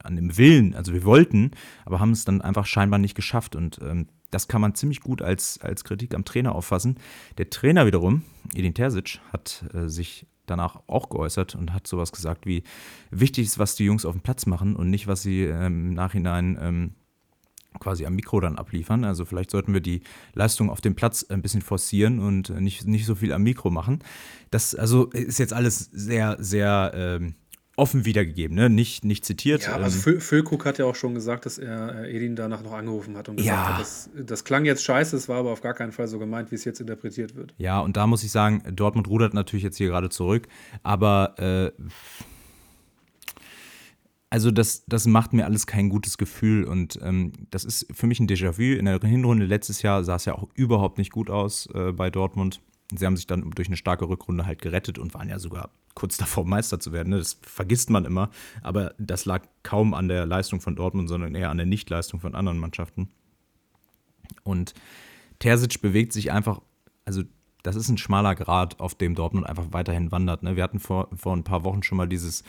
an 0.03 0.15
dem 0.15 0.37
Willen. 0.37 0.75
Also 0.75 0.93
wir 0.93 1.03
wollten, 1.03 1.51
aber 1.85 1.99
haben 1.99 2.11
es 2.11 2.25
dann 2.25 2.41
einfach 2.41 2.65
scheinbar 2.65 2.99
nicht 2.99 3.15
geschafft. 3.15 3.55
Und 3.55 3.79
ähm, 3.81 4.07
das 4.31 4.47
kann 4.47 4.61
man 4.61 4.75
ziemlich 4.75 5.01
gut 5.01 5.21
als, 5.21 5.59
als 5.61 5.83
Kritik 5.83 6.13
am 6.13 6.25
Trainer 6.25 6.53
auffassen. 6.53 6.97
Der 7.37 7.49
Trainer 7.49 7.85
wiederum, 7.85 8.23
Edin 8.53 8.73
Terzic, 8.73 9.19
hat 9.31 9.65
äh, 9.73 9.87
sich 9.87 10.27
danach 10.45 10.81
auch 10.87 11.09
geäußert 11.09 11.55
und 11.55 11.73
hat 11.73 11.87
sowas 11.87 12.11
gesagt 12.11 12.45
wie, 12.45 12.63
wichtig 13.11 13.45
ist, 13.45 13.59
was 13.59 13.75
die 13.75 13.85
Jungs 13.85 14.05
auf 14.05 14.15
dem 14.15 14.21
Platz 14.21 14.45
machen 14.45 14.75
und 14.75 14.89
nicht, 14.89 15.07
was 15.07 15.21
sie 15.21 15.43
ähm, 15.43 15.89
im 15.89 15.93
Nachhinein 15.93 16.57
ähm, 16.61 16.91
quasi 17.79 18.05
am 18.05 18.15
Mikro 18.15 18.39
dann 18.39 18.57
abliefern. 18.57 19.03
Also 19.03 19.25
vielleicht 19.25 19.51
sollten 19.51 19.73
wir 19.73 19.81
die 19.81 20.01
Leistung 20.33 20.69
auf 20.69 20.81
dem 20.81 20.95
Platz 20.95 21.23
ein 21.29 21.41
bisschen 21.41 21.61
forcieren 21.61 22.19
und 22.19 22.49
nicht, 22.49 22.87
nicht 22.87 23.05
so 23.05 23.15
viel 23.15 23.33
am 23.33 23.43
Mikro 23.43 23.69
machen. 23.69 23.99
Das 24.51 24.73
also 24.73 25.05
ist 25.07 25.37
jetzt 25.37 25.53
alles 25.53 25.89
sehr, 25.91 26.37
sehr 26.39 26.91
ähm, 26.95 27.35
offen 27.77 28.05
wiedergegeben, 28.05 28.55
ne? 28.55 28.69
nicht, 28.69 29.05
nicht 29.05 29.23
zitiert. 29.23 29.63
Ja, 29.63 29.75
also 29.75 30.09
ähm, 30.09 30.19
Füllkrug 30.19 30.65
hat 30.65 30.79
ja 30.79 30.85
auch 30.85 30.95
schon 30.95 31.13
gesagt, 31.13 31.45
dass 31.45 31.59
er 31.59 32.05
äh, 32.05 32.15
Edin 32.15 32.35
danach 32.35 32.63
noch 32.63 32.73
angerufen 32.73 33.15
hat 33.15 33.29
und 33.29 33.37
gesagt 33.37 33.55
ja. 33.55 33.73
hat, 33.73 33.79
das, 33.79 34.09
das 34.15 34.43
klang 34.43 34.65
jetzt 34.65 34.83
scheiße, 34.83 35.15
es 35.15 35.29
war 35.29 35.37
aber 35.37 35.51
auf 35.51 35.61
gar 35.61 35.75
keinen 35.75 35.91
Fall 35.91 36.07
so 36.07 36.17
gemeint, 36.17 36.51
wie 36.51 36.55
es 36.55 36.65
jetzt 36.65 36.81
interpretiert 36.81 37.35
wird. 37.35 37.53
Ja, 37.57 37.79
und 37.79 37.95
da 37.95 38.07
muss 38.07 38.23
ich 38.23 38.31
sagen, 38.31 38.63
Dortmund 38.75 39.07
rudert 39.07 39.35
natürlich 39.35 39.63
jetzt 39.63 39.77
hier 39.77 39.87
gerade 39.87 40.09
zurück, 40.09 40.47
aber 40.81 41.35
äh, 41.37 41.83
also 44.31 44.51
das, 44.51 44.83
das 44.87 45.05
macht 45.05 45.33
mir 45.33 45.45
alles 45.45 45.67
kein 45.67 45.89
gutes 45.89 46.17
Gefühl 46.17 46.65
und 46.65 46.99
ähm, 47.03 47.31
das 47.51 47.63
ist 47.63 47.87
für 47.93 48.07
mich 48.07 48.19
ein 48.19 48.27
Déjà-vu. 48.27 48.77
In 48.77 48.85
der 48.85 48.99
Hinrunde 48.99 49.45
letztes 49.45 49.83
Jahr 49.83 50.03
sah 50.03 50.15
es 50.15 50.25
ja 50.25 50.33
auch 50.33 50.47
überhaupt 50.55 50.97
nicht 50.97 51.11
gut 51.11 51.29
aus 51.29 51.69
äh, 51.73 51.91
bei 51.93 52.09
Dortmund. 52.09 52.59
Sie 52.95 53.05
haben 53.05 53.17
sich 53.17 53.27
dann 53.27 53.49
durch 53.51 53.67
eine 53.67 53.77
starke 53.77 54.07
Rückrunde 54.07 54.45
halt 54.45 54.61
gerettet 54.61 54.97
und 54.97 55.13
waren 55.13 55.29
ja 55.29 55.39
sogar 55.39 55.71
kurz 55.93 56.17
davor, 56.17 56.45
Meister 56.45 56.79
zu 56.79 56.93
werden. 56.93 57.09
Ne? 57.09 57.17
Das 57.17 57.37
vergisst 57.41 57.89
man 57.89 58.05
immer. 58.05 58.29
Aber 58.61 58.93
das 58.97 59.25
lag 59.25 59.43
kaum 59.63 59.93
an 59.93 60.07
der 60.07 60.25
Leistung 60.25 60.61
von 60.61 60.75
Dortmund, 60.75 61.09
sondern 61.09 61.35
eher 61.35 61.49
an 61.49 61.57
der 61.57 61.65
Nichtleistung 61.65 62.19
von 62.19 62.35
anderen 62.35 62.59
Mannschaften. 62.59 63.09
Und 64.43 64.73
Terzic 65.39 65.81
bewegt 65.81 66.13
sich 66.13 66.31
einfach, 66.31 66.61
also 67.05 67.23
das 67.63 67.75
ist 67.75 67.89
ein 67.89 67.97
schmaler 67.97 68.35
Grad, 68.35 68.79
auf 68.79 68.95
dem 68.95 69.15
Dortmund 69.15 69.45
einfach 69.45 69.67
weiterhin 69.71 70.11
wandert. 70.11 70.43
Ne? 70.43 70.55
Wir 70.55 70.63
hatten 70.63 70.79
vor, 70.79 71.09
vor 71.15 71.35
ein 71.35 71.43
paar 71.43 71.63
Wochen 71.65 71.83
schon 71.83 71.97
mal 71.97 72.07
dieses, 72.07 72.43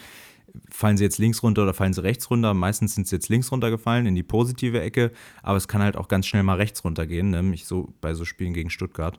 fallen 0.71 0.97
sie 0.97 1.05
jetzt 1.05 1.19
links 1.19 1.43
runter 1.43 1.63
oder 1.63 1.75
fallen 1.75 1.93
sie 1.93 2.03
rechts 2.03 2.31
runter? 2.31 2.55
Meistens 2.55 2.95
sind 2.95 3.09
sie 3.09 3.17
jetzt 3.17 3.29
links 3.29 3.51
runtergefallen 3.51 4.07
in 4.07 4.15
die 4.15 4.23
positive 4.23 4.81
Ecke, 4.81 5.11
aber 5.43 5.57
es 5.57 5.69
kann 5.69 5.83
halt 5.83 5.97
auch 5.97 6.09
ganz 6.09 6.27
schnell 6.27 6.43
mal 6.43 6.57
rechts 6.57 6.85
runtergehen, 6.85 7.31
nämlich 7.31 7.67
so 7.67 7.95
bei 8.01 8.15
so 8.15 8.25
Spielen 8.25 8.55
gegen 8.55 8.71
Stuttgart. 8.71 9.19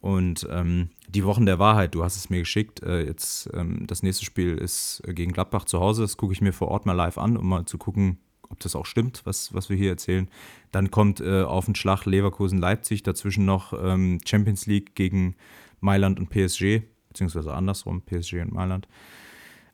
Und 0.00 0.48
ähm, 0.50 0.88
die 1.08 1.24
Wochen 1.24 1.44
der 1.44 1.58
Wahrheit, 1.58 1.94
du 1.94 2.02
hast 2.02 2.16
es 2.16 2.30
mir 2.30 2.38
geschickt. 2.38 2.82
Äh, 2.82 3.04
jetzt 3.04 3.50
ähm, 3.52 3.86
das 3.86 4.02
nächste 4.02 4.24
Spiel 4.24 4.56
ist 4.56 5.02
äh, 5.06 5.12
gegen 5.12 5.32
Gladbach 5.32 5.64
zu 5.66 5.80
Hause. 5.80 6.02
Das 6.02 6.16
gucke 6.16 6.32
ich 6.32 6.40
mir 6.40 6.52
vor 6.52 6.68
Ort 6.68 6.86
mal 6.86 6.94
live 6.94 7.18
an, 7.18 7.36
um 7.36 7.46
mal 7.46 7.66
zu 7.66 7.76
gucken, 7.76 8.18
ob 8.48 8.58
das 8.60 8.74
auch 8.74 8.86
stimmt, 8.86 9.20
was, 9.24 9.52
was 9.52 9.68
wir 9.68 9.76
hier 9.76 9.90
erzählen. 9.90 10.28
Dann 10.72 10.90
kommt 10.90 11.20
äh, 11.20 11.42
auf 11.42 11.66
den 11.66 11.74
Schlag 11.74 12.06
Leverkusen-Leipzig, 12.06 13.02
dazwischen 13.02 13.44
noch 13.44 13.74
ähm, 13.74 14.20
Champions 14.24 14.66
League 14.66 14.94
gegen 14.94 15.36
Mailand 15.80 16.18
und 16.18 16.30
PSG, 16.30 16.82
beziehungsweise 17.08 17.52
andersrum, 17.52 18.02
PSG 18.02 18.40
und 18.40 18.52
Mailand. 18.52 18.88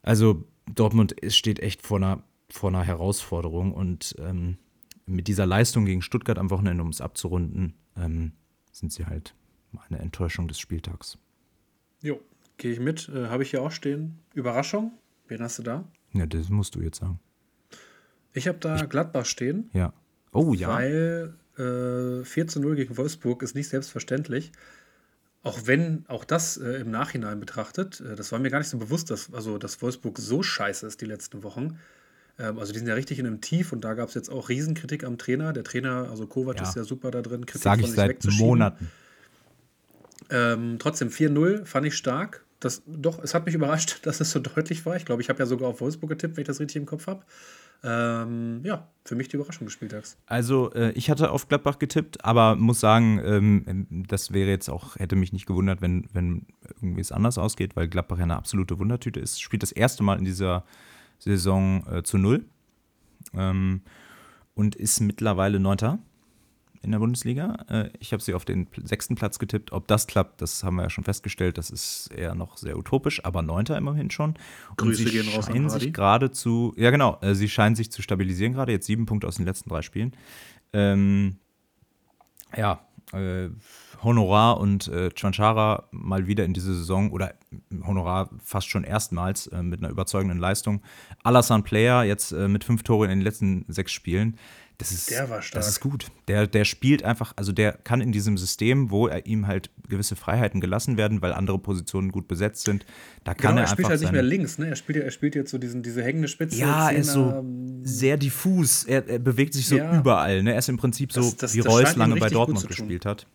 Also 0.03 0.45
Dortmund 0.66 1.14
steht 1.29 1.61
echt 1.61 1.83
vor 1.83 1.99
einer, 1.99 2.24
vor 2.51 2.70
einer 2.70 2.83
Herausforderung 2.83 3.72
und 3.72 4.16
ähm, 4.18 4.59
mit 5.07 5.29
dieser 5.29 5.47
Leistung 5.47 5.85
gegen 5.85 6.03
Stuttgart 6.03 6.39
am 6.39 6.51
Wochenende, 6.51 6.83
um 6.83 6.91
es 6.91 7.01
abzurunden, 7.01 7.74
ähm, 7.97 8.33
sind 8.72 8.93
sie 8.93 9.07
halt 9.07 9.35
eine 9.88 9.98
Enttäuschung 9.98 10.48
des 10.48 10.58
Spieltags. 10.58 11.18
Jo, 12.00 12.20
gehe 12.56 12.72
ich 12.72 12.80
mit. 12.80 13.08
Äh, 13.08 13.26
Habe 13.28 13.42
ich 13.42 13.50
hier 13.50 13.62
auch 13.62 13.70
stehen. 13.70 14.18
Überraschung. 14.34 14.92
Wen 15.28 15.42
hast 15.42 15.58
du 15.58 15.62
da? 15.62 15.84
Ja, 16.12 16.26
das 16.26 16.48
musst 16.48 16.74
du 16.74 16.80
jetzt 16.80 16.98
sagen. 16.98 17.20
Ich 18.32 18.48
habe 18.48 18.58
da 18.58 18.76
ich, 18.76 18.88
Gladbach 18.88 19.26
stehen. 19.26 19.70
Ja. 19.72 19.92
Oh 20.32 20.54
ja. 20.54 20.68
Weil 20.68 21.34
äh, 21.58 22.24
4 22.24 22.46
zu 22.48 22.60
0 22.60 22.76
gegen 22.76 22.96
Wolfsburg 22.96 23.42
ist 23.42 23.54
nicht 23.54 23.68
selbstverständlich. 23.68 24.52
Auch 25.42 25.60
wenn, 25.64 26.04
auch 26.08 26.24
das 26.24 26.56
äh, 26.56 26.80
im 26.80 26.90
Nachhinein 26.90 27.40
betrachtet, 27.40 28.00
äh, 28.00 28.14
das 28.14 28.32
war 28.32 28.38
mir 28.38 28.50
gar 28.50 28.58
nicht 28.58 28.68
so 28.68 28.78
bewusst, 28.78 29.10
dass, 29.10 29.32
also, 29.32 29.58
dass 29.58 29.80
Wolfsburg 29.80 30.18
so 30.18 30.42
scheiße 30.42 30.86
ist 30.86 31.00
die 31.00 31.06
letzten 31.06 31.42
Wochen. 31.42 31.78
Ähm, 32.38 32.58
also 32.58 32.72
die 32.72 32.78
sind 32.78 32.88
ja 32.88 32.94
richtig 32.94 33.18
in 33.18 33.26
einem 33.26 33.40
Tief 33.40 33.72
und 33.72 33.82
da 33.82 33.94
gab 33.94 34.08
es 34.08 34.14
jetzt 34.14 34.30
auch 34.30 34.48
Riesenkritik 34.48 35.04
am 35.04 35.18
Trainer. 35.18 35.52
Der 35.52 35.64
Trainer, 35.64 36.08
also 36.10 36.26
Kovac 36.26 36.56
ja. 36.56 36.62
ist 36.62 36.76
ja 36.76 36.84
super 36.84 37.10
da 37.10 37.22
drin, 37.22 37.46
Kritik 37.46 37.62
Sag 37.62 37.80
ich 37.80 37.90
seit 37.90 38.24
Monaten. 38.24 38.90
Ähm, 40.31 40.77
trotzdem 40.79 41.09
4-0 41.09 41.64
fand 41.64 41.87
ich 41.87 41.97
stark. 41.97 42.45
Das, 42.61 42.83
doch, 42.87 43.22
es 43.22 43.35
hat 43.35 43.47
mich 43.47 43.55
überrascht, 43.57 44.07
dass 44.07 44.20
es 44.20 44.31
so 44.31 44.41
deutlich 44.41 44.85
war. 44.87 44.97
Ich 44.97 45.05
glaube, 45.05 45.22
ich 45.22 45.29
habe 45.29 45.39
ja 45.39 45.47
sogar 45.47 45.68
auf 45.68 45.81
Wolfsburg 45.81 46.11
getippt, 46.11 46.37
wenn 46.37 46.43
ich 46.43 46.49
das 46.49 46.61
richtig 46.61 46.77
im 46.77 46.87
Kopf 46.87 47.07
habe. 47.07 47.24
Ähm, 47.85 48.62
ja, 48.64 48.89
für 49.05 49.14
mich 49.14 49.29
die 49.29 49.37
Überraschung 49.37 49.66
des 49.66 49.74
Spieltags. 49.74 50.16
Also, 50.27 50.72
äh, 50.72 50.93
ich 50.93 51.11
hatte 51.11 51.31
auf 51.31 51.47
Gladbach 51.47 51.79
getippt, 51.79 52.24
aber 52.24 52.57
muss 52.57 52.81
sagen, 52.81 53.20
ähm, 53.22 53.87
das 54.09 54.33
wäre 54.33 54.49
jetzt 54.49 54.70
auch, 54.70 54.97
hätte 54.97 55.14
mich 55.14 55.33
nicht 55.33 55.47
gewundert, 55.47 55.83
wenn, 55.83 56.09
wenn 56.12 56.47
irgendwie 56.81 57.03
es 57.03 57.12
anders 57.12 57.39
ausgeht, 57.39 57.77
weil 57.77 57.89
Gladbach 57.89 58.16
ja 58.16 58.24
eine 58.24 58.37
absolute 58.37 58.79
Wundertüte 58.79 59.20
ist. 59.20 59.41
Spielt 59.41 59.62
das 59.62 59.72
erste 59.72 60.03
Mal 60.03 60.18
in 60.18 60.24
dieser 60.24 60.64
Saison 61.18 61.87
äh, 61.87 62.03
zu 62.03 62.18
Null 62.18 62.47
ähm, 63.35 63.83
und 64.55 64.74
ist 64.74 65.01
mittlerweile 65.01 65.61
Neunter 65.61 65.99
in 66.87 66.93
der 66.93 66.99
Bundesliga. 67.01 67.59
Äh, 67.68 67.91
ich 67.99 68.12
habe 68.12 68.22
sie 68.22 68.32
auf 68.32 68.45
den 68.45 68.68
sechsten 68.82 69.14
Platz 69.14 69.39
getippt. 69.39 69.72
Ob 69.72 69.87
das 69.87 70.07
klappt, 70.07 70.41
das 70.41 70.64
haben 70.64 70.76
wir 70.76 70.84
ja 70.84 70.91
schon 70.91 71.05
festgestellt. 71.05 71.59
Das 71.59 71.70
ist 71.70 72.11
eher 72.14 72.34
noch 72.34 72.57
sehr 72.57 72.78
utopisch, 72.78 73.24
aber 73.24 73.43
neunter 73.43 73.76
immerhin 73.76 74.11
schon. 74.11 74.30
Und 74.70 74.76
Grüße 74.76 75.05
sie 75.05 75.11
gehen 75.11 75.28
raus 75.34 75.47
scheinen 75.47 75.68
sich 75.68 75.93
gerade 75.93 76.30
zu, 76.30 76.72
ja 76.76 76.91
genau, 76.91 77.18
äh, 77.20 77.34
sie 77.34 77.49
scheinen 77.49 77.76
sich 77.76 77.93
zu 77.93 78.01
stabilisieren 78.01 78.55
gerade. 78.55 78.72
Jetzt 78.72 78.87
sieben 78.87 79.05
Punkte 79.07 79.26
aus 79.26 79.37
den 79.37 79.45
letzten 79.45 79.68
drei 79.68 79.82
Spielen. 79.82 80.12
Ähm, 80.72 81.37
ja, 82.57 82.80
äh, 83.12 83.51
Honorar 84.03 84.61
und 84.61 84.89
äh, 84.89 85.11
Chanchara 85.14 85.89
mal 85.91 86.26
wieder 86.26 86.45
in 86.45 86.53
diese 86.53 86.74
Saison 86.74 87.11
oder 87.11 87.34
Honorar 87.87 88.30
fast 88.45 88.68
schon 88.68 88.84
erstmals 88.84 89.47
äh, 89.49 89.62
mit 89.62 89.80
einer 89.80 89.91
überzeugenden 89.91 90.39
Leistung. 90.39 90.82
Alassane 91.22 91.62
Player 91.62 92.05
jetzt 92.05 92.32
äh, 92.32 92.49
mit 92.49 92.64
fünf 92.64 92.82
Toren 92.82 93.11
in 93.11 93.18
den 93.18 93.24
letzten 93.24 93.64
sechs 93.68 93.93
Spielen. 93.93 94.39
Das 94.79 94.93
ist, 94.93 95.11
der 95.11 95.31
war 95.31 95.41
stark. 95.41 95.62
Das 95.62 95.68
ist 95.68 95.81
gut. 95.81 96.07
Der, 96.29 96.47
der 96.47 96.66
spielt 96.66 97.03
einfach, 97.03 97.33
also 97.37 97.51
der 97.53 97.72
kann 97.72 98.03
in 98.03 98.12
diesem 98.12 98.37
System, 98.37 98.91
wo 98.91 99.09
er 99.09 99.24
ihm 99.24 99.47
halt 99.47 99.70
gewisse 99.89 100.16
Freiheiten 100.16 100.61
gelassen 100.61 100.99
werden, 100.99 101.22
weil 101.22 101.33
andere 101.33 101.59
Positionen 101.59 102.12
gut 102.12 102.29
besetzt 102.29 102.64
sind, 102.64 102.85
da 103.24 103.33
kann 103.33 103.53
genau, 103.53 103.62
er, 103.62 103.64
er 103.64 103.68
spielt 103.68 103.89
halt 103.89 104.01
nicht 104.01 104.12
mehr 104.12 104.22
links, 104.22 104.59
ne? 104.59 104.68
Er 104.68 104.77
spielt, 104.77 105.03
er 105.03 105.11
spielt 105.11 105.35
jetzt 105.35 105.51
so 105.51 105.57
diesen, 105.57 105.83
diese 105.83 106.03
hängende 106.05 106.29
Spitze. 106.29 106.59
Ja, 106.59 106.91
er 106.91 106.99
ist 106.99 107.12
so 107.12 107.43
sehr 107.83 108.18
diffus. 108.18 108.85
Er, 108.85 109.09
er 109.09 109.18
bewegt 109.18 109.55
sich 109.55 109.66
so 109.66 109.77
ja. 109.77 109.99
überall. 109.99 110.43
Ne? 110.43 110.53
Er 110.53 110.59
ist 110.59 110.68
im 110.68 110.77
Prinzip 110.77 111.12
so, 111.12 111.22
das, 111.22 111.37
das, 111.37 111.55
wie 111.55 111.61
Reus 111.61 111.97
lange 111.97 112.16
bei 112.16 112.29
Dortmund 112.29 112.66
gespielt 112.68 113.07
hat. 113.07 113.27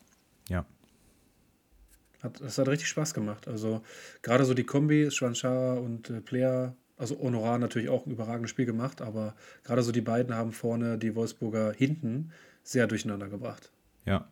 Ja. 0.48 0.66
Hat, 2.22 2.40
das 2.40 2.58
hat 2.60 2.68
richtig 2.68 2.88
Spaß 2.88 3.16
gemacht. 3.16 3.48
Also 3.48 3.82
gerade 4.22 4.46
so 4.46 4.54
die 4.54 4.64
Kombi, 4.64 5.10
Schwanschara 5.10 5.74
und 5.74 6.10
äh, 6.12 6.22
Player, 6.22 6.76
also 7.02 7.20
Honorar 7.20 7.58
natürlich 7.58 7.90
auch 7.90 8.06
ein 8.06 8.12
überragendes 8.12 8.52
Spiel 8.52 8.66
gemacht, 8.66 9.02
aber 9.02 9.36
gerade 9.64 9.82
so 9.82 9.92
die 9.92 10.02
beiden 10.02 10.36
haben 10.36 10.52
vorne 10.52 11.00
die 11.00 11.16
Wolfsburger 11.16 11.74
hinten 11.74 12.32
sehr 12.64 12.86
durcheinander 12.86 13.28
gebracht. 13.28 13.72
Ja. 14.06 14.28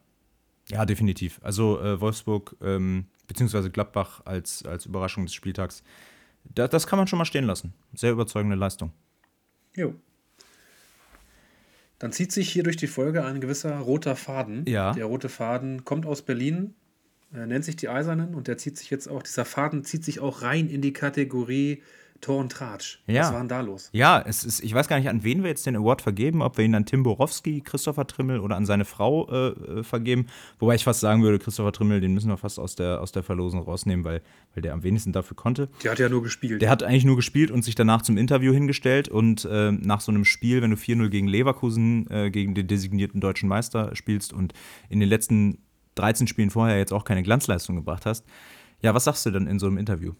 Ja, 0.70 0.86
definitiv. 0.86 1.40
Also 1.42 1.82
äh, 1.82 2.00
Wolfsburg 2.00 2.56
ähm, 2.62 3.08
beziehungsweise 3.28 3.72
Gladbach 3.72 4.22
als, 4.26 4.64
als 4.66 4.86
Überraschung 4.86 5.26
des 5.26 5.34
Spieltags, 5.34 5.84
da, 6.44 6.68
das 6.68 6.86
kann 6.86 7.00
man 7.00 7.08
schon 7.08 7.18
mal 7.18 7.26
stehen 7.26 7.46
lassen. 7.46 7.74
Sehr 7.96 8.12
überzeugende 8.12 8.56
Leistung. 8.56 8.92
Jo. 9.76 9.96
Dann 11.98 12.12
zieht 12.12 12.32
sich 12.32 12.50
hier 12.52 12.64
durch 12.64 12.78
die 12.78 12.88
Folge 12.88 13.26
ein 13.26 13.42
gewisser 13.42 13.76
roter 13.80 14.16
Faden. 14.16 14.64
Ja. 14.68 14.94
Der 14.94 15.06
rote 15.06 15.28
Faden 15.28 15.86
kommt 15.86 16.06
aus 16.06 16.22
Berlin, 16.22 16.76
nennt 17.32 17.66
sich 17.66 17.76
die 17.76 17.90
Eisernen 17.90 18.36
und 18.36 18.48
der 18.48 18.58
zieht 18.58 18.78
sich 18.78 18.92
jetzt 18.92 19.08
auch, 19.08 19.24
dieser 19.24 19.46
Faden 19.46 19.84
zieht 19.84 20.06
sich 20.06 20.20
auch 20.20 20.44
rein 20.44 20.70
in 20.70 20.82
die 20.82 20.94
Kategorie 20.94 21.82
Tor 22.22 22.40
und 22.40 22.52
Tratsch. 22.52 23.02
Ja. 23.08 23.22
Was 23.22 23.32
war 23.34 23.40
denn 23.40 23.48
da 23.48 23.62
los? 23.62 23.90
Ja, 23.94 24.22
es 24.26 24.44
ist, 24.44 24.62
ich 24.62 24.74
weiß 24.74 24.88
gar 24.88 24.98
nicht, 24.98 25.10
an 25.10 25.24
wen 25.24 25.44
wir 25.44 25.50
jetzt 25.50 25.66
den 25.66 25.76
Award 25.76 26.02
vergeben, 26.02 26.42
ob 26.42 26.58
wir 26.58 26.66
ihn 26.66 26.76
an 26.76 26.86
Tim 26.86 27.04
Borowski, 27.04 27.62
Christopher 27.62 28.08
Trimmel 28.08 28.40
oder 28.40 28.56
an 28.56 28.66
seine 28.66 28.86
Frau 28.86 29.30
äh, 29.30 29.48
äh, 29.50 29.84
vergeben. 29.84 30.28
Wobei 30.60 30.76
ich 30.76 30.84
fast 30.84 31.00
sagen 31.00 31.24
würde, 31.24 31.40
Christopher 31.40 31.72
Trimmel, 31.72 32.02
den 32.02 32.14
müssen 32.14 32.30
wir 32.30 32.38
fast 32.38 32.60
aus 32.60 32.76
der, 32.76 33.02
aus 33.02 33.12
der 33.12 33.24
Verlosung 33.24 33.62
rausnehmen, 33.62 34.04
weil, 34.04 34.22
weil 34.54 34.62
der 34.62 34.74
am 34.74 34.84
wenigsten 34.84 35.14
dafür 35.14 35.38
konnte. 35.38 35.70
Der 35.84 35.92
hat 35.92 36.00
ja 36.00 36.10
nur 36.10 36.24
gespielt. 36.24 36.62
Der 36.62 36.70
hat 36.70 36.84
eigentlich 36.84 37.06
nur 37.06 37.16
gespielt 37.16 37.52
und 37.52 37.64
sich 37.64 37.76
danach 37.76 38.02
zum 38.02 38.18
Interview 38.18 38.54
hingestellt. 38.54 39.08
Und 39.08 39.46
äh, 39.46 39.72
nach 39.72 40.02
so 40.02 40.12
einem 40.12 40.26
Spiel, 40.26 40.62
wenn 40.62 40.72
du 40.72 40.78
4-0 40.78 41.10
gegen 41.10 41.28
Leverkusen, 41.28 42.10
äh, 42.10 42.30
gegen 42.32 42.54
den 42.56 42.68
designierten 42.68 43.22
deutschen 43.22 43.48
Meister 43.48 43.96
spielst 43.96 44.34
und 44.34 44.54
in 44.90 45.00
den 45.00 45.10
letzten 45.10 45.60
13 45.96 46.28
Spielen 46.28 46.50
vorher 46.50 46.78
jetzt 46.78 46.94
auch 46.94 47.04
keine 47.04 47.24
Glanzleistung 47.24 47.76
gebracht 47.76 48.06
hast, 48.06 48.26
ja, 48.82 48.94
was 48.94 49.04
sagst 49.04 49.26
du 49.26 49.32
dann 49.32 49.48
in 49.48 49.60
so 49.60 49.68
einem 49.68 49.78
Interview? 49.78 50.14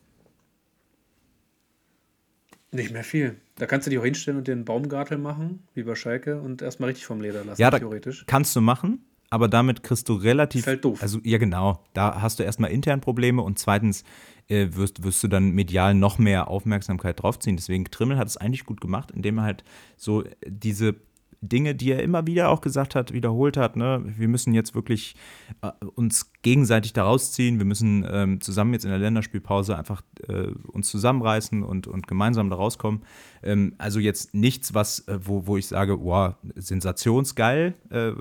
Nicht 2.72 2.92
mehr 2.92 3.04
viel. 3.04 3.38
Da 3.56 3.66
kannst 3.66 3.88
du 3.88 3.90
dich 3.90 4.00
auch 4.00 4.04
hinstellen 4.06 4.38
und 4.38 4.48
den 4.48 4.64
Baumgartel 4.64 5.18
machen, 5.18 5.64
wie 5.74 5.84
bei 5.84 5.96
Schalke, 5.96 6.40
und 6.40 6.62
erstmal 6.62 6.90
richtig 6.90 7.06
vom 7.06 7.20
Leder 7.22 7.44
lassen, 7.44 7.62
Ja, 7.62 7.72
da 7.72 7.80
theoretisch. 7.80 8.26
kannst 8.28 8.56
du 8.56 8.62
machen, 8.62 9.04
aber 9.32 9.48
damit 9.48 9.82
kriegst 9.84 10.08
du 10.08 10.14
relativ. 10.14 10.62
Ist 10.62 10.68
halt 10.68 10.86
doof. 10.86 11.02
Also, 11.02 11.20
ja, 11.24 11.38
genau. 11.40 11.84
Da 11.94 12.22
hast 12.22 12.40
du 12.40 12.44
erstmal 12.44 12.72
intern 12.72 13.02
Probleme 13.02 13.42
und 13.42 13.58
zweitens 13.60 14.04
äh, 14.50 14.68
wirst, 14.72 15.04
wirst 15.04 15.24
du 15.24 15.28
dann 15.28 15.52
medial 15.52 15.94
noch 15.96 16.20
mehr 16.20 16.48
Aufmerksamkeit 16.48 17.22
draufziehen. 17.22 17.56
Deswegen, 17.56 17.86
Trimmel 17.86 18.18
hat 18.18 18.28
es 18.28 18.38
eigentlich 18.38 18.66
gut 18.66 18.82
gemacht, 18.82 19.12
indem 19.12 19.40
er 19.40 19.44
halt 19.46 19.64
so 19.98 20.24
diese 20.48 20.96
Dinge, 21.42 21.76
die 21.76 21.92
er 21.92 22.04
immer 22.04 22.28
wieder 22.28 22.50
auch 22.50 22.62
gesagt 22.62 22.96
hat, 22.96 23.14
wiederholt 23.14 23.58
hat. 23.58 23.76
Ne? 23.76 24.04
Wir 24.18 24.28
müssen 24.28 24.54
jetzt 24.54 24.76
wirklich 24.76 25.16
äh, 25.62 25.72
uns 25.96 26.32
gegenseitig 26.42 26.94
da 26.94 27.04
rausziehen. 27.04 27.60
Wir 27.60 27.66
müssen 27.66 28.06
ähm, 28.10 28.42
zusammen 28.42 28.74
jetzt 28.74 28.84
in 28.84 28.92
der 28.92 29.00
Länderspielpause 29.00 29.78
einfach 29.78 30.02
äh, 30.28 30.48
uns 30.68 30.90
zusammenreißen 30.90 31.64
und, 31.64 31.88
und 31.88 32.08
gemeinsam 32.08 32.50
da 32.50 32.58
rauskommen. 32.58 33.04
Ähm, 33.42 33.76
also 33.78 34.00
jetzt 34.00 34.34
nichts, 34.34 34.74
was, 34.74 35.08
äh, 35.08 35.20
wo, 35.22 35.48
wo 35.48 35.58
ich 35.58 35.68
sage, 35.68 36.04
wow, 36.04 36.36
sensationsgeil, 36.56 37.76
äh, 37.90 38.12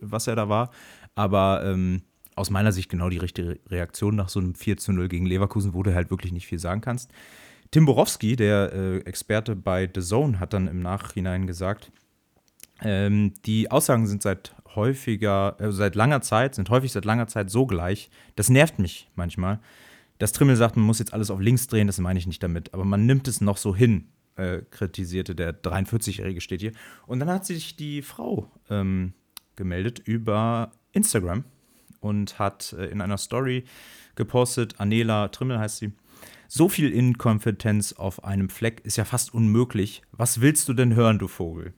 was 0.00 0.26
er 0.26 0.36
da 0.36 0.48
war. 0.48 0.70
Aber 1.14 1.62
ähm, 1.64 2.02
aus 2.34 2.50
meiner 2.50 2.72
Sicht 2.72 2.90
genau 2.90 3.08
die 3.08 3.18
richtige 3.18 3.58
Reaktion 3.68 4.14
nach 4.16 4.28
so 4.28 4.40
einem 4.40 4.54
4 4.54 4.76
zu 4.76 4.92
0 4.92 5.08
gegen 5.08 5.26
Leverkusen, 5.26 5.72
wo 5.72 5.82
du 5.82 5.94
halt 5.94 6.10
wirklich 6.10 6.32
nicht 6.32 6.46
viel 6.46 6.58
sagen 6.58 6.82
kannst. 6.82 7.10
Tim 7.70 7.86
Borowski, 7.86 8.36
der 8.36 8.72
äh, 8.72 8.98
Experte 8.98 9.56
bei 9.56 9.90
The 9.92 10.00
Zone, 10.00 10.38
hat 10.38 10.52
dann 10.52 10.68
im 10.68 10.80
Nachhinein 10.82 11.46
gesagt, 11.46 11.90
ähm, 12.82 13.34
die 13.44 13.70
Aussagen 13.70 14.06
sind 14.06 14.22
seit 14.22 14.54
häufiger, 14.74 15.56
äh, 15.58 15.72
seit 15.72 15.94
langer 15.94 16.20
Zeit, 16.20 16.54
sind 16.54 16.70
häufig 16.70 16.92
seit 16.92 17.04
langer 17.04 17.26
Zeit 17.26 17.50
so 17.50 17.66
gleich. 17.66 18.10
Das 18.36 18.48
nervt 18.48 18.78
mich 18.78 19.10
manchmal. 19.14 19.60
Dass 20.18 20.32
Trimmel 20.32 20.56
sagt, 20.56 20.76
man 20.76 20.86
muss 20.86 20.98
jetzt 20.98 21.12
alles 21.12 21.30
auf 21.30 21.40
links 21.40 21.66
drehen, 21.66 21.86
das 21.86 21.98
meine 21.98 22.18
ich 22.18 22.26
nicht 22.26 22.42
damit. 22.42 22.72
Aber 22.72 22.84
man 22.84 23.04
nimmt 23.04 23.28
es 23.28 23.40
noch 23.40 23.58
so 23.58 23.74
hin, 23.76 24.08
äh, 24.36 24.62
kritisierte 24.70 25.34
der 25.34 25.62
43-Jährige, 25.62 26.40
steht 26.40 26.60
hier. 26.60 26.72
Und 27.06 27.20
dann 27.20 27.28
hat 27.28 27.44
sich 27.44 27.76
die 27.76 28.02
Frau 28.02 28.50
ähm, 28.70 29.12
gemeldet 29.56 29.98
über 29.98 30.70
Instagram 30.92 31.44
und 32.00 32.38
hat 32.38 32.74
äh, 32.78 32.86
in 32.86 33.00
einer 33.00 33.18
Story 33.18 33.64
gepostet, 34.14 34.80
Anela 34.80 35.28
Trimmel 35.28 35.58
heißt 35.58 35.78
sie, 35.78 35.92
so 36.48 36.68
viel 36.68 36.92
Inkompetenz 36.92 37.92
auf 37.92 38.24
einem 38.24 38.48
Fleck 38.48 38.80
ist 38.84 38.96
ja 38.96 39.04
fast 39.04 39.34
unmöglich. 39.34 40.02
Was 40.12 40.40
willst 40.40 40.68
du 40.68 40.74
denn 40.74 40.94
hören, 40.94 41.18
du 41.18 41.28
Vogel? 41.28 41.74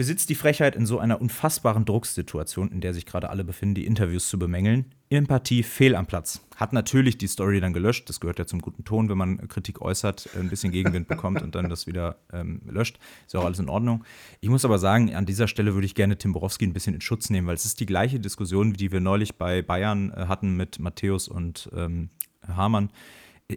Besitzt 0.00 0.30
die 0.30 0.34
Frechheit, 0.34 0.76
in 0.76 0.86
so 0.86 0.98
einer 0.98 1.20
unfassbaren 1.20 1.84
Drucksituation, 1.84 2.72
in 2.72 2.80
der 2.80 2.94
sich 2.94 3.04
gerade 3.04 3.28
alle 3.28 3.44
befinden, 3.44 3.74
die 3.74 3.84
Interviews 3.84 4.30
zu 4.30 4.38
bemängeln. 4.38 4.86
Empathie 5.10 5.62
fehl 5.62 5.94
am 5.94 6.06
Platz. 6.06 6.40
Hat 6.56 6.72
natürlich 6.72 7.18
die 7.18 7.26
Story 7.26 7.60
dann 7.60 7.74
gelöscht. 7.74 8.08
Das 8.08 8.18
gehört 8.18 8.38
ja 8.38 8.46
zum 8.46 8.62
guten 8.62 8.82
Ton, 8.82 9.10
wenn 9.10 9.18
man 9.18 9.46
Kritik 9.48 9.82
äußert, 9.82 10.30
ein 10.40 10.48
bisschen 10.48 10.72
Gegenwind 10.72 11.06
bekommt 11.06 11.42
und 11.42 11.54
dann 11.54 11.68
das 11.68 11.86
wieder 11.86 12.16
ähm, 12.32 12.62
löscht. 12.66 12.98
Ist 13.26 13.34
ja 13.34 13.40
auch 13.40 13.44
alles 13.44 13.58
in 13.58 13.68
Ordnung. 13.68 14.04
Ich 14.40 14.48
muss 14.48 14.64
aber 14.64 14.78
sagen, 14.78 15.14
an 15.14 15.26
dieser 15.26 15.48
Stelle 15.48 15.74
würde 15.74 15.84
ich 15.84 15.94
gerne 15.94 16.16
Tim 16.16 16.32
Borowski 16.32 16.64
ein 16.64 16.72
bisschen 16.72 16.94
in 16.94 17.02
Schutz 17.02 17.28
nehmen, 17.28 17.46
weil 17.46 17.56
es 17.56 17.66
ist 17.66 17.78
die 17.78 17.84
gleiche 17.84 18.20
Diskussion, 18.20 18.72
die 18.72 18.92
wir 18.92 19.00
neulich 19.00 19.36
bei 19.36 19.60
Bayern 19.60 20.12
äh, 20.12 20.28
hatten 20.28 20.56
mit 20.56 20.78
Matthäus 20.78 21.28
und 21.28 21.68
ähm, 21.76 22.08
Hamann. 22.48 22.88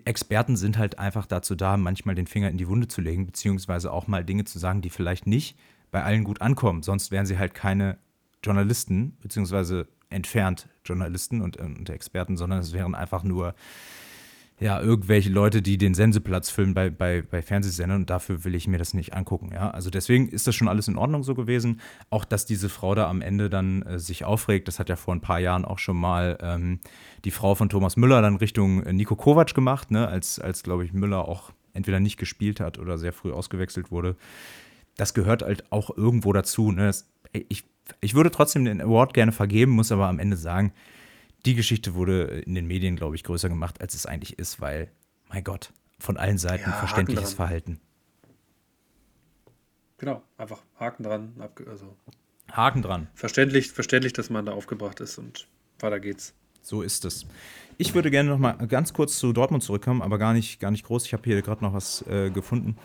Experten 0.03 0.57
sind 0.57 0.77
halt 0.77 0.99
einfach 0.99 1.25
dazu 1.25 1.55
da, 1.55 1.77
manchmal 1.77 2.15
den 2.15 2.27
Finger 2.27 2.49
in 2.49 2.57
die 2.57 2.67
Wunde 2.67 2.89
zu 2.89 2.99
legen, 2.99 3.27
beziehungsweise 3.27 3.93
auch 3.93 4.07
mal 4.07 4.25
Dinge 4.25 4.43
zu 4.43 4.59
sagen, 4.59 4.81
die 4.81 4.89
vielleicht 4.89 5.25
nicht 5.25 5.55
bei 5.93 6.03
allen 6.03 6.25
gut 6.25 6.41
ankommen. 6.41 6.83
Sonst 6.83 7.11
wären 7.11 7.25
sie 7.25 7.37
halt 7.37 7.53
keine 7.53 7.97
Journalisten, 8.43 9.15
beziehungsweise 9.21 9.87
entfernt 10.09 10.67
Journalisten 10.83 11.41
und, 11.41 11.55
und 11.57 11.89
Experten, 11.89 12.35
sondern 12.35 12.59
es 12.59 12.73
wären 12.73 12.95
einfach 12.95 13.23
nur 13.23 13.55
ja, 14.59 14.79
irgendwelche 14.81 15.29
Leute, 15.29 15.61
die 15.61 15.77
den 15.77 15.93
Senseplatz 15.93 16.49
füllen 16.49 16.73
bei, 16.73 16.89
bei, 16.89 17.21
bei 17.21 17.41
Fernsehsendern 17.41 18.01
und 18.01 18.09
dafür 18.09 18.43
will 18.43 18.55
ich 18.55 18.67
mir 18.67 18.77
das 18.77 18.93
nicht 18.93 19.13
angucken. 19.13 19.51
Ja? 19.53 19.71
Also 19.71 19.89
deswegen 19.89 20.29
ist 20.29 20.47
das 20.47 20.55
schon 20.55 20.67
alles 20.67 20.87
in 20.87 20.97
Ordnung 20.97 21.23
so 21.23 21.35
gewesen. 21.35 21.79
Auch, 22.09 22.25
dass 22.25 22.45
diese 22.45 22.69
Frau 22.69 22.95
da 22.95 23.07
am 23.07 23.21
Ende 23.21 23.49
dann 23.49 23.81
äh, 23.83 23.99
sich 23.99 24.25
aufregt, 24.25 24.67
das 24.67 24.79
hat 24.79 24.89
ja 24.89 24.95
vor 24.95 25.13
ein 25.13 25.21
paar 25.21 25.39
Jahren 25.39 25.65
auch 25.65 25.79
schon 25.79 25.97
mal 25.97 26.37
ähm, 26.41 26.79
die 27.25 27.31
Frau 27.31 27.55
von 27.55 27.69
Thomas 27.69 27.97
Müller 27.97 28.21
dann 28.21 28.37
Richtung 28.37 28.83
äh, 28.83 28.93
Nico 28.93 29.15
Kovac 29.15 29.53
gemacht, 29.53 29.91
ne? 29.91 30.07
als, 30.07 30.39
als 30.39 30.63
glaube 30.63 30.85
ich, 30.85 30.93
Müller 30.93 31.27
auch 31.27 31.51
entweder 31.73 31.99
nicht 31.99 32.17
gespielt 32.17 32.59
hat 32.59 32.79
oder 32.79 32.97
sehr 32.97 33.13
früh 33.13 33.31
ausgewechselt 33.31 33.91
wurde 33.91 34.15
das 34.97 35.13
gehört 35.13 35.41
halt 35.41 35.71
auch 35.71 35.95
irgendwo 35.95 36.33
dazu. 36.33 36.71
Ne? 36.71 36.85
Das, 36.87 37.09
ich, 37.31 37.63
ich 38.01 38.13
würde 38.13 38.31
trotzdem 38.31 38.65
den 38.65 38.81
Award 38.81 39.13
gerne 39.13 39.31
vergeben, 39.31 39.71
muss 39.71 39.91
aber 39.91 40.07
am 40.07 40.19
Ende 40.19 40.37
sagen, 40.37 40.73
die 41.45 41.55
Geschichte 41.55 41.93
wurde 41.95 42.23
in 42.45 42.55
den 42.55 42.67
Medien, 42.67 42.95
glaube 42.95 43.15
ich, 43.15 43.23
größer 43.23 43.49
gemacht, 43.49 43.81
als 43.81 43.93
es 43.95 44.05
eigentlich 44.05 44.39
ist, 44.39 44.61
weil, 44.61 44.89
mein 45.29 45.43
Gott, 45.43 45.73
von 45.99 46.17
allen 46.17 46.37
Seiten 46.37 46.69
Ja, 46.69 46.75
verständliches. 46.77 47.33
Verhalten. 47.33 47.79
Genau, 49.97 50.21
einfach 50.37 50.61
Haken 50.79 51.03
dran. 51.03 51.33
abge- 51.39 51.67
Also 51.69 51.95
Haken 52.51 52.81
dran. 52.81 53.07
verständlich, 53.13 53.71
verständlich, 53.71 54.13
dass 54.13 54.29
man 54.29 54.45
da 54.45 54.51
aufgebracht 54.53 54.99
ist 54.99 55.17
und 55.17 55.47
weiter 55.79 55.99
geht's. 55.99 56.33
So 56.61 56.81
ist 56.81 57.03
es. 57.05 57.25
Ich 57.77 57.93
würde 57.93 58.09
gerne 58.11 58.29
noch 58.29 58.37
mal 58.37 58.53
ganz 58.67 58.93
kurz 58.93 59.17
zu 59.17 59.33
Dortmund 59.33 59.63
zurückkommen, 59.63 60.01
aber 60.01 60.17
gar 60.17 60.33
nicht, 60.33 60.59
gar 60.59 60.71
nicht 60.71 60.85
groß. 60.85 61.05
Ich 61.05 61.13
habe 61.13 61.23
hier 61.25 61.41
gerade 61.41 61.63
noch 61.63 61.73
was 61.73 62.03
äh, 62.07 62.29
gefunden. 62.29 62.77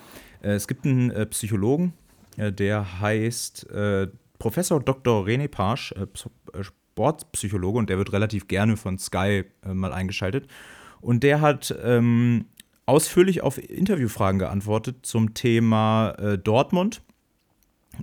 Äh, 0.43 0.51
es 0.51 0.69
gibt 0.69 0.85
einen 0.85 1.11
äh, 1.11 1.27
Psychologen, 1.27 1.93
äh, 2.37 2.53
der 2.53 3.01
heißt 3.01 3.67
Professor 4.39 4.81
Dr. 4.81 5.27
René 5.27 5.49
Pasch, 5.49 5.93
Ps- 6.13 6.31
Sportpsychologe, 6.63 7.79
und 7.79 7.91
der 7.91 7.99
wird 7.99 8.13
relativ 8.13 8.49
gerne 8.49 8.77
von 8.77 8.99
Sky 8.99 9.45
mal 9.65 9.93
eingeschaltet. 9.93 10.49
Und 11.01 11.23
der 11.23 11.41
hat 11.41 11.75
ähm, 11.83 12.47
ausführlich 12.87 13.43
auf 13.43 13.59
Interviewfragen 13.59 14.39
geantwortet 14.39 14.99
zum 15.03 15.35
Thema 15.35 16.11
äh, 16.19 16.39
Dortmund 16.39 17.03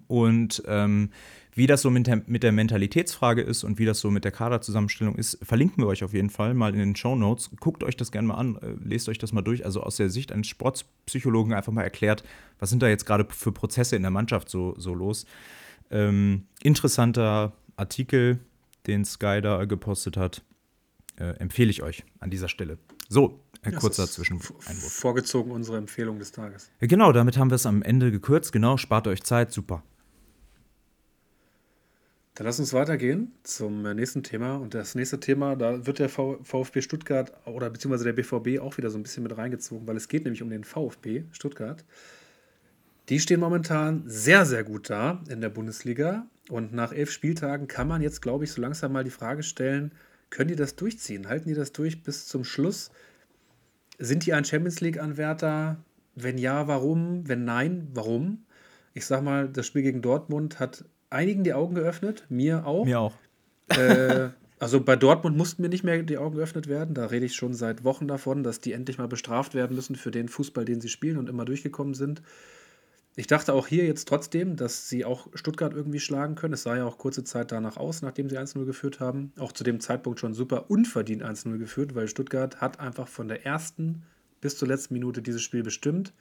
und 0.08 0.62
ähm, 0.68 1.10
wie 1.56 1.68
das 1.68 1.82
so 1.82 1.90
mit 1.90 2.06
der, 2.06 2.22
mit 2.28 2.44
der 2.44 2.52
Mentalitätsfrage 2.52 3.42
ist 3.42 3.64
und 3.64 3.80
wie 3.80 3.86
das 3.86 4.02
so 4.02 4.12
mit 4.12 4.26
der 4.26 4.32
Kaderzusammenstellung 4.34 5.16
ist, 5.16 5.40
verlinken 5.42 5.82
wir 5.82 5.88
euch 5.88 6.04
auf 6.04 6.14
jeden 6.14 6.30
Fall 6.30 6.54
mal 6.54 6.74
in 6.74 6.80
den 6.80 6.96
Show 6.98 7.16
Notes. 7.16 7.50
Guckt 7.62 7.82
euch 7.84 7.96
das 7.96 8.12
gerne 8.12 8.28
mal 8.28 8.36
an, 8.36 8.58
äh, 8.58 8.76
lest 8.84 9.08
euch 9.08 9.18
das 9.18 9.32
mal 9.32 9.42
durch. 9.42 9.64
Also 9.64 9.82
aus 9.82 9.96
der 9.96 10.10
Sicht 10.10 10.34
eines 10.34 10.48
Sportpsychologen 10.48 11.54
einfach 11.54 11.72
mal 11.72 11.84
erklärt, 11.84 12.26
was 12.60 12.70
sind 12.70 12.84
da 12.84 12.90
jetzt 12.90 13.06
gerade 13.06 13.26
für 13.30 13.54
Prozesse 13.54 13.96
in 13.96 14.02
der 14.02 14.12
Mannschaft 14.12 14.50
so, 14.50 14.76
so 14.78 14.94
los. 14.94 15.26
Ähm, 15.92 16.44
interessanter 16.62 17.54
Artikel, 17.78 18.40
den 18.86 19.06
Sky 19.06 19.40
da 19.42 19.64
gepostet 19.64 20.18
hat. 20.18 20.44
Äh, 21.18 21.38
empfehle 21.40 21.70
ich 21.70 21.82
euch 21.82 22.04
an 22.20 22.32
dieser 22.32 22.50
Stelle. 22.50 22.78
So, 23.08 23.40
ein 23.62 23.72
Das 23.72 23.80
kurzer 23.80 24.08
Zwischeneinwurf. 24.08 24.92
Vorgezogen 24.92 25.52
unsere 25.52 25.78
Empfehlung 25.78 26.20
des 26.20 26.34
Tages. 26.34 26.70
Genau, 26.80 27.14
damit 27.14 27.38
haben 27.38 27.50
wir 27.50 27.56
es 27.56 27.66
am 27.66 27.82
Ende 27.82 28.12
gekürzt. 28.12 28.52
Genau, 28.52 28.76
spart 28.76 29.08
euch 29.08 29.24
Zeit, 29.24 29.54
super. 29.54 29.84
Dann 32.36 32.46
lass 32.46 32.60
uns 32.60 32.74
weitergehen 32.74 33.32
zum 33.44 33.86
äh, 33.86 33.94
nächsten 33.94 34.22
Thema. 34.22 34.58
Und 34.58 34.74
das 34.74 34.94
nächste 34.94 35.22
Thema, 35.22 35.56
da 35.56 35.86
wird 35.86 36.00
der 36.00 36.10
VfB 36.10 36.82
Stuttgart 36.82 37.32
oder 37.46 37.70
beziehungsweise 37.70 38.04
der 38.04 38.14
BVB 38.14 38.60
auch 38.62 38.78
wieder 38.78 38.90
so 38.90 38.98
ein 38.98 39.04
bisschen 39.04 39.24
mit 39.24 39.38
reingezogen, 39.38 39.88
weil 39.88 39.96
es 39.96 40.10
geht 40.10 40.26
nämlich 40.26 40.44
um 40.44 40.50
den 40.50 40.66
VfB 40.66 41.24
Stuttgart. 41.32 41.86
Die 43.08 43.22
stehen 43.22 43.40
momentan 43.40 44.04
sehr, 44.06 44.46
sehr 44.46 44.66
gut 44.66 44.90
da 44.90 45.24
in 45.30 45.40
der 45.40 45.50
Bundesliga. 45.50 46.28
Und 46.50 46.74
nach 46.74 46.92
elf 46.92 47.10
Spieltagen 47.10 47.68
kann 47.68 47.88
man 47.88 48.02
jetzt, 48.02 48.22
glaube 48.22 48.44
ich, 48.44 48.52
so 48.52 48.62
langsam 48.62 48.92
mal 48.92 49.06
die 49.06 49.12
Frage 49.12 49.42
stellen, 49.42 49.94
können 50.30 50.50
die 50.50 50.56
das 50.58 50.76
durchziehen? 50.76 51.30
Halten 51.30 51.48
die 51.48 51.56
das 51.56 51.72
durch 51.72 52.04
bis 52.04 52.28
zum 52.28 52.44
Schluss? 52.44 52.92
Sind 53.98 54.26
die 54.26 54.34
ein 54.34 54.44
Champions 54.44 54.82
League-Anwärter? 54.82 55.78
Wenn 56.16 56.38
ja, 56.38 56.68
warum? 56.68 57.28
Wenn 57.30 57.46
nein, 57.46 57.88
warum? 57.94 58.46
Ich 58.94 59.06
sag 59.06 59.24
mal, 59.24 59.48
das 59.48 59.66
Spiel 59.66 59.84
gegen 59.84 60.02
Dortmund 60.02 60.60
hat 60.60 60.84
einigen 61.16 61.44
die 61.44 61.54
Augen 61.54 61.76
geöffnet, 61.76 62.26
mir 62.30 62.68
auch. 62.68 62.86
Mir 62.86 63.00
auch. 63.00 63.14
Äh, 63.70 64.30
also 64.60 64.82
bei 64.82 64.96
Dortmund 64.96 65.36
mussten 65.36 65.62
mir 65.62 65.70
nicht 65.70 65.84
mehr 65.84 66.04
die 66.04 66.18
Augen 66.18 66.36
geöffnet 66.36 66.68
werden. 66.68 66.94
Da 66.94 67.08
rede 67.08 67.26
ich 67.26 67.36
schon 67.36 67.54
seit 67.54 67.84
Wochen 67.84 68.08
davon, 68.08 68.44
dass 68.44 68.60
die 68.60 68.74
endlich 68.74 68.98
mal 68.98 69.08
bestraft 69.08 69.54
werden 69.54 69.76
müssen 69.76 69.96
für 69.96 70.12
den 70.12 70.30
Fußball, 70.30 70.66
den 70.66 70.82
sie 70.82 70.90
spielen 70.90 71.18
und 71.18 71.30
immer 71.30 71.46
durchgekommen 71.46 71.94
sind. 71.94 72.22
Ich 73.18 73.28
dachte 73.28 73.54
auch 73.54 73.68
hier 73.68 73.86
jetzt 73.86 74.10
trotzdem, 74.10 74.58
dass 74.58 74.90
sie 74.90 75.06
auch 75.06 75.28
Stuttgart 75.36 75.74
irgendwie 75.74 76.02
schlagen 76.02 76.36
können. 76.36 76.54
Es 76.54 76.64
sah 76.64 76.76
ja 76.76 76.86
auch 76.86 76.98
kurze 76.98 77.24
Zeit 77.24 77.52
danach 77.52 77.78
aus, 77.78 78.02
nachdem 78.02 78.30
sie 78.30 78.38
1-0 78.38 78.66
geführt 78.66 79.00
haben. 79.00 79.32
Auch 79.40 79.54
zu 79.54 79.64
dem 79.64 79.80
Zeitpunkt 79.80 80.20
schon 80.20 80.34
super 80.34 80.70
unverdient 80.70 81.24
1-0 81.24 81.58
geführt, 81.58 81.96
weil 81.96 82.10
Stuttgart 82.10 82.60
hat 82.60 82.82
einfach 82.82 83.08
von 83.08 83.30
der 83.30 83.46
ersten 83.46 84.04
bis 84.42 84.58
zur 84.58 84.68
letzten 84.68 84.94
Minute 84.96 85.22
dieses 85.22 85.42
Spiel 85.42 85.64
bestimmt. 85.64 86.14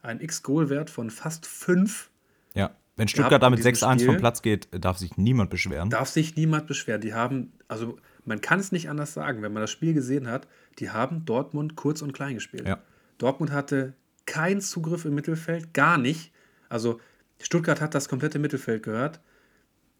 Ein 0.00 0.20
X-Goal-Wert 0.20 0.88
von 0.88 1.10
fast 1.10 1.44
5. 1.44 2.10
Ja, 2.54 2.74
wenn 2.98 3.08
Stuttgart 3.08 3.42
damit 3.42 3.60
6-1 3.60 4.04
vom 4.04 4.16
Platz 4.16 4.42
geht, 4.42 4.68
darf 4.72 4.98
sich 4.98 5.16
niemand 5.16 5.50
beschweren. 5.50 5.88
Darf 5.88 6.08
sich 6.08 6.34
niemand 6.34 6.66
beschweren. 6.66 7.00
Die 7.00 7.14
haben, 7.14 7.52
also 7.68 7.96
man 8.24 8.40
kann 8.40 8.58
es 8.58 8.72
nicht 8.72 8.90
anders 8.90 9.14
sagen, 9.14 9.40
wenn 9.40 9.52
man 9.52 9.62
das 9.62 9.70
Spiel 9.70 9.94
gesehen 9.94 10.26
hat, 10.26 10.48
die 10.80 10.90
haben 10.90 11.24
Dortmund 11.24 11.76
kurz 11.76 12.02
und 12.02 12.12
klein 12.12 12.34
gespielt. 12.34 12.66
Ja. 12.66 12.78
Dortmund 13.18 13.52
hatte 13.52 13.94
keinen 14.26 14.60
Zugriff 14.60 15.04
im 15.04 15.14
Mittelfeld, 15.14 15.72
gar 15.72 15.96
nicht. 15.96 16.32
Also 16.68 17.00
Stuttgart 17.40 17.80
hat 17.80 17.94
das 17.94 18.08
komplette 18.08 18.40
Mittelfeld 18.40 18.82
gehört. 18.82 19.20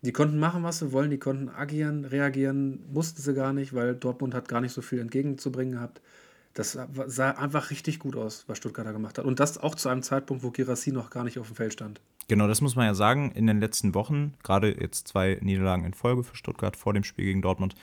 Die 0.03 0.12
konnten 0.12 0.38
machen, 0.38 0.64
was 0.64 0.80
sie 0.80 0.92
wollen, 0.92 1.11
die 1.11 1.18
konnten 1.18 1.49
agieren, 1.49 2.05
reagieren, 2.05 2.84
mussten 2.92 3.22
sie 3.22 3.32
gar 3.32 3.53
nicht, 3.53 3.74
weil 3.74 3.94
Dortmund 3.94 4.34
hat 4.34 4.49
gar 4.49 4.61
nicht 4.61 4.72
so 4.72 4.82
viel 4.82 4.99
entgegenzubringen 4.99 5.74
gehabt. 5.74 6.01
Das 6.55 6.76
sah 7.07 7.30
einfach 7.30 7.70
richtig 7.70 8.01
gut 8.01 8.16
aus, 8.16 8.44
was 8.49 8.59
Stuttgart 8.59 8.86
da 8.86 8.90
gemacht 8.90 9.18
hat. 9.18 9.24
Und 9.24 9.38
das 9.38 9.59
auch 9.59 9.76
zu 9.76 9.88
einem 9.88 10.03
Zeitpunkt, 10.03 10.42
wo 10.42 10.51
Girassi 10.51 10.90
noch 10.90 11.11
gar 11.11 11.22
nicht 11.22 11.38
auf 11.38 11.46
dem 11.46 11.55
Feld 11.55 11.72
stand. 11.72 12.01
Genau, 12.28 12.46
das 12.46 12.60
muss 12.60 12.76
man 12.76 12.86
ja 12.86 12.94
sagen. 12.94 13.32
In 13.32 13.46
den 13.46 13.58
letzten 13.58 13.94
Wochen, 13.94 14.34
gerade 14.42 14.78
jetzt 14.80 15.08
zwei 15.08 15.38
Niederlagen 15.40 15.84
in 15.84 15.94
Folge 15.94 16.22
für 16.22 16.36
Stuttgart 16.36 16.76
vor 16.76 16.92
dem 16.92 17.04
Spiel 17.04 17.24
gegen 17.24 17.42
Dortmund, 17.42 17.74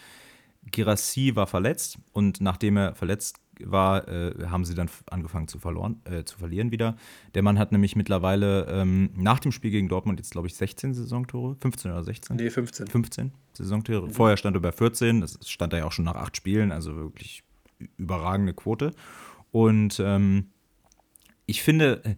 Girassi 0.71 1.35
war 1.35 1.47
verletzt 1.47 1.97
und 2.13 2.41
nachdem 2.41 2.77
er 2.77 2.95
verletzt 2.95 3.39
war, 3.59 4.07
äh, 4.07 4.47
haben 4.47 4.65
sie 4.65 4.75
dann 4.75 4.89
angefangen 5.09 5.47
zu, 5.47 5.59
verloren, 5.59 6.01
äh, 6.05 6.23
zu 6.23 6.37
verlieren 6.37 6.71
wieder. 6.71 6.97
Der 7.33 7.41
Mann 7.41 7.57
hat 7.57 7.71
nämlich 7.71 7.95
mittlerweile 7.95 8.65
ähm, 8.69 9.11
nach 9.15 9.39
dem 9.39 9.51
Spiel 9.51 9.71
gegen 9.71 9.87
Dortmund 9.87 10.19
jetzt, 10.19 10.31
glaube 10.31 10.47
ich, 10.47 10.55
16 10.55 10.93
Saisontore. 10.93 11.55
15 11.61 11.91
oder 11.91 12.03
16? 12.03 12.35
Nee, 12.35 12.49
15. 12.49 12.87
15 12.87 13.31
Saisontore. 13.53 14.07
Mhm. 14.07 14.11
Vorher 14.11 14.37
stand 14.37 14.57
er 14.57 14.59
bei 14.59 14.71
14, 14.71 15.21
das 15.21 15.39
stand 15.47 15.73
er 15.73 15.79
ja 15.79 15.85
auch 15.85 15.91
schon 15.91 16.05
nach 16.05 16.15
acht 16.15 16.35
Spielen, 16.35 16.71
also 16.71 16.95
wirklich 16.95 17.43
überragende 17.97 18.53
Quote. 18.53 18.91
Und 19.51 20.01
ähm, 20.03 20.47
ich 21.45 21.63
finde, 21.63 22.15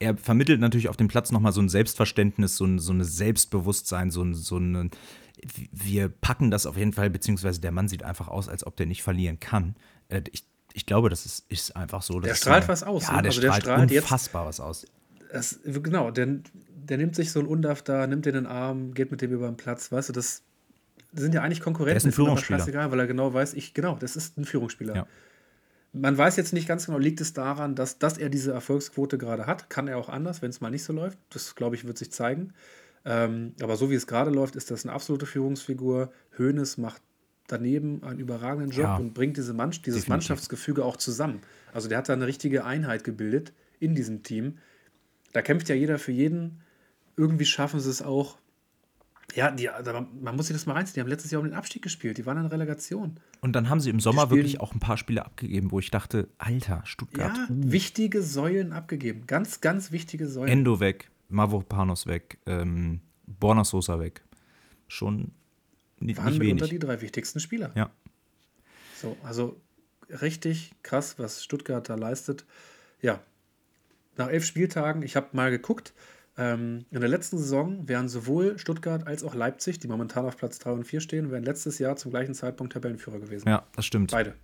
er 0.00 0.16
vermittelt 0.16 0.60
natürlich 0.60 0.88
auf 0.88 0.96
dem 0.96 1.08
Platz 1.08 1.30
nochmal 1.30 1.52
so 1.52 1.60
ein 1.60 1.68
Selbstverständnis, 1.68 2.56
so 2.56 2.64
ein, 2.64 2.78
so 2.78 2.92
ein 2.92 3.04
Selbstbewusstsein, 3.04 4.10
so 4.10 4.22
ein, 4.22 4.34
so 4.34 4.58
ein 4.58 4.90
wir 5.72 6.08
packen 6.08 6.50
das 6.50 6.66
auf 6.66 6.76
jeden 6.76 6.92
Fall, 6.92 7.08
beziehungsweise 7.08 7.60
der 7.60 7.70
Mann 7.70 7.88
sieht 7.88 8.02
einfach 8.02 8.28
aus, 8.28 8.48
als 8.48 8.66
ob 8.66 8.76
der 8.76 8.86
nicht 8.86 9.02
verlieren 9.02 9.40
kann. 9.40 9.76
Äh, 10.08 10.22
ich 10.32 10.44
ich 10.72 10.86
glaube, 10.86 11.08
das 11.08 11.26
ist, 11.26 11.44
ist 11.48 11.74
einfach 11.76 12.02
so. 12.02 12.20
Der 12.20 12.34
strahlt 12.34 12.68
was 12.68 12.82
aus. 12.82 13.08
Ja, 13.08 13.16
ne? 13.16 13.22
der, 13.22 13.30
also 13.30 13.40
strahlt 13.40 13.66
der 13.66 13.72
strahlt 13.72 13.90
unfassbar 13.90 14.46
jetzt, 14.46 14.58
was 14.58 14.60
aus. 14.60 14.86
Das, 15.32 15.60
genau, 15.64 16.10
der, 16.10 16.28
der 16.54 16.96
nimmt 16.96 17.14
sich 17.14 17.32
so 17.32 17.40
ein 17.40 17.46
Undaff 17.46 17.82
da, 17.82 18.06
nimmt 18.06 18.26
den 18.26 18.34
in 18.34 18.44
den 18.44 18.50
Arm, 18.50 18.94
geht 18.94 19.10
mit 19.10 19.20
dem 19.20 19.32
über 19.32 19.46
den 19.46 19.56
Platz. 19.56 19.90
Weißt 19.90 20.08
du, 20.08 20.12
das 20.12 20.42
sind 21.12 21.34
ja 21.34 21.42
eigentlich 21.42 21.60
Konkurrenten. 21.60 21.90
Der 21.90 21.96
ist 21.96 22.04
ein 22.06 22.12
Führungsspieler. 22.12 22.66
Egal, 22.66 22.90
weil 22.90 23.00
er 23.00 23.06
genau 23.06 23.32
weiß, 23.32 23.54
ich, 23.54 23.74
genau, 23.74 23.96
das 23.96 24.16
ist 24.16 24.38
ein 24.38 24.44
Führungsspieler. 24.44 24.94
Ja. 24.94 25.06
Man 25.92 26.16
weiß 26.16 26.36
jetzt 26.36 26.52
nicht 26.52 26.68
ganz 26.68 26.86
genau, 26.86 26.98
liegt 26.98 27.20
es 27.20 27.32
daran, 27.32 27.74
dass, 27.74 27.98
dass 27.98 28.16
er 28.16 28.28
diese 28.28 28.52
Erfolgsquote 28.52 29.18
gerade 29.18 29.46
hat? 29.46 29.70
Kann 29.70 29.88
er 29.88 29.98
auch 29.98 30.08
anders, 30.08 30.40
wenn 30.40 30.50
es 30.50 30.60
mal 30.60 30.70
nicht 30.70 30.84
so 30.84 30.92
läuft? 30.92 31.18
Das, 31.30 31.54
glaube 31.56 31.74
ich, 31.74 31.84
wird 31.84 31.98
sich 31.98 32.12
zeigen. 32.12 32.52
Ähm, 33.04 33.54
aber 33.60 33.76
so 33.76 33.90
wie 33.90 33.94
es 33.94 34.06
gerade 34.06 34.30
läuft, 34.30 34.56
ist 34.56 34.70
das 34.70 34.84
eine 34.84 34.92
absolute 34.92 35.26
Führungsfigur. 35.26 36.12
Hoeneß 36.38 36.78
macht 36.78 37.02
daneben 37.48 38.02
einen 38.04 38.20
überragenden 38.20 38.70
Job 38.70 38.84
ja, 38.84 38.96
und 38.96 39.14
bringt 39.14 39.36
diese 39.36 39.54
Mann 39.54 39.70
dieses 39.70 39.84
definitiv. 39.84 40.08
Mannschaftsgefüge 40.08 40.84
auch 40.84 40.96
zusammen. 40.96 41.40
Also 41.72 41.88
der 41.88 41.98
hat 41.98 42.08
da 42.08 42.12
eine 42.12 42.26
richtige 42.26 42.64
Einheit 42.64 43.02
gebildet 43.02 43.52
in 43.80 43.94
diesem 43.94 44.22
Team. 44.22 44.58
Da 45.32 45.42
kämpft 45.42 45.68
ja 45.68 45.74
jeder 45.74 45.98
für 45.98 46.12
jeden. 46.12 46.60
Irgendwie 47.16 47.44
schaffen 47.44 47.80
sie 47.80 47.90
es 47.90 48.02
auch. 48.02 48.38
Ja, 49.34 49.50
die, 49.50 49.68
man 50.20 50.36
muss 50.36 50.46
sich 50.48 50.56
das 50.56 50.66
mal 50.66 50.74
reinziehen. 50.74 50.94
Die 50.94 51.00
haben 51.00 51.08
letztes 51.08 51.30
Jahr 51.30 51.40
um 51.40 51.48
den 51.48 51.54
Abstieg 51.54 51.82
gespielt. 51.82 52.18
Die 52.18 52.26
waren 52.26 52.38
in 52.38 52.46
Relegation. 52.46 53.18
Und 53.40 53.54
dann 53.54 53.68
haben 53.68 53.80
sie 53.80 53.90
im 53.90 54.00
Sommer 54.00 54.30
wirklich 54.30 54.60
auch 54.60 54.74
ein 54.74 54.80
paar 54.80 54.96
Spiele 54.96 55.24
abgegeben, 55.24 55.70
wo 55.70 55.78
ich 55.78 55.90
dachte, 55.90 56.28
Alter, 56.38 56.82
Stuttgart. 56.84 57.36
Ja, 57.36 57.44
uh. 57.48 57.72
wichtige 57.72 58.22
Säulen 58.22 58.72
abgegeben. 58.72 59.26
Ganz, 59.26 59.60
ganz 59.60 59.92
wichtige 59.92 60.26
Säulen. 60.26 60.50
Endo 60.50 60.80
weg, 60.80 61.10
Mavropanos 61.28 62.06
weg, 62.06 62.38
ähm, 62.46 63.00
Borna 63.26 63.64
Sosa 63.64 64.00
weg. 64.00 64.22
Schon 64.88 65.32
nicht, 66.00 66.18
waren 66.18 66.32
nicht 66.32 66.40
wenig. 66.40 66.52
unter 66.54 66.68
die 66.68 66.78
drei 66.78 67.00
wichtigsten 67.00 67.40
Spieler. 67.40 67.70
Ja. 67.74 67.90
So, 68.96 69.16
also 69.22 69.60
richtig 70.22 70.72
krass, 70.82 71.18
was 71.18 71.44
Stuttgart 71.44 71.88
da 71.88 71.94
leistet. 71.94 72.44
Ja, 73.00 73.20
nach 74.16 74.28
elf 74.28 74.44
Spieltagen, 74.44 75.02
ich 75.02 75.16
habe 75.16 75.28
mal 75.32 75.50
geguckt, 75.50 75.94
in 76.40 76.86
der 76.90 77.08
letzten 77.08 77.38
Saison 77.38 77.86
wären 77.88 78.08
sowohl 78.08 78.58
Stuttgart 78.58 79.06
als 79.06 79.24
auch 79.24 79.34
Leipzig, 79.34 79.78
die 79.78 79.88
momentan 79.88 80.24
auf 80.24 80.36
Platz 80.36 80.58
3 80.58 80.72
und 80.72 80.84
4 80.84 81.00
stehen, 81.00 81.30
wären 81.30 81.44
letztes 81.44 81.78
Jahr 81.78 81.96
zum 81.96 82.10
gleichen 82.10 82.34
Zeitpunkt 82.34 82.72
Tabellenführer 82.72 83.18
gewesen. 83.18 83.48
Ja, 83.48 83.64
das 83.76 83.84
stimmt. 83.84 84.12
Beide. 84.12 84.34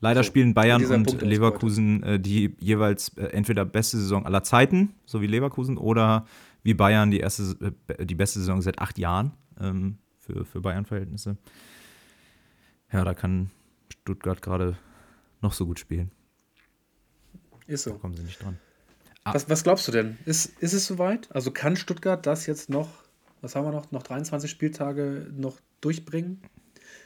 Leider 0.00 0.22
so, 0.22 0.28
spielen 0.28 0.54
Bayern 0.54 0.84
und 0.84 1.20
Leverkusen 1.22 2.02
äh, 2.02 2.20
die 2.20 2.56
jeweils 2.58 3.10
äh, 3.16 3.26
entweder 3.26 3.64
beste 3.64 3.98
Saison 3.98 4.24
aller 4.24 4.42
Zeiten, 4.42 4.94
so 5.04 5.20
wie 5.20 5.26
Leverkusen, 5.26 5.76
oder 5.78 6.26
wie 6.62 6.74
Bayern 6.74 7.10
die, 7.10 7.20
erste, 7.20 7.74
äh, 7.88 8.06
die 8.06 8.14
beste 8.14 8.38
Saison 8.38 8.62
seit 8.62 8.78
acht 8.78 8.98
Jahren. 8.98 9.32
Ähm, 9.60 9.98
für, 10.24 10.44
für 10.44 10.60
Bayern-Verhältnisse. 10.60 11.36
Ja, 12.92 13.04
da 13.04 13.14
kann 13.14 13.50
Stuttgart 13.92 14.40
gerade 14.40 14.76
noch 15.42 15.52
so 15.52 15.66
gut 15.66 15.78
spielen. 15.78 16.10
Ist 17.66 17.84
so. 17.84 17.90
Da 17.90 17.98
kommen 17.98 18.14
sie 18.14 18.22
nicht 18.22 18.42
dran. 18.42 18.58
Ah. 19.24 19.34
Was, 19.34 19.48
was 19.48 19.64
glaubst 19.64 19.88
du 19.88 19.92
denn? 19.92 20.18
Ist, 20.26 20.46
ist 20.60 20.74
es 20.74 20.86
soweit? 20.86 21.34
Also 21.34 21.50
kann 21.50 21.76
Stuttgart 21.76 22.24
das 22.24 22.46
jetzt 22.46 22.68
noch, 22.68 22.88
was 23.40 23.56
haben 23.56 23.66
wir 23.66 23.72
noch, 23.72 23.90
noch 23.90 24.02
23 24.02 24.50
Spieltage 24.50 25.30
noch 25.34 25.58
durchbringen? 25.80 26.42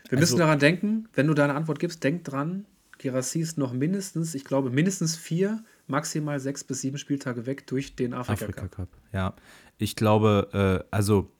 Wir 0.09 0.19
müssen 0.19 0.35
also, 0.35 0.39
daran 0.39 0.59
denken, 0.59 1.09
wenn 1.14 1.27
du 1.27 1.35
deine 1.35 1.55
Antwort 1.55 1.79
gibst, 1.79 2.03
denk 2.03 2.25
dran, 2.25 2.66
Gerassi 2.99 3.41
ist 3.41 3.59
noch 3.59 3.73
mindestens, 3.73 4.35
ich 4.35 4.45
glaube, 4.45 4.71
mindestens 4.71 5.16
vier, 5.16 5.64
maximal 5.87 6.41
sechs 6.41 6.64
bis 6.64 6.81
sieben 6.81 6.99
Spieltage 6.99 7.47
weg 7.47 7.66
durch 7.66 7.95
den 7.95 8.12
Afrika, 8.12 8.45
Afrika 8.45 8.62
Cup. 8.62 8.71
Cup. 8.73 8.89
Ja, 9.12 9.35
ich 9.79 9.95
glaube, 9.95 10.83
äh, 10.83 10.89
also 10.91 11.31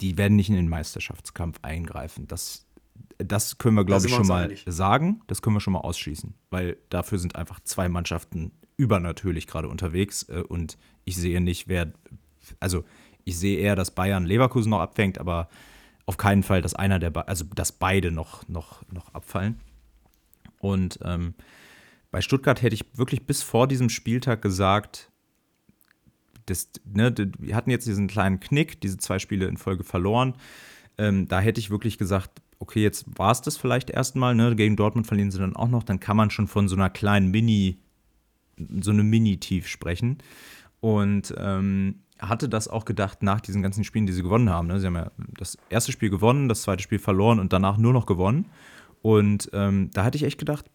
die 0.00 0.18
werden 0.18 0.36
nicht 0.36 0.48
in 0.48 0.56
den 0.56 0.68
Meisterschaftskampf 0.68 1.58
eingreifen. 1.62 2.26
Das, 2.26 2.66
das 3.18 3.58
können 3.58 3.76
wir, 3.76 3.84
glaube 3.84 4.06
ich, 4.06 4.14
schon 4.14 4.26
mal 4.26 4.44
einig. 4.44 4.64
sagen. 4.66 5.22
Das 5.28 5.40
können 5.40 5.54
wir 5.54 5.60
schon 5.60 5.74
mal 5.74 5.80
ausschließen, 5.80 6.34
weil 6.50 6.76
dafür 6.90 7.18
sind 7.18 7.36
einfach 7.36 7.60
zwei 7.60 7.88
Mannschaften 7.88 8.50
übernatürlich 8.76 9.46
gerade 9.46 9.68
unterwegs 9.68 10.24
äh, 10.24 10.42
und 10.46 10.76
ich 11.04 11.16
sehe 11.16 11.40
nicht, 11.40 11.68
wer, 11.68 11.92
also 12.60 12.84
ich 13.24 13.38
sehe 13.38 13.58
eher, 13.58 13.76
dass 13.76 13.92
Bayern 13.92 14.24
Leverkusen 14.26 14.70
noch 14.70 14.80
abfängt, 14.80 15.18
aber 15.18 15.48
auf 16.06 16.16
keinen 16.16 16.42
Fall, 16.42 16.60
dass 16.60 16.74
einer 16.74 16.98
der, 16.98 17.28
also 17.28 17.44
dass 17.54 17.72
beide 17.72 18.10
noch, 18.10 18.46
noch, 18.48 18.82
noch 18.90 19.14
abfallen. 19.14 19.60
Und 20.58 20.98
ähm, 21.02 21.34
bei 22.10 22.20
Stuttgart 22.20 22.62
hätte 22.62 22.74
ich 22.74 22.84
wirklich 22.94 23.26
bis 23.26 23.42
vor 23.42 23.66
diesem 23.66 23.88
Spieltag 23.88 24.42
gesagt, 24.42 25.10
das, 26.46 26.70
ne, 26.84 27.14
wir 27.38 27.56
hatten 27.56 27.70
jetzt 27.70 27.86
diesen 27.86 28.06
kleinen 28.06 28.40
Knick, 28.40 28.80
diese 28.80 28.98
zwei 28.98 29.18
Spiele 29.18 29.46
in 29.46 29.56
Folge 29.56 29.84
verloren. 29.84 30.34
Ähm, 30.98 31.26
da 31.26 31.40
hätte 31.40 31.58
ich 31.58 31.70
wirklich 31.70 31.98
gesagt, 31.98 32.42
okay, 32.58 32.82
jetzt 32.82 33.06
war 33.18 33.32
es 33.32 33.42
das 33.42 33.56
vielleicht 33.56 33.90
erstmal, 33.90 34.34
ne? 34.34 34.54
Gegen 34.56 34.76
Dortmund 34.76 35.06
verlieren 35.06 35.30
sie 35.30 35.38
dann 35.38 35.56
auch 35.56 35.68
noch, 35.68 35.82
dann 35.82 36.00
kann 36.00 36.16
man 36.16 36.30
schon 36.30 36.46
von 36.46 36.68
so 36.68 36.76
einer 36.76 36.90
kleinen 36.90 37.30
Mini, 37.30 37.78
so 38.80 38.90
einem 38.90 39.08
Mini-Tief 39.08 39.68
sprechen. 39.68 40.18
Und 40.80 41.34
ähm, 41.38 42.00
hatte 42.20 42.48
das 42.48 42.68
auch 42.68 42.84
gedacht 42.84 43.22
nach 43.22 43.40
diesen 43.40 43.62
ganzen 43.62 43.84
Spielen, 43.84 44.06
die 44.06 44.12
sie 44.12 44.22
gewonnen 44.22 44.50
haben. 44.50 44.68
Ne? 44.68 44.80
Sie 44.80 44.86
haben 44.86 44.96
ja 44.96 45.10
das 45.38 45.58
erste 45.68 45.92
Spiel 45.92 46.10
gewonnen, 46.10 46.48
das 46.48 46.62
zweite 46.62 46.82
Spiel 46.82 46.98
verloren 46.98 47.40
und 47.40 47.52
danach 47.52 47.76
nur 47.76 47.92
noch 47.92 48.06
gewonnen. 48.06 48.46
Und 49.02 49.50
ähm, 49.52 49.90
da 49.92 50.04
hatte 50.04 50.16
ich 50.16 50.24
echt 50.24 50.38
gedacht, 50.38 50.66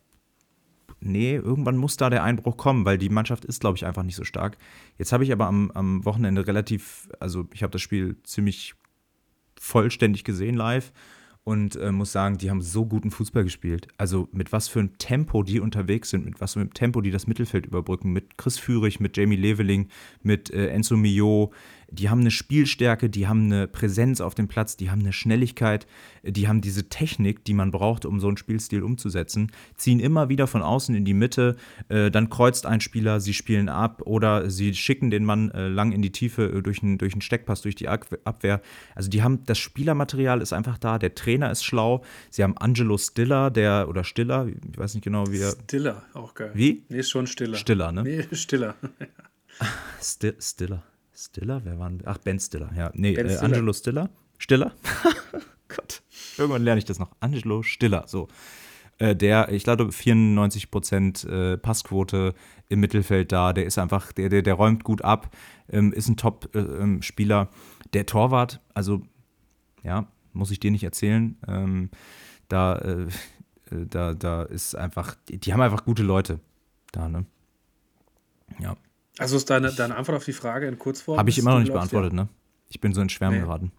nee, 0.99 1.35
irgendwann 1.35 1.77
muss 1.77 1.97
da 1.97 2.09
der 2.09 2.23
Einbruch 2.23 2.57
kommen, 2.57 2.85
weil 2.85 2.97
die 2.97 3.09
Mannschaft 3.09 3.45
ist, 3.45 3.61
glaube 3.61 3.77
ich, 3.77 3.85
einfach 3.85 4.03
nicht 4.03 4.15
so 4.15 4.23
stark. 4.23 4.57
Jetzt 4.97 5.11
habe 5.11 5.23
ich 5.23 5.31
aber 5.31 5.47
am, 5.47 5.71
am 5.71 6.05
Wochenende 6.05 6.45
relativ, 6.45 7.09
also 7.19 7.47
ich 7.53 7.63
habe 7.63 7.71
das 7.71 7.81
Spiel 7.81 8.17
ziemlich 8.23 8.75
vollständig 9.59 10.23
gesehen 10.23 10.55
live 10.55 10.91
und 11.43 11.75
äh, 11.77 11.91
muss 11.91 12.11
sagen, 12.11 12.37
die 12.37 12.49
haben 12.49 12.61
so 12.61 12.85
guten 12.85 13.11
Fußball 13.11 13.43
gespielt. 13.43 13.87
Also 13.97 14.29
mit 14.31 14.51
was 14.51 14.67
für 14.67 14.79
einem 14.79 14.97
Tempo 14.97 15.43
die 15.43 15.59
unterwegs 15.59 16.09
sind, 16.09 16.25
mit 16.25 16.39
was 16.41 16.53
für 16.53 16.59
einem 16.59 16.73
Tempo 16.73 17.01
die 17.01 17.11
das 17.11 17.27
Mittelfeld 17.27 17.65
überbrücken, 17.65 18.11
mit 18.11 18.37
Chris 18.37 18.59
Führig, 18.59 18.99
mit 18.99 19.17
Jamie 19.17 19.35
Leveling, 19.35 19.87
mit 20.21 20.51
äh, 20.51 20.67
Enzo 20.67 20.95
Mio, 20.95 21.51
die 21.91 22.09
haben 22.09 22.21
eine 22.21 22.31
Spielstärke, 22.31 23.09
die 23.09 23.27
haben 23.27 23.45
eine 23.45 23.67
Präsenz 23.67 24.21
auf 24.21 24.35
dem 24.35 24.47
Platz, 24.47 24.77
die 24.77 24.89
haben 24.89 24.99
eine 24.99 25.13
Schnelligkeit, 25.13 25.87
die 26.23 26.47
haben 26.47 26.61
diese 26.61 26.89
Technik, 26.89 27.43
die 27.45 27.53
man 27.53 27.71
braucht, 27.71 28.05
um 28.05 28.19
so 28.19 28.27
einen 28.27 28.37
Spielstil 28.37 28.83
umzusetzen, 28.83 29.51
ziehen 29.75 29.99
immer 29.99 30.29
wieder 30.29 30.47
von 30.47 30.61
außen 30.61 30.95
in 30.95 31.05
die 31.05 31.13
Mitte, 31.13 31.55
äh, 31.89 32.11
dann 32.11 32.29
kreuzt 32.29 32.65
ein 32.65 32.81
Spieler, 32.81 33.19
sie 33.19 33.33
spielen 33.33 33.69
ab 33.69 34.01
oder 34.05 34.49
sie 34.49 34.73
schicken 34.73 35.09
den 35.09 35.25
Mann 35.25 35.51
äh, 35.51 35.67
lang 35.67 35.91
in 35.91 36.01
die 36.01 36.11
Tiefe 36.11 36.45
äh, 36.45 36.61
durch, 36.61 36.83
einen, 36.83 36.97
durch 36.97 37.13
einen 37.13 37.21
Steckpass, 37.21 37.61
durch 37.61 37.75
die 37.75 37.87
Abwehr. 37.87 38.61
Also 38.95 39.09
die 39.09 39.23
haben, 39.23 39.45
das 39.45 39.57
Spielermaterial 39.57 40.41
ist 40.41 40.53
einfach 40.53 40.77
da, 40.77 40.99
der 40.99 41.15
Trainer 41.15 41.51
ist 41.51 41.63
schlau, 41.63 42.03
sie 42.29 42.43
haben 42.43 42.57
Angelo 42.57 42.97
Stiller, 42.97 43.49
der, 43.49 43.87
oder 43.89 44.03
Stiller, 44.03 44.47
ich 44.47 44.77
weiß 44.77 44.95
nicht 44.95 45.03
genau, 45.03 45.25
wie 45.31 45.39
er. 45.39 45.51
Stiller, 45.51 46.03
auch 46.13 46.33
geil. 46.33 46.51
Wie? 46.53 46.83
Nee, 46.89 46.99
ist 46.99 47.09
schon 47.09 47.27
Stiller. 47.27 47.57
Stiller, 47.57 47.91
ne? 47.91 48.03
Nee, 48.03 48.27
Stiller. 48.35 48.75
Stiller. 50.01 50.83
Stiller? 51.19 51.61
Wer 51.65 51.77
war 51.79 51.89
denn? 51.89 52.01
Ach, 52.05 52.17
Ben 52.17 52.39
Stiller, 52.39 52.71
ja. 52.75 52.91
Nee, 52.93 53.13
äh, 53.13 53.37
Angelo 53.39 53.73
Stiller. 53.73 54.09
Stiller? 54.37 54.73
Gott. 55.67 56.01
Irgendwann 56.37 56.63
lerne 56.63 56.79
ich 56.79 56.85
das 56.85 56.97
noch. 56.97 57.11
Angelo 57.19 57.61
Stiller, 57.61 58.05
so. 58.07 58.29
Äh, 58.99 59.15
der, 59.15 59.51
ich 59.51 59.63
glaube, 59.63 59.91
94 59.91 60.71
Prozent 60.71 61.25
äh, 61.25 61.57
Passquote 61.57 62.33
im 62.69 62.79
Mittelfeld 62.79 63.31
da. 63.31 63.53
Der 63.53 63.65
ist 63.65 63.77
einfach, 63.77 64.11
der, 64.13 64.29
der, 64.29 64.41
der 64.41 64.53
räumt 64.53 64.83
gut 64.83 65.01
ab, 65.03 65.35
ähm, 65.69 65.91
ist 65.91 66.07
ein 66.07 66.17
Top-Spieler. 66.17 67.41
Äh, 67.41 67.89
der 67.93 68.05
Torwart, 68.05 68.61
also 68.73 69.01
ja, 69.83 70.07
muss 70.33 70.51
ich 70.51 70.59
dir 70.59 70.71
nicht 70.71 70.83
erzählen. 70.83 71.37
Ähm, 71.47 71.89
da, 72.47 72.77
äh, 72.77 73.07
da, 73.71 74.13
da 74.13 74.43
ist 74.43 74.75
einfach, 74.75 75.15
die, 75.27 75.37
die, 75.37 75.53
haben 75.53 75.61
einfach 75.61 75.85
gute 75.85 76.03
Leute 76.03 76.39
da, 76.91 77.09
ne? 77.09 77.25
Ja. 78.59 78.75
Also 79.19 79.35
ist 79.37 79.49
deine, 79.49 79.71
deine 79.71 79.95
Antwort 79.95 80.17
auf 80.17 80.25
die 80.25 80.33
Frage 80.33 80.67
in 80.67 80.79
Kurzform? 80.79 81.17
Habe 81.17 81.29
ich 81.29 81.37
immer 81.37 81.51
noch 81.51 81.59
nicht 81.59 81.71
glaubst, 81.71 81.91
beantwortet, 81.91 82.17
ja. 82.17 82.23
ne? 82.23 82.29
Ich 82.69 82.79
bin 82.79 82.93
so 82.93 83.01
in 83.01 83.09
Schwärmen 83.09 83.37
nee. 83.37 83.43
geraten. 83.43 83.71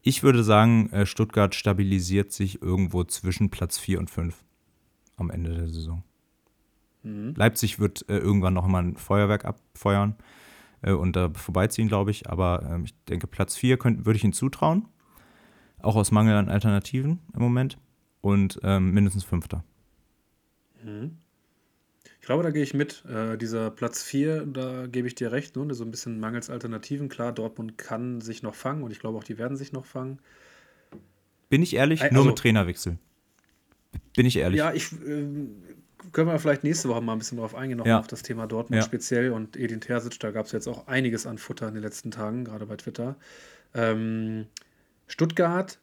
Ich 0.00 0.22
würde 0.22 0.42
sagen, 0.42 0.90
äh, 0.90 1.06
Stuttgart 1.06 1.54
stabilisiert 1.54 2.32
sich 2.32 2.62
irgendwo 2.62 3.04
zwischen 3.04 3.50
Platz 3.50 3.78
4 3.78 4.00
und 4.00 4.10
5 4.10 4.42
am 5.16 5.30
Ende 5.30 5.54
der 5.54 5.68
Saison. 5.68 6.02
Mhm. 7.02 7.34
Leipzig 7.36 7.78
wird 7.78 8.08
äh, 8.08 8.18
irgendwann 8.18 8.54
noch 8.54 8.66
mal 8.66 8.82
ein 8.82 8.96
Feuerwerk 8.96 9.44
abfeuern 9.44 10.16
äh, 10.82 10.92
und 10.92 11.16
da 11.16 11.30
vorbeiziehen, 11.34 11.88
glaube 11.88 12.10
ich. 12.10 12.30
Aber 12.30 12.68
ähm, 12.68 12.84
ich 12.84 12.94
denke, 13.04 13.26
Platz 13.26 13.56
4 13.56 13.78
würde 13.84 14.16
ich 14.16 14.24
ihnen 14.24 14.32
zutrauen. 14.32 14.88
Auch 15.80 15.96
aus 15.96 16.10
Mangel 16.12 16.36
an 16.36 16.48
Alternativen 16.48 17.20
im 17.34 17.42
Moment. 17.42 17.78
Und 18.20 18.60
ähm, 18.62 18.92
mindestens 18.92 19.24
Fünfter. 19.24 19.64
Mhm. 20.82 21.18
Ich 22.22 22.26
glaube, 22.26 22.44
da 22.44 22.50
gehe 22.50 22.62
ich 22.62 22.72
mit. 22.72 23.04
Äh, 23.06 23.36
dieser 23.36 23.72
Platz 23.72 24.04
4, 24.04 24.46
da 24.46 24.86
gebe 24.86 25.08
ich 25.08 25.16
dir 25.16 25.32
recht, 25.32 25.56
ne? 25.56 25.74
so 25.74 25.82
ein 25.82 25.90
bisschen 25.90 26.20
mangels 26.20 26.50
Alternativen. 26.50 27.08
Klar, 27.08 27.32
Dortmund 27.32 27.76
kann 27.78 28.20
sich 28.20 28.44
noch 28.44 28.54
fangen 28.54 28.84
und 28.84 28.92
ich 28.92 29.00
glaube 29.00 29.18
auch, 29.18 29.24
die 29.24 29.38
werden 29.38 29.56
sich 29.56 29.72
noch 29.72 29.84
fangen. 29.84 30.20
Bin 31.48 31.64
ich 31.64 31.74
ehrlich? 31.74 32.00
Also, 32.00 32.14
Nur 32.14 32.26
mit 32.26 32.38
Trainerwechsel. 32.38 32.96
Bin 34.14 34.24
ich 34.24 34.36
ehrlich. 34.36 34.60
Ja, 34.60 34.72
ich 34.72 34.92
äh, 34.92 35.26
können 36.12 36.28
wir 36.28 36.38
vielleicht 36.38 36.62
nächste 36.62 36.88
Woche 36.88 37.00
mal 37.00 37.14
ein 37.14 37.18
bisschen 37.18 37.38
drauf 37.38 37.56
eingehen, 37.56 37.78
noch 37.78 37.86
ja. 37.86 37.98
auf 37.98 38.06
das 38.06 38.22
Thema 38.22 38.46
Dortmund 38.46 38.80
ja. 38.80 38.86
speziell 38.86 39.32
und 39.32 39.56
Edin 39.56 39.80
Terzic. 39.80 40.20
Da 40.20 40.30
gab 40.30 40.46
es 40.46 40.52
jetzt 40.52 40.68
auch 40.68 40.86
einiges 40.86 41.26
an 41.26 41.38
Futter 41.38 41.66
in 41.66 41.74
den 41.74 41.82
letzten 41.82 42.12
Tagen, 42.12 42.44
gerade 42.44 42.66
bei 42.66 42.76
Twitter. 42.76 43.16
Ähm, 43.74 44.46
Stuttgart, 45.08 45.80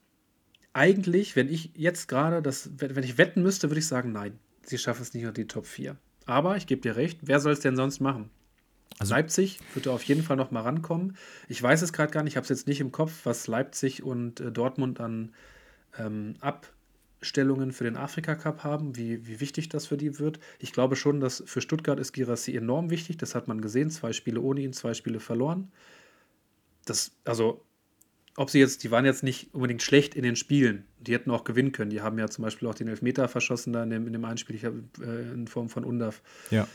eigentlich, 0.71 1.35
wenn 1.35 1.49
ich 1.49 1.71
jetzt 1.75 2.07
gerade 2.07 2.41
das, 2.41 2.69
wenn 2.77 3.03
ich 3.03 3.17
wetten 3.17 3.43
müsste, 3.43 3.69
würde 3.69 3.79
ich 3.79 3.87
sagen, 3.87 4.13
nein. 4.13 4.39
Sie 4.63 4.77
schaffen 4.77 5.01
es 5.01 5.13
nicht 5.13 5.25
unter 5.25 5.33
die 5.33 5.47
Top 5.47 5.65
4. 5.65 5.97
Aber 6.29 6.57
ich 6.57 6.67
gebe 6.67 6.79
dir 6.79 6.95
recht, 6.95 7.17
wer 7.23 7.39
soll 7.39 7.53
es 7.53 7.59
denn 7.59 7.75
sonst 7.75 8.01
machen? 8.01 8.29
Also 8.99 9.15
Leipzig 9.15 9.59
wird 9.73 9.87
da 9.87 9.91
auf 9.91 10.03
jeden 10.03 10.21
Fall 10.21 10.37
noch 10.37 10.51
mal 10.51 10.61
rankommen. 10.61 11.17
Ich 11.47 11.61
weiß 11.61 11.81
es 11.81 11.91
gerade 11.91 12.13
gar 12.13 12.21
nicht, 12.21 12.33
ich 12.33 12.37
habe 12.37 12.43
es 12.43 12.49
jetzt 12.49 12.67
nicht 12.67 12.81
im 12.81 12.91
Kopf, 12.91 13.21
was 13.23 13.47
Leipzig 13.47 14.03
und 14.03 14.39
äh, 14.39 14.51
Dortmund 14.51 14.99
an 14.99 15.33
ähm, 15.97 16.35
Abstellungen 16.39 17.71
für 17.71 17.83
den 17.85 17.97
Afrika 17.97 18.35
Cup 18.35 18.63
haben, 18.63 18.95
wie, 18.95 19.25
wie 19.25 19.39
wichtig 19.39 19.69
das 19.69 19.87
für 19.87 19.97
die 19.97 20.19
wird. 20.19 20.39
Ich 20.59 20.71
glaube 20.71 20.95
schon, 20.95 21.19
dass 21.19 21.41
für 21.47 21.61
Stuttgart 21.61 21.99
ist 21.99 22.13
Girassi 22.13 22.55
enorm 22.55 22.91
wichtig. 22.91 23.17
Das 23.17 23.33
hat 23.33 23.47
man 23.47 23.59
gesehen. 23.59 23.89
Zwei 23.89 24.13
Spiele 24.13 24.39
ohne 24.39 24.61
ihn, 24.61 24.73
zwei 24.73 24.93
Spiele 24.93 25.19
verloren. 25.19 25.71
Das, 26.85 27.11
also 27.25 27.65
ob 28.35 28.49
sie 28.49 28.59
jetzt, 28.59 28.83
die 28.83 28.91
waren 28.91 29.05
jetzt 29.05 29.23
nicht 29.23 29.53
unbedingt 29.53 29.81
schlecht 29.81 30.15
in 30.15 30.23
den 30.23 30.35
Spielen. 30.35 30.85
Die 30.99 31.13
hätten 31.13 31.31
auch 31.31 31.43
gewinnen 31.43 31.71
können. 31.71 31.89
Die 31.89 32.01
haben 32.01 32.17
ja 32.19 32.27
zum 32.29 32.43
Beispiel 32.43 32.67
auch 32.67 32.75
den 32.75 32.87
Elfmeter 32.87 33.27
verschossen 33.27 33.73
da 33.73 33.83
in 33.83 33.89
dem, 33.89 34.07
in 34.07 34.13
dem 34.13 34.25
einen 34.25 34.37
Spiel, 34.37 34.55
ich 34.55 34.65
hab, 34.65 34.73
äh, 35.01 35.31
in 35.33 35.47
Form 35.47 35.69
von 35.69 35.83
Undaf. 35.83 36.21
Ja. 36.51 36.67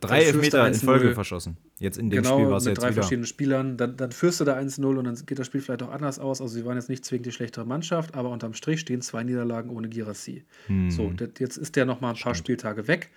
Drei 0.00 0.24
Elfmeter 0.24 0.66
in 0.66 0.74
Folge 0.74 1.14
verschossen. 1.14 1.58
Jetzt 1.78 1.98
in 1.98 2.10
dem 2.10 2.22
genau, 2.22 2.38
Spiel 2.38 2.50
war 2.50 2.56
es 2.56 2.64
jetzt 2.64 2.78
drei 2.78 2.88
wieder. 2.88 2.94
verschiedenen 2.94 3.26
Spielern. 3.26 3.76
Dann, 3.76 3.96
dann 3.96 4.12
führst 4.12 4.40
du 4.40 4.44
da 4.44 4.56
1-0 4.56 4.84
und 4.84 5.04
dann 5.04 5.14
geht 5.26 5.38
das 5.38 5.46
Spiel 5.46 5.60
vielleicht 5.60 5.82
auch 5.82 5.90
anders 5.90 6.18
aus. 6.18 6.40
Also 6.40 6.54
sie 6.54 6.64
waren 6.64 6.76
jetzt 6.76 6.88
nicht 6.88 7.04
zwingend 7.04 7.26
die 7.26 7.32
schlechtere 7.32 7.66
Mannschaft, 7.66 8.14
aber 8.14 8.30
unterm 8.30 8.54
Strich 8.54 8.80
stehen 8.80 9.02
zwei 9.02 9.24
Niederlagen 9.24 9.70
ohne 9.70 9.88
Girassi. 9.88 10.44
Hm. 10.66 10.90
So, 10.90 11.12
jetzt 11.38 11.58
ist 11.58 11.76
der 11.76 11.84
noch 11.84 12.00
mal 12.00 12.10
ein 12.10 12.16
paar 12.16 12.34
Stimmt. 12.34 12.46
Spieltage 12.46 12.88
weg. 12.88 13.10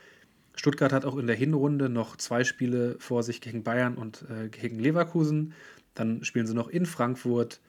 Stuttgart 0.55 0.93
hat 0.93 1.05
auch 1.05 1.17
in 1.17 1.27
der 1.27 1.35
Hinrunde 1.35 1.89
noch 1.89 2.15
zwei 2.17 2.43
Spiele 2.43 2.95
vor 2.99 3.23
sich 3.23 3.41
gegen 3.41 3.63
Bayern 3.63 3.95
und 3.95 4.25
äh, 4.29 4.49
gegen 4.49 4.77
Leverkusen. 4.79 5.53
Dann 5.93 6.23
spielen 6.23 6.47
sie 6.47 6.53
noch 6.53 6.69
in 6.69 6.85
Frankfurt. 6.85 7.61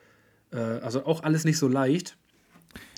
Äh, 0.53 0.57
also 0.57 1.05
auch 1.07 1.23
alles 1.23 1.45
nicht 1.45 1.59
so 1.59 1.69
leicht. 1.69 2.17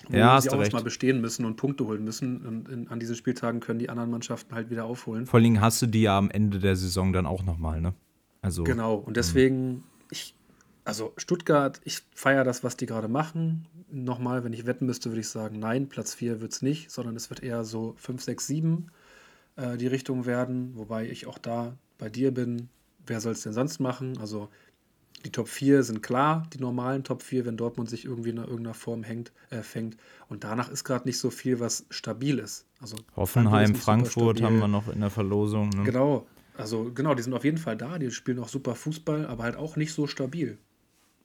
Wo 0.09 0.17
ja, 0.17 0.39
sie 0.39 0.49
auch 0.49 0.59
erstmal 0.59 0.83
bestehen 0.83 1.19
müssen 1.19 1.45
und 1.45 1.57
Punkte 1.57 1.85
holen 1.85 2.03
müssen. 2.03 2.45
Und 2.45 2.69
in, 2.69 2.87
an 2.87 2.99
diesen 2.99 3.15
Spieltagen 3.15 3.59
können 3.59 3.79
die 3.79 3.89
anderen 3.89 4.09
Mannschaften 4.09 4.55
halt 4.55 4.69
wieder 4.69 4.85
aufholen. 4.85 5.25
Vor 5.25 5.39
allem 5.39 5.61
hast 5.61 5.81
du 5.81 5.87
die 5.87 6.03
ja 6.03 6.17
am 6.17 6.31
Ende 6.31 6.59
der 6.59 6.75
Saison 6.75 7.11
dann 7.13 7.25
auch 7.25 7.43
nochmal, 7.43 7.81
ne? 7.81 7.93
Also, 8.41 8.63
genau, 8.63 8.95
und 8.95 9.07
hm. 9.07 9.13
deswegen, 9.15 9.83
ich, 10.09 10.35
also 10.85 11.11
Stuttgart, 11.17 11.81
ich 11.83 12.03
feiere 12.13 12.45
das, 12.45 12.63
was 12.63 12.77
die 12.77 12.85
gerade 12.85 13.09
machen. 13.09 13.67
Nochmal, 13.91 14.43
wenn 14.43 14.53
ich 14.53 14.65
wetten 14.65 14.85
müsste, 14.85 15.09
würde 15.09 15.21
ich 15.21 15.29
sagen, 15.29 15.59
nein, 15.59 15.89
Platz 15.89 16.13
4 16.13 16.39
wird 16.39 16.53
es 16.53 16.61
nicht, 16.61 16.91
sondern 16.91 17.15
es 17.15 17.29
wird 17.29 17.43
eher 17.43 17.65
so 17.65 17.95
5, 17.97 18.21
6, 18.21 18.47
7 18.47 18.91
äh, 19.57 19.77
die 19.77 19.87
Richtung 19.87 20.25
werden. 20.25 20.71
Wobei 20.75 21.09
ich 21.09 21.27
auch 21.27 21.37
da 21.37 21.75
bei 21.97 22.09
dir 22.09 22.33
bin. 22.33 22.69
Wer 23.05 23.19
soll 23.21 23.33
es 23.33 23.41
denn 23.41 23.53
sonst 23.53 23.79
machen? 23.79 24.17
Also 24.19 24.49
die 25.25 25.31
Top 25.31 25.47
4 25.47 25.83
sind 25.83 26.03
klar, 26.03 26.47
die 26.53 26.59
normalen 26.59 27.03
Top 27.03 27.23
4, 27.23 27.45
wenn 27.45 27.57
Dortmund 27.57 27.89
sich 27.89 28.05
irgendwie 28.05 28.29
in 28.29 28.37
irgendeiner 28.37 28.73
Form 28.73 29.03
hängt, 29.03 29.31
äh, 29.49 29.61
fängt. 29.61 29.97
Und 30.29 30.43
danach 30.43 30.69
ist 30.69 30.83
gerade 30.83 31.07
nicht 31.07 31.17
so 31.17 31.29
viel, 31.29 31.59
was 31.59 31.85
stabil 31.89 32.39
ist. 32.39 32.65
Also 32.79 32.97
Hoffenheim, 33.15 33.75
Frankfurt 33.75 34.41
haben 34.41 34.59
wir 34.59 34.67
noch 34.67 34.87
in 34.87 35.01
der 35.01 35.09
Verlosung. 35.09 35.69
Ne? 35.69 35.83
Genau, 35.83 36.27
also 36.55 36.91
genau, 36.93 37.15
die 37.15 37.23
sind 37.23 37.33
auf 37.33 37.43
jeden 37.43 37.57
Fall 37.57 37.77
da, 37.77 37.97
die 37.99 38.11
spielen 38.11 38.39
auch 38.39 38.49
super 38.49 38.75
Fußball, 38.75 39.25
aber 39.25 39.43
halt 39.43 39.55
auch 39.55 39.75
nicht 39.75 39.93
so 39.93 40.07
stabil. 40.07 40.57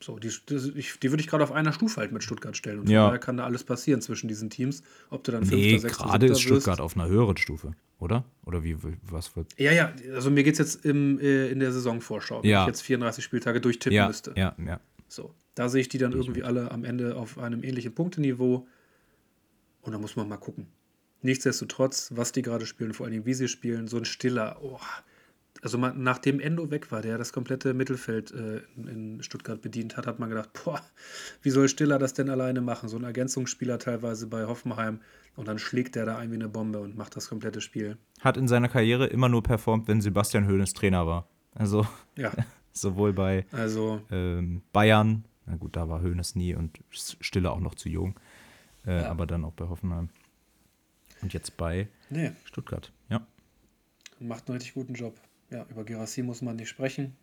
So, 0.02 0.18
die, 0.18 0.30
die, 0.48 0.84
die 1.02 1.10
würde 1.10 1.20
ich 1.20 1.26
gerade 1.28 1.44
auf 1.44 1.52
einer 1.52 1.72
Stufe 1.72 2.00
halt 2.00 2.12
mit 2.12 2.24
Stuttgart 2.24 2.56
stellen. 2.56 2.80
Und 2.80 2.88
ja. 2.88 3.06
daher 3.06 3.18
kann 3.18 3.36
da 3.36 3.44
alles 3.44 3.62
passieren 3.62 4.00
zwischen 4.00 4.28
diesen 4.28 4.50
Teams. 4.50 4.82
Ob 5.10 5.22
du 5.24 5.32
dann 5.32 5.44
nee, 5.44 5.78
gerade 5.78 6.26
ist 6.26 6.40
Stuttgart 6.40 6.78
wirst. 6.78 6.80
auf 6.80 6.96
einer 6.96 7.08
höheren 7.08 7.36
Stufe, 7.36 7.72
oder? 7.98 8.24
Oder 8.44 8.64
wie, 8.64 8.76
was 9.02 9.36
wird? 9.36 9.48
Ja, 9.58 9.72
ja, 9.72 9.92
also 10.14 10.30
mir 10.30 10.42
geht 10.42 10.54
es 10.54 10.58
jetzt 10.58 10.84
im, 10.84 11.20
äh, 11.20 11.48
in 11.48 11.60
der 11.60 11.72
Saisonvorschau, 11.72 12.42
wenn 12.42 12.50
ja. 12.50 12.62
ich 12.62 12.68
jetzt 12.68 12.82
34 12.82 13.22
Spieltage 13.22 13.60
durchtippen 13.60 13.96
ja, 13.96 14.08
müsste. 14.08 14.32
Ja, 14.36 14.56
ja. 14.64 14.80
So, 15.08 15.34
da 15.54 15.68
sehe 15.68 15.82
ich 15.82 15.88
die 15.88 15.98
dann 15.98 16.12
ich 16.12 16.18
irgendwie 16.18 16.40
mit. 16.40 16.48
alle 16.48 16.70
am 16.70 16.84
Ende 16.84 17.16
auf 17.16 17.38
einem 17.38 17.62
ähnlichen 17.62 17.94
Punkteniveau. 17.94 18.66
Und 19.82 19.92
da 19.92 19.98
muss 19.98 20.16
man 20.16 20.28
mal 20.28 20.36
gucken. 20.36 20.66
Nichtsdestotrotz, 21.22 22.10
was 22.14 22.32
die 22.32 22.42
gerade 22.42 22.66
spielen, 22.66 22.94
vor 22.94 23.06
allem 23.06 23.24
wie 23.26 23.34
sie 23.34 23.46
spielen, 23.46 23.86
so 23.86 23.96
ein 23.96 24.04
stiller, 24.04 24.58
oh, 24.62 24.80
also 25.62 25.78
man, 25.78 26.02
nachdem 26.02 26.40
Endo 26.40 26.70
weg 26.72 26.90
war, 26.90 27.02
der 27.02 27.18
das 27.18 27.32
komplette 27.32 27.72
Mittelfeld 27.72 28.32
äh, 28.32 28.62
in, 28.76 28.88
in, 28.88 29.22
Stuttgart 29.22 29.62
bedient 29.62 29.96
hat, 29.96 30.08
hat 30.08 30.18
man 30.18 30.28
gedacht, 30.28 30.50
boah, 30.64 30.80
wie 31.40 31.50
soll 31.50 31.68
Stiller 31.68 32.00
das 32.00 32.14
denn 32.14 32.28
alleine 32.28 32.60
machen? 32.60 32.88
So 32.88 32.96
ein 32.96 33.04
Ergänzungsspieler 33.04 33.78
teilweise 33.78 34.26
bei 34.26 34.46
Hoffenheim 34.46 35.00
und 35.36 35.46
dann 35.46 35.60
schlägt 35.60 35.94
der 35.94 36.04
da 36.04 36.18
ein 36.18 36.32
wie 36.32 36.34
eine 36.34 36.48
Bombe 36.48 36.80
und 36.80 36.96
macht 36.96 37.14
das 37.14 37.28
komplette 37.28 37.60
Spiel. 37.60 37.96
Hat 38.20 38.36
in 38.36 38.48
seiner 38.48 38.68
Karriere 38.68 39.06
immer 39.06 39.28
nur 39.28 39.44
performt, 39.44 39.86
wenn 39.86 40.00
Sebastian 40.00 40.48
Hoeneß 40.48 40.72
Trainer 40.72 41.06
war. 41.06 41.28
Also 41.54 41.86
ja. 42.16 42.32
sowohl 42.72 43.12
bei 43.12 43.46
also, 43.52 44.02
ähm, 44.10 44.62
Bayern, 44.72 45.24
na 45.46 45.54
gut, 45.54 45.76
da 45.76 45.88
war 45.88 46.02
Hoeneß 46.02 46.34
nie 46.34 46.56
und 46.56 46.80
Stiller 46.90 47.52
auch 47.52 47.60
noch 47.60 47.76
zu 47.76 47.88
jung, 47.88 48.18
äh, 48.84 49.02
ja. 49.02 49.10
aber 49.10 49.26
dann 49.26 49.44
auch 49.44 49.52
bei 49.52 49.68
Hoffenheim. 49.68 50.08
Und 51.20 51.32
jetzt 51.32 51.56
bei 51.56 51.86
nee. 52.10 52.32
Stuttgart, 52.46 52.90
ja. 53.08 53.24
Macht 54.18 54.48
einen 54.48 54.56
richtig 54.56 54.74
guten 54.74 54.94
Job 54.94 55.20
ja, 55.52 55.66
über 55.68 55.84
Gerassi 55.84 56.22
muss 56.22 56.42
man 56.42 56.56
nicht 56.56 56.68
sprechen. 56.68 57.16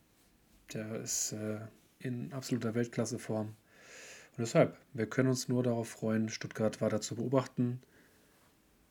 Der 0.73 0.95
ist 1.01 1.33
äh, 1.33 1.59
in 1.99 2.31
absoluter 2.31 2.75
Weltklasseform. 2.75 3.47
Und 3.47 3.55
deshalb, 4.37 4.77
wir 4.93 5.07
können 5.07 5.29
uns 5.29 5.49
nur 5.49 5.63
darauf 5.63 5.89
freuen, 5.89 6.29
Stuttgart 6.29 6.79
weiter 6.81 7.01
zu 7.01 7.15
beobachten 7.15 7.81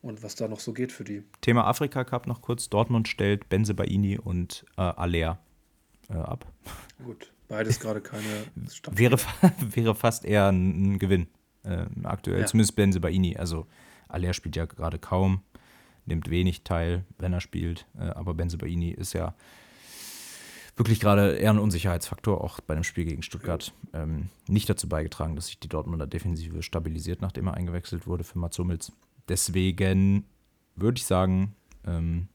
und 0.01 0.21
was 0.21 0.35
da 0.35 0.47
noch 0.47 0.59
so 0.59 0.73
geht 0.73 0.91
für 0.91 1.03
die. 1.03 1.23
Thema 1.41 1.65
Afrika 1.65 2.03
Cup 2.03 2.27
noch 2.27 2.41
kurz. 2.41 2.69
Dortmund 2.69 3.07
stellt 3.07 3.49
Benze 3.49 3.73
Baini 3.73 4.17
und 4.17 4.65
äh, 4.77 4.81
Aller 4.81 5.39
äh, 6.09 6.13
ab. 6.13 6.45
Gut, 7.03 7.31
beides 7.47 7.79
gerade 7.79 8.01
keine 8.01 8.45
wäre, 8.91 9.17
wäre 9.59 9.95
fast 9.95 10.25
eher 10.25 10.47
ein, 10.47 10.99
Gewinn. 10.99 11.27
Äh, 11.63 11.85
aktuell, 12.03 12.41
ja. 12.41 12.45
zumindest 12.45 12.75
Benze 12.75 12.99
Baini. 12.99 13.37
Also 13.37 13.67
Aller 14.07 14.33
spielt 14.33 14.55
ja 14.55 14.65
gerade 14.65 14.99
kaum 14.99 15.41
nimmt 16.09 16.29
wenig 16.29 16.63
teil, 16.63 17.05
wenn 17.17 17.31
er 17.31 17.41
spielt. 17.41 17.85
Äh, 17.97 18.09
aber 18.09 18.33
Benzebaini 18.33 18.91
ist 18.91 19.13
ja 19.13 19.33
wirklich 20.75 20.99
gerade 20.99 21.35
eher 21.35 21.51
ein 21.51 21.59
Unsicherheitsfaktor, 21.59 22.43
auch 22.43 22.59
bei 22.61 22.73
dem 22.73 22.83
Spiel 22.83 23.05
gegen 23.05 23.21
Stuttgart. 23.21 23.73
Ähm, 23.93 24.29
nicht 24.47 24.69
dazu 24.69 24.89
beigetragen, 24.89 25.35
dass 25.35 25.47
sich 25.47 25.59
die 25.59 25.67
Dortmunder 25.67 26.07
Defensive 26.07 26.63
stabilisiert, 26.63 27.21
nachdem 27.21 27.47
er 27.47 27.53
eingewechselt 27.53 28.07
wurde 28.07 28.23
für 28.23 28.39
Mats 28.39 28.57
Hummels. 28.57 28.91
Deswegen 29.27 30.25
würde 30.75 30.97
ich 30.97 31.05
sagen, 31.05 31.55
ähm, 31.85 32.27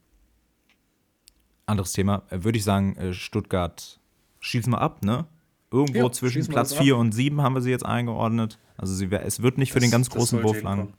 anderes 1.65 1.93
Thema, 1.93 2.23
äh, 2.29 2.43
würde 2.43 2.57
ich 2.57 2.63
sagen, 2.63 2.95
äh, 2.97 3.13
Stuttgart 3.13 3.99
schießen 4.39 4.71
wir 4.71 4.81
ab, 4.81 5.03
ne? 5.03 5.25
Irgendwo 5.71 6.03
ja, 6.03 6.11
zwischen 6.11 6.45
Platz 6.47 6.73
4 6.73 6.95
und 6.95 7.11
7 7.11 7.41
haben 7.41 7.55
wir 7.55 7.61
sie 7.61 7.71
jetzt 7.71 7.85
eingeordnet. 7.85 8.59
Also 8.77 8.93
sie, 8.93 9.11
es 9.11 9.41
wird 9.41 9.57
nicht 9.57 9.73
für 9.73 9.79
das, 9.79 9.87
den 9.87 9.91
ganz 9.91 10.09
großen 10.09 10.43
Wurf 10.43 10.61
lang, 10.61 10.93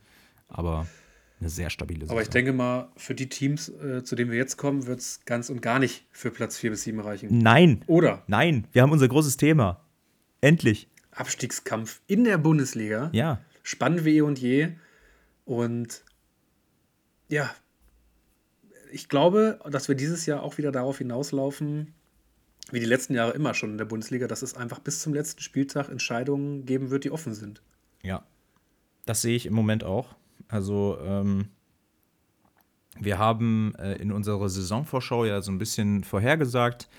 aber 0.49 0.85
eine 1.39 1.49
sehr 1.49 1.69
stabile 1.69 2.01
Saison. 2.01 2.15
Aber 2.15 2.21
ich 2.21 2.29
denke 2.29 2.53
mal, 2.53 2.89
für 2.97 3.13
die 3.13 3.29
Teams, 3.29 3.69
äh, 3.69 4.03
zu 4.03 4.15
denen 4.15 4.31
wir 4.31 4.37
jetzt 4.37 4.57
kommen, 4.57 4.87
wird 4.87 4.99
es 4.99 5.21
ganz 5.25 5.49
und 5.49 5.61
gar 5.61 5.79
nicht 5.79 6.05
für 6.11 6.31
Platz 6.31 6.57
4 6.57 6.71
bis 6.71 6.83
7 6.83 6.99
reichen. 6.99 7.37
Nein. 7.37 7.83
Oder? 7.87 8.23
Nein, 8.27 8.67
wir 8.71 8.81
haben 8.81 8.91
unser 8.91 9.07
großes 9.07 9.37
Thema. 9.37 9.85
Endlich. 10.41 10.87
Abstiegskampf 11.11 12.01
in 12.07 12.23
der 12.23 12.37
Bundesliga. 12.37 13.09
Ja. 13.13 13.41
Spannend 13.63 14.05
wie 14.05 14.17
eh 14.17 14.21
und 14.21 14.39
je. 14.39 14.69
Und 15.45 16.03
ja, 17.27 17.53
ich 18.91 19.09
glaube, 19.09 19.59
dass 19.69 19.87
wir 19.87 19.95
dieses 19.95 20.25
Jahr 20.25 20.43
auch 20.43 20.57
wieder 20.57 20.71
darauf 20.71 20.97
hinauslaufen, 20.97 21.93
wie 22.71 22.79
die 22.79 22.85
letzten 22.85 23.13
Jahre 23.13 23.31
immer 23.31 23.53
schon 23.53 23.71
in 23.71 23.77
der 23.77 23.85
Bundesliga, 23.85 24.27
dass 24.27 24.41
es 24.41 24.55
einfach 24.55 24.79
bis 24.79 25.01
zum 25.01 25.13
letzten 25.13 25.41
Spieltag 25.41 25.89
Entscheidungen 25.89 26.65
geben 26.65 26.89
wird, 26.89 27.03
die 27.03 27.11
offen 27.11 27.33
sind. 27.33 27.61
Ja, 28.03 28.25
das 29.05 29.21
sehe 29.21 29.35
ich 29.35 29.45
im 29.45 29.53
Moment 29.53 29.83
auch. 29.83 30.15
Also 30.47 30.97
ähm, 31.03 31.49
wir 32.99 33.17
haben 33.17 33.73
äh, 33.75 33.93
in 33.95 34.11
unserer 34.11 34.49
Saisonvorschau 34.49 35.25
ja 35.25 35.41
so 35.41 35.51
ein 35.51 35.57
bisschen 35.57 36.03
vorhergesagt 36.03 36.89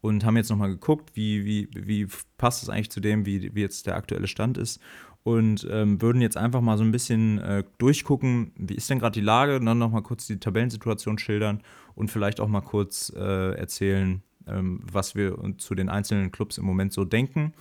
und 0.00 0.24
haben 0.24 0.36
jetzt 0.36 0.50
nochmal 0.50 0.70
geguckt, 0.70 1.10
wie, 1.14 1.44
wie, 1.44 1.68
wie 1.74 2.06
passt 2.36 2.62
es 2.62 2.68
eigentlich 2.68 2.90
zu 2.90 3.00
dem, 3.00 3.26
wie, 3.26 3.54
wie 3.54 3.60
jetzt 3.60 3.86
der 3.86 3.96
aktuelle 3.96 4.28
Stand 4.28 4.58
ist. 4.58 4.80
Und 5.24 5.66
ähm, 5.70 6.00
würden 6.00 6.22
jetzt 6.22 6.36
einfach 6.36 6.60
mal 6.60 6.78
so 6.78 6.84
ein 6.84 6.92
bisschen 6.92 7.38
äh, 7.38 7.64
durchgucken, 7.78 8.52
wie 8.56 8.74
ist 8.74 8.88
denn 8.88 8.98
gerade 8.98 9.18
die 9.18 9.24
Lage, 9.24 9.56
und 9.56 9.66
dann 9.66 9.78
nochmal 9.78 10.02
kurz 10.02 10.26
die 10.26 10.38
Tabellensituation 10.38 11.18
schildern 11.18 11.62
und 11.94 12.10
vielleicht 12.10 12.40
auch 12.40 12.48
mal 12.48 12.60
kurz 12.60 13.12
äh, 13.14 13.52
erzählen, 13.54 14.22
ähm, 14.46 14.80
was 14.90 15.14
wir 15.14 15.36
zu 15.58 15.74
den 15.74 15.88
einzelnen 15.88 16.30
Clubs 16.30 16.56
im 16.56 16.64
Moment 16.64 16.92
so 16.92 17.04
denken. 17.04 17.52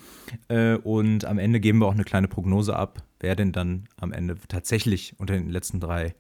Äh, 0.48 0.76
und 0.76 1.26
am 1.26 1.40
Ende 1.40 1.60
geben 1.60 1.80
wir 1.80 1.88
auch 1.88 1.94
eine 1.94 2.06
kleine 2.06 2.28
Prognose 2.28 2.76
ab, 2.76 3.04
wer 3.20 3.36
denn 3.36 3.52
dann 3.52 3.88
am 3.98 4.12
Ende 4.12 4.36
tatsächlich 4.48 5.16
unter 5.18 5.34
den 5.34 5.50
letzten 5.50 5.80
drei 5.80 6.16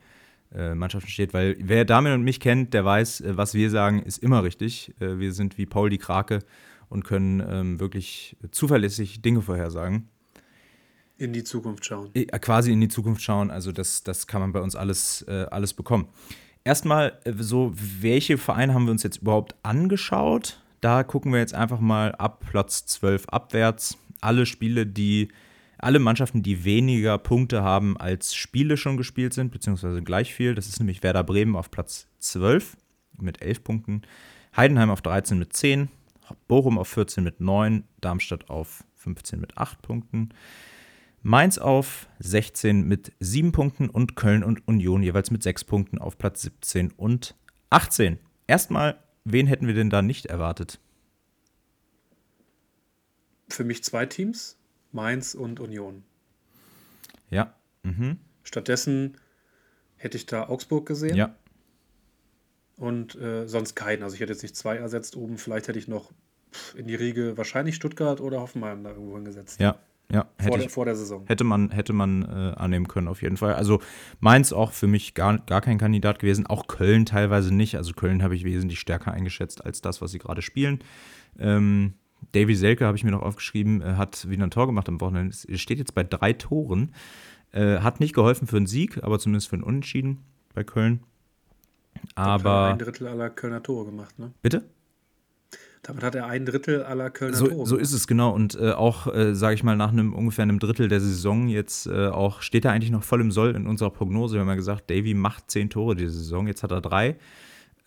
äh, 0.53 0.75
Mannschaften 0.75 1.09
steht. 1.09 1.33
Weil 1.33 1.57
wer 1.59 1.85
Damian 1.85 2.15
und 2.15 2.23
mich 2.23 2.39
kennt, 2.39 2.73
der 2.73 2.85
weiß, 2.85 3.21
äh, 3.21 3.37
was 3.37 3.53
wir 3.53 3.69
sagen, 3.69 4.01
ist 4.01 4.17
immer 4.17 4.43
richtig. 4.43 4.93
Äh, 4.99 5.19
wir 5.19 5.33
sind 5.33 5.57
wie 5.57 5.65
Paul 5.65 5.89
die 5.89 5.97
Krake 5.97 6.39
und 6.89 7.03
können 7.03 7.43
ähm, 7.47 7.79
wirklich 7.79 8.37
zuverlässig 8.51 9.21
Dinge 9.21 9.41
vorhersagen. 9.41 10.09
In 11.17 11.33
die 11.33 11.43
Zukunft 11.43 11.85
schauen. 11.85 12.11
Quasi 12.13 12.71
in 12.71 12.79
die 12.79 12.87
Zukunft 12.87 13.21
schauen. 13.21 13.49
Also 13.49 13.71
das, 13.71 14.03
das 14.03 14.27
kann 14.27 14.39
man 14.39 14.51
bei 14.51 14.61
uns 14.61 14.75
alles, 14.75 15.23
äh, 15.27 15.47
alles 15.49 15.73
bekommen. 15.73 16.07
Erstmal 16.63 17.19
so, 17.39 17.73
welche 17.75 18.37
Vereine 18.37 18.73
haben 18.73 18.85
wir 18.85 18.91
uns 18.91 19.03
jetzt 19.03 19.17
überhaupt 19.17 19.55
angeschaut? 19.63 20.61
Da 20.81 21.03
gucken 21.03 21.31
wir 21.31 21.39
jetzt 21.39 21.55
einfach 21.55 21.79
mal 21.79 22.13
ab 22.13 22.43
Platz 22.51 22.85
12 22.85 23.29
abwärts. 23.29 23.97
Alle 24.21 24.45
Spiele, 24.45 24.85
die, 24.85 25.29
alle 25.77 25.99
Mannschaften, 25.99 26.43
die 26.43 26.63
weniger 26.63 27.17
Punkte 27.17 27.61
haben, 27.61 27.97
als 27.97 28.35
Spiele 28.35 28.77
schon 28.77 28.97
gespielt 28.97 29.33
sind, 29.33 29.51
beziehungsweise 29.51 30.01
gleich 30.01 30.33
viel. 30.33 30.55
Das 30.55 30.67
ist 30.67 30.79
nämlich 30.79 31.03
Werder 31.03 31.23
Bremen 31.23 31.55
auf 31.55 31.71
Platz 31.71 32.07
12 32.19 32.77
mit 33.19 33.41
11 33.41 33.63
Punkten, 33.63 34.01
Heidenheim 34.55 34.89
auf 34.89 35.01
13 35.01 35.37
mit 35.37 35.53
10, 35.53 35.89
Bochum 36.47 36.77
auf 36.77 36.87
14 36.89 37.23
mit 37.23 37.39
9, 37.39 37.83
Darmstadt 38.01 38.49
auf 38.49 38.83
15 38.95 39.39
mit 39.39 39.57
8 39.57 39.81
Punkten. 39.81 40.29
Mainz 41.23 41.57
auf 41.57 42.07
16 42.19 42.87
mit 42.87 43.11
7 43.19 43.51
Punkten 43.51 43.89
und 43.89 44.15
Köln 44.15 44.43
und 44.43 44.67
Union 44.67 45.03
jeweils 45.03 45.31
mit 45.31 45.43
6 45.43 45.63
Punkten 45.65 45.97
auf 45.97 46.17
Platz 46.17 46.41
17 46.43 46.91
und 46.91 47.35
18. 47.69 48.19
Erstmal, 48.45 48.97
wen 49.25 49.47
hätten 49.47 49.67
wir 49.67 49.73
denn 49.73 49.89
da 49.89 50.01
nicht 50.01 50.27
erwartet? 50.27 50.79
Für 53.49 53.63
mich 53.63 53.83
zwei 53.83 54.05
Teams, 54.05 54.56
Mainz 54.97 55.35
und 55.35 55.59
Union. 55.59 56.03
Ja. 57.29 57.53
Mhm. 57.83 58.17
Stattdessen 58.43 59.15
hätte 59.95 60.17
ich 60.17 60.25
da 60.25 60.49
Augsburg 60.49 60.87
gesehen. 60.87 61.15
Ja. 61.15 61.35
Und 62.77 63.15
äh, 63.15 63.47
sonst 63.47 63.75
keinen. 63.75 64.01
Also 64.01 64.15
ich 64.15 64.21
hätte 64.21 64.33
jetzt 64.33 64.41
nicht 64.41 64.55
zwei 64.55 64.77
ersetzt 64.77 65.15
oben. 65.15 65.37
Vielleicht 65.37 65.67
hätte 65.67 65.77
ich 65.77 65.87
noch 65.87 66.11
in 66.75 66.87
die 66.87 66.95
Riege 66.95 67.37
wahrscheinlich 67.37 67.75
Stuttgart 67.75 68.21
oder 68.21 68.41
Hoffenheim 68.41 68.83
da 68.83 68.89
irgendwo 68.89 69.15
hingesetzt. 69.15 69.59
Ja, 69.59 69.77
ja, 70.11 70.25
hätte 70.37 70.47
vor, 70.47 70.57
der, 70.57 70.65
ich, 70.65 70.71
vor 70.71 70.85
der 70.85 70.95
Saison. 70.95 71.23
Hätte 71.27 71.43
man, 71.43 71.69
hätte 71.69 71.93
man 71.93 72.23
äh, 72.23 72.55
annehmen 72.55 72.87
können, 72.87 73.07
auf 73.07 73.21
jeden 73.21 73.37
Fall. 73.37 73.53
Also 73.53 73.79
Mainz 74.19 74.51
auch 74.51 74.71
für 74.71 74.87
mich 74.87 75.13
gar, 75.13 75.37
gar 75.39 75.61
kein 75.61 75.77
Kandidat 75.77 76.17
gewesen, 76.17 76.47
auch 76.47 76.65
Köln 76.65 77.05
teilweise 77.05 77.53
nicht. 77.53 77.75
Also 77.75 77.93
Köln 77.93 78.23
habe 78.23 78.35
ich 78.35 78.45
wesentlich 78.45 78.79
stärker 78.79 79.11
eingeschätzt 79.11 79.63
als 79.63 79.81
das, 79.81 80.01
was 80.01 80.11
sie 80.11 80.19
gerade 80.19 80.41
spielen. 80.41 80.79
Ähm, 81.37 81.93
Davy 82.33 82.55
Selke 82.55 82.85
habe 82.85 82.97
ich 82.97 83.03
mir 83.03 83.11
noch 83.11 83.21
aufgeschrieben, 83.21 83.81
äh, 83.81 83.93
hat 83.93 84.29
wieder 84.29 84.43
ein 84.43 84.51
Tor 84.51 84.67
gemacht 84.67 84.89
am 84.89 84.99
Wochenende. 85.01 85.35
Er 85.47 85.57
steht 85.57 85.79
jetzt 85.79 85.95
bei 85.95 86.03
drei 86.03 86.33
Toren. 86.33 86.93
Äh, 87.51 87.79
hat 87.79 87.99
nicht 87.99 88.13
geholfen 88.13 88.47
für 88.47 88.57
einen 88.57 88.67
Sieg, 88.67 89.03
aber 89.03 89.19
zumindest 89.19 89.49
für 89.49 89.55
einen 89.55 89.63
Unentschieden 89.63 90.19
bei 90.53 90.63
Köln. 90.63 90.99
Aber. 92.15 92.67
Ein 92.67 92.79
Drittel 92.79 93.07
aller 93.07 93.29
Kölner 93.29 93.63
Tore 93.63 93.85
gemacht, 93.85 94.19
ne? 94.19 94.31
Bitte? 94.41 94.65
Damit 95.83 96.03
hat 96.03 96.15
er 96.15 96.25
ein 96.27 96.45
Drittel 96.45 96.83
aller 96.83 97.09
Kölner 97.09 97.37
so, 97.37 97.47
Tore. 97.47 97.65
So 97.65 97.77
ist 97.77 97.93
es, 97.93 98.07
genau. 98.07 98.33
Und 98.33 98.59
äh, 98.59 98.71
auch, 98.71 99.07
äh, 99.13 99.33
sage 99.33 99.55
ich 99.55 99.63
mal, 99.63 99.77
nach 99.77 99.91
einem 99.91 100.13
ungefähr 100.13 100.43
einem 100.43 100.59
Drittel 100.59 100.89
der 100.89 100.99
Saison 100.99 101.47
jetzt 101.47 101.87
äh, 101.87 102.07
auch, 102.07 102.41
steht 102.41 102.65
er 102.65 102.73
eigentlich 102.73 102.91
noch 102.91 103.03
voll 103.03 103.21
im 103.21 103.31
Soll 103.31 103.55
in 103.55 103.65
unserer 103.67 103.91
Prognose. 103.91 104.35
Wir 104.35 104.41
haben 104.41 104.49
ja 104.49 104.55
gesagt, 104.55 104.89
Davy 104.89 105.13
macht 105.13 105.49
zehn 105.49 105.69
Tore 105.69 105.95
diese 105.95 106.11
Saison. 106.11 106.47
Jetzt 106.47 106.63
hat 106.63 106.71
er 106.71 106.81
drei. 106.81 107.15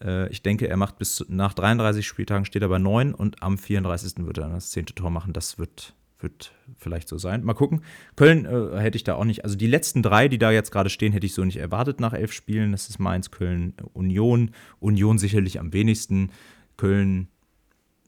Äh, 0.03 0.29
ich 0.31 0.43
denke, 0.43 0.69
er 0.69 0.77
macht 0.77 0.99
bis 0.99 1.25
nach 1.29 1.55
33 1.55 2.07
Spieltagen 2.07 2.45
steht 2.45 2.63
er 2.63 2.69
bei 2.69 2.79
neun 2.79 3.15
und 3.15 3.43
am 3.43 3.59
34. 3.59 4.27
wird 4.27 4.39
er 4.39 4.45
dann 4.45 4.53
das 4.55 4.71
zehnte 4.71 4.95
Tor 4.95 5.11
machen. 5.11 5.33
Das 5.33 5.59
wird, 5.59 5.95
wird 6.19 6.53
vielleicht 6.79 7.09
so 7.09 7.19
sein. 7.19 7.45
Mal 7.45 7.55
gucken. 7.55 7.83
Köln 8.17 8.47
äh, 8.47 8.79
hätte 8.79 8.97
ich 8.97 9.05
da 9.05 9.15
auch 9.15 9.25
nicht. 9.25 9.45
Also 9.45 9.57
die 9.57 9.67
letzten 9.67 10.03
drei, 10.03 10.29
die 10.29 10.39
da 10.39 10.51
jetzt 10.51 10.73
gerade 10.73 10.91
stehen, 10.91 11.13
hätte 11.13 11.27
ich 11.27 11.35
so 11.35 11.45
nicht 11.45 11.59
erwartet 11.59 12.01
nach 12.01 12.13
elf 12.13 12.33
Spielen. 12.33 12.73
Das 12.73 12.89
ist 12.89 12.99
Mainz, 12.99 13.31
Köln, 13.31 13.75
Union. 13.93 14.53
Union 14.79 15.19
sicherlich 15.19 15.61
am 15.61 15.73
wenigsten. 15.73 16.31
Köln 16.77 17.29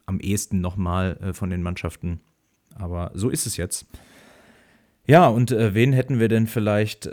am 0.07 0.21
ehesten 0.21 0.61
nochmal 0.61 1.19
äh, 1.23 1.33
von 1.33 1.51
den 1.51 1.63
Mannschaften. 1.63 2.21
Aber 2.75 3.11
so 3.15 3.29
ist 3.29 3.47
es 3.47 3.57
jetzt. 3.57 3.87
Ja, 5.07 5.27
und 5.29 5.51
äh, 5.51 5.75
wen 5.75 5.93
hätten 5.93 6.21
wir 6.21 6.29
denn 6.29 6.47
vielleicht. 6.47 7.09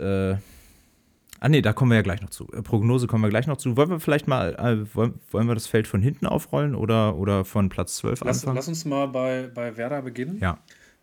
Ah, 1.40 1.48
nee, 1.48 1.62
da 1.62 1.72
kommen 1.72 1.90
wir 1.90 1.96
ja 1.96 2.02
gleich 2.02 2.20
noch 2.20 2.30
zu. 2.30 2.46
Äh, 2.52 2.62
Prognose 2.62 3.06
kommen 3.06 3.24
wir 3.24 3.30
gleich 3.30 3.46
noch 3.46 3.56
zu. 3.56 3.76
Wollen 3.76 3.88
wir 3.88 3.98
vielleicht 3.98 4.28
mal. 4.28 4.54
Äh, 4.56 4.94
wollen, 4.94 5.14
wollen 5.30 5.48
wir 5.48 5.54
das 5.54 5.66
Feld 5.66 5.86
von 5.86 6.02
hinten 6.02 6.26
aufrollen 6.26 6.74
oder, 6.74 7.16
oder 7.16 7.46
von 7.46 7.70
Platz 7.70 7.96
12 7.96 8.20
lass, 8.20 8.40
anfangen? 8.40 8.56
Lass 8.56 8.68
uns 8.68 8.84
mal 8.84 9.08
bei, 9.08 9.50
bei 9.52 9.76
Werder 9.78 10.02
beginnen. 10.02 10.38
Ja. 10.38 10.58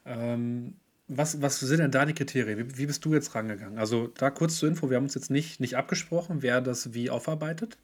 Ähm, 0.05 0.75
was, 1.09 1.41
was 1.41 1.59
sind 1.59 1.79
denn 1.79 1.91
da 1.91 2.05
die 2.05 2.13
Kriterien? 2.13 2.59
Wie, 2.59 2.77
wie, 2.77 2.85
bist 2.85 3.05
du 3.05 3.13
jetzt 3.13 3.33
rangegangen? 3.33 3.77
Also 3.77 4.07
da 4.17 4.29
kurz 4.29 4.57
zur 4.57 4.67
Info, 4.67 4.89
wir 4.89 4.97
haben 4.97 5.05
uns 5.05 5.15
jetzt 5.15 5.31
nicht, 5.31 5.61
nicht 5.61 5.77
abgesprochen, 5.77 6.41
wer 6.41 6.59
das 6.59 6.93
wie 6.93 7.09
aufarbeitet, 7.09 7.77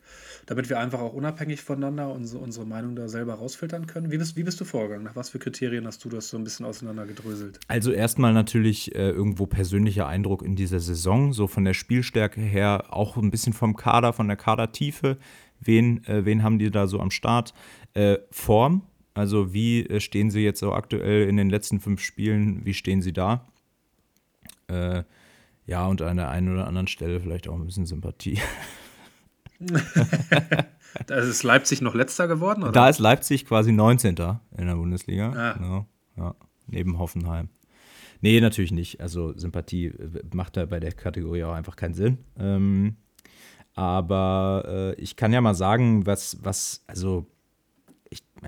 damit 0.45 0.69
wir 0.69 0.77
einfach 0.79 0.99
auch 0.99 1.13
unabhängig 1.13 1.61
voneinander 1.61 2.11
unsere, 2.11 2.43
unsere 2.43 2.65
Meinung 2.65 2.97
da 2.97 3.07
selber 3.07 3.35
rausfiltern 3.35 3.87
können. 3.87 4.11
Wie 4.11 4.17
bist, 4.17 4.35
wie 4.35 4.43
bist 4.43 4.59
du 4.59 4.65
vorgegangen? 4.65 5.05
Nach 5.05 5.15
was 5.15 5.29
für 5.29 5.39
Kriterien 5.39 5.87
hast 5.87 6.03
du 6.03 6.09
das 6.09 6.27
so 6.27 6.37
ein 6.37 6.43
bisschen 6.43 6.65
auseinandergedröselt? 6.65 7.59
Also 7.69 7.91
erstmal 7.91 8.33
natürlich 8.33 8.93
äh, 8.93 9.11
irgendwo 9.11 9.45
persönlicher 9.45 10.05
Eindruck 10.05 10.41
in 10.41 10.57
dieser 10.57 10.81
Saison, 10.81 11.31
so 11.31 11.47
von 11.47 11.63
der 11.63 11.73
Spielstärke 11.73 12.41
her, 12.41 12.85
auch 12.89 13.15
ein 13.15 13.31
bisschen 13.31 13.53
vom 13.53 13.77
Kader, 13.77 14.11
von 14.11 14.27
der 14.27 14.37
Kadertiefe. 14.37 15.17
Wen, 15.61 16.03
äh, 16.07 16.25
wen 16.25 16.43
haben 16.43 16.59
die 16.59 16.71
da 16.71 16.87
so 16.87 16.99
am 16.99 17.09
Start? 17.09 17.53
Äh, 17.93 18.17
Form, 18.31 18.81
also 19.13 19.53
wie 19.53 19.85
äh, 19.85 19.99
stehen 19.99 20.31
sie 20.31 20.41
jetzt 20.41 20.59
so 20.59 20.73
aktuell 20.73 21.27
in 21.27 21.37
den 21.37 21.49
letzten 21.49 21.79
fünf 21.79 22.01
Spielen? 22.01 22.65
Wie 22.65 22.73
stehen 22.73 23.01
sie 23.01 23.13
da? 23.13 23.47
Äh, 24.67 25.03
ja, 25.65 25.85
und 25.85 26.01
an 26.01 26.17
der 26.17 26.29
einen 26.29 26.51
oder 26.51 26.67
anderen 26.67 26.87
Stelle 26.87 27.19
vielleicht 27.19 27.47
auch 27.47 27.55
ein 27.55 27.65
bisschen 27.65 27.85
Sympathie. 27.85 28.39
da 31.07 31.15
ist 31.15 31.43
Leipzig 31.43 31.81
noch 31.81 31.95
letzter 31.95 32.27
geworden? 32.27 32.63
Oder? 32.63 32.71
Da 32.71 32.89
ist 32.89 32.99
Leipzig 32.99 33.45
quasi 33.45 33.71
19. 33.71 34.15
in 34.57 34.67
der 34.67 34.75
Bundesliga. 34.75 35.31
Ah. 35.31 35.53
Genau, 35.53 35.85
ja, 36.17 36.35
neben 36.67 36.97
Hoffenheim. 36.97 37.49
Nee, 38.21 38.39
natürlich 38.41 38.71
nicht. 38.71 38.99
Also 39.01 39.37
Sympathie 39.37 39.87
äh, 39.87 40.21
macht 40.33 40.57
da 40.57 40.65
bei 40.65 40.79
der 40.79 40.91
Kategorie 40.91 41.43
auch 41.43 41.53
einfach 41.53 41.75
keinen 41.75 41.93
Sinn. 41.93 42.17
Ähm, 42.37 42.97
aber 43.75 44.63
äh, 44.97 45.01
ich 45.01 45.15
kann 45.15 45.33
ja 45.33 45.41
mal 45.41 45.55
sagen, 45.55 46.05
was, 46.05 46.37
was, 46.43 46.83
also 46.87 47.27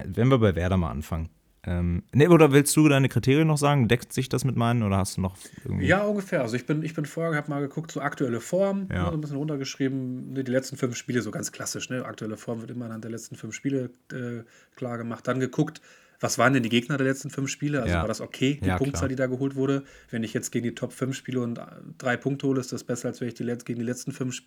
wenn 0.06 0.30
wir 0.30 0.38
bei 0.40 0.56
Werder 0.56 0.78
mal 0.78 0.92
anfangen. 0.92 1.30
Ähm, 1.68 2.04
nee, 2.14 2.28
oder 2.28 2.52
willst 2.52 2.76
du 2.76 2.88
deine 2.88 3.10
Kriterien 3.10 3.48
noch 3.48 3.58
sagen? 3.58 3.88
Deckt 3.88 4.14
sich 4.14 4.30
das 4.30 4.46
mit 4.46 4.56
meinen 4.56 4.84
oder 4.84 4.98
hast 4.98 5.18
du 5.18 5.22
noch 5.22 5.36
irgendwie. 5.64 5.88
Ja, 5.88 6.04
ungefähr. 6.04 6.42
Also 6.42 6.56
ich 6.56 6.66
bin, 6.68 6.84
ich 6.84 6.94
bin 6.94 7.06
vorher, 7.06 7.36
habe 7.36 7.50
mal 7.50 7.60
geguckt, 7.62 7.92
so 7.92 8.02
aktuelle 8.02 8.40
Form, 8.40 8.88
ja. 8.92 9.06
ne, 9.06 9.14
ein 9.14 9.22
bisschen 9.22 9.38
runtergeschrieben, 9.38 10.34
ne, 10.34 10.44
die 10.44 10.52
letzten 10.52 10.78
fünf 10.78 10.96
Spiele, 10.96 11.24
so 11.24 11.32
ganz 11.32 11.52
klassisch, 11.52 11.90
ne? 11.90 12.06
Aktuelle 12.06 12.38
Form 12.38 12.62
wird 12.62 12.70
immer 12.70 12.86
anhand 12.86 13.04
der 13.04 13.12
letzten 13.12 13.36
fünf 13.36 13.56
Spiele 13.56 13.90
äh, 14.12 14.44
klar 14.76 15.00
gemacht. 15.00 15.28
Dann 15.28 15.40
geguckt, 15.40 15.82
was 16.20 16.38
waren 16.38 16.54
denn 16.54 16.62
die 16.64 16.70
Gegner 16.70 16.98
der 16.98 17.08
letzten 17.08 17.32
fünf 17.32 17.50
Spiele? 17.50 17.82
Also 17.82 17.96
ja. 17.96 18.02
war 18.02 18.08
das 18.08 18.22
okay, 18.22 18.60
die 18.62 18.68
ja, 18.68 18.78
Punktzahl, 18.78 19.10
die 19.10 19.16
da 19.16 19.26
geholt 19.26 19.56
wurde? 19.56 19.84
Wenn 20.12 20.24
ich 20.24 20.34
jetzt 20.34 20.52
gegen 20.52 20.66
die 20.66 20.76
Top 20.76 20.94
5 20.94 21.16
spiele 21.16 21.42
und 21.42 21.60
drei 21.98 22.16
Punkte 22.16 22.48
hole, 22.48 22.60
ist 22.60 22.72
das 22.72 22.84
besser, 22.84 23.10
als 23.10 23.22
wenn 23.22 23.28
ich 23.28 23.34
die 23.34 23.44
gegen 23.44 23.80
die 23.80 23.86
letzten 23.86 24.12
fünf 24.12 24.42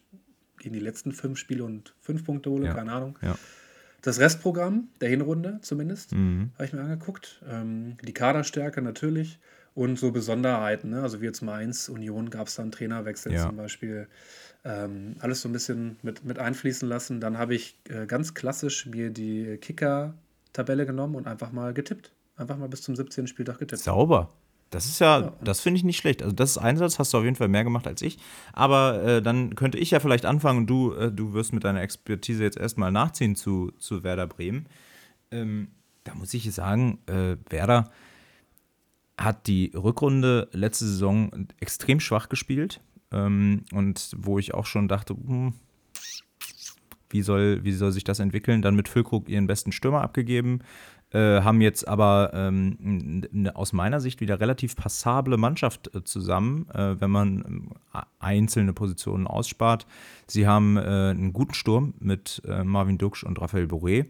gegen 0.59 0.75
die 0.75 0.81
letzten 0.81 1.13
fünf 1.13 1.39
Spiele 1.39 1.63
und 1.63 1.95
fünf 2.01 2.25
Punkte 2.25 2.51
hole, 2.51 2.73
keine 2.73 2.93
Ahnung. 2.93 3.17
Ja. 3.23 3.39
Das 4.03 4.21
Restprogramm 4.21 4.89
der 5.01 5.09
Hinrunde 5.09 5.59
zumindest 5.63 6.13
mhm. 6.13 6.51
habe 6.55 6.65
ich 6.65 6.73
mir 6.73 6.81
angeguckt. 6.81 7.43
Ähm, 7.49 7.97
die 8.03 8.15
Kaderstärke 8.15 8.81
natürlich 8.81 9.39
und 9.75 9.99
so 9.99 10.13
Besonderheiten. 10.13 10.91
Ne? 10.91 11.03
Also 11.03 11.21
wie 11.21 11.27
jetzt 11.27 11.43
Mainz, 11.43 11.89
Union 11.89 12.31
gab 12.31 12.47
es 12.49 12.57
dann 12.57 12.71
Trainerwechsel 12.71 13.33
ja. 13.33 13.47
zum 13.47 13.57
Beispiel. 13.57 14.09
Ähm, 14.65 15.15
alles 15.21 15.41
so 15.41 15.49
ein 15.49 15.53
bisschen 15.53 15.97
mit, 16.03 16.25
mit 16.25 16.39
einfließen 16.39 16.89
lassen. 16.89 17.21
Dann 17.21 17.39
habe 17.39 17.55
ich 17.55 17.79
äh, 17.89 18.07
ganz 18.07 18.35
klassisch 18.35 18.87
mir 18.87 19.11
die 19.11 19.57
Kicker-Tabelle 19.59 20.85
genommen 20.85 21.15
und 21.15 21.27
einfach 21.27 21.53
mal 21.53 21.73
getippt. 21.73 22.13
Einfach 22.37 22.57
mal 22.57 22.69
bis 22.69 22.83
zum 22.83 22.97
17. 22.97 23.27
Spieltag 23.27 23.59
getippt. 23.59 23.83
Sauber. 23.83 24.31
Das 24.71 24.87
ist 24.87 24.99
ja, 24.99 25.21
ja. 25.21 25.33
das 25.43 25.61
finde 25.61 25.79
ich 25.79 25.85
nicht 25.85 25.97
schlecht. 25.97 26.23
Also 26.23 26.35
das 26.35 26.51
ist 26.51 26.59
Einsatz, 26.59 26.99
hast 26.99 27.15
du 27.15 27.19
auf 27.19 27.25
jeden 27.25 27.37
Fall 27.37 27.49
mehr 27.49 27.65
gemacht 27.65 27.87
als 27.87 28.03
ich. 28.03 28.19
Aber 28.53 29.03
äh, 29.03 29.23
dann 29.23 29.55
könnte 29.55 29.79
ich 29.79 29.91
ja 29.91 30.01
vielleicht 30.01 30.27
anfangen 30.27 30.61
und 30.61 30.67
du, 30.67 30.93
äh, 30.93 31.11
du 31.11 31.33
wirst 31.33 31.53
mit 31.53 31.65
deiner 31.65 31.83
Expertise 31.83 32.43
jetzt 32.43 32.59
erstmal 32.59 32.93
nachziehen 32.93 33.35
zu, 33.35 33.73
zu 33.79 34.03
Werder 34.05 34.27
Bremen. 34.27 34.67
Ähm, 35.31 35.69
da 36.05 36.15
muss 36.15 36.35
ich 36.35 36.53
sagen, 36.53 36.99
äh, 37.07 37.37
Werder 37.49 37.91
hat 39.19 39.47
die 39.47 39.73
Rückrunde 39.75 40.49
letzte 40.53 40.87
Saison 40.87 41.49
extrem 41.61 42.01
schwach 42.01 42.29
gespielt. 42.29 42.81
Ähm, 43.11 43.65
und 43.73 44.11
wo 44.17 44.39
ich 44.39 44.55
auch 44.55 44.67
schon 44.67 44.87
dachte, 44.87 45.15
hm, 45.15 45.55
wie 47.11 47.23
soll, 47.23 47.65
wie 47.65 47.73
soll 47.73 47.93
sich 47.93 48.05
das 48.05 48.21
entwickeln? 48.21 48.63
Dann 48.63 48.77
mit 48.77 48.89
Füllkrug 48.89 49.29
ihren 49.29 49.47
besten 49.47 49.73
Stürmer 49.73 50.03
abgegeben. 50.03 50.61
Äh, 51.11 51.41
haben 51.41 51.63
jetzt 51.63 51.89
aber 51.89 52.33
ähm, 52.35 53.25
ne, 53.33 53.57
aus 53.57 53.73
meiner 53.73 53.99
Sicht 53.99 54.21
wieder 54.21 54.41
relativ 54.41 54.77
passable 54.77 55.39
Mannschaft 55.39 55.95
äh, 55.95 56.05
zusammen, 56.05 56.69
äh, 56.75 57.01
wenn 57.01 57.11
man 57.11 57.45
ähm, 57.47 57.71
einzelne 58.19 58.75
Positionen 58.75 59.27
ausspart. 59.27 59.87
Sie 60.27 60.47
haben 60.47 60.77
äh, 60.77 60.81
einen 60.81 61.33
guten 61.33 61.55
Sturm 61.55 61.95
mit 61.99 62.43
äh, 62.47 62.63
Marvin 62.63 62.99
Duksch 62.99 63.25
und 63.25 63.41
Raphael 63.41 63.65
Boré. 63.65 64.05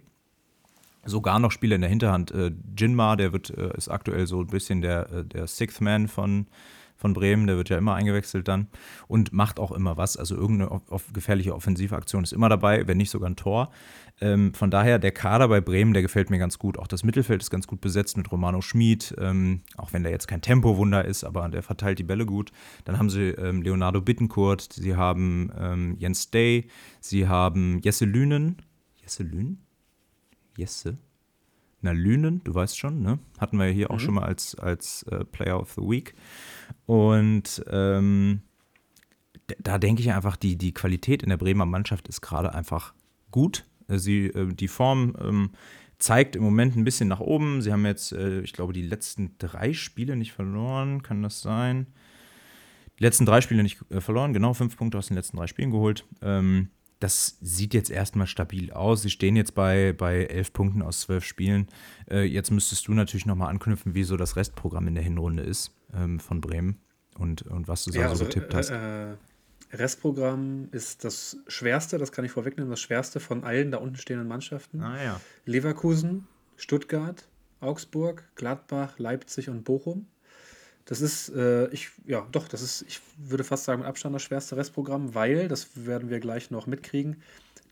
Sogar 1.04 1.38
noch 1.38 1.52
Spieler 1.52 1.76
in 1.76 1.82
der 1.82 1.90
Hinterhand. 1.90 2.34
Jinma, 2.76 3.16
der 3.16 3.32
wird, 3.32 3.48
ist 3.48 3.88
aktuell 3.88 4.26
so 4.26 4.40
ein 4.40 4.48
bisschen 4.48 4.82
der, 4.82 5.24
der 5.24 5.46
Sixth 5.46 5.80
Man 5.80 6.06
von, 6.06 6.48
von 6.98 7.14
Bremen, 7.14 7.46
der 7.46 7.56
wird 7.56 7.70
ja 7.70 7.78
immer 7.78 7.94
eingewechselt 7.94 8.48
dann 8.48 8.66
und 9.06 9.32
macht 9.32 9.58
auch 9.58 9.72
immer 9.72 9.96
was. 9.96 10.16
Also 10.16 10.34
irgendeine 10.34 10.80
gefährliche 11.12 11.54
offensive 11.54 11.96
Aktion 11.96 12.24
ist 12.24 12.32
immer 12.32 12.48
dabei, 12.48 12.86
wenn 12.86 12.98
nicht 12.98 13.10
sogar 13.10 13.30
ein 13.30 13.36
Tor. 13.36 13.70
Ähm, 14.20 14.52
von 14.52 14.70
daher, 14.70 14.98
der 14.98 15.12
Kader 15.12 15.48
bei 15.48 15.60
Bremen, 15.60 15.92
der 15.92 16.02
gefällt 16.02 16.28
mir 16.28 16.38
ganz 16.38 16.58
gut. 16.58 16.76
Auch 16.76 16.88
das 16.88 17.04
Mittelfeld 17.04 17.40
ist 17.40 17.50
ganz 17.50 17.68
gut 17.68 17.80
besetzt 17.80 18.16
mit 18.16 18.30
Romano 18.32 18.60
Schmid, 18.60 19.14
ähm, 19.18 19.62
auch 19.76 19.92
wenn 19.92 20.02
der 20.02 20.10
jetzt 20.10 20.26
kein 20.26 20.42
Tempowunder 20.42 21.04
ist, 21.04 21.22
aber 21.22 21.48
der 21.48 21.62
verteilt 21.62 22.00
die 22.00 22.04
Bälle 22.04 22.26
gut. 22.26 22.50
Dann 22.84 22.98
haben 22.98 23.10
sie 23.10 23.28
ähm, 23.28 23.62
Leonardo 23.62 24.00
Bittenkurt, 24.00 24.72
sie 24.72 24.96
haben 24.96 25.52
ähm, 25.56 25.96
Jens 25.98 26.30
Day, 26.30 26.68
sie 27.00 27.28
haben 27.28 27.78
Jesse 27.78 28.04
Lünen. 28.04 28.56
Jesse 29.00 29.22
Lünen? 29.22 29.64
Jesse? 30.56 30.98
Na, 31.88 31.94
Lünen, 31.94 32.42
du 32.44 32.54
weißt 32.54 32.78
schon, 32.78 33.00
ne? 33.00 33.18
Hatten 33.38 33.56
wir 33.56 33.66
ja 33.66 33.72
hier 33.72 33.86
mhm. 33.86 33.94
auch 33.94 34.00
schon 34.00 34.14
mal 34.14 34.24
als, 34.24 34.54
als 34.56 35.04
äh, 35.04 35.24
Player 35.24 35.58
of 35.58 35.72
the 35.72 35.80
Week. 35.80 36.12
Und 36.84 37.64
ähm, 37.70 38.42
da 39.58 39.78
denke 39.78 40.02
ich 40.02 40.12
einfach, 40.12 40.36
die, 40.36 40.56
die 40.56 40.74
Qualität 40.74 41.22
in 41.22 41.30
der 41.30 41.38
Bremer 41.38 41.64
Mannschaft 41.64 42.06
ist 42.06 42.20
gerade 42.20 42.54
einfach 42.54 42.92
gut. 43.30 43.64
Sie, 43.88 44.26
äh, 44.26 44.52
die 44.52 44.68
Form 44.68 45.16
ähm, 45.18 45.50
zeigt 45.98 46.36
im 46.36 46.42
Moment 46.42 46.76
ein 46.76 46.84
bisschen 46.84 47.08
nach 47.08 47.20
oben. 47.20 47.62
Sie 47.62 47.72
haben 47.72 47.86
jetzt, 47.86 48.12
äh, 48.12 48.40
ich 48.40 48.52
glaube, 48.52 48.74
die 48.74 48.86
letzten 48.86 49.38
drei 49.38 49.72
Spiele 49.72 50.14
nicht 50.14 50.32
verloren. 50.32 51.02
Kann 51.02 51.22
das 51.22 51.40
sein? 51.40 51.86
Die 52.98 53.04
letzten 53.04 53.24
drei 53.24 53.40
Spiele 53.40 53.62
nicht 53.62 53.78
äh, 53.88 54.02
verloren, 54.02 54.34
genau, 54.34 54.52
fünf 54.52 54.76
Punkte 54.76 54.98
aus 54.98 55.06
den 55.06 55.16
letzten 55.16 55.38
drei 55.38 55.46
Spielen 55.46 55.70
geholt. 55.70 56.04
Ähm, 56.20 56.68
das 57.00 57.38
sieht 57.40 57.74
jetzt 57.74 57.90
erstmal 57.90 58.26
stabil 58.26 58.72
aus. 58.72 59.02
Sie 59.02 59.10
stehen 59.10 59.36
jetzt 59.36 59.54
bei, 59.54 59.92
bei 59.92 60.24
elf 60.24 60.52
Punkten 60.52 60.82
aus 60.82 61.00
zwölf 61.00 61.24
Spielen. 61.24 61.68
Äh, 62.10 62.24
jetzt 62.24 62.50
müsstest 62.50 62.88
du 62.88 62.94
natürlich 62.94 63.26
nochmal 63.26 63.50
anknüpfen, 63.50 63.94
wie 63.94 64.04
so 64.04 64.16
das 64.16 64.36
Restprogramm 64.36 64.88
in 64.88 64.94
der 64.94 65.04
Hinrunde 65.04 65.42
ist 65.42 65.72
ähm, 65.94 66.18
von 66.18 66.40
Bremen 66.40 66.80
und, 67.16 67.42
und 67.42 67.68
was 67.68 67.84
du 67.84 67.92
ja, 67.92 68.04
so 68.04 68.10
also, 68.10 68.24
getippt 68.24 68.54
hast. 68.54 68.70
Äh, 68.70 69.14
Restprogramm 69.72 70.68
ist 70.72 71.04
das 71.04 71.36
schwerste, 71.46 71.98
das 71.98 72.10
kann 72.10 72.24
ich 72.24 72.32
vorwegnehmen, 72.32 72.70
das 72.70 72.80
schwerste 72.80 73.20
von 73.20 73.44
allen 73.44 73.70
da 73.70 73.78
unten 73.78 73.96
stehenden 73.96 74.26
Mannschaften. 74.26 74.80
Ah, 74.80 75.02
ja. 75.02 75.20
Leverkusen, 75.44 76.26
Stuttgart, 76.56 77.28
Augsburg, 77.60 78.24
Gladbach, 78.34 78.98
Leipzig 78.98 79.48
und 79.48 79.64
Bochum. 79.64 80.06
Das 80.88 81.02
ist, 81.02 81.28
äh, 81.36 81.68
ich, 81.68 81.90
ja, 82.06 82.26
doch, 82.32 82.48
das 82.48 82.62
ist, 82.62 82.82
ich 82.88 83.02
würde 83.18 83.44
fast 83.44 83.64
sagen, 83.64 83.80
mit 83.80 83.88
Abstand 83.88 84.14
das 84.14 84.22
schwerste 84.22 84.56
Restprogramm, 84.56 85.14
weil, 85.14 85.46
das 85.46 85.68
werden 85.74 86.08
wir 86.08 86.18
gleich 86.18 86.50
noch 86.50 86.66
mitkriegen, 86.66 87.16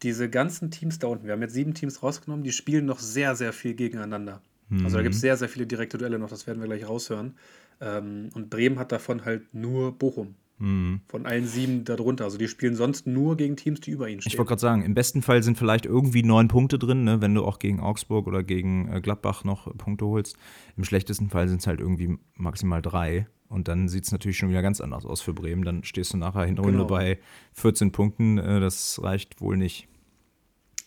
diese 0.03 0.29
ganzen 0.29 0.71
Teams 0.71 0.99
da 0.99 1.07
unten, 1.07 1.25
wir 1.25 1.33
haben 1.33 1.41
jetzt 1.41 1.55
sieben 1.55 1.73
Teams 1.73 2.03
rausgenommen, 2.03 2.45
die 2.45 2.53
spielen 2.53 2.85
noch 2.85 2.99
sehr, 2.99 3.35
sehr 3.35 3.55
viel 3.55 3.73
gegeneinander. 3.73 4.43
Mhm. 4.69 4.85
Also 4.85 4.99
da 4.99 5.03
gibt 5.03 5.15
es 5.15 5.21
mhm. 5.21 5.29
sehr, 5.29 5.37
sehr 5.39 5.49
viele 5.49 5.67
direkte 5.67 5.97
Duelle 5.97 6.19
noch, 6.19 6.29
das 6.29 6.47
werden 6.47 6.61
wir 6.61 6.67
gleich 6.67 6.87
raushören. 6.87 7.35
Ähm, 7.81 8.29
und 8.35 8.51
Bremen 8.51 8.79
hat 8.79 8.93
davon 8.93 9.25
halt 9.25 9.55
nur 9.55 9.93
Bochum. 9.93 10.35
Mhm. 10.59 11.01
Von 11.09 11.27
allen 11.27 11.47
sieben 11.47 11.85
darunter. 11.85 12.25
Also 12.25 12.39
die 12.39 12.49
spielen 12.49 12.77
sonst 12.77 13.07
nur 13.07 13.37
gegen 13.37 13.57
Teams, 13.57 13.81
die 13.81 13.91
über 13.91 14.09
ihnen 14.09 14.21
stehen. 14.21 14.33
Ich 14.33 14.39
wollte 14.39 14.51
gerade 14.51 14.61
sagen, 14.61 14.83
im 14.83 14.95
besten 14.95 15.23
Fall 15.23 15.43
sind 15.43 15.59
vielleicht 15.59 15.85
irgendwie 15.85 16.23
neun 16.23 16.49
Punkte 16.49 16.79
drin, 16.79 17.05
ne, 17.05 17.21
wenn 17.21 17.35
du 17.35 17.45
auch 17.45 17.59
gegen 17.59 17.81
Augsburg 17.81 18.27
oder 18.27 18.43
gegen 18.43 18.91
äh, 18.91 19.01
Gladbach 19.01 19.45
noch 19.45 19.77
Punkte 19.77 20.07
holst. 20.07 20.37
Im 20.77 20.85
schlechtesten 20.85 21.29
Fall 21.29 21.49
sind 21.49 21.61
es 21.61 21.67
halt 21.67 21.81
irgendwie 21.81 22.19
maximal 22.35 22.81
drei. 22.81 23.27
Und 23.49 23.69
dann 23.69 23.89
sieht 23.89 24.05
es 24.05 24.13
natürlich 24.13 24.39
schon 24.39 24.49
wieder 24.49 24.63
ganz 24.63 24.81
anders 24.81 25.07
aus 25.07 25.21
für 25.21 25.33
Bremen. 25.33 25.65
Dann 25.65 25.85
stehst 25.85 26.13
du 26.13 26.17
nachher 26.17 26.45
Hinrunde 26.45 26.73
genau. 26.73 26.87
bei 26.87 27.19
14 27.53 27.93
Punkten. 27.93 28.39
Äh, 28.39 28.61
das 28.61 29.01
reicht 29.03 29.41
wohl 29.41 29.57
nicht. 29.57 29.89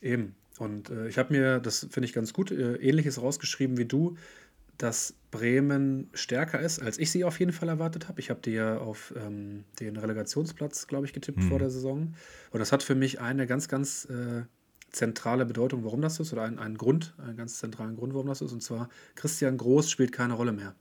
Eben. 0.01 0.35
Und 0.57 0.89
äh, 0.89 1.07
ich 1.07 1.17
habe 1.17 1.33
mir, 1.33 1.59
das 1.59 1.87
finde 1.89 2.05
ich 2.05 2.13
ganz 2.13 2.33
gut, 2.33 2.51
äh, 2.51 2.75
ähnliches 2.75 3.21
rausgeschrieben 3.21 3.77
wie 3.77 3.85
du 3.85 4.17
dass 4.79 5.13
Bremen 5.29 6.09
stärker 6.13 6.59
ist, 6.59 6.81
als 6.81 6.97
ich 6.97 7.11
sie 7.11 7.23
auf 7.23 7.39
jeden 7.39 7.51
Fall 7.51 7.69
erwartet 7.69 8.07
habe. 8.07 8.19
Ich 8.19 8.31
habe 8.31 8.39
die 8.41 8.51
ja 8.51 8.79
auf 8.79 9.13
ähm, 9.15 9.65
den 9.79 9.97
Relegationsplatz, 9.97 10.87
glaube 10.87 11.05
ich, 11.05 11.13
getippt 11.13 11.37
mhm. 11.37 11.49
vor 11.49 11.59
der 11.59 11.69
Saison. 11.69 12.15
Und 12.51 12.59
das 12.59 12.71
hat 12.71 12.81
für 12.81 12.95
mich 12.95 13.21
eine 13.21 13.45
ganz, 13.45 13.67
ganz 13.67 14.05
äh, 14.05 14.43
zentrale 14.91 15.45
Bedeutung, 15.45 15.83
warum 15.83 16.01
das 16.01 16.19
ist, 16.19 16.33
oder 16.33 16.43
einen, 16.43 16.77
Grund, 16.77 17.13
einen 17.19 17.37
ganz 17.37 17.59
zentralen 17.59 17.95
Grund, 17.95 18.13
warum 18.13 18.27
das 18.27 18.41
ist. 18.41 18.53
Und 18.53 18.63
zwar, 18.63 18.89
Christian 19.15 19.57
Groß 19.57 19.91
spielt 19.91 20.11
keine 20.11 20.33
Rolle 20.33 20.53
mehr. 20.53 20.75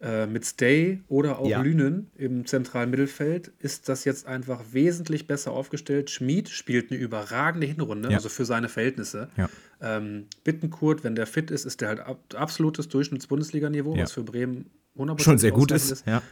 Äh, 0.00 0.26
mit 0.26 0.44
Stay 0.44 1.00
oder 1.08 1.38
auch 1.38 1.48
ja. 1.48 1.62
Lünen 1.62 2.10
im 2.16 2.44
zentralen 2.44 2.90
Mittelfeld 2.90 3.52
ist 3.60 3.88
das 3.88 4.04
jetzt 4.04 4.26
einfach 4.26 4.60
wesentlich 4.72 5.26
besser 5.26 5.52
aufgestellt. 5.52 6.10
Schmid 6.10 6.50
spielt 6.50 6.90
eine 6.90 7.00
überragende 7.00 7.66
Hinrunde, 7.66 8.10
ja. 8.10 8.16
also 8.16 8.28
für 8.28 8.44
seine 8.44 8.68
Verhältnisse. 8.68 9.28
Ja. 9.36 9.48
Ähm, 9.84 10.26
Bittenkurt, 10.44 11.04
wenn 11.04 11.14
der 11.14 11.26
fit 11.26 11.50
ist, 11.50 11.64
ist 11.64 11.80
der 11.80 11.88
halt 11.88 12.00
ab, 12.00 12.18
absolutes 12.34 12.88
Durchschnitts-Bundesliga-Niveau, 12.88 13.96
was 13.96 14.12
für 14.12 14.22
Bremen 14.22 14.70
100% 14.96 15.20
schon 15.20 15.38
sehr 15.38 15.52
gut 15.52 15.70
ist. 15.72 15.90
ist. 15.90 16.06
Ja. 16.06 16.22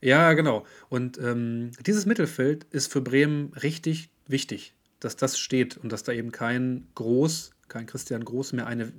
ja, 0.00 0.32
genau. 0.34 0.66
Und 0.88 1.18
ähm, 1.18 1.70
dieses 1.86 2.06
Mittelfeld 2.06 2.64
ist 2.70 2.92
für 2.92 3.00
Bremen 3.00 3.52
richtig 3.62 4.10
wichtig, 4.26 4.74
dass 5.00 5.16
das 5.16 5.38
steht 5.38 5.76
und 5.76 5.92
dass 5.92 6.02
da 6.02 6.12
eben 6.12 6.30
kein 6.32 6.86
Groß 6.94 7.52
kein 7.70 7.86
Christian 7.86 8.22
Groß 8.22 8.52
mehr 8.52 8.66
eine 8.66 8.92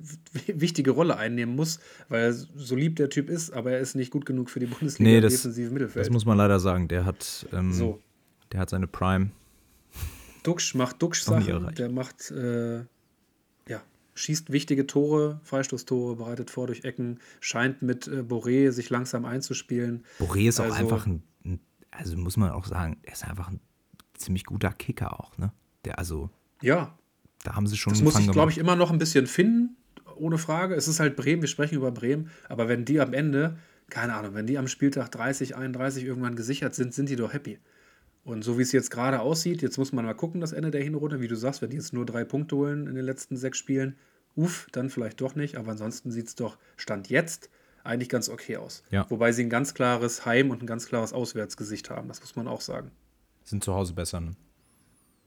wichtige 0.47 0.91
Rolle 0.91 1.17
einnehmen 1.17 1.55
muss, 1.55 1.79
weil 2.09 2.33
so 2.33 2.75
lieb 2.75 2.95
der 2.95 3.09
Typ 3.09 3.29
ist, 3.29 3.51
aber 3.51 3.71
er 3.71 3.79
ist 3.79 3.93
nicht 3.93 4.11
gut 4.11 4.25
genug 4.25 4.49
für 4.49 4.59
die 4.59 4.65
Bundesliga 4.65 5.11
nee, 5.11 5.21
das, 5.21 5.33
defensive 5.33 5.71
Mittelfeld. 5.71 6.05
Das 6.05 6.11
muss 6.11 6.25
man 6.25 6.37
leider 6.37 6.59
sagen. 6.59 6.87
Der 6.87 7.05
hat, 7.05 7.45
ähm, 7.53 7.71
so. 7.71 7.99
der 8.51 8.61
hat 8.61 8.71
seine 8.71 8.87
Prime. 8.87 9.29
Duxch 10.41 10.73
macht 10.73 10.99
Duxch-Sachen, 11.01 11.75
der 11.75 11.89
macht, 11.89 12.31
äh, 12.31 12.77
ja, 12.77 12.85
schießt 14.13 14.51
wichtige 14.51 14.87
Tore, 14.87 15.39
Freistoßtore, 15.43 16.15
bereitet 16.15 16.49
vor 16.49 16.67
durch 16.67 16.83
Ecken, 16.83 17.19
scheint 17.39 17.81
mit 17.81 18.07
äh, 18.07 18.21
Boré 18.21 18.71
sich 18.71 18.89
langsam 18.89 19.25
einzuspielen. 19.25 20.03
Boré 20.19 20.47
ist 20.47 20.59
also, 20.59 20.73
auch 20.73 20.77
einfach 20.77 21.05
ein, 21.05 21.23
ein, 21.45 21.59
also 21.91 22.17
muss 22.17 22.37
man 22.37 22.51
auch 22.51 22.65
sagen, 22.65 22.97
er 23.03 23.13
ist 23.13 23.25
einfach 23.25 23.49
ein 23.49 23.59
ziemlich 24.13 24.45
guter 24.45 24.71
Kicker 24.71 25.19
auch, 25.19 25.37
ne? 25.37 25.51
Der 25.85 25.97
also. 25.97 26.29
Ja, 26.61 26.97
da 27.43 27.55
haben 27.55 27.67
sie 27.67 27.77
schon. 27.77 27.93
Das 27.93 28.01
muss 28.01 28.19
ich, 28.19 28.31
glaube 28.31 28.51
ich, 28.51 28.57
immer 28.57 28.75
noch 28.75 28.91
ein 28.91 28.99
bisschen 28.99 29.27
finden, 29.27 29.75
ohne 30.15 30.37
Frage. 30.37 30.75
Es 30.75 30.87
ist 30.87 30.99
halt 30.99 31.15
Bremen, 31.15 31.41
wir 31.41 31.49
sprechen 31.49 31.75
über 31.75 31.91
Bremen, 31.91 32.29
aber 32.49 32.67
wenn 32.67 32.85
die 32.85 32.99
am 32.99 33.13
Ende, 33.13 33.57
keine 33.89 34.13
Ahnung, 34.13 34.35
wenn 34.35 34.47
die 34.47 34.57
am 34.57 34.67
Spieltag 34.67 35.11
30, 35.11 35.55
31 35.55 36.03
irgendwann 36.05 36.35
gesichert 36.35 36.75
sind, 36.75 36.93
sind 36.93 37.09
die 37.09 37.15
doch 37.15 37.33
happy. 37.33 37.59
Und 38.23 38.43
so 38.43 38.57
wie 38.57 38.61
es 38.61 38.71
jetzt 38.71 38.91
gerade 38.91 39.19
aussieht, 39.19 39.61
jetzt 39.61 39.77
muss 39.77 39.93
man 39.93 40.05
mal 40.05 40.13
gucken, 40.13 40.41
das 40.41 40.51
Ende 40.51 40.69
der 40.71 40.83
Hinrunde, 40.83 41.21
wie 41.21 41.27
du 41.27 41.35
sagst, 41.35 41.61
wenn 41.61 41.71
die 41.71 41.77
jetzt 41.77 41.93
nur 41.93 42.05
drei 42.05 42.23
Punkte 42.23 42.55
holen 42.55 42.87
in 42.87 42.95
den 42.95 43.05
letzten 43.05 43.35
sechs 43.35 43.57
Spielen, 43.57 43.97
uff, 44.35 44.67
dann 44.71 44.89
vielleicht 44.89 45.21
doch 45.21 45.35
nicht, 45.35 45.57
aber 45.57 45.71
ansonsten 45.71 46.11
sieht 46.11 46.27
es 46.27 46.35
doch 46.35 46.57
Stand 46.77 47.09
jetzt 47.09 47.49
eigentlich 47.83 48.09
ganz 48.09 48.29
okay 48.29 48.57
aus. 48.57 48.83
Ja. 48.91 49.09
Wobei 49.09 49.31
sie 49.31 49.43
ein 49.43 49.49
ganz 49.49 49.73
klares 49.73 50.25
Heim- 50.25 50.51
und 50.51 50.61
ein 50.61 50.67
ganz 50.67 50.85
klares 50.85 51.13
Auswärtsgesicht 51.13 51.89
haben, 51.89 52.07
das 52.07 52.21
muss 52.21 52.35
man 52.35 52.47
auch 52.47 52.61
sagen. 52.61 52.91
Sind 53.43 53.63
zu 53.63 53.73
Hause 53.73 53.93
besser, 53.93 54.19
ne? 54.19 54.35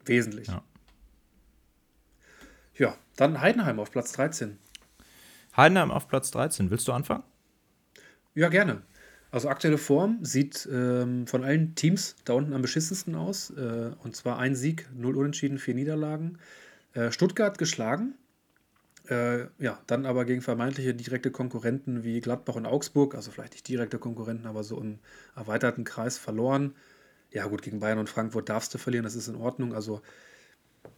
Wesentlich. 0.05 0.49
Ja. 0.49 0.63
Ja, 2.77 2.97
dann 3.17 3.41
Heidenheim 3.41 3.79
auf 3.79 3.91
Platz 3.91 4.13
13. 4.13 4.59
Heidenheim 5.57 5.91
auf 5.91 6.09
Platz 6.09 6.31
13. 6.33 6.71
Willst 6.71 6.89
du 6.89 6.93
anfangen? 6.93 7.23
Ja, 8.35 8.49
gerne. 8.49 8.83
Also 9.35 9.49
aktuelle 9.49 9.79
Form 9.79 10.21
sieht 10.25 10.69
ähm, 10.71 11.27
von 11.27 11.43
allen 11.43 11.75
Teams 11.75 12.15
da 12.25 12.35
unten 12.35 12.53
am 12.53 12.63
beschissensten 12.63 13.17
aus. 13.17 13.51
Äh, 13.51 13.91
und 14.05 14.15
zwar 14.15 14.39
ein 14.39 14.55
Sieg, 14.55 14.89
null 14.95 15.17
Unentschieden, 15.17 15.59
vier 15.59 15.75
Niederlagen. 15.75 16.39
Äh, 16.93 17.11
Stuttgart 17.11 17.59
geschlagen. 17.59 18.15
Äh, 19.09 19.47
ja, 19.59 19.81
dann 19.89 20.07
aber 20.07 20.25
gegen 20.25 20.41
vermeintliche 20.41 20.95
direkte 20.95 21.33
Konkurrenten 21.33 22.05
wie 22.05 22.21
Gladbach 22.21 22.55
und 22.55 22.65
Augsburg, 22.65 23.17
also 23.17 23.33
vielleicht 23.33 23.55
nicht 23.55 23.67
direkte 23.67 23.99
Konkurrenten, 23.99 24.47
aber 24.47 24.63
so 24.63 24.81
im 24.81 25.01
erweiterten 25.35 25.83
Kreis 25.83 26.17
verloren. 26.17 26.73
Ja, 27.33 27.49
gut, 27.49 27.63
gegen 27.63 27.81
Bayern 27.81 27.99
und 27.99 28.09
Frankfurt 28.09 28.49
darfst 28.49 28.73
du 28.73 28.79
verlieren, 28.79 29.03
das 29.03 29.17
ist 29.17 29.27
in 29.27 29.35
Ordnung. 29.35 29.75
Also 29.75 30.01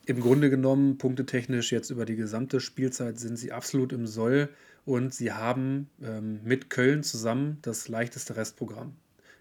im 0.04 0.20
Grunde 0.20 0.50
genommen, 0.50 0.98
punktetechnisch 0.98 1.72
jetzt 1.72 1.88
über 1.88 2.04
die 2.04 2.16
gesamte 2.16 2.60
Spielzeit, 2.60 3.18
sind 3.18 3.38
sie 3.38 3.52
absolut 3.52 3.94
im 3.94 4.06
Soll 4.06 4.50
und 4.86 5.12
sie 5.12 5.32
haben 5.32 5.90
ähm, 6.00 6.40
mit 6.44 6.70
Köln 6.70 7.02
zusammen 7.02 7.58
das 7.60 7.88
leichteste 7.88 8.36
Restprogramm. 8.36 8.96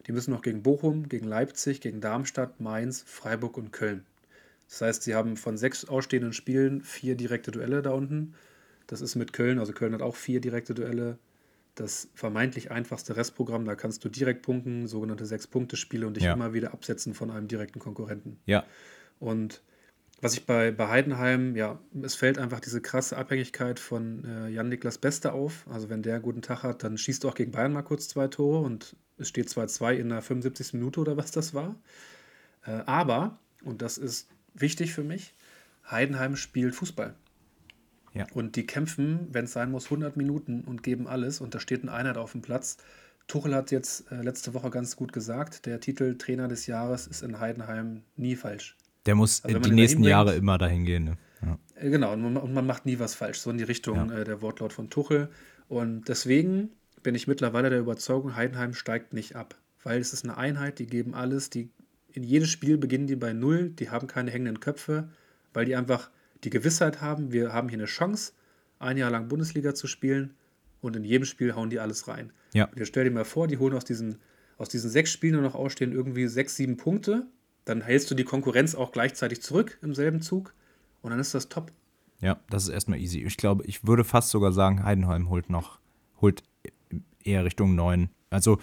Die 0.07 0.11
müssen 0.11 0.31
noch 0.31 0.41
gegen 0.41 0.63
Bochum, 0.63 1.07
gegen 1.07 1.27
Leipzig, 1.27 1.81
gegen 1.81 2.01
Darmstadt, 2.01 2.59
Mainz, 2.59 3.03
Freiburg 3.07 3.55
und 3.57 3.71
Köln. 3.71 4.05
Das 4.67 4.81
heißt, 4.81 5.03
sie 5.03 5.13
haben 5.15 5.37
von 5.37 5.57
sechs 5.57 5.85
ausstehenden 5.85 6.33
Spielen 6.33 6.81
vier 6.81 7.15
direkte 7.15 7.51
Duelle 7.51 7.83
da 7.83 7.91
unten. 7.91 8.33
Das 8.87 9.01
ist 9.01 9.15
mit 9.15 9.33
Köln, 9.33 9.59
also 9.59 9.71
Köln 9.71 9.93
hat 9.93 10.01
auch 10.01 10.15
vier 10.15 10.41
direkte 10.41 10.73
Duelle. 10.73 11.19
Das 11.75 12.09
vermeintlich 12.15 12.71
einfachste 12.71 13.15
Restprogramm, 13.15 13.65
da 13.65 13.75
kannst 13.75 14.03
du 14.03 14.09
direkt 14.09 14.41
punkten, 14.41 14.87
sogenannte 14.87 15.25
Sechs-Punkte-Spiele 15.25 16.07
und 16.07 16.15
dich 16.15 16.23
ja. 16.23 16.33
immer 16.33 16.53
wieder 16.53 16.73
absetzen 16.73 17.13
von 17.13 17.29
einem 17.29 17.47
direkten 17.47 17.79
Konkurrenten. 17.79 18.39
Ja. 18.45 18.65
Und 19.19 19.61
was 20.21 20.33
ich 20.33 20.45
bei, 20.45 20.71
bei 20.71 20.87
Heidenheim, 20.87 21.55
ja, 21.55 21.79
es 22.01 22.15
fällt 22.15 22.37
einfach 22.37 22.59
diese 22.59 22.81
krasse 22.81 23.17
Abhängigkeit 23.17 23.79
von 23.79 24.23
äh, 24.25 24.49
Jan-Niklas 24.49 24.97
Beste 24.97 25.33
auf. 25.33 25.65
Also 25.69 25.89
wenn 25.89 26.03
der 26.03 26.15
einen 26.15 26.23
guten 26.23 26.41
Tag 26.41 26.63
hat, 26.63 26.83
dann 26.83 26.97
schießt 26.97 27.25
er 27.25 27.29
auch 27.29 27.35
gegen 27.35 27.51
Bayern 27.51 27.73
mal 27.73 27.83
kurz 27.83 28.07
zwei 28.07 28.27
Tore 28.27 28.65
und 28.65 28.95
es 29.17 29.27
steht 29.27 29.49
2-2 29.49 29.93
in 29.95 30.09
der 30.09 30.21
75. 30.21 30.73
Minute 30.73 30.99
oder 30.99 31.17
was 31.17 31.31
das 31.31 31.53
war. 31.53 31.75
Äh, 32.65 32.81
aber, 32.85 33.39
und 33.63 33.81
das 33.81 33.97
ist 33.97 34.29
wichtig 34.53 34.93
für 34.93 35.03
mich, 35.03 35.33
Heidenheim 35.89 36.35
spielt 36.35 36.75
Fußball. 36.75 37.13
Ja. 38.13 38.25
Und 38.33 38.55
die 38.55 38.65
kämpfen, 38.65 39.27
wenn 39.31 39.45
es 39.45 39.53
sein 39.53 39.71
muss, 39.71 39.85
100 39.85 40.15
Minuten 40.15 40.61
und 40.61 40.83
geben 40.83 41.07
alles. 41.07 41.41
Und 41.41 41.53
da 41.53 41.59
steht 41.59 41.83
eine 41.83 41.91
Einheit 41.91 42.17
auf 42.17 42.31
dem 42.31 42.41
Platz. 42.41 42.77
Tuchel 43.27 43.53
hat 43.53 43.71
jetzt 43.71 44.09
äh, 44.11 44.21
letzte 44.21 44.53
Woche 44.53 44.69
ganz 44.69 44.95
gut 44.95 45.11
gesagt, 45.11 45.65
der 45.65 45.79
Titel 45.81 46.17
Trainer 46.17 46.47
des 46.47 46.67
Jahres 46.67 47.07
ist 47.07 47.23
in 47.23 47.39
Heidenheim 47.39 48.03
nie 48.15 48.35
falsch. 48.35 48.77
Der 49.05 49.15
muss 49.15 49.43
also 49.43 49.59
die 49.59 49.71
nächsten 49.71 50.03
Jahre 50.03 50.35
immer 50.35 50.57
dahin 50.57 50.85
gehen. 50.85 51.03
Ne? 51.05 51.17
Ja. 51.41 51.59
Äh, 51.75 51.89
genau, 51.89 52.13
und 52.13 52.21
man, 52.21 52.37
und 52.37 52.53
man, 52.53 52.65
macht 52.65 52.85
nie 52.85 52.99
was 52.99 53.15
falsch. 53.15 53.39
So 53.39 53.51
in 53.51 53.57
die 53.57 53.63
Richtung 53.63 54.09
ja. 54.09 54.19
äh, 54.19 54.23
der 54.23 54.41
Wortlaut 54.41 54.73
von 54.73 54.89
Tuchel. 54.89 55.29
Und 55.67 56.07
deswegen 56.07 56.69
bin 57.03 57.15
ich 57.15 57.27
mittlerweile 57.27 57.69
der 57.69 57.79
Überzeugung, 57.79 58.35
Heidenheim 58.35 58.73
steigt 58.73 59.13
nicht 59.13 59.35
ab. 59.35 59.55
Weil 59.83 60.01
es 60.01 60.13
ist 60.13 60.23
eine 60.23 60.37
Einheit, 60.37 60.79
die 60.79 60.87
geben 60.87 61.13
alles, 61.13 61.51
die 61.51 61.69
in 62.11 62.23
jedes 62.23 62.49
Spiel 62.49 62.77
beginnen 62.77 63.07
die 63.07 63.15
bei 63.15 63.33
Null, 63.33 63.69
die 63.69 63.89
haben 63.89 64.07
keine 64.07 64.31
hängenden 64.31 64.59
Köpfe, 64.59 65.09
weil 65.53 65.65
die 65.65 65.75
einfach 65.75 66.09
die 66.43 66.49
Gewissheit 66.49 67.01
haben, 67.01 67.31
wir 67.31 67.53
haben 67.53 67.69
hier 67.69 67.77
eine 67.77 67.85
Chance, 67.85 68.33
ein 68.79 68.97
Jahr 68.97 69.11
lang 69.11 69.27
Bundesliga 69.27 69.75
zu 69.75 69.87
spielen 69.87 70.33
und 70.81 70.95
in 70.95 71.03
jedem 71.03 71.25
Spiel 71.25 71.55
hauen 71.55 71.69
die 71.69 71.79
alles 71.79 72.07
rein. 72.07 72.31
Ja. 72.53 72.65
Und 72.65 72.77
jetzt 72.77 72.87
stell 72.87 73.03
dir 73.03 73.11
mal 73.11 73.25
vor, 73.25 73.47
die 73.47 73.57
holen 73.57 73.75
aus 73.75 73.85
diesen, 73.85 74.17
aus 74.57 74.69
diesen 74.69 74.89
sechs 74.89 75.11
Spielen 75.11 75.33
nur 75.33 75.41
noch 75.41 75.55
ausstehen 75.55 75.91
irgendwie 75.91 76.27
sechs, 76.27 76.55
sieben 76.55 76.77
Punkte, 76.77 77.27
dann 77.65 77.81
hältst 77.81 78.09
du 78.09 78.15
die 78.15 78.23
Konkurrenz 78.23 78.75
auch 78.75 78.91
gleichzeitig 78.91 79.41
zurück 79.41 79.77
im 79.81 79.93
selben 79.93 80.21
Zug 80.21 80.53
und 81.01 81.11
dann 81.11 81.19
ist 81.19 81.33
das 81.33 81.49
top. 81.49 81.71
Ja, 82.21 82.39
das 82.49 82.63
ist 82.63 82.69
erstmal 82.69 82.99
easy. 82.99 83.23
Ich 83.23 83.37
glaube, 83.37 83.65
ich 83.65 83.85
würde 83.85 84.03
fast 84.03 84.29
sogar 84.29 84.51
sagen, 84.51 84.83
Heidenheim 84.83 85.29
holt 85.29 85.49
noch, 85.49 85.79
holt 86.21 86.43
eher 87.23 87.43
Richtung 87.43 87.75
9. 87.75 88.09
Also 88.29 88.59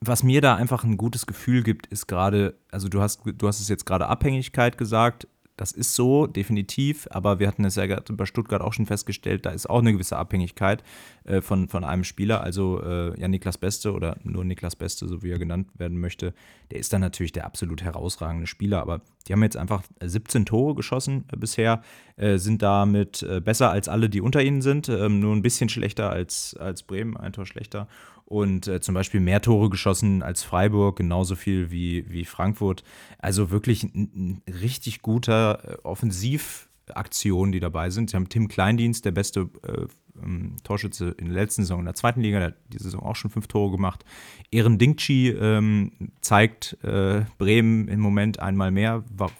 was 0.00 0.22
mir 0.22 0.40
da 0.40 0.54
einfach 0.56 0.84
ein 0.84 0.96
gutes 0.96 1.26
Gefühl 1.26 1.62
gibt, 1.62 1.86
ist 1.86 2.06
gerade, 2.06 2.54
also 2.70 2.88
du 2.88 3.00
hast, 3.00 3.22
du 3.24 3.48
hast 3.48 3.60
es 3.60 3.68
jetzt 3.68 3.86
gerade 3.86 4.06
Abhängigkeit 4.06 4.76
gesagt, 4.76 5.26
das 5.56 5.70
ist 5.70 5.94
so, 5.94 6.26
definitiv, 6.26 7.06
aber 7.10 7.38
wir 7.38 7.46
hatten 7.46 7.64
es 7.64 7.76
ja 7.76 8.00
bei 8.00 8.26
Stuttgart 8.26 8.60
auch 8.60 8.72
schon 8.72 8.86
festgestellt, 8.86 9.46
da 9.46 9.50
ist 9.50 9.70
auch 9.70 9.78
eine 9.78 9.92
gewisse 9.92 10.16
Abhängigkeit 10.16 10.82
äh, 11.24 11.40
von, 11.40 11.68
von 11.68 11.84
einem 11.84 12.02
Spieler. 12.02 12.42
Also 12.42 12.82
äh, 12.82 13.18
ja, 13.20 13.28
Niklas 13.28 13.58
Beste 13.58 13.92
oder 13.92 14.16
nur 14.24 14.44
Niklas 14.44 14.74
Beste, 14.74 15.06
so 15.06 15.22
wie 15.22 15.30
er 15.30 15.38
genannt 15.38 15.68
werden 15.78 16.00
möchte, 16.00 16.34
der 16.70 16.80
ist 16.80 16.92
dann 16.92 17.00
natürlich 17.00 17.32
der 17.32 17.46
absolut 17.46 17.82
herausragende 17.82 18.46
Spieler, 18.46 18.80
aber 18.80 19.00
die 19.28 19.32
haben 19.32 19.42
jetzt 19.42 19.56
einfach 19.56 19.82
17 20.02 20.44
Tore 20.44 20.74
geschossen 20.74 21.24
äh, 21.32 21.36
bisher, 21.36 21.82
äh, 22.16 22.38
sind 22.38 22.62
damit 22.62 23.22
äh, 23.22 23.40
besser 23.40 23.70
als 23.70 23.88
alle, 23.88 24.10
die 24.10 24.20
unter 24.20 24.42
ihnen 24.42 24.60
sind, 24.60 24.88
ähm, 24.88 25.20
nur 25.20 25.34
ein 25.34 25.42
bisschen 25.42 25.68
schlechter 25.68 26.10
als, 26.10 26.56
als 26.58 26.82
Bremen, 26.82 27.16
ein 27.16 27.32
Tor 27.32 27.46
schlechter 27.46 27.86
und 28.24 28.68
äh, 28.68 28.80
zum 28.80 28.94
Beispiel 28.94 29.20
mehr 29.20 29.42
Tore 29.42 29.70
geschossen 29.70 30.22
als 30.22 30.42
Freiburg, 30.42 30.96
genauso 30.96 31.36
viel 31.36 31.70
wie, 31.70 32.10
wie 32.10 32.24
Frankfurt. 32.24 32.82
Also 33.18 33.50
wirklich 33.50 33.84
ein, 33.84 34.42
ein 34.46 34.52
richtig 34.60 35.02
guter 35.02 35.64
äh, 35.64 35.76
Offensivaktion, 35.82 37.52
die 37.52 37.60
dabei 37.60 37.90
sind. 37.90 38.10
Sie 38.10 38.16
haben 38.16 38.28
Tim 38.28 38.48
Kleindienst, 38.48 39.04
der 39.04 39.12
beste 39.12 39.50
äh, 39.62 39.86
ähm, 40.22 40.56
Torschütze 40.62 41.14
in 41.18 41.26
der 41.26 41.34
letzten 41.34 41.62
Saison 41.62 41.80
in 41.80 41.86
der 41.86 41.94
zweiten 41.94 42.20
Liga, 42.20 42.38
der 42.38 42.48
hat 42.48 42.56
diese 42.68 42.84
Saison 42.84 43.02
auch 43.02 43.16
schon 43.16 43.30
fünf 43.30 43.46
Tore 43.46 43.72
gemacht. 43.72 44.04
Ehren 44.50 44.78
Dingchi 44.78 45.30
ähm, 45.30 45.92
zeigt 46.20 46.78
äh, 46.82 47.24
Bremen 47.38 47.88
im 47.88 48.00
Moment 48.00 48.40
einmal 48.40 48.70
mehr, 48.70 49.04
war, 49.10 49.30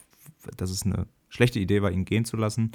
dass 0.56 0.70
es 0.70 0.84
eine 0.84 1.06
schlechte 1.28 1.58
Idee 1.58 1.82
war, 1.82 1.90
ihn 1.90 2.04
gehen 2.04 2.24
zu 2.24 2.36
lassen. 2.36 2.72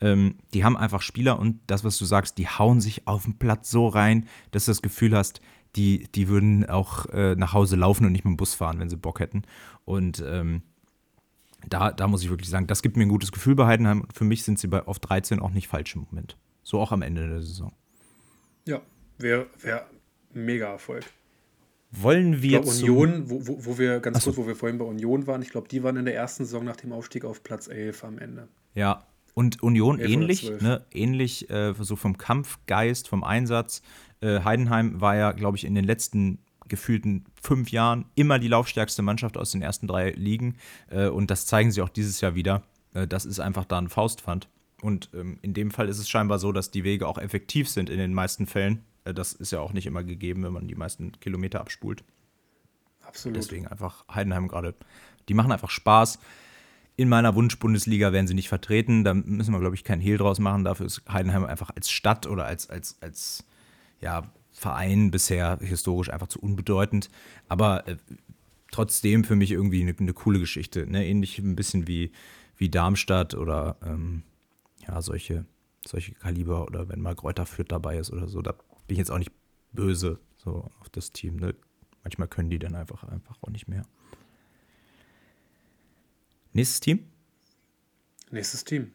Ähm, 0.00 0.36
die 0.54 0.64
haben 0.64 0.76
einfach 0.76 1.02
Spieler 1.02 1.38
und 1.38 1.60
das, 1.66 1.84
was 1.84 1.98
du 1.98 2.04
sagst, 2.04 2.38
die 2.38 2.48
hauen 2.48 2.80
sich 2.80 3.06
auf 3.06 3.24
den 3.24 3.38
Platz 3.38 3.70
so 3.70 3.88
rein, 3.88 4.26
dass 4.52 4.66
du 4.66 4.70
das 4.70 4.82
Gefühl 4.82 5.16
hast, 5.16 5.40
die, 5.76 6.08
die 6.14 6.28
würden 6.28 6.68
auch 6.68 7.06
äh, 7.06 7.34
nach 7.34 7.52
Hause 7.52 7.76
laufen 7.76 8.06
und 8.06 8.12
nicht 8.12 8.24
mit 8.24 8.32
dem 8.32 8.36
Bus 8.36 8.54
fahren, 8.54 8.78
wenn 8.78 8.88
sie 8.88 8.96
Bock 8.96 9.20
hätten. 9.20 9.42
Und 9.84 10.22
ähm, 10.26 10.62
da, 11.68 11.92
da 11.92 12.06
muss 12.06 12.22
ich 12.22 12.30
wirklich 12.30 12.48
sagen, 12.48 12.66
das 12.66 12.82
gibt 12.82 12.96
mir 12.96 13.04
ein 13.04 13.08
gutes 13.08 13.32
Gefühl 13.32 13.54
bei 13.54 13.66
Heidenheim. 13.66 14.06
Für 14.14 14.24
mich 14.24 14.44
sind 14.44 14.58
sie 14.58 14.68
bei, 14.68 14.82
auf 14.86 14.98
13 14.98 15.40
auch 15.40 15.50
nicht 15.50 15.68
falsch 15.68 15.94
im 15.96 16.06
Moment. 16.08 16.36
So 16.62 16.80
auch 16.80 16.92
am 16.92 17.02
Ende 17.02 17.28
der 17.28 17.42
Saison. 17.42 17.72
Ja, 18.66 18.80
wäre 19.18 19.46
wär 19.60 19.86
mega 20.32 20.66
Erfolg. 20.66 21.04
Wollen 21.90 22.42
wir 22.42 22.60
glaub, 22.60 22.74
Union, 22.74 23.30
wo, 23.30 23.46
wo, 23.46 23.64
wo 23.64 23.78
wir 23.78 24.00
ganz 24.00 24.18
Achso. 24.18 24.30
kurz, 24.30 24.36
wo 24.36 24.46
wir 24.46 24.54
vorhin 24.54 24.78
bei 24.78 24.84
Union 24.84 25.26
waren, 25.26 25.40
ich 25.40 25.50
glaube, 25.50 25.68
die 25.68 25.82
waren 25.82 25.96
in 25.96 26.04
der 26.04 26.14
ersten 26.14 26.44
Saison 26.44 26.64
nach 26.64 26.76
dem 26.76 26.92
Aufstieg 26.92 27.24
auf 27.24 27.42
Platz 27.42 27.66
11 27.66 28.04
am 28.04 28.18
Ende. 28.18 28.48
Ja, 28.74 29.06
und 29.38 29.62
Union 29.62 30.00
ähnlich, 30.00 30.50
ne, 30.60 30.84
ähnlich 30.90 31.48
äh, 31.48 31.72
so 31.78 31.94
vom 31.94 32.18
Kampfgeist, 32.18 33.06
vom 33.06 33.22
Einsatz. 33.22 33.82
Äh, 34.20 34.40
Heidenheim 34.40 35.00
war 35.00 35.14
ja, 35.14 35.30
glaube 35.30 35.56
ich, 35.56 35.64
in 35.64 35.76
den 35.76 35.84
letzten 35.84 36.40
gefühlten 36.66 37.24
fünf 37.40 37.70
Jahren 37.70 38.06
immer 38.16 38.40
die 38.40 38.48
laufstärkste 38.48 39.00
Mannschaft 39.02 39.36
aus 39.36 39.52
den 39.52 39.62
ersten 39.62 39.86
drei 39.86 40.10
Ligen. 40.10 40.56
Äh, 40.90 41.06
und 41.06 41.30
das 41.30 41.46
zeigen 41.46 41.70
sie 41.70 41.82
auch 41.82 41.88
dieses 41.88 42.20
Jahr 42.20 42.34
wieder. 42.34 42.64
Äh, 42.94 43.06
das 43.06 43.24
ist 43.24 43.38
einfach 43.38 43.64
da 43.64 43.78
ein 43.78 43.88
Faustpfand. 43.88 44.48
Und 44.82 45.08
ähm, 45.14 45.38
in 45.42 45.54
dem 45.54 45.70
Fall 45.70 45.88
ist 45.88 45.98
es 45.98 46.08
scheinbar 46.08 46.40
so, 46.40 46.50
dass 46.50 46.72
die 46.72 46.82
Wege 46.82 47.06
auch 47.06 47.16
effektiv 47.18 47.68
sind 47.68 47.90
in 47.90 47.98
den 47.98 48.14
meisten 48.14 48.44
Fällen. 48.48 48.82
Äh, 49.04 49.14
das 49.14 49.34
ist 49.34 49.52
ja 49.52 49.60
auch 49.60 49.72
nicht 49.72 49.86
immer 49.86 50.02
gegeben, 50.02 50.42
wenn 50.42 50.52
man 50.52 50.66
die 50.66 50.74
meisten 50.74 51.12
Kilometer 51.20 51.60
abspult. 51.60 52.02
Absolut. 53.02 53.36
Deswegen 53.36 53.68
einfach 53.68 54.04
Heidenheim 54.12 54.48
gerade. 54.48 54.74
Die 55.28 55.34
machen 55.34 55.52
einfach 55.52 55.70
Spaß 55.70 56.18
in 56.98 57.08
meiner 57.08 57.36
Wunsch-Bundesliga 57.36 58.12
werden 58.12 58.26
sie 58.26 58.34
nicht 58.34 58.48
vertreten. 58.48 59.04
Da 59.04 59.14
müssen 59.14 59.52
wir, 59.52 59.60
glaube 59.60 59.76
ich, 59.76 59.84
keinen 59.84 60.00
Hehl 60.00 60.18
draus 60.18 60.40
machen. 60.40 60.64
Dafür 60.64 60.84
ist 60.84 61.02
Heidenheim 61.08 61.44
einfach 61.44 61.70
als 61.70 61.90
Stadt 61.90 62.26
oder 62.26 62.44
als, 62.44 62.68
als, 62.68 62.98
als 63.00 63.44
ja, 64.00 64.32
Verein 64.50 65.12
bisher 65.12 65.58
historisch 65.60 66.10
einfach 66.10 66.26
zu 66.26 66.40
unbedeutend. 66.40 67.08
Aber 67.46 67.86
äh, 67.86 67.98
trotzdem 68.72 69.22
für 69.22 69.36
mich 69.36 69.52
irgendwie 69.52 69.80
eine, 69.80 69.94
eine 69.96 70.12
coole 70.12 70.40
Geschichte. 70.40 70.90
Ne? 70.90 71.06
Ähnlich 71.06 71.38
ein 71.38 71.54
bisschen 71.54 71.86
wie, 71.86 72.10
wie 72.56 72.68
Darmstadt 72.68 73.34
oder 73.34 73.76
ähm, 73.86 74.24
ja, 74.84 75.00
solche, 75.00 75.44
solche 75.86 76.14
Kaliber 76.14 76.64
oder 76.64 76.88
wenn 76.88 77.00
mal 77.00 77.14
Kräuter 77.14 77.46
Fürth 77.46 77.70
dabei 77.70 77.98
ist 77.98 78.10
oder 78.10 78.26
so. 78.26 78.42
Da 78.42 78.54
bin 78.88 78.94
ich 78.94 78.98
jetzt 78.98 79.12
auch 79.12 79.18
nicht 79.18 79.30
böse 79.70 80.18
so 80.36 80.68
auf 80.80 80.88
das 80.90 81.12
Team. 81.12 81.36
Ne? 81.36 81.54
Manchmal 82.02 82.26
können 82.26 82.50
die 82.50 82.58
dann 82.58 82.74
einfach, 82.74 83.04
einfach 83.04 83.36
auch 83.40 83.50
nicht 83.50 83.68
mehr. 83.68 83.84
Nächstes 86.58 86.80
Team? 86.80 87.04
Nächstes 88.32 88.64
Team. 88.64 88.90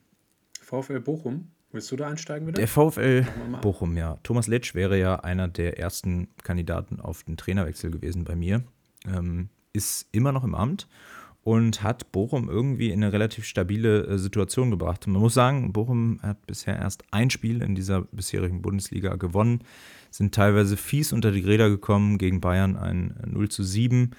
VfL 0.60 1.00
Bochum. 1.00 1.48
Willst 1.72 1.90
du 1.94 1.96
da 1.96 2.10
einsteigen 2.10 2.46
wieder? 2.46 2.58
Der 2.58 2.68
VfL 2.68 3.26
Bochum, 3.62 3.96
ja. 3.96 4.18
Thomas 4.22 4.48
Letsch 4.48 4.76
wäre 4.76 5.00
ja 5.00 5.22
einer 5.22 5.48
der 5.48 5.80
ersten 5.80 6.28
Kandidaten 6.44 7.00
auf 7.00 7.24
den 7.24 7.38
Trainerwechsel 7.38 7.90
gewesen 7.90 8.26
bei 8.26 8.36
mir. 8.36 8.66
Ähm, 9.08 9.48
ist 9.72 10.10
immer 10.12 10.34
noch 10.34 10.44
im 10.44 10.56
Amt 10.56 10.90
und 11.46 11.84
hat 11.84 12.12
Bochum 12.12 12.50
irgendwie 12.50 12.90
in 12.90 13.02
eine 13.02 13.14
relativ 13.14 13.46
stabile 13.46 14.08
äh, 14.08 14.18
Situation 14.18 14.70
gebracht. 14.70 15.08
Man 15.08 15.22
muss 15.22 15.34
sagen, 15.34 15.72
Bochum 15.72 16.20
hat 16.22 16.46
bisher 16.46 16.76
erst 16.76 17.06
ein 17.12 17.30
Spiel 17.30 17.62
in 17.62 17.76
dieser 17.76 18.02
bisherigen 18.02 18.62
Bundesliga 18.62 19.16
gewonnen, 19.16 19.62
sind 20.12 20.36
teilweise 20.36 20.76
fies 20.76 21.14
unter 21.14 21.32
die 21.32 21.40
Räder 21.40 21.70
gekommen, 21.70 22.18
gegen 22.18 22.42
Bayern 22.42 22.76
ein 22.76 23.16
0 23.26 23.48
zu 23.48 23.64
7 23.64 24.12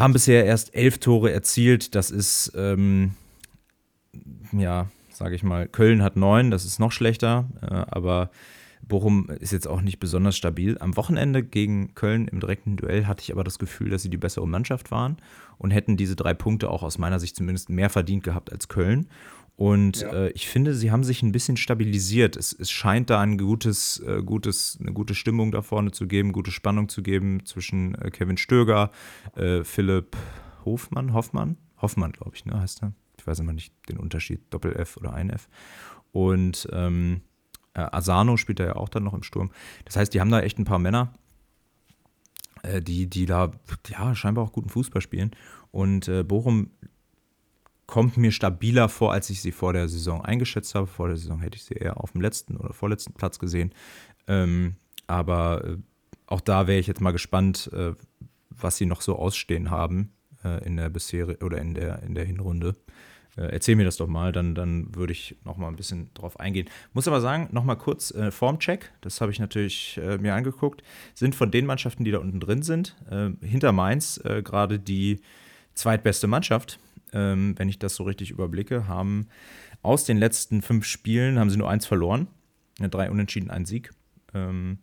haben 0.00 0.12
bisher 0.12 0.44
erst 0.44 0.74
elf 0.74 0.98
Tore 0.98 1.32
erzielt. 1.32 1.94
Das 1.94 2.10
ist, 2.10 2.52
ähm, 2.56 3.12
ja, 4.52 4.88
sage 5.10 5.34
ich 5.34 5.42
mal, 5.42 5.68
Köln 5.68 6.02
hat 6.02 6.16
neun, 6.16 6.50
das 6.50 6.64
ist 6.64 6.78
noch 6.78 6.92
schlechter, 6.92 7.48
äh, 7.62 7.66
aber 7.66 8.30
Bochum 8.82 9.28
ist 9.30 9.52
jetzt 9.52 9.68
auch 9.68 9.80
nicht 9.80 10.00
besonders 10.00 10.36
stabil. 10.36 10.76
Am 10.80 10.96
Wochenende 10.96 11.42
gegen 11.42 11.94
Köln 11.94 12.28
im 12.28 12.40
direkten 12.40 12.76
Duell 12.76 13.06
hatte 13.06 13.22
ich 13.22 13.32
aber 13.32 13.44
das 13.44 13.58
Gefühl, 13.58 13.90
dass 13.90 14.02
sie 14.02 14.10
die 14.10 14.16
bessere 14.16 14.48
Mannschaft 14.48 14.90
waren 14.90 15.18
und 15.58 15.70
hätten 15.70 15.96
diese 15.96 16.16
drei 16.16 16.34
Punkte 16.34 16.70
auch 16.70 16.82
aus 16.82 16.98
meiner 16.98 17.20
Sicht 17.20 17.36
zumindest 17.36 17.70
mehr 17.70 17.90
verdient 17.90 18.24
gehabt 18.24 18.52
als 18.52 18.68
Köln. 18.68 19.06
Und 19.60 20.00
ja. 20.00 20.10
äh, 20.10 20.30
ich 20.30 20.48
finde, 20.48 20.74
sie 20.74 20.90
haben 20.90 21.04
sich 21.04 21.22
ein 21.22 21.32
bisschen 21.32 21.58
stabilisiert. 21.58 22.34
Es, 22.34 22.54
es 22.54 22.70
scheint 22.70 23.10
da 23.10 23.20
ein 23.20 23.36
gutes, 23.36 24.00
äh, 24.00 24.22
gutes, 24.22 24.78
eine 24.80 24.94
gute 24.94 25.14
Stimmung 25.14 25.52
da 25.52 25.60
vorne 25.60 25.90
zu 25.90 26.06
geben, 26.06 26.32
gute 26.32 26.50
Spannung 26.50 26.88
zu 26.88 27.02
geben 27.02 27.44
zwischen 27.44 27.94
äh, 27.96 28.10
Kevin 28.10 28.38
Stöger, 28.38 28.90
äh, 29.36 29.62
Philipp 29.62 30.16
Hofmann, 30.64 31.12
Hoffmann, 31.12 31.58
Hoffmann, 31.76 32.12
glaube 32.12 32.36
ich, 32.36 32.46
ne, 32.46 32.58
heißt 32.58 32.84
er. 32.84 32.94
Ich 33.18 33.26
weiß 33.26 33.38
immer 33.40 33.52
nicht 33.52 33.74
den 33.90 33.98
Unterschied, 33.98 34.40
Doppel-F 34.48 34.96
oder 34.96 35.12
ein 35.12 35.28
F. 35.28 35.46
Und 36.10 36.66
ähm, 36.72 37.20
äh, 37.74 37.80
Asano 37.82 38.38
spielt 38.38 38.60
da 38.60 38.64
ja 38.64 38.76
auch 38.76 38.88
dann 38.88 39.04
noch 39.04 39.12
im 39.12 39.22
Sturm. 39.22 39.50
Das 39.84 39.94
heißt, 39.94 40.14
die 40.14 40.22
haben 40.22 40.30
da 40.30 40.40
echt 40.40 40.58
ein 40.58 40.64
paar 40.64 40.78
Männer, 40.78 41.12
äh, 42.62 42.80
die, 42.80 43.10
die 43.10 43.26
da 43.26 43.50
ja, 43.88 44.14
scheinbar 44.14 44.42
auch 44.42 44.52
guten 44.52 44.70
Fußball 44.70 45.02
spielen. 45.02 45.32
Und 45.70 46.10
Bochum 46.26 46.70
kommt 47.90 48.16
mir 48.16 48.30
stabiler 48.30 48.88
vor, 48.88 49.12
als 49.12 49.28
ich 49.30 49.42
sie 49.42 49.50
vor 49.50 49.72
der 49.72 49.88
Saison 49.88 50.24
eingeschätzt 50.24 50.76
habe. 50.76 50.86
Vor 50.86 51.08
der 51.08 51.16
Saison 51.16 51.40
hätte 51.40 51.56
ich 51.56 51.64
sie 51.64 51.74
eher 51.74 52.00
auf 52.00 52.12
dem 52.12 52.20
letzten 52.20 52.56
oder 52.56 52.72
vorletzten 52.72 53.14
Platz 53.14 53.40
gesehen. 53.40 53.74
Ähm, 54.28 54.76
aber 55.08 55.64
äh, 55.64 55.76
auch 56.26 56.40
da 56.40 56.68
wäre 56.68 56.78
ich 56.78 56.86
jetzt 56.86 57.00
mal 57.00 57.10
gespannt, 57.10 57.68
äh, 57.74 57.94
was 58.48 58.76
sie 58.76 58.86
noch 58.86 59.00
so 59.00 59.16
ausstehen 59.16 59.70
haben 59.70 60.12
äh, 60.44 60.64
in 60.64 60.76
der 60.76 60.88
bisher 60.88 61.42
oder 61.42 61.58
in 61.58 61.74
der, 61.74 62.00
in 62.04 62.14
der 62.14 62.24
Hinrunde. 62.24 62.76
Äh, 63.36 63.52
erzähl 63.52 63.74
mir 63.74 63.84
das 63.84 63.96
doch 63.96 64.06
mal, 64.06 64.30
dann, 64.30 64.54
dann 64.54 64.94
würde 64.94 65.12
ich 65.12 65.36
noch 65.42 65.56
mal 65.56 65.66
ein 65.66 65.76
bisschen 65.76 66.14
drauf 66.14 66.38
eingehen. 66.38 66.68
Muss 66.92 67.08
aber 67.08 67.20
sagen, 67.20 67.48
noch 67.50 67.64
mal 67.64 67.74
kurz 67.74 68.12
äh, 68.12 68.30
Formcheck, 68.30 68.92
das 69.00 69.20
habe 69.20 69.32
ich 69.32 69.40
natürlich 69.40 70.00
mir 70.20 70.36
angeguckt, 70.36 70.84
sind 71.14 71.34
von 71.34 71.50
den 71.50 71.66
Mannschaften, 71.66 72.04
die 72.04 72.12
da 72.12 72.18
unten 72.18 72.38
drin 72.38 72.62
sind, 72.62 72.96
hinter 73.40 73.72
Mainz 73.72 74.20
gerade 74.44 74.78
die 74.78 75.20
zweitbeste 75.74 76.26
Mannschaft, 76.26 76.78
ähm, 77.12 77.54
wenn 77.56 77.68
ich 77.68 77.78
das 77.78 77.94
so 77.94 78.04
richtig 78.04 78.30
überblicke, 78.30 78.88
haben 78.88 79.28
aus 79.82 80.04
den 80.04 80.16
letzten 80.16 80.62
fünf 80.62 80.84
Spielen 80.84 81.38
haben 81.38 81.50
sie 81.50 81.56
nur 81.56 81.70
eins 81.70 81.86
verloren, 81.86 82.28
drei 82.78 83.10
Unentschieden, 83.10 83.50
ein 83.50 83.64
Sieg. 83.64 83.90
Ähm, 84.34 84.78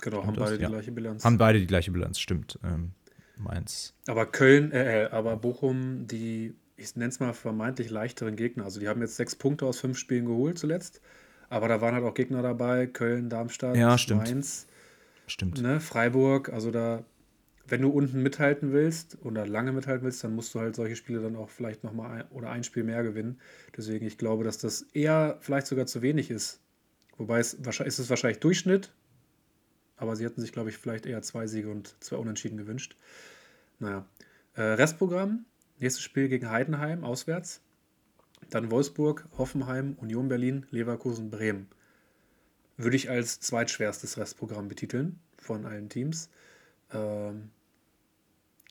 genau, 0.00 0.24
haben 0.24 0.34
das, 0.34 0.44
beide 0.44 0.56
die 0.58 0.62
ja. 0.62 0.68
gleiche 0.68 0.92
Bilanz. 0.92 1.24
Haben 1.24 1.38
beide 1.38 1.58
die 1.58 1.66
gleiche 1.66 1.90
Bilanz, 1.90 2.18
stimmt. 2.18 2.58
Ähm, 2.64 2.92
Mainz. 3.36 3.94
Aber 4.06 4.26
Köln, 4.26 4.70
äh, 4.72 5.08
aber 5.10 5.36
Bochum, 5.36 6.06
die 6.06 6.54
ich 6.80 6.96
nenne 6.96 7.10
es 7.10 7.20
mal 7.20 7.34
vermeintlich 7.34 7.90
leichteren 7.90 8.36
Gegner. 8.36 8.64
Also 8.64 8.80
die 8.80 8.88
haben 8.88 9.00
jetzt 9.02 9.16
sechs 9.16 9.36
Punkte 9.36 9.66
aus 9.66 9.78
fünf 9.78 9.98
Spielen 9.98 10.24
geholt 10.24 10.58
zuletzt. 10.58 11.00
Aber 11.48 11.68
da 11.68 11.80
waren 11.80 11.94
halt 11.94 12.04
auch 12.04 12.14
Gegner 12.14 12.42
dabei, 12.42 12.86
Köln, 12.86 13.28
Darmstadt, 13.28 13.76
ja, 13.76 13.98
stimmt. 13.98 14.22
Mainz, 14.22 14.66
stimmt. 15.26 15.60
Ne, 15.60 15.80
Freiburg. 15.80 16.48
Also 16.50 16.70
da, 16.70 17.04
wenn 17.70 17.82
du 17.82 17.90
unten 17.90 18.22
mithalten 18.22 18.72
willst 18.72 19.18
oder 19.22 19.46
lange 19.46 19.72
mithalten 19.72 20.04
willst, 20.04 20.22
dann 20.24 20.34
musst 20.34 20.54
du 20.54 20.60
halt 20.60 20.76
solche 20.76 20.96
Spiele 20.96 21.20
dann 21.20 21.36
auch 21.36 21.48
vielleicht 21.48 21.84
nochmal 21.84 22.20
ein, 22.22 22.28
oder 22.30 22.50
ein 22.50 22.64
Spiel 22.64 22.84
mehr 22.84 23.02
gewinnen. 23.02 23.40
Deswegen, 23.76 24.06
ich 24.06 24.18
glaube, 24.18 24.44
dass 24.44 24.58
das 24.58 24.82
eher 24.92 25.38
vielleicht 25.40 25.66
sogar 25.66 25.86
zu 25.86 26.02
wenig 26.02 26.30
ist. 26.30 26.60
Wobei 27.16 27.38
es 27.38 27.64
wahrscheinlich 27.64 27.94
ist 27.94 27.98
es 27.98 28.10
wahrscheinlich 28.10 28.40
Durchschnitt, 28.40 28.92
aber 29.96 30.16
sie 30.16 30.24
hätten 30.24 30.40
sich, 30.40 30.52
glaube 30.52 30.70
ich, 30.70 30.78
vielleicht 30.78 31.06
eher 31.06 31.22
zwei 31.22 31.46
Siege 31.46 31.70
und 31.70 31.94
zwei 32.00 32.16
Unentschieden 32.16 32.56
gewünscht. 32.56 32.96
Naja. 33.78 34.06
Äh, 34.54 34.62
Restprogramm 34.62 35.44
Nächstes 35.80 36.04
Spiel 36.04 36.28
gegen 36.28 36.50
Heidenheim 36.50 37.04
auswärts. 37.04 37.62
Dann 38.50 38.70
Wolfsburg, 38.70 39.26
Hoffenheim, 39.38 39.96
Union 39.98 40.28
Berlin, 40.28 40.66
Leverkusen, 40.70 41.30
Bremen. 41.30 41.68
Würde 42.76 42.96
ich 42.96 43.08
als 43.08 43.40
zweitschwerstes 43.40 44.18
Restprogramm 44.18 44.68
betiteln 44.68 45.18
von 45.38 45.64
allen 45.64 45.88
Teams. 45.88 46.28
Ähm, 46.92 47.50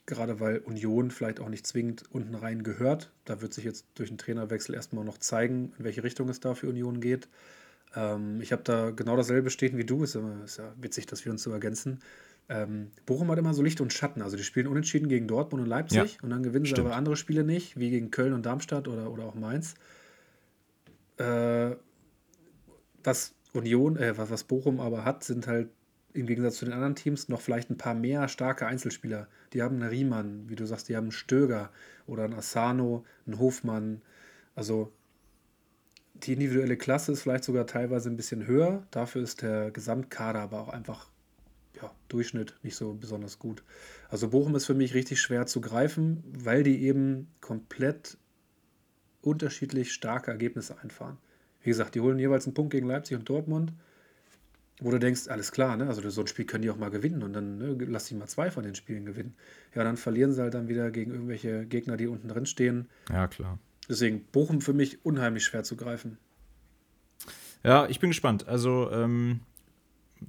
gerade 0.10 0.40
weil 0.40 0.58
Union 0.60 1.12
vielleicht 1.12 1.40
auch 1.40 1.48
nicht 1.48 1.66
zwingend 1.66 2.04
unten 2.12 2.36
rein 2.36 2.64
gehört. 2.64 3.12
Da 3.26 3.42
wird 3.42 3.54
sich 3.54 3.64
jetzt 3.64 3.86
durch 3.96 4.10
den 4.10 4.18
Trainerwechsel 4.18 4.76
erstmal 4.76 5.06
noch 5.06 5.18
zeigen, 5.18 5.74
in 5.78 5.86
welche 5.86 6.04
Richtung 6.04 6.28
es 6.28 6.40
da 6.40 6.54
für 6.54 6.68
Union 6.68 7.00
geht. 7.00 7.30
Ähm, 7.96 8.42
ich 8.42 8.52
habe 8.52 8.64
da 8.64 8.92
genau 8.92 9.16
dasselbe 9.16 9.50
stehen 9.50 9.78
wie 9.78 9.86
du. 9.86 10.04
Ist 10.04 10.16
ja, 10.16 10.44
ist 10.44 10.58
ja 10.58 10.74
witzig, 10.82 11.06
dass 11.06 11.24
wir 11.24 11.32
uns 11.32 11.44
so 11.44 11.52
ergänzen. 11.52 12.00
Ähm, 12.50 12.92
Bochum 13.06 13.30
hat 13.30 13.38
immer 13.38 13.54
so 13.54 13.62
Licht 13.62 13.80
und 13.80 13.94
Schatten. 13.94 14.22
Also 14.22 14.36
die 14.36 14.44
spielen 14.44 14.68
unentschieden 14.68 15.08
gegen 15.08 15.28
Dortmund 15.28 15.64
und 15.64 15.70
Leipzig 15.70 16.16
ja, 16.16 16.24
und 16.24 16.32
dann 16.32 16.44
gewinnen 16.44 16.66
stimmt. 16.66 16.78
sie 16.78 16.86
aber 16.86 16.96
andere 16.96 17.16
Spiele 17.16 17.44
nicht, 17.44 17.78
wie 17.80 17.92
gegen 17.92 18.12
Köln 18.12 18.34
und 18.34 18.46
Darmstadt 18.46 18.88
oder, 18.88 19.12
oder 19.12 19.24
auch 19.24 19.36
Mainz. 19.36 19.76
Äh, 21.18 21.76
was 23.04 23.36
Union, 23.54 23.98
äh, 23.98 24.18
was, 24.18 24.30
was 24.30 24.44
Bochum 24.44 24.80
aber 24.80 25.06
hat, 25.06 25.24
sind 25.24 25.48
halt 25.48 25.70
im 26.14 26.26
Gegensatz 26.26 26.58
zu 26.58 26.66
den 26.66 26.74
anderen 26.74 26.96
Teams 26.96 27.30
noch 27.30 27.42
vielleicht 27.42 27.70
ein 27.70 27.78
paar 27.78 27.94
mehr 27.94 28.28
starke 28.28 28.66
Einzelspieler. 28.66 29.28
Die 29.54 29.62
haben 29.62 29.76
einen 29.76 29.90
Riemann, 29.90 30.50
wie 30.50 30.56
du 30.56 30.66
sagst, 30.66 30.90
die 30.90 30.96
haben 30.96 31.06
einen 31.06 31.12
Stöger 31.12 31.72
oder 32.06 32.24
einen 32.24 32.34
Asano, 32.34 33.06
einen 33.26 33.40
Hofmann. 33.40 34.02
Also 34.56 34.92
die 36.16 36.34
individuelle 36.34 36.78
Klasse 36.78 37.14
ist 37.14 37.22
vielleicht 37.22 37.44
sogar 37.44 37.66
teilweise 37.66 38.10
ein 38.10 38.18
bisschen 38.18 38.46
höher. 38.46 38.86
Dafür 38.92 39.24
ist 39.24 39.42
der 39.42 39.72
Gesamtkader 39.72 40.40
aber 40.40 40.62
auch 40.62 40.70
einfach 40.70 41.10
ja, 41.82 41.92
Durchschnitt 42.10 42.56
nicht 42.64 42.76
so 42.76 42.94
besonders 42.94 43.40
gut. 43.40 43.64
Also 44.10 44.30
Bochum 44.30 44.56
ist 44.56 44.66
für 44.66 44.74
mich 44.74 44.94
richtig 44.94 45.22
schwer 45.22 45.46
zu 45.46 45.62
greifen, 45.62 46.24
weil 46.38 46.64
die 46.64 46.84
eben 46.84 47.28
komplett 47.42 48.18
unterschiedlich 49.22 49.94
starke 49.94 50.32
Ergebnisse 50.32 50.80
einfahren. 50.80 51.18
Wie 51.62 51.70
gesagt, 51.70 51.96
die 51.96 52.02
holen 52.02 52.20
jeweils 52.20 52.46
einen 52.46 52.54
Punkt 52.54 52.72
gegen 52.72 52.88
Leipzig 52.88 53.18
und 53.18 53.28
Dortmund, 53.28 53.74
wo 54.80 54.92
du 54.92 55.00
denkst, 55.00 55.28
alles 55.28 55.52
klar, 55.52 55.76
ne? 55.78 55.88
also 55.88 56.08
so 56.10 56.22
ein 56.22 56.28
Spiel 56.28 56.46
können 56.46 56.62
die 56.62 56.70
auch 56.70 56.78
mal 56.78 56.90
gewinnen 56.90 57.24
und 57.24 57.34
dann 57.34 57.58
ne, 57.58 57.78
lass 57.88 58.08
sie 58.08 58.16
mal 58.16 58.28
zwei 58.28 58.50
von 58.50 58.64
den 58.64 58.76
Spielen 58.76 59.06
gewinnen. 59.06 59.36
Ja, 59.76 59.84
dann 59.84 59.98
verlieren 59.98 60.32
sie 60.32 60.42
halt 60.42 60.54
dann 60.54 60.68
wieder 60.70 60.90
gegen 60.92 61.12
irgendwelche 61.12 61.66
Gegner, 61.66 61.98
die 61.98 62.08
unten 62.08 62.30
drin 62.30 62.46
stehen. 62.46 62.88
Ja, 63.10 63.28
klar. 63.28 63.60
Deswegen 63.90 64.24
Bochum 64.32 64.62
für 64.62 64.74
mich 64.74 65.04
unheimlich 65.04 65.44
schwer 65.44 65.64
zu 65.64 65.76
greifen. 65.76 66.18
Ja, 67.64 67.88
ich 67.88 68.00
bin 68.00 68.12
gespannt. 68.12 68.48
Also 68.48 68.90
ähm, 68.92 69.42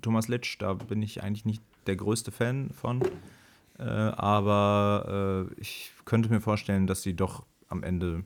Thomas 0.02 0.28
Litsch, 0.28 0.56
da 0.58 0.74
bin 0.74 1.02
ich 1.02 1.22
eigentlich 1.22 1.44
nicht 1.44 1.62
der 1.86 1.96
größte 1.96 2.32
Fan 2.32 2.70
von. 2.70 3.02
Äh, 3.78 3.84
aber 3.84 5.48
äh, 5.48 5.60
ich 5.60 5.92
könnte 6.04 6.28
mir 6.28 6.40
vorstellen, 6.40 6.86
dass 6.86 7.02
sie 7.02 7.14
doch 7.14 7.46
am 7.68 7.82
Ende 7.82 8.24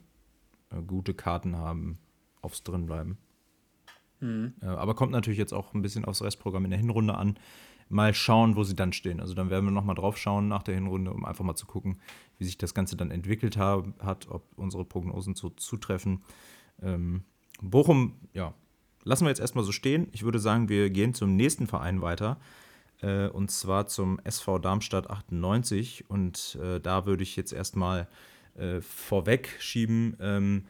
äh, 0.70 0.80
gute 0.82 1.14
Karten 1.14 1.56
haben, 1.56 1.98
aufs 2.40 2.62
Drinbleiben. 2.62 3.18
Mhm. 4.20 4.54
Äh, 4.62 4.66
aber 4.66 4.94
kommt 4.94 5.12
natürlich 5.12 5.38
jetzt 5.38 5.52
auch 5.52 5.74
ein 5.74 5.82
bisschen 5.82 6.04
aufs 6.04 6.22
Restprogramm 6.22 6.64
in 6.64 6.70
der 6.70 6.80
Hinrunde 6.80 7.14
an. 7.14 7.38
Mal 7.88 8.14
schauen, 8.14 8.56
wo 8.56 8.64
sie 8.64 8.74
dann 8.74 8.92
stehen. 8.92 9.20
Also 9.20 9.34
dann 9.34 9.50
werden 9.50 9.66
wir 9.66 9.70
nochmal 9.70 9.94
drauf 9.94 10.16
schauen 10.16 10.48
nach 10.48 10.62
der 10.62 10.74
Hinrunde, 10.74 11.12
um 11.12 11.24
einfach 11.24 11.44
mal 11.44 11.54
zu 11.54 11.66
gucken, 11.66 11.98
wie 12.38 12.44
sich 12.44 12.56
das 12.56 12.74
Ganze 12.74 12.96
dann 12.96 13.10
entwickelt 13.10 13.58
hat, 13.58 14.28
ob 14.30 14.46
unsere 14.56 14.84
Prognosen 14.84 15.34
so 15.34 15.50
zutreffen. 15.50 16.22
Ähm, 16.82 17.24
Bochum, 17.60 18.14
ja, 18.32 18.54
lassen 19.04 19.24
wir 19.24 19.28
jetzt 19.28 19.40
erstmal 19.40 19.64
so 19.64 19.72
stehen. 19.72 20.08
Ich 20.12 20.22
würde 20.22 20.38
sagen, 20.38 20.68
wir 20.68 20.90
gehen 20.90 21.14
zum 21.14 21.36
nächsten 21.36 21.66
Verein 21.66 22.00
weiter. 22.00 22.38
Äh, 23.02 23.28
und 23.28 23.50
zwar 23.50 23.86
zum 23.86 24.18
SV 24.24 24.58
Darmstadt 24.58 25.10
98. 25.10 26.08
Und 26.08 26.58
äh, 26.62 26.80
da 26.80 27.06
würde 27.06 27.22
ich 27.22 27.36
jetzt 27.36 27.52
erstmal 27.52 28.08
äh, 28.54 28.80
vorweg 28.80 29.56
schieben. 29.60 30.16
Ähm, 30.20 30.64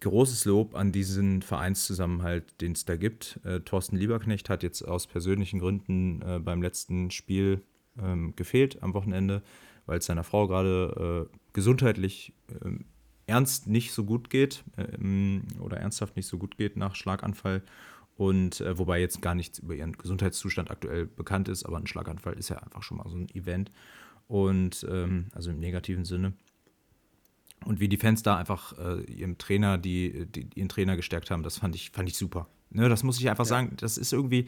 großes 0.00 0.44
Lob 0.46 0.74
an 0.74 0.92
diesen 0.92 1.42
Vereinszusammenhalt, 1.42 2.60
den 2.60 2.72
es 2.72 2.84
da 2.84 2.96
gibt. 2.96 3.40
Äh, 3.44 3.60
Thorsten 3.60 3.96
Lieberknecht 3.96 4.48
hat 4.48 4.62
jetzt 4.62 4.82
aus 4.82 5.06
persönlichen 5.06 5.60
Gründen 5.60 6.22
äh, 6.22 6.38
beim 6.38 6.62
letzten 6.62 7.10
Spiel 7.10 7.62
ähm, 8.00 8.34
gefehlt 8.36 8.82
am 8.82 8.94
Wochenende, 8.94 9.42
weil 9.86 9.98
es 9.98 10.06
seiner 10.06 10.24
Frau 10.24 10.48
gerade 10.48 11.28
äh, 11.30 11.36
gesundheitlich 11.52 12.32
ähm, 12.64 12.84
ernst 13.26 13.66
nicht 13.66 13.92
so 13.92 14.04
gut 14.04 14.30
geht 14.30 14.64
ähm, 14.76 15.42
oder 15.60 15.76
ernsthaft 15.78 16.16
nicht 16.16 16.26
so 16.26 16.38
gut 16.38 16.56
geht 16.56 16.76
nach 16.76 16.94
Schlaganfall. 16.94 17.62
Und 18.16 18.60
äh, 18.60 18.76
wobei 18.76 19.00
jetzt 19.00 19.22
gar 19.22 19.34
nichts 19.34 19.60
über 19.60 19.74
ihren 19.74 19.92
Gesundheitszustand 19.92 20.70
aktuell 20.70 21.06
bekannt 21.06 21.48
ist, 21.48 21.64
aber 21.64 21.78
ein 21.78 21.86
Schlaganfall 21.86 22.34
ist 22.34 22.50
ja 22.50 22.58
einfach 22.58 22.82
schon 22.82 22.98
mal 22.98 23.08
so 23.08 23.16
ein 23.16 23.28
Event. 23.34 23.70
Und 24.28 24.86
ähm, 24.90 25.26
also 25.32 25.50
im 25.50 25.58
negativen 25.58 26.04
Sinne. 26.04 26.34
Und 27.64 27.80
wie 27.80 27.88
die 27.88 27.96
Fans 27.96 28.22
da 28.22 28.36
einfach 28.36 28.76
äh, 28.78 29.02
ihrem 29.04 29.38
Trainer, 29.38 29.78
die, 29.78 30.26
die, 30.26 30.48
ihren 30.54 30.68
Trainer 30.68 30.96
gestärkt 30.96 31.30
haben, 31.30 31.42
das 31.42 31.58
fand 31.58 31.74
ich, 31.74 31.90
fand 31.90 32.08
ich 32.08 32.16
super. 32.16 32.48
Ne, 32.70 32.88
das 32.88 33.02
muss 33.02 33.18
ich 33.18 33.28
einfach 33.28 33.44
ja. 33.44 33.48
sagen. 33.48 33.72
Das 33.76 33.98
ist 33.98 34.12
irgendwie, 34.12 34.46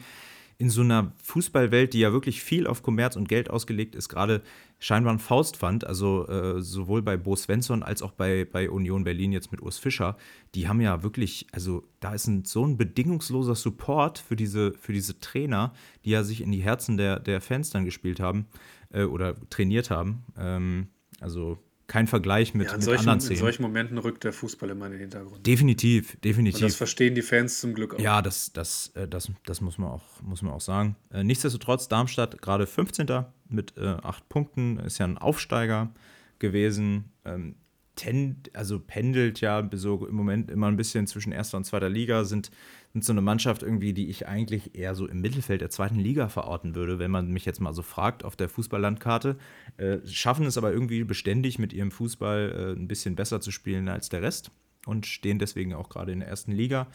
in 0.57 0.69
so 0.69 0.81
einer 0.81 1.11
Fußballwelt, 1.23 1.93
die 1.93 1.99
ja 1.99 2.13
wirklich 2.13 2.43
viel 2.43 2.67
auf 2.67 2.83
Kommerz 2.83 3.15
und 3.15 3.27
Geld 3.27 3.49
ausgelegt 3.49 3.95
ist, 3.95 4.09
gerade 4.09 4.41
scheinbar 4.79 5.13
ein 5.13 5.19
Faustpfand, 5.19 5.85
also 5.85 6.27
äh, 6.27 6.61
sowohl 6.61 7.01
bei 7.01 7.17
Bo 7.17 7.35
Svensson 7.35 7.83
als 7.83 8.01
auch 8.01 8.11
bei, 8.11 8.45
bei 8.45 8.69
Union 8.69 9.03
Berlin 9.03 9.31
jetzt 9.31 9.51
mit 9.51 9.61
Urs 9.61 9.77
Fischer, 9.77 10.17
die 10.55 10.67
haben 10.67 10.81
ja 10.81 11.03
wirklich, 11.03 11.47
also 11.51 11.83
da 11.99 12.13
ist 12.13 12.27
ein, 12.27 12.45
so 12.45 12.65
ein 12.65 12.77
bedingungsloser 12.77 13.55
Support 13.55 14.19
für 14.19 14.35
diese, 14.35 14.73
für 14.73 14.93
diese 14.93 15.19
Trainer, 15.19 15.73
die 16.05 16.11
ja 16.11 16.23
sich 16.23 16.41
in 16.41 16.51
die 16.51 16.63
Herzen 16.63 16.97
der, 16.97 17.19
der 17.19 17.41
Fans 17.41 17.69
dann 17.71 17.85
gespielt 17.85 18.19
haben 18.19 18.47
äh, 18.91 19.03
oder 19.03 19.35
trainiert 19.49 19.89
haben. 19.89 20.23
Ähm, 20.37 20.87
also 21.19 21.57
kein 21.87 22.07
Vergleich 22.07 22.53
mit, 22.53 22.67
ja, 22.67 22.73
mit 22.73 22.83
solchen, 22.83 23.01
anderen 23.01 23.21
Szenen. 23.21 23.35
In 23.35 23.39
solchen 23.39 23.61
Momenten 23.63 23.97
rückt 23.97 24.23
der 24.23 24.33
Fußball 24.33 24.69
immer 24.69 24.85
in 24.85 24.93
den 24.93 25.01
Hintergrund. 25.01 25.45
Definitiv, 25.45 26.17
definitiv. 26.21 26.61
Und 26.61 26.69
das 26.69 26.75
verstehen 26.75 27.15
die 27.15 27.21
Fans 27.21 27.59
zum 27.59 27.73
Glück 27.73 27.95
auch. 27.95 27.99
Ja, 27.99 28.21
das, 28.21 28.53
das, 28.53 28.91
äh, 28.95 29.07
das, 29.07 29.31
das 29.45 29.61
muss, 29.61 29.77
man 29.77 29.89
auch, 29.89 30.03
muss 30.21 30.41
man 30.41 30.53
auch 30.53 30.61
sagen. 30.61 30.95
Äh, 31.11 31.23
nichtsdestotrotz, 31.23 31.87
Darmstadt 31.87 32.41
gerade 32.41 32.67
15. 32.67 33.25
mit 33.49 33.77
äh, 33.77 33.87
8 33.87 34.29
Punkten, 34.29 34.79
ist 34.79 34.97
ja 34.97 35.05
ein 35.05 35.17
Aufsteiger 35.17 35.91
gewesen. 36.39 37.11
Ähm, 37.25 37.55
tend, 37.95 38.55
also 38.55 38.79
pendelt 38.79 39.41
ja 39.41 39.67
so 39.73 40.05
im 40.07 40.15
Moment 40.15 40.49
immer 40.49 40.67
ein 40.67 40.77
bisschen 40.77 41.07
zwischen 41.07 41.31
erster 41.31 41.57
und 41.57 41.63
zweiter 41.63 41.89
Liga, 41.89 42.23
sind, 42.23 42.51
sind 42.93 43.03
so 43.03 43.13
eine 43.13 43.21
Mannschaft 43.21 43.63
irgendwie, 43.63 43.93
die 43.93 44.09
ich 44.09 44.27
eigentlich 44.27 44.75
eher 44.75 44.95
so 44.95 45.07
im 45.07 45.21
Mittelfeld 45.21 45.61
der 45.61 45.69
zweiten 45.69 45.99
Liga 45.99 46.29
verorten 46.29 46.75
würde, 46.75 46.99
wenn 46.99 47.11
man 47.11 47.31
mich 47.31 47.45
jetzt 47.45 47.61
mal 47.61 47.73
so 47.73 47.81
fragt 47.81 48.25
auf 48.25 48.35
der 48.35 48.49
Fußballlandkarte. 48.49 49.37
Äh, 49.77 49.97
schaffen 50.07 50.45
es 50.45 50.57
aber 50.57 50.71
irgendwie 50.71 51.03
beständig 51.03 51.59
mit 51.59 51.73
ihrem 51.73 51.91
Fußball 51.91 52.75
äh, 52.75 52.79
ein 52.79 52.87
bisschen 52.87 53.15
besser 53.15 53.41
zu 53.41 53.51
spielen 53.51 53.87
als 53.87 54.09
der 54.09 54.21
Rest 54.21 54.51
und 54.85 55.05
stehen 55.05 55.39
deswegen 55.39 55.73
auch 55.73 55.89
gerade 55.89 56.11
in 56.11 56.19
der 56.19 56.29
ersten 56.29 56.51
Liga. 56.51 56.87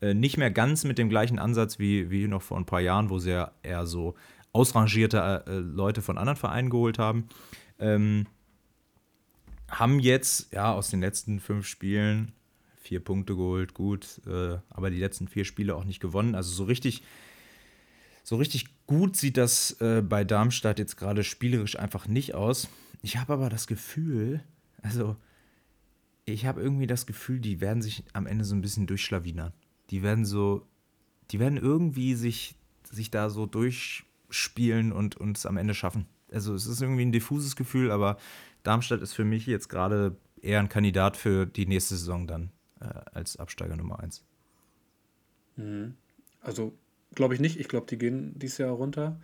Äh, 0.00 0.14
nicht 0.14 0.38
mehr 0.38 0.50
ganz 0.50 0.84
mit 0.84 0.98
dem 0.98 1.08
gleichen 1.08 1.38
Ansatz 1.38 1.78
wie, 1.78 2.10
wie 2.10 2.26
noch 2.28 2.42
vor 2.42 2.56
ein 2.56 2.66
paar 2.66 2.80
Jahren, 2.80 3.10
wo 3.10 3.18
sie 3.18 3.30
ja 3.30 3.52
eher 3.62 3.86
so 3.86 4.14
ausrangierte 4.52 5.44
äh, 5.46 5.58
Leute 5.58 6.02
von 6.02 6.18
anderen 6.18 6.36
Vereinen 6.36 6.70
geholt 6.70 6.98
haben. 6.98 7.28
Ähm, 7.78 8.26
haben 9.68 10.00
jetzt, 10.00 10.52
ja, 10.52 10.72
aus 10.72 10.90
den 10.90 11.00
letzten 11.00 11.40
fünf 11.40 11.66
Spielen 11.66 12.32
vier 12.76 13.00
Punkte 13.00 13.36
geholt, 13.36 13.74
gut, 13.74 14.20
äh, 14.26 14.58
aber 14.70 14.90
die 14.90 14.98
letzten 14.98 15.28
vier 15.28 15.44
Spiele 15.44 15.76
auch 15.76 15.84
nicht 15.84 16.00
gewonnen. 16.00 16.34
Also 16.34 16.50
so 16.50 16.64
richtig, 16.64 17.02
so 18.24 18.36
richtig 18.36 18.64
gut 18.86 19.14
sieht 19.16 19.36
das 19.36 19.72
äh, 19.80 20.00
bei 20.00 20.24
Darmstadt 20.24 20.78
jetzt 20.78 20.96
gerade 20.96 21.22
spielerisch 21.22 21.78
einfach 21.78 22.08
nicht 22.08 22.34
aus. 22.34 22.68
Ich 23.02 23.18
habe 23.18 23.34
aber 23.34 23.50
das 23.50 23.66
Gefühl, 23.66 24.42
also 24.82 25.16
ich 26.24 26.46
habe 26.46 26.62
irgendwie 26.62 26.86
das 26.86 27.06
Gefühl, 27.06 27.40
die 27.40 27.60
werden 27.60 27.82
sich 27.82 28.04
am 28.12 28.26
Ende 28.26 28.44
so 28.44 28.54
ein 28.54 28.62
bisschen 28.62 28.86
durchschlawinern. 28.86 29.52
Die 29.90 30.02
werden 30.02 30.24
so, 30.24 30.66
die 31.30 31.38
werden 31.38 31.58
irgendwie 31.58 32.14
sich, 32.14 32.54
sich 32.90 33.10
da 33.10 33.30
so 33.30 33.46
durchspielen 33.46 34.92
und 34.92 35.16
uns 35.16 35.46
am 35.46 35.56
Ende 35.56 35.74
schaffen. 35.74 36.06
Also 36.30 36.54
es 36.54 36.66
ist 36.66 36.82
irgendwie 36.82 37.04
ein 37.04 37.12
diffuses 37.12 37.56
Gefühl, 37.56 37.90
aber 37.90 38.18
Darmstadt 38.68 39.00
ist 39.00 39.14
für 39.14 39.24
mich 39.24 39.46
jetzt 39.46 39.68
gerade 39.68 40.14
eher 40.42 40.60
ein 40.60 40.68
Kandidat 40.68 41.16
für 41.16 41.46
die 41.46 41.64
nächste 41.64 41.96
Saison 41.96 42.26
dann 42.26 42.50
äh, 42.80 42.84
als 43.14 43.38
Absteiger 43.38 43.76
Nummer 43.76 44.00
1. 44.00 44.22
Mhm. 45.56 45.94
Also 46.42 46.74
glaube 47.14 47.32
ich 47.32 47.40
nicht. 47.40 47.58
Ich 47.58 47.68
glaube, 47.68 47.86
die 47.86 47.96
gehen 47.96 48.38
dieses 48.38 48.58
Jahr 48.58 48.72
runter. 48.72 49.18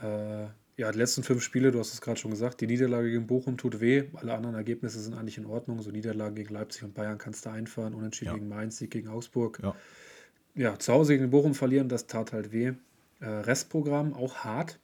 Äh, 0.00 0.44
ja, 0.76 0.92
die 0.92 0.98
letzten 0.98 1.24
fünf 1.24 1.42
Spiele, 1.42 1.72
du 1.72 1.80
hast 1.80 1.94
es 1.94 2.00
gerade 2.00 2.20
schon 2.20 2.30
gesagt, 2.30 2.60
die 2.60 2.68
Niederlage 2.68 3.10
gegen 3.10 3.26
Bochum 3.26 3.56
tut 3.56 3.80
weh. 3.80 4.04
Alle 4.14 4.34
anderen 4.34 4.54
Ergebnisse 4.54 5.00
sind 5.00 5.14
eigentlich 5.14 5.38
in 5.38 5.46
Ordnung. 5.46 5.82
So 5.82 5.90
Niederlagen 5.90 6.36
gegen 6.36 6.54
Leipzig 6.54 6.84
und 6.84 6.94
Bayern 6.94 7.18
kannst 7.18 7.44
du 7.44 7.50
einfahren. 7.50 7.92
Unentschieden 7.92 8.30
ja. 8.30 8.34
gegen 8.34 8.48
Mainz, 8.48 8.76
Sieg 8.76 8.92
gegen 8.92 9.08
Augsburg. 9.08 9.58
Ja. 9.64 9.74
ja, 10.54 10.78
zu 10.78 10.92
Hause 10.92 11.14
gegen 11.16 11.30
Bochum 11.30 11.54
verlieren, 11.54 11.88
das 11.88 12.06
tat 12.06 12.32
halt 12.32 12.52
weh. 12.52 12.74
Äh, 13.18 13.26
Restprogramm 13.26 14.14
auch 14.14 14.36
hart 14.44 14.78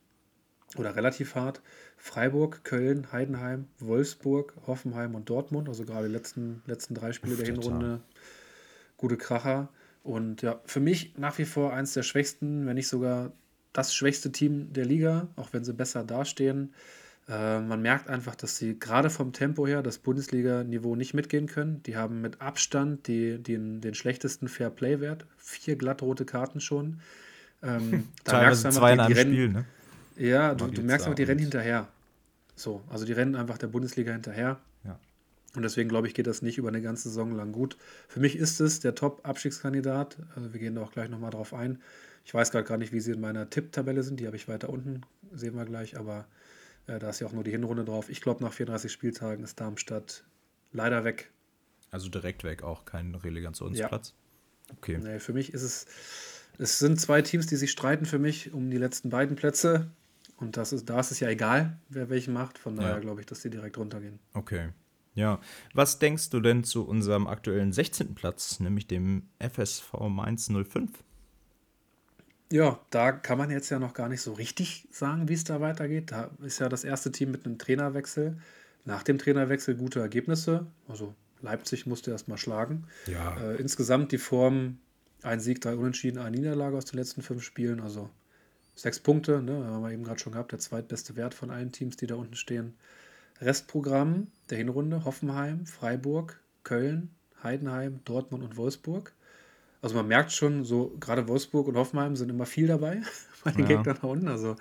oder 0.76 0.96
relativ 0.96 1.34
hart. 1.34 1.60
Freiburg, 1.96 2.64
Köln, 2.64 3.12
Heidenheim, 3.12 3.66
Wolfsburg, 3.78 4.54
Hoffenheim 4.66 5.14
und 5.14 5.28
Dortmund, 5.30 5.68
also 5.68 5.84
gerade 5.84 6.08
die 6.08 6.12
letzten, 6.12 6.62
letzten 6.66 6.94
drei 6.94 7.12
Spiele 7.12 7.36
der 7.36 7.46
Hinrunde, 7.46 8.00
gute 8.96 9.16
Kracher. 9.16 9.68
Und 10.02 10.42
ja, 10.42 10.60
für 10.64 10.80
mich 10.80 11.16
nach 11.16 11.38
wie 11.38 11.44
vor 11.44 11.72
eins 11.72 11.94
der 11.94 12.02
schwächsten, 12.02 12.66
wenn 12.66 12.74
nicht 12.74 12.88
sogar 12.88 13.32
das 13.72 13.94
schwächste 13.94 14.32
Team 14.32 14.72
der 14.72 14.84
Liga, 14.84 15.28
auch 15.36 15.52
wenn 15.52 15.64
sie 15.64 15.72
besser 15.72 16.04
dastehen. 16.04 16.74
Äh, 17.28 17.60
man 17.60 17.80
merkt 17.80 18.08
einfach, 18.08 18.34
dass 18.34 18.56
sie 18.56 18.78
gerade 18.78 19.08
vom 19.08 19.32
Tempo 19.32 19.66
her 19.66 19.82
das 19.82 19.98
Bundesliga-Niveau 19.98 20.96
nicht 20.96 21.14
mitgehen 21.14 21.46
können. 21.46 21.82
Die 21.84 21.96
haben 21.96 22.20
mit 22.20 22.40
Abstand 22.40 23.06
die, 23.06 23.40
den, 23.40 23.80
den 23.80 23.94
schlechtesten 23.94 24.48
Fair-Play-Wert. 24.48 25.24
Vier 25.38 25.76
glattrote 25.76 26.24
Karten 26.24 26.60
schon. 26.60 27.00
Ähm, 27.62 28.08
da 28.24 28.40
merkst 28.40 28.64
du 28.64 28.68
einfach, 28.68 28.80
zwei 28.80 28.92
in 28.94 29.00
einem 29.00 29.16
Spiel, 29.16 29.48
ne? 29.50 29.64
Ja, 30.16 30.54
du, 30.54 30.66
du 30.66 30.82
merkst 30.82 31.06
aber, 31.06 31.14
die 31.14 31.22
rennen 31.22 31.40
hinterher. 31.40 31.88
So, 32.54 32.82
also 32.88 33.04
die 33.04 33.12
rennen 33.12 33.34
einfach 33.34 33.58
der 33.58 33.68
Bundesliga 33.68 34.12
hinterher. 34.12 34.60
Ja. 34.84 34.98
Und 35.54 35.62
deswegen 35.62 35.88
glaube 35.88 36.06
ich, 36.06 36.14
geht 36.14 36.26
das 36.26 36.42
nicht 36.42 36.58
über 36.58 36.68
eine 36.68 36.82
ganze 36.82 37.08
Saison 37.08 37.32
lang 37.32 37.52
gut. 37.52 37.76
Für 38.08 38.20
mich 38.20 38.36
ist 38.36 38.60
es 38.60 38.80
der 38.80 38.94
Top-Abstiegskandidat. 38.94 40.18
Also 40.34 40.52
wir 40.52 40.60
gehen 40.60 40.74
da 40.74 40.82
auch 40.82 40.92
gleich 40.92 41.08
nochmal 41.08 41.30
drauf 41.30 41.52
ein. 41.54 41.80
Ich 42.24 42.32
weiß 42.32 42.50
gerade 42.50 42.66
gar 42.66 42.78
nicht, 42.78 42.92
wie 42.92 43.00
sie 43.00 43.12
in 43.12 43.20
meiner 43.20 43.50
Tipptabelle 43.50 44.02
sind. 44.02 44.20
Die 44.20 44.26
habe 44.26 44.36
ich 44.36 44.48
weiter 44.48 44.68
unten, 44.68 45.02
sehen 45.32 45.54
wir 45.54 45.64
gleich. 45.64 45.98
Aber 45.98 46.26
äh, 46.86 46.98
da 46.98 47.10
ist 47.10 47.20
ja 47.20 47.26
auch 47.26 47.32
nur 47.32 47.44
die 47.44 47.50
Hinrunde 47.50 47.84
drauf. 47.84 48.08
Ich 48.08 48.20
glaube, 48.20 48.42
nach 48.44 48.52
34 48.52 48.90
Spieltagen 48.90 49.44
ist 49.44 49.60
Darmstadt 49.60 50.24
leider 50.72 51.04
weg. 51.04 51.30
Also 51.90 52.08
direkt 52.08 52.44
weg, 52.44 52.62
auch 52.62 52.84
kein 52.84 53.14
Relegationsplatz. 53.14 54.14
Ja. 54.68 54.74
Okay. 54.78 54.98
Nee, 55.02 55.18
für 55.18 55.34
mich 55.34 55.52
ist 55.52 55.62
es, 55.62 55.86
es 56.58 56.78
sind 56.78 56.98
zwei 56.98 57.20
Teams, 57.20 57.46
die 57.46 57.56
sich 57.56 57.70
streiten 57.70 58.06
für 58.06 58.18
mich 58.18 58.52
um 58.54 58.70
die 58.70 58.78
letzten 58.78 59.10
beiden 59.10 59.36
Plätze. 59.36 59.90
Und 60.42 60.56
das 60.56 60.72
ist, 60.72 60.90
da 60.90 60.98
ist 60.98 61.12
es 61.12 61.20
ja 61.20 61.28
egal, 61.28 61.78
wer 61.88 62.10
welchen 62.10 62.34
macht. 62.34 62.58
Von 62.58 62.74
daher 62.74 62.94
ja. 62.94 62.98
glaube 62.98 63.20
ich, 63.20 63.26
dass 63.26 63.42
die 63.42 63.50
direkt 63.50 63.78
runtergehen. 63.78 64.18
Okay. 64.34 64.70
Ja. 65.14 65.40
Was 65.72 66.00
denkst 66.00 66.30
du 66.30 66.40
denn 66.40 66.64
zu 66.64 66.84
unserem 66.84 67.28
aktuellen 67.28 67.72
16. 67.72 68.14
Platz, 68.14 68.58
nämlich 68.58 68.88
dem 68.88 69.28
FSV 69.38 69.92
Mainz 70.08 70.50
05? 70.50 70.90
Ja, 72.50 72.80
da 72.90 73.12
kann 73.12 73.38
man 73.38 73.50
jetzt 73.50 73.70
ja 73.70 73.78
noch 73.78 73.94
gar 73.94 74.08
nicht 74.08 74.20
so 74.20 74.32
richtig 74.32 74.88
sagen, 74.90 75.28
wie 75.28 75.34
es 75.34 75.44
da 75.44 75.60
weitergeht. 75.60 76.10
Da 76.10 76.30
ist 76.42 76.58
ja 76.58 76.68
das 76.68 76.82
erste 76.82 77.12
Team 77.12 77.30
mit 77.30 77.46
einem 77.46 77.58
Trainerwechsel. 77.58 78.36
Nach 78.84 79.04
dem 79.04 79.18
Trainerwechsel 79.18 79.76
gute 79.76 80.00
Ergebnisse. 80.00 80.66
Also 80.88 81.14
Leipzig 81.40 81.86
musste 81.86 82.10
erst 82.10 82.26
mal 82.26 82.36
schlagen. 82.36 82.88
Ja. 83.06 83.36
Äh, 83.38 83.56
insgesamt 83.56 84.10
die 84.10 84.18
Form: 84.18 84.78
ein 85.22 85.38
Sieg, 85.38 85.60
drei 85.60 85.76
Unentschieden, 85.76 86.18
eine 86.18 86.36
Niederlage 86.36 86.76
aus 86.76 86.86
den 86.86 86.98
letzten 86.98 87.22
fünf 87.22 87.44
Spielen. 87.44 87.80
Also 87.80 88.10
Sechs 88.74 89.00
Punkte, 89.00 89.42
ne, 89.42 89.64
haben 89.66 89.82
wir 89.82 89.90
eben 89.90 90.04
gerade 90.04 90.18
schon 90.18 90.32
gehabt, 90.32 90.52
der 90.52 90.58
zweitbeste 90.58 91.16
Wert 91.16 91.34
von 91.34 91.50
allen 91.50 91.72
Teams, 91.72 91.96
die 91.96 92.06
da 92.06 92.14
unten 92.14 92.36
stehen. 92.36 92.74
Restprogramm 93.40 94.28
der 94.50 94.58
Hinrunde: 94.58 95.04
Hoffenheim, 95.04 95.66
Freiburg, 95.66 96.40
Köln, 96.64 97.10
Heidenheim, 97.42 98.00
Dortmund 98.04 98.42
und 98.44 98.56
Wolfsburg. 98.56 99.12
Also 99.82 99.96
man 99.96 100.06
merkt 100.06 100.30
schon, 100.30 100.64
so 100.64 100.96
gerade 101.00 101.26
Wolfsburg 101.26 101.66
und 101.66 101.76
Hoffenheim 101.76 102.14
sind 102.14 102.28
immer 102.28 102.46
viel 102.46 102.68
dabei 102.68 103.02
bei 103.44 103.50
den 103.50 103.62
ja. 103.62 103.76
Gegnern 103.76 103.98
da 104.00 104.06
unten. 104.06 104.28
Also 104.28 104.56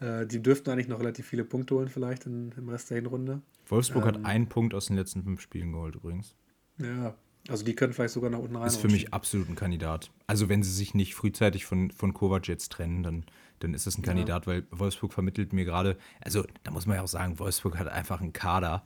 äh, 0.00 0.26
die 0.26 0.42
dürften 0.42 0.70
eigentlich 0.70 0.88
noch 0.88 1.00
relativ 1.00 1.26
viele 1.26 1.44
Punkte 1.44 1.74
holen, 1.74 1.88
vielleicht 1.88 2.26
in, 2.26 2.52
im 2.56 2.68
Rest 2.70 2.90
der 2.90 2.96
Hinrunde. 2.96 3.42
Wolfsburg 3.68 4.04
ähm, 4.04 4.08
hat 4.08 4.24
einen 4.24 4.48
Punkt 4.48 4.74
aus 4.74 4.86
den 4.86 4.96
letzten 4.96 5.22
fünf 5.22 5.42
Spielen 5.42 5.72
geholt 5.72 5.94
übrigens. 5.96 6.34
Ja, 6.78 7.14
also 7.48 7.62
die 7.62 7.74
können 7.74 7.92
vielleicht 7.92 8.14
sogar 8.14 8.30
nach 8.30 8.38
unten 8.38 8.56
rein. 8.56 8.66
Ist 8.66 8.80
für 8.80 8.88
mich 8.88 9.12
absolut 9.12 9.50
ein 9.50 9.54
Kandidat. 9.54 10.10
Also 10.26 10.48
wenn 10.48 10.62
sie 10.62 10.72
sich 10.72 10.94
nicht 10.94 11.14
frühzeitig 11.14 11.66
von, 11.66 11.90
von 11.90 12.14
Kovac 12.14 12.48
jetzt 12.48 12.72
trennen, 12.72 13.02
dann 13.02 13.26
dann 13.64 13.74
ist 13.74 13.86
es 13.86 13.98
ein 13.98 14.02
Kandidat, 14.02 14.46
ja. 14.46 14.52
weil 14.52 14.66
Wolfsburg 14.70 15.12
vermittelt 15.12 15.52
mir 15.52 15.64
gerade, 15.64 15.96
also 16.20 16.44
da 16.62 16.70
muss 16.70 16.86
man 16.86 16.96
ja 16.96 17.02
auch 17.02 17.08
sagen, 17.08 17.38
Wolfsburg 17.38 17.78
hat 17.78 17.88
einfach 17.88 18.20
einen 18.20 18.32
Kader, 18.32 18.84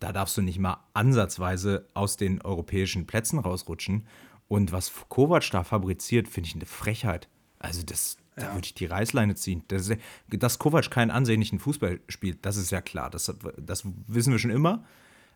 da 0.00 0.12
darfst 0.12 0.36
du 0.36 0.42
nicht 0.42 0.58
mal 0.58 0.84
ansatzweise 0.92 1.88
aus 1.94 2.16
den 2.16 2.42
europäischen 2.42 3.06
Plätzen 3.06 3.38
rausrutschen. 3.38 4.06
Und 4.48 4.72
was 4.72 4.92
Kovac 5.08 5.50
da 5.50 5.64
fabriziert, 5.64 6.28
finde 6.28 6.48
ich 6.48 6.54
eine 6.54 6.66
Frechheit. 6.66 7.28
Also 7.58 7.82
das, 7.82 8.18
ja. 8.36 8.44
da 8.44 8.54
würde 8.54 8.66
ich 8.66 8.74
die 8.74 8.86
Reißleine 8.86 9.34
ziehen. 9.34 9.62
Das 9.68 9.88
ist, 9.88 10.00
dass 10.28 10.58
Kovac 10.58 10.90
keinen 10.90 11.10
ansehnlichen 11.10 11.58
Fußball 11.58 12.00
spielt, 12.08 12.44
das 12.44 12.56
ist 12.56 12.70
ja 12.70 12.80
klar. 12.82 13.10
Das, 13.10 13.34
das 13.56 13.84
wissen 14.06 14.32
wir 14.32 14.38
schon 14.38 14.50
immer. 14.50 14.84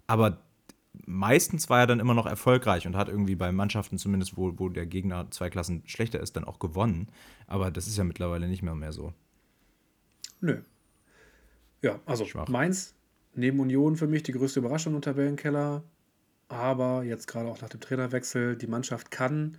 Aber 0.07 0.43
meistens 1.07 1.71
war 1.71 1.81
er 1.81 1.87
dann 1.87 2.01
immer 2.01 2.15
noch 2.15 2.27
erfolgreich 2.27 2.87
und 2.87 2.97
hat 2.97 3.09
irgendwie 3.09 3.37
bei 3.37 3.53
Mannschaften 3.53 3.99
zumindest, 3.99 4.37
wo, 4.37 4.59
wo 4.59 4.69
der 4.69 4.87
Gegner 4.87 5.31
zwei 5.31 5.51
Klassen 5.51 5.83
schlechter 5.87 6.21
ist, 6.21 6.37
dann 6.37 6.45
auch 6.45 6.59
gewonnen. 6.59 7.09
Aber 7.47 7.71
das 7.71 7.87
ist 7.87 7.97
ja 7.97 8.05
mittlerweile 8.05 8.49
nicht 8.49 8.63
mehr 8.63 8.75
mehr 8.75 8.93
so. 8.93 9.13
Nö. 10.41 10.63
Ja, 11.83 12.01
also 12.07 12.25
Schwach. 12.25 12.49
Mainz 12.49 12.95
neben 13.35 13.61
Union 13.61 13.97
für 13.97 14.07
mich 14.07 14.23
die 14.23 14.33
größte 14.33 14.61
Überraschung 14.61 14.95
im 14.95 15.03
Tabellenkeller. 15.03 15.83
Aber 16.49 17.05
jetzt 17.05 17.29
gerade 17.29 17.49
auch 17.49 17.61
nach 17.61 17.69
dem 17.69 17.81
Trainerwechsel, 17.81 18.57
die 18.57 18.67
Mannschaft 18.67 19.11
kann. 19.11 19.57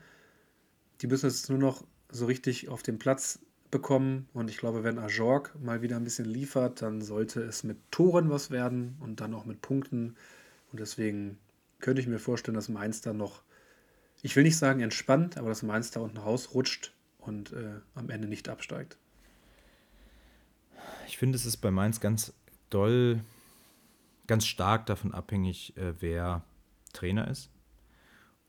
Die 1.02 1.08
müssen 1.08 1.28
es 1.28 1.48
nur 1.48 1.58
noch 1.58 1.86
so 2.10 2.26
richtig 2.26 2.68
auf 2.68 2.84
den 2.84 2.99
Platz 2.99 3.40
bekommen. 3.72 4.28
Und 4.34 4.49
ich 4.49 4.58
glaube, 4.58 4.84
wenn 4.84 4.99
Ajorg 4.99 5.56
mal 5.62 5.82
wieder 5.82 5.95
ein 5.95 6.03
bisschen 6.03 6.26
liefert, 6.26 6.82
dann 6.82 7.02
sollte 7.02 7.41
es 7.41 7.64
mit 7.64 7.78
Toren 7.91 8.30
was 8.30 8.52
werden 8.52 8.98
und 8.99 9.22
dann 9.22 9.34
auch 9.34 9.45
mit 9.45 9.62
Punkten. 9.62 10.16
Und 10.72 10.80
deswegen 10.80 11.38
könnte 11.80 12.02
ich 12.02 12.07
mir 12.07 12.19
vorstellen, 12.19 12.56
dass 12.56 12.69
Mainz 12.69 13.02
da 13.02 13.14
noch, 13.14 13.41
ich 14.22 14.35
will 14.35 14.43
nicht 14.43 14.57
sagen 14.57 14.81
entspannt, 14.81 15.38
aber 15.38 15.49
dass 15.49 15.64
Mainz 15.64 15.91
da 15.91 15.99
unten 15.99 16.18
rausrutscht 16.18 16.93
und 17.19 17.52
äh, 17.53 17.80
am 17.95 18.10
Ende 18.10 18.27
nicht 18.27 18.49
absteigt. 18.49 18.98
Ich 21.07 21.18
finde, 21.18 21.35
es 21.35 21.45
ist 21.45 21.57
bei 21.57 21.72
Mainz 21.72 21.99
ganz 21.99 22.34
doll, 22.69 23.22
ganz 24.27 24.45
stark 24.45 24.85
davon 24.85 25.14
abhängig, 25.14 25.76
äh, 25.77 25.93
wer 25.99 26.43
Trainer 26.93 27.27
ist. 27.27 27.49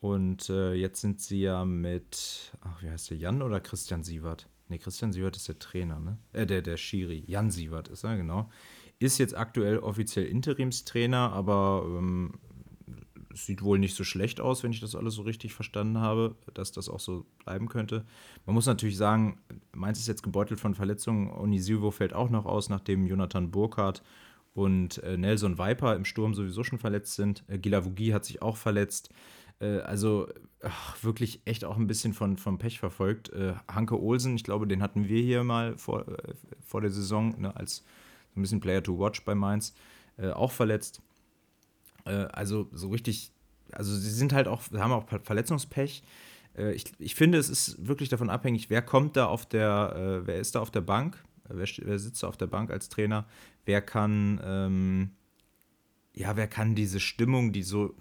Und 0.01 0.49
äh, 0.49 0.75
jetzt 0.75 1.01
sind 1.01 1.21
sie 1.21 1.43
ja 1.43 1.65
mit, 1.65 2.53
ach, 2.61 2.83
wie 2.83 2.91
heißt 2.91 3.11
der, 3.11 3.17
Jan 3.17 3.43
oder 3.43 3.61
Christian 3.61 4.03
Sievert? 4.03 4.49
Ne, 4.69 4.79
Christian 4.79 5.13
Sievert 5.13 5.37
ist 5.37 5.49
der 5.49 5.59
Trainer, 5.59 6.01
ne? 6.01 6.19
Äh, 6.33 6.47
der, 6.47 6.63
der 6.63 6.77
Schiri. 6.77 7.25
Jan 7.27 7.51
Sievert 7.51 7.89
ist 7.89 8.05
er, 8.05 8.17
genau 8.17 8.51
ist 9.03 9.19
jetzt 9.19 9.37
aktuell 9.37 9.79
offiziell 9.79 10.27
Interimstrainer, 10.27 11.33
aber 11.33 11.85
ähm, 11.87 12.35
sieht 13.35 13.63
wohl 13.63 13.79
nicht 13.79 13.95
so 13.95 14.05
schlecht 14.05 14.41
aus, 14.41 14.63
wenn 14.63 14.73
ich 14.73 14.81
das 14.81 14.95
alles 14.95 15.15
so 15.15 15.23
richtig 15.23 15.55
verstanden 15.55 15.99
habe, 15.99 16.37
dass 16.55 16.73
das 16.73 16.89
auch 16.89 17.01
so 17.01 17.27
bleiben 17.45 17.69
könnte. 17.69 18.05
Man 18.47 18.55
muss 18.55 18.67
natürlich 18.67 18.97
sagen, 18.97 19.39
Mainz 19.73 19.99
ist 19.99 20.09
jetzt 20.09 20.23
gebeutelt 20.23 20.61
von 20.61 20.75
Verletzungen. 20.75 21.31
Onisivo 21.31 21.91
fällt 21.91 22.13
auch 22.13 22.31
noch 22.31 22.47
aus, 22.47 22.69
nachdem 22.69 23.07
Jonathan 23.07 23.51
Burkhardt 23.51 24.03
und 24.55 25.03
äh, 25.03 25.17
Nelson 25.17 25.59
Viper 25.59 25.97
im 25.97 26.05
Sturm 26.05 26.35
sowieso 26.35 26.63
schon 26.63 26.79
verletzt 26.79 27.15
sind. 27.15 27.45
Äh, 27.49 27.59
Gilavugi 27.59 28.09
hat 28.09 28.25
sich 28.25 28.43
auch 28.43 28.57
verletzt. 28.57 29.11
Äh, 29.61 29.79
also 29.79 30.29
ach, 30.63 31.03
wirklich 31.03 31.41
echt 31.45 31.65
auch 31.65 31.77
ein 31.77 31.87
bisschen 31.87 32.13
von, 32.13 32.37
von 32.37 32.59
Pech 32.59 32.79
verfolgt. 32.79 33.31
Äh, 33.31 33.55
Hanke 33.69 33.99
Olsen, 34.01 34.37
ich 34.37 34.45
glaube, 34.45 34.67
den 34.67 34.83
hatten 34.83 35.09
wir 35.09 35.23
hier 35.23 35.45
mal 35.45 35.79
vor, 35.79 36.07
äh, 36.09 36.35
vor 36.61 36.81
der 36.81 36.91
Saison 36.91 37.41
ne, 37.41 37.57
als 37.57 37.85
ein 38.37 38.43
bisschen 38.43 38.61
Player 38.61 38.83
to 38.83 38.99
Watch 38.99 39.25
bei 39.25 39.35
Mainz, 39.35 39.75
äh, 40.19 40.31
auch 40.31 40.53
verletzt. 40.53 41.01
also 42.05 42.69
so 42.73 42.89
richtig, 42.89 43.31
also 43.71 43.95
sie 43.95 44.11
sind 44.11 44.33
halt 44.33 44.49
auch, 44.49 44.63
haben 44.73 44.91
auch 44.91 45.07
Verletzungspech. 45.23 46.03
ich, 46.75 46.85
ich 46.99 47.15
finde, 47.15 47.39
es 47.39 47.49
ist 47.49 47.87
wirklich 47.87 48.09
davon 48.09 48.29
abhängig, 48.29 48.71
wer 48.71 48.83
kommt 48.83 49.17
da 49.17 49.27
auf 49.27 49.47
der, 49.47 50.23
wer 50.25 50.41
ist 50.41 50.57
da 50.57 50.61
auf 50.61 50.73
der 50.73 50.81
Bank, 50.81 51.23
wer, 51.49 51.69
wer 51.83 51.99
sitzt 52.01 52.25
da 52.25 52.27
auf 52.27 52.37
der 52.37 52.49
Bank 52.49 52.73
als 52.73 52.89
Trainer, 52.89 53.25
wer 53.67 53.81
kann, 53.83 54.41
ähm, 54.45 55.11
ja, 56.13 56.37
wer 56.37 56.49
kann 56.49 56.75
diese 56.75 56.99
Stimmung, 56.99 57.53
die 57.53 57.63
so 57.63 57.95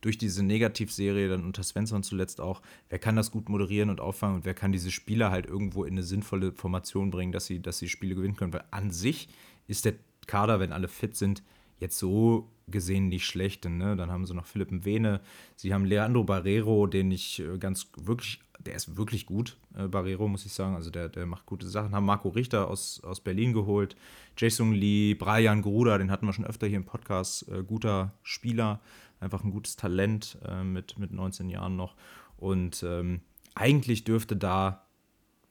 durch 0.00 0.18
diese 0.18 0.44
Negativserie 0.44 1.28
dann 1.28 1.44
unter 1.44 1.62
Svensson 1.62 2.02
zuletzt 2.02 2.40
auch, 2.40 2.62
wer 2.88 2.98
kann 2.98 3.16
das 3.16 3.30
gut 3.30 3.48
moderieren 3.48 3.90
und 3.90 4.00
auffangen 4.00 4.36
und 4.36 4.44
wer 4.44 4.54
kann 4.54 4.72
diese 4.72 4.90
Spieler 4.90 5.30
halt 5.30 5.46
irgendwo 5.46 5.84
in 5.84 5.94
eine 5.94 6.02
sinnvolle 6.02 6.52
Formation 6.52 7.10
bringen, 7.10 7.32
dass 7.32 7.46
sie, 7.46 7.60
dass 7.60 7.78
sie 7.78 7.88
Spiele 7.88 8.14
gewinnen 8.14 8.36
können. 8.36 8.52
Weil 8.52 8.64
an 8.70 8.90
sich 8.90 9.28
ist 9.68 9.84
der 9.84 9.94
Kader, 10.26 10.60
wenn 10.60 10.72
alle 10.72 10.88
fit 10.88 11.16
sind, 11.16 11.42
jetzt 11.78 11.98
so 11.98 12.50
gesehen 12.66 13.08
nicht 13.08 13.24
schlecht. 13.24 13.64
Denn, 13.64 13.78
ne? 13.78 13.96
Dann 13.96 14.10
haben 14.10 14.26
sie 14.26 14.34
noch 14.34 14.46
Philipp 14.46 14.70
Mwene, 14.70 15.20
sie 15.56 15.72
haben 15.72 15.84
Leandro 15.84 16.24
Barrero, 16.24 16.86
den 16.86 17.10
ich 17.10 17.40
äh, 17.40 17.58
ganz 17.58 17.90
wirklich, 17.96 18.40
der 18.58 18.74
ist 18.74 18.96
wirklich 18.96 19.26
gut, 19.26 19.56
äh, 19.76 19.86
Barrero, 19.86 20.28
muss 20.28 20.44
ich 20.44 20.52
sagen. 20.52 20.74
Also 20.74 20.90
der, 20.90 21.08
der 21.08 21.26
macht 21.26 21.46
gute 21.46 21.68
Sachen. 21.68 21.94
Haben 21.94 22.06
Marco 22.06 22.28
Richter 22.28 22.68
aus, 22.68 23.02
aus 23.04 23.20
Berlin 23.20 23.52
geholt, 23.52 23.96
Jason 24.36 24.72
Lee, 24.72 25.14
Brian 25.14 25.62
Gruder, 25.62 25.98
den 25.98 26.10
hatten 26.10 26.26
wir 26.26 26.32
schon 26.32 26.46
öfter 26.46 26.66
hier 26.66 26.76
im 26.76 26.84
Podcast, 26.84 27.48
äh, 27.48 27.62
guter 27.62 28.12
Spieler 28.22 28.80
einfach 29.20 29.42
ein 29.44 29.50
gutes 29.50 29.76
Talent 29.76 30.38
äh, 30.46 30.62
mit, 30.62 30.98
mit 30.98 31.12
19 31.12 31.48
Jahren 31.48 31.76
noch. 31.76 31.94
Und 32.36 32.84
ähm, 32.86 33.20
eigentlich 33.54 34.04
dürfte 34.04 34.36
da 34.36 34.84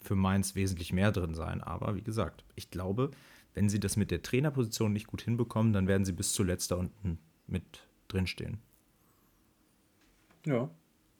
für 0.02 0.16
Mainz 0.16 0.56
wesentlich 0.56 0.94
mehr 0.94 1.12
drin 1.12 1.36
sein. 1.36 1.62
Aber 1.62 1.96
wie 1.96 2.02
gesagt, 2.02 2.46
ich 2.56 2.72
glaube, 2.72 3.12
wenn 3.58 3.70
sie 3.70 3.80
das 3.80 3.98
mit 3.98 4.12
der 4.12 4.22
Trainerposition 4.22 4.94
nicht 4.94 5.08
gut 5.08 5.24
hinbekommen, 5.24 5.74
dann 5.74 5.88
werden 5.88 6.06
sie 6.06 6.12
bis 6.12 6.32
zuletzt 6.32 6.70
da 6.70 6.76
unten 6.76 7.18
mit 7.48 7.64
drinstehen. 8.08 8.60
Ja. 10.46 10.70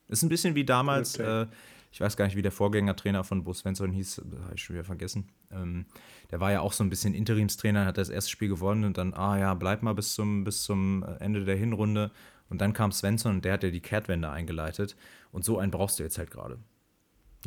Ist 0.08 0.22
ein 0.22 0.30
bisschen 0.30 0.54
wie 0.54 0.64
damals, 0.64 1.18
äh, 1.18 1.48
ich 1.92 2.00
weiß 2.00 2.16
gar 2.16 2.26
nicht, 2.26 2.36
wie 2.36 2.44
der 2.44 2.52
Vorgängertrainer 2.52 3.24
von 3.24 3.44
Bo 3.44 3.54
Svensson 3.54 3.92
hieß, 3.92 4.22
habe 4.44 4.54
ich 4.54 4.62
schon 4.62 4.76
wieder 4.76 4.86
vergessen. 4.86 5.30
Ähm, 5.52 5.88
der 6.30 6.40
war 6.40 6.52
ja 6.52 6.62
auch 6.62 6.74
so 6.74 6.84
ein 6.84 6.92
bisschen 6.92 7.16
Interimstrainer, 7.16 7.88
hat 7.88 7.98
das 7.98 8.10
erste 8.10 8.30
Spiel 8.30 8.50
gewonnen 8.50 8.84
und 8.84 9.00
dann, 9.00 9.16
ah 9.16 9.40
ja, 9.40 9.56
bleib 9.56 9.82
mal 9.82 9.96
bis 9.96 10.14
zum, 10.14 10.44
bis 10.44 10.62
zum 10.62 11.04
Ende 11.20 11.44
der 11.44 11.56
Hinrunde. 11.56 12.12
Und 12.50 12.62
dann 12.62 12.74
kam 12.74 12.92
Svensson 12.92 13.38
und 13.38 13.46
der 13.46 13.54
hat 13.54 13.64
ja 13.64 13.72
die 13.72 13.82
Kehrtwende 13.82 14.30
eingeleitet. 14.30 14.96
Und 15.32 15.44
so 15.44 15.58
einen 15.58 15.72
brauchst 15.72 15.98
du 15.98 16.04
jetzt 16.04 16.20
halt 16.20 16.30
gerade. 16.30 16.60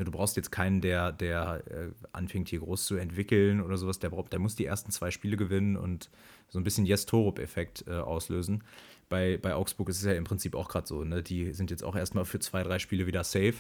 Ja, 0.01 0.05
du 0.05 0.13
brauchst 0.13 0.35
jetzt 0.37 0.51
keinen, 0.51 0.81
der, 0.81 1.13
der 1.13 1.63
äh, 1.67 1.91
anfängt 2.13 2.49
hier 2.49 2.61
groß 2.61 2.87
zu 2.87 2.97
entwickeln 2.97 3.61
oder 3.61 3.77
sowas. 3.77 3.99
Der, 3.99 4.09
braucht, 4.09 4.33
der 4.33 4.39
muss 4.39 4.55
die 4.57 4.65
ersten 4.65 4.91
zwei 4.91 5.11
Spiele 5.11 5.37
gewinnen 5.37 5.77
und 5.77 6.09
so 6.49 6.59
ein 6.59 6.65
bisschen 6.65 6.87
Yes-Torup-Effekt 6.87 7.85
äh, 7.87 7.97
auslösen. 7.97 8.65
Bei, 9.11 9.37
bei 9.37 9.55
Augsburg 9.55 9.91
ist 9.91 9.99
es 9.99 10.05
ja 10.07 10.15
im 10.15 10.25
Prinzip 10.25 10.55
auch 10.55 10.71
gerade 10.71 10.87
so. 10.87 11.05
Ne? 11.05 11.23
Die 11.23 11.53
sind 11.53 11.71
jetzt 11.71 11.85
auch 11.85 11.95
erstmal 11.95 12.25
für 12.25 12.39
zwei, 12.39 12.63
drei 12.63 12.79
Spiele 12.79 13.07
wieder 13.07 13.25
safe, 13.25 13.57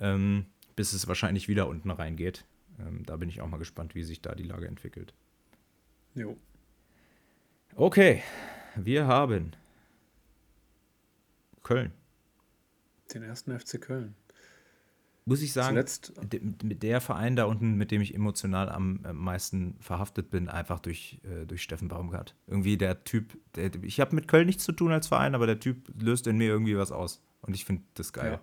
ähm, 0.00 0.46
bis 0.74 0.92
es 0.92 1.06
wahrscheinlich 1.06 1.46
wieder 1.46 1.68
unten 1.68 1.92
reingeht. 1.92 2.44
Ähm, 2.80 3.04
da 3.06 3.16
bin 3.16 3.28
ich 3.28 3.40
auch 3.40 3.46
mal 3.46 3.58
gespannt, 3.58 3.94
wie 3.94 4.02
sich 4.02 4.20
da 4.20 4.34
die 4.34 4.42
Lage 4.42 4.66
entwickelt. 4.66 5.14
Jo. 6.16 6.36
Okay, 7.76 8.24
wir 8.74 9.06
haben 9.06 9.52
Köln. 11.62 11.92
Den 13.14 13.22
ersten 13.22 13.56
FC 13.56 13.80
Köln. 13.80 14.16
Muss 15.28 15.42
ich 15.42 15.52
sagen, 15.52 15.70
Zuletzt, 15.70 16.12
der 16.22 17.00
Verein 17.00 17.34
da 17.34 17.46
unten, 17.46 17.74
mit 17.74 17.90
dem 17.90 18.00
ich 18.00 18.14
emotional 18.14 18.68
am 18.68 19.00
meisten 19.12 19.76
verhaftet 19.80 20.30
bin, 20.30 20.48
einfach 20.48 20.78
durch, 20.78 21.20
äh, 21.24 21.46
durch 21.46 21.62
Steffen 21.62 21.88
Baumgart. 21.88 22.36
Irgendwie 22.46 22.76
der 22.76 23.02
Typ, 23.02 23.36
der, 23.56 23.72
ich 23.82 23.98
habe 23.98 24.14
mit 24.14 24.28
Köln 24.28 24.46
nichts 24.46 24.62
zu 24.62 24.70
tun 24.70 24.92
als 24.92 25.08
Verein, 25.08 25.34
aber 25.34 25.46
der 25.46 25.58
Typ 25.58 25.88
löst 26.00 26.28
in 26.28 26.38
mir 26.38 26.46
irgendwie 26.46 26.76
was 26.76 26.92
aus. 26.92 27.20
Und 27.42 27.54
ich 27.54 27.64
finde 27.64 27.82
das 27.94 28.12
geil. 28.12 28.32
Ja. 28.32 28.40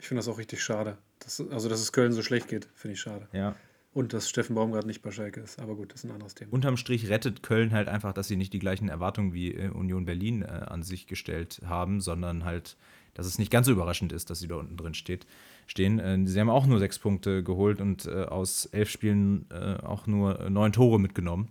Ich 0.00 0.08
finde 0.08 0.18
das 0.18 0.28
auch 0.28 0.38
richtig 0.38 0.62
schade. 0.62 0.98
Das, 1.20 1.40
also, 1.40 1.68
dass 1.68 1.80
es 1.80 1.92
Köln 1.92 2.12
so 2.12 2.22
schlecht 2.22 2.48
geht, 2.48 2.68
finde 2.74 2.94
ich 2.94 3.00
schade. 3.00 3.28
Ja. 3.32 3.54
Und 3.92 4.12
dass 4.12 4.28
Steffen 4.28 4.56
Baumgart 4.56 4.86
nicht 4.86 5.02
bei 5.02 5.12
Schalke 5.12 5.40
ist. 5.40 5.60
Aber 5.60 5.76
gut, 5.76 5.92
das 5.92 6.02
ist 6.02 6.10
ein 6.10 6.12
anderes 6.12 6.34
Thema. 6.34 6.52
Unterm 6.52 6.76
Strich 6.76 7.08
rettet 7.08 7.44
Köln 7.44 7.72
halt 7.72 7.86
einfach, 7.86 8.12
dass 8.12 8.26
sie 8.26 8.34
nicht 8.34 8.52
die 8.52 8.58
gleichen 8.58 8.88
Erwartungen 8.88 9.32
wie 9.32 9.54
äh, 9.54 9.68
Union 9.68 10.04
Berlin 10.04 10.42
äh, 10.42 10.46
an 10.46 10.82
sich 10.82 11.06
gestellt 11.06 11.60
haben, 11.64 12.00
sondern 12.00 12.44
halt, 12.44 12.76
dass 13.14 13.26
es 13.26 13.38
nicht 13.38 13.50
ganz 13.50 13.66
so 13.66 13.72
überraschend 13.72 14.12
ist, 14.12 14.30
dass 14.30 14.40
sie 14.40 14.48
da 14.48 14.56
unten 14.56 14.76
drin 14.76 14.94
steht, 14.94 15.26
stehen. 15.66 15.98
Äh, 15.98 16.26
sie 16.26 16.38
haben 16.38 16.50
auch 16.50 16.66
nur 16.66 16.78
sechs 16.78 16.98
Punkte 16.98 17.42
geholt 17.42 17.80
und 17.80 18.06
äh, 18.06 18.24
aus 18.24 18.66
elf 18.66 18.90
Spielen 18.90 19.46
äh, 19.50 19.76
auch 19.82 20.06
nur 20.06 20.40
äh, 20.40 20.50
neun 20.50 20.72
Tore 20.72 21.00
mitgenommen. 21.00 21.48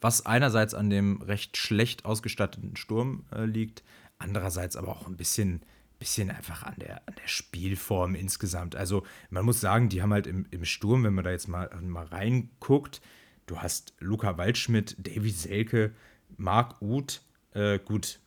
Was 0.00 0.26
einerseits 0.26 0.74
an 0.74 0.90
dem 0.90 1.22
recht 1.22 1.56
schlecht 1.56 2.04
ausgestatteten 2.04 2.76
Sturm 2.76 3.24
liegt, 3.34 3.82
andererseits 4.18 4.76
aber 4.76 4.90
auch 4.90 5.08
ein 5.08 5.16
bisschen 5.16 5.62
bisschen 5.98 6.30
einfach 6.30 6.62
an 6.62 6.76
der, 6.78 7.02
an 7.08 7.14
der 7.20 7.26
Spielform 7.26 8.14
insgesamt. 8.14 8.76
Also 8.76 9.04
man 9.30 9.44
muss 9.44 9.60
sagen, 9.60 9.88
die 9.88 10.02
haben 10.02 10.12
halt 10.12 10.26
im, 10.26 10.46
im 10.50 10.64
Sturm, 10.64 11.04
wenn 11.04 11.14
man 11.14 11.24
da 11.24 11.30
jetzt 11.30 11.48
mal, 11.48 11.70
mal 11.82 12.06
reinguckt, 12.06 13.00
du 13.46 13.58
hast 13.58 13.94
Luca 13.98 14.38
Waldschmidt, 14.38 14.96
Davy 14.98 15.30
Selke, 15.30 15.92
Marc 16.36 16.80
Uth, 16.80 17.22
äh, 17.54 17.78
gut, 17.78 18.20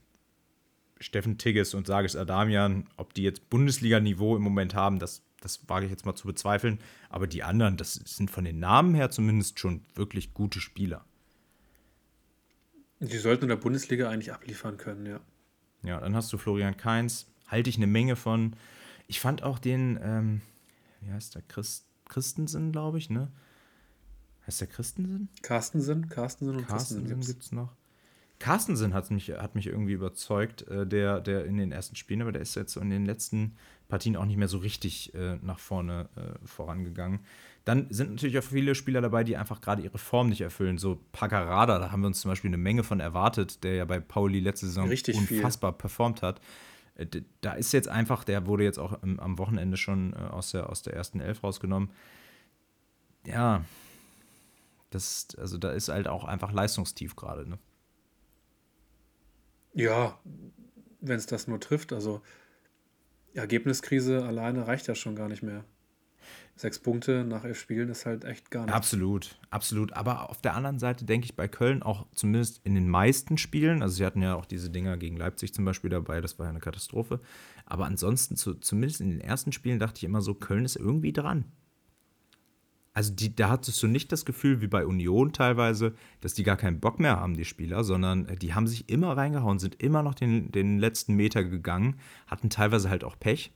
Steffen 1.01 1.37
Tigges 1.37 1.73
und 1.73 1.87
Sages 1.87 2.15
Adamian, 2.15 2.87
ob 2.95 3.13
die 3.13 3.23
jetzt 3.23 3.49
Bundesliga-Niveau 3.49 4.35
im 4.35 4.43
Moment 4.43 4.75
haben, 4.75 4.99
das, 4.99 5.23
das 5.41 5.67
wage 5.67 5.85
ich 5.85 5.91
jetzt 5.91 6.05
mal 6.05 6.15
zu 6.15 6.27
bezweifeln. 6.27 6.79
Aber 7.09 7.27
die 7.27 7.43
anderen, 7.43 7.75
das 7.75 7.93
sind 7.93 8.29
von 8.29 8.45
den 8.45 8.59
Namen 8.59 8.93
her 8.93 9.09
zumindest 9.09 9.59
schon 9.59 9.81
wirklich 9.95 10.33
gute 10.33 10.61
Spieler. 10.61 11.03
Die 12.99 13.17
sollten 13.17 13.45
in 13.45 13.49
der 13.49 13.55
Bundesliga 13.55 14.09
eigentlich 14.09 14.31
abliefern 14.31 14.77
können, 14.77 15.07
ja. 15.07 15.19
Ja, 15.83 15.99
dann 15.99 16.15
hast 16.15 16.31
du 16.31 16.37
Florian 16.37 16.77
Kainz, 16.77 17.25
halte 17.47 17.71
ich 17.71 17.77
eine 17.77 17.87
Menge 17.87 18.15
von. 18.15 18.55
Ich 19.07 19.19
fand 19.19 19.41
auch 19.41 19.57
den, 19.57 19.99
ähm, 20.03 20.41
wie 21.01 21.11
heißt 21.11 21.33
der, 21.33 21.41
Christ, 21.41 21.87
Christensen, 22.07 22.71
glaube 22.71 22.99
ich, 22.99 23.09
ne? 23.09 23.31
Heißt 24.45 24.61
der 24.61 24.67
Christensen? 24.67 25.29
Carstensen, 25.41 26.09
Carstensen 26.09 26.57
und 26.57 26.67
Carstensen 26.67 27.21
gibt 27.21 27.41
es 27.41 27.51
noch. 27.51 27.75
Carstensen 28.41 28.95
hat 28.95 29.11
mich, 29.11 29.29
hat 29.29 29.53
mich 29.53 29.67
irgendwie 29.67 29.93
überzeugt, 29.93 30.67
äh, 30.67 30.87
der, 30.87 31.21
der 31.21 31.45
in 31.45 31.57
den 31.57 31.71
ersten 31.71 31.95
Spielen, 31.95 32.23
aber 32.23 32.31
der 32.31 32.41
ist 32.41 32.55
jetzt 32.55 32.75
in 32.75 32.89
den 32.89 33.05
letzten 33.05 33.55
Partien 33.87 34.15
auch 34.15 34.25
nicht 34.25 34.37
mehr 34.37 34.47
so 34.47 34.57
richtig 34.57 35.13
äh, 35.13 35.37
nach 35.43 35.59
vorne 35.59 36.09
äh, 36.15 36.47
vorangegangen. 36.47 37.19
Dann 37.65 37.85
sind 37.91 38.09
natürlich 38.09 38.39
auch 38.39 38.43
viele 38.43 38.73
Spieler 38.73 38.99
dabei, 38.99 39.23
die 39.23 39.37
einfach 39.37 39.61
gerade 39.61 39.83
ihre 39.83 39.99
Form 39.99 40.29
nicht 40.29 40.41
erfüllen. 40.41 40.79
So 40.79 40.99
Paccarada, 41.11 41.77
da 41.77 41.91
haben 41.91 42.01
wir 42.01 42.07
uns 42.07 42.21
zum 42.21 42.31
Beispiel 42.31 42.49
eine 42.49 42.57
Menge 42.57 42.83
von 42.83 42.99
erwartet, 42.99 43.63
der 43.63 43.75
ja 43.75 43.85
bei 43.85 43.99
Pauli 43.99 44.39
letzte 44.39 44.65
Saison 44.65 44.87
richtig 44.87 45.15
unfassbar 45.15 45.73
viel. 45.73 45.77
performt 45.77 46.23
hat. 46.23 46.41
Äh, 46.95 47.05
da 47.41 47.53
ist 47.53 47.73
jetzt 47.73 47.89
einfach, 47.89 48.23
der 48.23 48.47
wurde 48.47 48.63
jetzt 48.63 48.79
auch 48.79 49.03
am 49.03 49.37
Wochenende 49.37 49.77
schon 49.77 50.13
äh, 50.13 50.15
aus 50.15 50.49
der, 50.49 50.67
aus 50.67 50.81
der 50.81 50.95
ersten 50.95 51.19
Elf 51.19 51.43
rausgenommen. 51.43 51.91
Ja, 53.27 53.63
das, 54.89 55.27
also 55.37 55.59
da 55.59 55.71
ist 55.73 55.89
halt 55.89 56.07
auch 56.07 56.23
einfach 56.23 56.51
leistungstief 56.51 57.15
gerade, 57.15 57.47
ne? 57.47 57.59
Ja, 59.73 60.19
wenn 60.99 61.17
es 61.17 61.25
das 61.25 61.47
nur 61.47 61.59
trifft. 61.59 61.93
Also 61.93 62.21
Ergebniskrise 63.33 64.23
alleine 64.23 64.67
reicht 64.67 64.87
ja 64.87 64.95
schon 64.95 65.15
gar 65.15 65.29
nicht 65.29 65.43
mehr 65.43 65.63
sechs 66.55 66.79
Punkte 66.79 67.25
nach 67.25 67.43
elf 67.43 67.59
Spielen 67.59 67.89
ist 67.89 68.05
halt 68.05 68.23
echt 68.23 68.51
gar 68.51 68.65
nichts. 68.65 68.75
Absolut, 68.75 69.39
absolut. 69.49 69.93
Aber 69.93 70.29
auf 70.29 70.41
der 70.41 70.55
anderen 70.55 70.79
Seite 70.79 71.05
denke 71.05 71.25
ich 71.25 71.35
bei 71.35 71.47
Köln 71.47 71.81
auch 71.81 72.05
zumindest 72.13 72.61
in 72.63 72.75
den 72.75 72.87
meisten 72.87 73.37
Spielen, 73.37 73.81
also 73.81 73.95
sie 73.95 74.05
hatten 74.05 74.21
ja 74.21 74.35
auch 74.35 74.45
diese 74.45 74.69
Dinger 74.69 74.97
gegen 74.97 75.17
Leipzig 75.17 75.53
zum 75.53 75.65
Beispiel 75.65 75.89
dabei, 75.89 76.21
das 76.21 76.39
war 76.39 76.45
ja 76.45 76.51
eine 76.51 76.59
Katastrophe. 76.59 77.19
Aber 77.65 77.85
ansonsten, 77.85 78.35
zu, 78.35 78.55
zumindest 78.55 79.01
in 79.01 79.09
den 79.09 79.21
ersten 79.21 79.51
Spielen, 79.51 79.79
dachte 79.79 79.97
ich 79.97 80.03
immer 80.03 80.21
so, 80.21 80.33
Köln 80.33 80.65
ist 80.65 80.75
irgendwie 80.75 81.13
dran. 81.13 81.45
Also 82.93 83.13
die, 83.13 83.33
da 83.33 83.49
hattest 83.49 83.81
du 83.81 83.87
nicht 83.87 84.11
das 84.11 84.25
Gefühl 84.25 84.61
wie 84.61 84.67
bei 84.67 84.85
Union 84.85 85.31
teilweise, 85.31 85.93
dass 86.19 86.33
die 86.33 86.43
gar 86.43 86.57
keinen 86.57 86.79
Bock 86.79 86.99
mehr 86.99 87.17
haben, 87.17 87.35
die 87.35 87.45
Spieler, 87.45 87.83
sondern 87.83 88.27
äh, 88.27 88.35
die 88.35 88.53
haben 88.53 88.67
sich 88.67 88.89
immer 88.89 89.15
reingehauen, 89.15 89.59
sind 89.59 89.81
immer 89.81 90.03
noch 90.03 90.13
den, 90.13 90.51
den 90.51 90.79
letzten 90.79 91.15
Meter 91.15 91.43
gegangen, 91.43 91.95
hatten 92.27 92.49
teilweise 92.49 92.89
halt 92.89 93.03
auch 93.03 93.17
Pech 93.17 93.53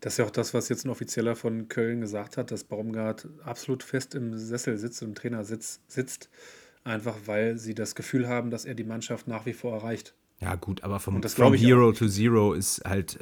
das 0.00 0.14
ist 0.14 0.18
ja 0.18 0.24
auch 0.26 0.30
das, 0.30 0.54
was 0.54 0.68
jetzt 0.68 0.84
ein 0.84 0.90
Offizieller 0.90 1.36
von 1.36 1.68
Köln 1.68 2.00
gesagt 2.00 2.36
hat, 2.36 2.50
dass 2.50 2.64
Baumgart 2.64 3.28
absolut 3.44 3.82
fest 3.82 4.14
im 4.14 4.36
Sessel 4.36 4.76
sitzt, 4.76 5.02
im 5.02 5.14
Trainersitz 5.14 5.80
sitzt, 5.88 6.28
einfach 6.84 7.16
weil 7.26 7.58
sie 7.58 7.74
das 7.74 7.94
Gefühl 7.94 8.28
haben, 8.28 8.50
dass 8.50 8.64
er 8.64 8.74
die 8.74 8.84
Mannschaft 8.84 9.26
nach 9.26 9.46
wie 9.46 9.52
vor 9.52 9.74
erreicht. 9.74 10.14
Ja, 10.40 10.54
gut, 10.54 10.84
aber 10.84 11.00
vom, 11.00 11.22
vom 11.22 11.54
Hero 11.54 11.92
to 11.92 12.08
Zero 12.08 12.52
ist 12.52 12.82
halt 12.84 13.18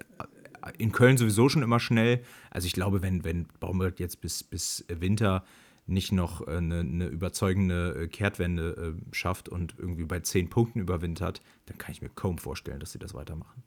in 0.79 0.93
Köln 0.93 1.17
sowieso 1.17 1.49
schon 1.49 1.63
immer 1.63 1.81
schnell. 1.81 2.23
Also 2.51 2.67
ich 2.67 2.73
glaube, 2.73 3.03
wenn, 3.03 3.25
wenn 3.25 3.47
Baumgart 3.61 4.01
jetzt 4.01 4.21
bis, 4.21 4.43
bis 4.43 4.85
Winter 4.89 5.45
nicht 5.87 6.13
noch 6.13 6.47
eine, 6.47 6.81
eine 6.81 7.07
überzeugende 7.07 8.09
Kehrtwende 8.09 8.97
äh, 8.97 9.15
schafft 9.15 9.49
und 9.49 9.75
irgendwie 9.79 10.05
bei 10.05 10.21
zehn 10.21 10.49
Punkten 10.49 10.81
überwintert, 10.81 11.43
dann 11.67 11.79
kann 11.79 11.93
ich 11.93 12.01
mir 12.01 12.09
kaum 12.09 12.39
vorstellen, 12.39 12.81
dass 12.81 12.93
sie 12.93 12.99
das 12.99 13.15
weitermachen. 13.15 13.63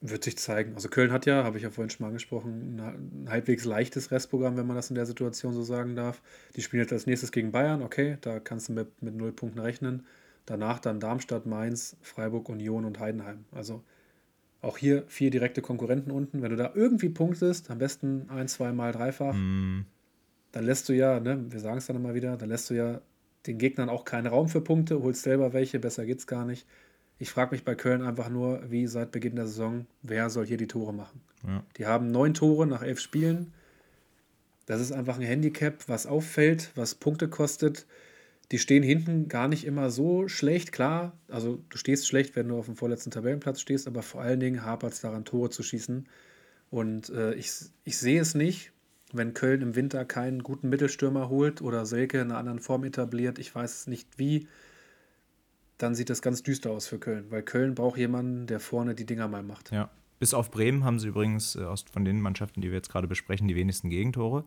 Wird 0.00 0.24
sich 0.24 0.36
zeigen. 0.36 0.74
Also 0.74 0.88
Köln 0.88 1.12
hat 1.12 1.26
ja, 1.26 1.44
habe 1.44 1.58
ich 1.58 1.62
ja 1.62 1.70
vorhin 1.70 1.90
schon 1.90 2.02
mal 2.02 2.08
angesprochen, 2.08 2.80
ein 2.80 3.30
halbwegs 3.30 3.64
leichtes 3.64 4.10
Restprogramm, 4.10 4.56
wenn 4.56 4.66
man 4.66 4.74
das 4.74 4.90
in 4.90 4.96
der 4.96 5.06
Situation 5.06 5.52
so 5.52 5.62
sagen 5.62 5.94
darf. 5.94 6.22
Die 6.56 6.62
spielen 6.62 6.82
jetzt 6.82 6.92
als 6.92 7.06
nächstes 7.06 7.30
gegen 7.30 7.52
Bayern, 7.52 7.82
okay, 7.82 8.16
da 8.20 8.40
kannst 8.40 8.68
du 8.68 8.72
mit, 8.72 9.00
mit 9.00 9.14
null 9.14 9.32
Punkten 9.32 9.60
rechnen. 9.60 10.04
Danach 10.44 10.80
dann 10.80 10.98
Darmstadt, 10.98 11.46
Mainz, 11.46 11.96
Freiburg, 12.00 12.48
Union 12.48 12.84
und 12.84 12.98
Heidenheim. 12.98 13.44
Also 13.52 13.84
auch 14.62 14.78
hier 14.78 15.04
vier 15.08 15.30
direkte 15.30 15.60
Konkurrenten 15.60 16.10
unten. 16.10 16.40
Wenn 16.40 16.50
du 16.50 16.56
da 16.56 16.72
irgendwie 16.74 17.08
punktest, 17.08 17.70
am 17.70 17.78
besten 17.78 18.30
ein, 18.30 18.48
zwei 18.48 18.72
Mal 18.72 18.92
dreifach, 18.92 19.34
mm. 19.34 19.84
dann 20.52 20.64
lässt 20.64 20.88
du 20.88 20.94
ja, 20.94 21.20
ne, 21.20 21.44
wir 21.50 21.60
sagen 21.60 21.78
es 21.78 21.86
dann 21.86 21.96
immer 21.96 22.14
wieder, 22.14 22.36
dann 22.36 22.48
lässt 22.48 22.70
du 22.70 22.74
ja 22.74 23.00
den 23.46 23.58
Gegnern 23.58 23.88
auch 23.88 24.04
keinen 24.04 24.28
Raum 24.28 24.48
für 24.48 24.60
Punkte, 24.60 25.02
holst 25.02 25.24
selber 25.24 25.52
welche, 25.52 25.80
besser 25.80 26.06
geht's 26.06 26.28
gar 26.28 26.44
nicht. 26.44 26.66
Ich 27.18 27.30
frage 27.30 27.52
mich 27.52 27.64
bei 27.64 27.74
Köln 27.74 28.02
einfach 28.02 28.30
nur, 28.30 28.62
wie 28.70 28.86
seit 28.86 29.10
Beginn 29.10 29.36
der 29.36 29.46
Saison, 29.46 29.86
wer 30.02 30.30
soll 30.30 30.46
hier 30.46 30.56
die 30.56 30.68
Tore 30.68 30.94
machen? 30.94 31.20
Ja. 31.46 31.64
Die 31.76 31.86
haben 31.86 32.10
neun 32.10 32.34
Tore 32.34 32.66
nach 32.66 32.82
elf 32.82 33.00
Spielen. 33.00 33.52
Das 34.66 34.80
ist 34.80 34.92
einfach 34.92 35.16
ein 35.16 35.26
Handicap, 35.26 35.88
was 35.88 36.06
auffällt, 36.06 36.70
was 36.76 36.94
Punkte 36.94 37.28
kostet. 37.28 37.86
Die 38.52 38.58
stehen 38.58 38.82
hinten 38.82 39.28
gar 39.28 39.48
nicht 39.48 39.64
immer 39.64 39.90
so 39.90 40.28
schlecht, 40.28 40.70
klar. 40.70 41.18
Also 41.28 41.64
du 41.68 41.78
stehst 41.78 42.06
schlecht, 42.06 42.36
wenn 42.36 42.48
du 42.48 42.58
auf 42.58 42.66
dem 42.66 42.76
vorletzten 42.76 43.10
Tabellenplatz 43.10 43.60
stehst, 43.60 43.88
aber 43.88 44.02
vor 44.02 44.20
allen 44.20 44.40
Dingen 44.40 44.64
hapert 44.64 44.92
es 44.92 45.00
daran, 45.00 45.24
Tore 45.24 45.50
zu 45.50 45.62
schießen. 45.62 46.06
Und 46.70 47.10
äh, 47.10 47.34
ich, 47.34 47.50
ich 47.84 47.98
sehe 47.98 48.20
es 48.20 48.34
nicht, 48.34 48.72
wenn 49.12 49.34
Köln 49.34 49.62
im 49.62 49.74
Winter 49.74 50.04
keinen 50.04 50.42
guten 50.42 50.68
Mittelstürmer 50.68 51.28
holt 51.28 51.60
oder 51.60 51.84
Selke 51.86 52.20
in 52.20 52.30
einer 52.30 52.38
anderen 52.38 52.60
Form 52.60 52.84
etabliert. 52.84 53.38
Ich 53.38 53.54
weiß 53.54 53.88
nicht 53.88 54.18
wie 54.18 54.46
dann 55.82 55.94
sieht 55.94 56.10
das 56.10 56.22
ganz 56.22 56.42
düster 56.42 56.70
aus 56.70 56.86
für 56.86 56.98
Köln, 56.98 57.26
weil 57.30 57.42
Köln 57.42 57.74
braucht 57.74 57.98
jemanden, 57.98 58.46
der 58.46 58.60
vorne 58.60 58.94
die 58.94 59.04
Dinger 59.04 59.26
mal 59.28 59.42
macht. 59.42 59.72
Ja. 59.72 59.90
Bis 60.20 60.34
auf 60.34 60.52
Bremen 60.52 60.84
haben 60.84 61.00
sie 61.00 61.08
übrigens 61.08 61.56
äh, 61.56 61.64
aus, 61.64 61.84
von 61.90 62.04
den 62.04 62.20
Mannschaften, 62.20 62.60
die 62.60 62.68
wir 62.68 62.76
jetzt 62.76 62.90
gerade 62.90 63.08
besprechen, 63.08 63.48
die 63.48 63.56
wenigsten 63.56 63.90
Gegentore. 63.90 64.44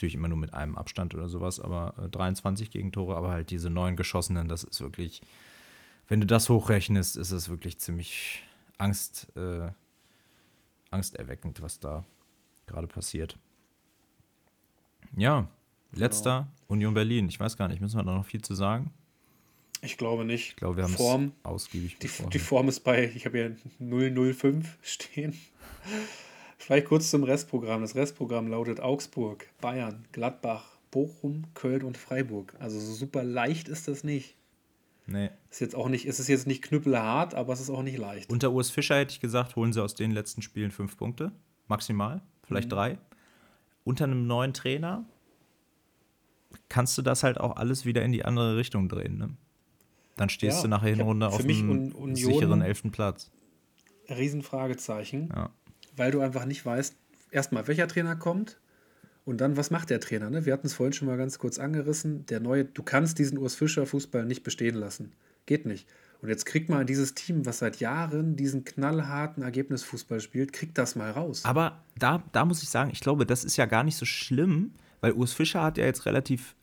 Natürlich 0.00 0.14
immer 0.14 0.28
nur 0.28 0.38
mit 0.38 0.54
einem 0.54 0.78
Abstand 0.78 1.14
oder 1.14 1.28
sowas, 1.28 1.60
aber 1.60 1.92
äh, 2.02 2.08
23 2.08 2.70
Gegentore, 2.70 3.16
aber 3.16 3.32
halt 3.32 3.50
diese 3.50 3.68
neun 3.68 3.96
geschossenen, 3.96 4.48
das 4.48 4.64
ist 4.64 4.80
wirklich, 4.80 5.20
wenn 6.08 6.22
du 6.22 6.26
das 6.26 6.48
hochrechnest, 6.48 7.18
ist 7.18 7.32
es 7.32 7.50
wirklich 7.50 7.78
ziemlich 7.78 8.42
Angst, 8.78 9.30
äh, 9.36 9.68
angsterweckend, 10.90 11.60
was 11.60 11.80
da 11.80 12.06
gerade 12.66 12.86
passiert. 12.86 13.36
Ja, 15.14 15.48
letzter 15.92 16.38
genau. 16.40 16.52
Union 16.68 16.94
Berlin. 16.94 17.28
Ich 17.28 17.38
weiß 17.38 17.58
gar 17.58 17.68
nicht, 17.68 17.82
müssen 17.82 17.98
wir 17.98 18.04
da 18.04 18.14
noch 18.14 18.24
viel 18.24 18.40
zu 18.40 18.54
sagen? 18.54 18.94
Ich 19.82 19.98
glaube 19.98 20.24
nicht. 20.24 20.48
Ich 20.48 20.56
glaube, 20.56 20.78
wir 20.78 20.84
haben 20.84 20.94
Form, 20.94 21.32
es 21.42 21.44
ausgiebig 21.44 21.98
die, 21.98 22.08
die 22.08 22.38
Form 22.38 22.68
ist 22.68 22.80
bei, 22.80 23.04
ich 23.04 23.26
habe 23.26 23.36
hier 23.36 24.34
005 24.34 24.78
stehen. 24.80 25.38
Vielleicht 26.60 26.88
kurz 26.88 27.10
zum 27.10 27.24
Restprogramm. 27.24 27.80
Das 27.80 27.94
Restprogramm 27.94 28.46
lautet 28.48 28.80
Augsburg, 28.80 29.46
Bayern, 29.62 30.04
Gladbach, 30.12 30.76
Bochum, 30.90 31.44
Köln 31.54 31.82
und 31.82 31.96
Freiburg. 31.96 32.54
Also 32.58 32.78
so 32.78 32.92
super 32.92 33.24
leicht 33.24 33.68
ist 33.68 33.88
das 33.88 34.04
nicht. 34.04 34.36
Nee. 35.06 35.30
Ist 35.50 35.62
jetzt 35.62 35.74
auch 35.74 35.88
nicht, 35.88 36.06
ist 36.06 36.20
es 36.20 36.28
jetzt 36.28 36.46
nicht 36.46 36.62
knüppelhart, 36.62 37.34
aber 37.34 37.54
es 37.54 37.60
ist 37.60 37.70
auch 37.70 37.82
nicht 37.82 37.96
leicht. 37.96 38.30
Unter 38.30 38.52
Urs 38.52 38.70
Fischer 38.70 38.98
hätte 38.98 39.12
ich 39.12 39.20
gesagt, 39.20 39.56
holen 39.56 39.72
sie 39.72 39.82
aus 39.82 39.94
den 39.94 40.10
letzten 40.10 40.42
Spielen 40.42 40.70
fünf 40.70 40.98
Punkte. 40.98 41.32
Maximal. 41.66 42.20
Vielleicht 42.44 42.68
mhm. 42.68 42.74
drei. 42.74 42.98
Unter 43.84 44.04
einem 44.04 44.26
neuen 44.26 44.52
Trainer 44.52 45.06
kannst 46.68 46.96
du 46.98 47.02
das 47.02 47.22
halt 47.22 47.40
auch 47.40 47.56
alles 47.56 47.86
wieder 47.86 48.02
in 48.02 48.12
die 48.12 48.26
andere 48.26 48.58
Richtung 48.58 48.90
drehen. 48.90 49.16
Ne? 49.16 49.30
Dann 50.16 50.28
stehst 50.28 50.58
ja, 50.58 50.62
du 50.64 50.68
nachher 50.68 50.90
Hinrunde 50.90 51.28
auf 51.28 51.42
Un 51.42 52.14
sicheren 52.14 52.60
elften 52.60 52.90
Platz. 52.90 53.30
Riesenfragezeichen, 54.10 55.30
ja. 55.34 55.50
Weil 56.00 56.12
du 56.12 56.20
einfach 56.20 56.46
nicht 56.46 56.64
weißt, 56.64 56.96
erstmal, 57.30 57.68
welcher 57.68 57.86
Trainer 57.86 58.16
kommt 58.16 58.58
und 59.26 59.42
dann, 59.42 59.58
was 59.58 59.70
macht 59.70 59.90
der 59.90 60.00
Trainer? 60.00 60.30
Ne? 60.30 60.46
Wir 60.46 60.54
hatten 60.54 60.66
es 60.66 60.72
vorhin 60.72 60.94
schon 60.94 61.06
mal 61.06 61.18
ganz 61.18 61.38
kurz 61.38 61.58
angerissen. 61.58 62.24
Der 62.24 62.40
neue, 62.40 62.64
du 62.64 62.82
kannst 62.82 63.18
diesen 63.18 63.36
Urs 63.36 63.54
Fischer 63.54 63.84
Fußball 63.84 64.24
nicht 64.24 64.42
bestehen 64.42 64.76
lassen. 64.76 65.12
Geht 65.44 65.66
nicht. 65.66 65.86
Und 66.22 66.30
jetzt 66.30 66.46
kriegt 66.46 66.70
mal 66.70 66.86
dieses 66.86 67.14
Team, 67.14 67.44
was 67.44 67.58
seit 67.58 67.80
Jahren 67.80 68.34
diesen 68.34 68.64
knallharten 68.64 69.42
Ergebnisfußball 69.42 70.20
spielt, 70.20 70.54
kriegt 70.54 70.78
das 70.78 70.96
mal 70.96 71.10
raus. 71.10 71.44
Aber 71.44 71.84
da, 71.98 72.22
da 72.32 72.46
muss 72.46 72.62
ich 72.62 72.70
sagen, 72.70 72.90
ich 72.92 73.00
glaube, 73.00 73.26
das 73.26 73.44
ist 73.44 73.58
ja 73.58 73.66
gar 73.66 73.84
nicht 73.84 73.96
so 73.96 74.06
schlimm, 74.06 74.72
weil 75.02 75.12
Urs 75.12 75.34
Fischer 75.34 75.62
hat 75.62 75.76
ja 75.76 75.84
jetzt 75.84 76.06
relativ 76.06 76.54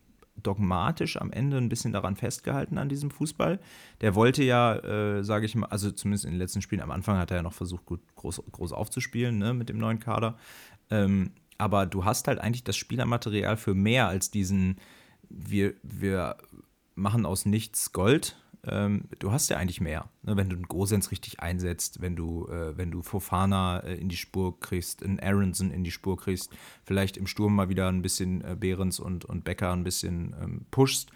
dogmatisch 0.42 1.18
am 1.18 1.32
Ende 1.32 1.58
ein 1.58 1.70
bisschen 1.70 1.94
daran 1.94 2.16
festgehalten 2.16 2.78
an 2.78 2.90
diesem 2.90 3.12
Fußball. 3.12 3.60
Der 4.02 4.16
wollte 4.16 4.44
ja, 4.44 4.76
äh, 4.76 5.24
sage 5.24 5.46
ich 5.46 5.56
mal, 5.56 5.68
also 5.68 5.92
zumindest 5.92 6.26
in 6.26 6.32
den 6.32 6.40
letzten 6.40 6.62
Spielen, 6.62 6.82
am 6.82 6.92
Anfang 6.92 7.18
hat 7.18 7.32
er 7.32 7.38
ja 7.38 7.44
noch 7.44 7.54
versucht, 7.54 7.86
gut 7.86 8.02
groß, 8.16 8.44
groß 8.52 8.72
aufzuspielen 8.72 9.38
ne, 9.38 9.54
mit 9.54 9.70
dem 9.70 9.78
neuen 9.78 10.00
Kader. 10.00 10.38
Ähm, 10.90 11.32
aber 11.58 11.86
du 11.86 12.06
hast 12.06 12.28
halt 12.28 12.40
eigentlich 12.40 12.64
das 12.64 12.78
Spielermaterial 12.78 13.58
für 13.58 13.74
mehr 13.74 14.08
als 14.08 14.30
diesen, 14.30 14.78
wir, 15.30 15.74
wir 15.84 16.38
machen 16.96 17.26
aus 17.26 17.46
nichts 17.46 17.94
Gold, 17.94 18.38
ähm, 18.66 19.06
du 19.20 19.32
hast 19.32 19.50
ja 19.50 19.58
eigentlich 19.58 19.82
mehr. 19.82 20.10
Ne? 20.24 20.36
Wenn 20.38 20.50
du 20.50 20.56
einen 20.56 20.68
Gosens 20.68 21.12
richtig 21.12 21.40
einsetzt, 21.40 22.02
wenn 22.02 22.16
du, 22.16 22.48
äh, 22.48 22.78
wenn 22.78 22.92
du 22.92 23.02
Fofana 23.02 23.80
äh, 23.80 23.96
in 23.96 24.10
die 24.10 24.18
Spur 24.18 24.60
kriegst, 24.60 25.04
einen 25.04 25.20
Aronson 25.20 25.72
in 25.72 25.84
die 25.84 25.92
Spur 25.92 26.18
kriegst, 26.18 26.52
vielleicht 26.84 27.18
im 27.18 27.28
Sturm 27.28 27.56
mal 27.56 27.70
wieder 27.70 27.88
ein 27.88 28.02
bisschen 28.02 28.44
äh, 28.44 28.56
Behrens 28.60 29.00
und, 29.00 29.26
und 29.26 29.44
Becker 29.44 29.72
ein 29.72 29.84
bisschen 29.84 30.36
ähm, 30.42 30.66
pushst. 30.72 31.12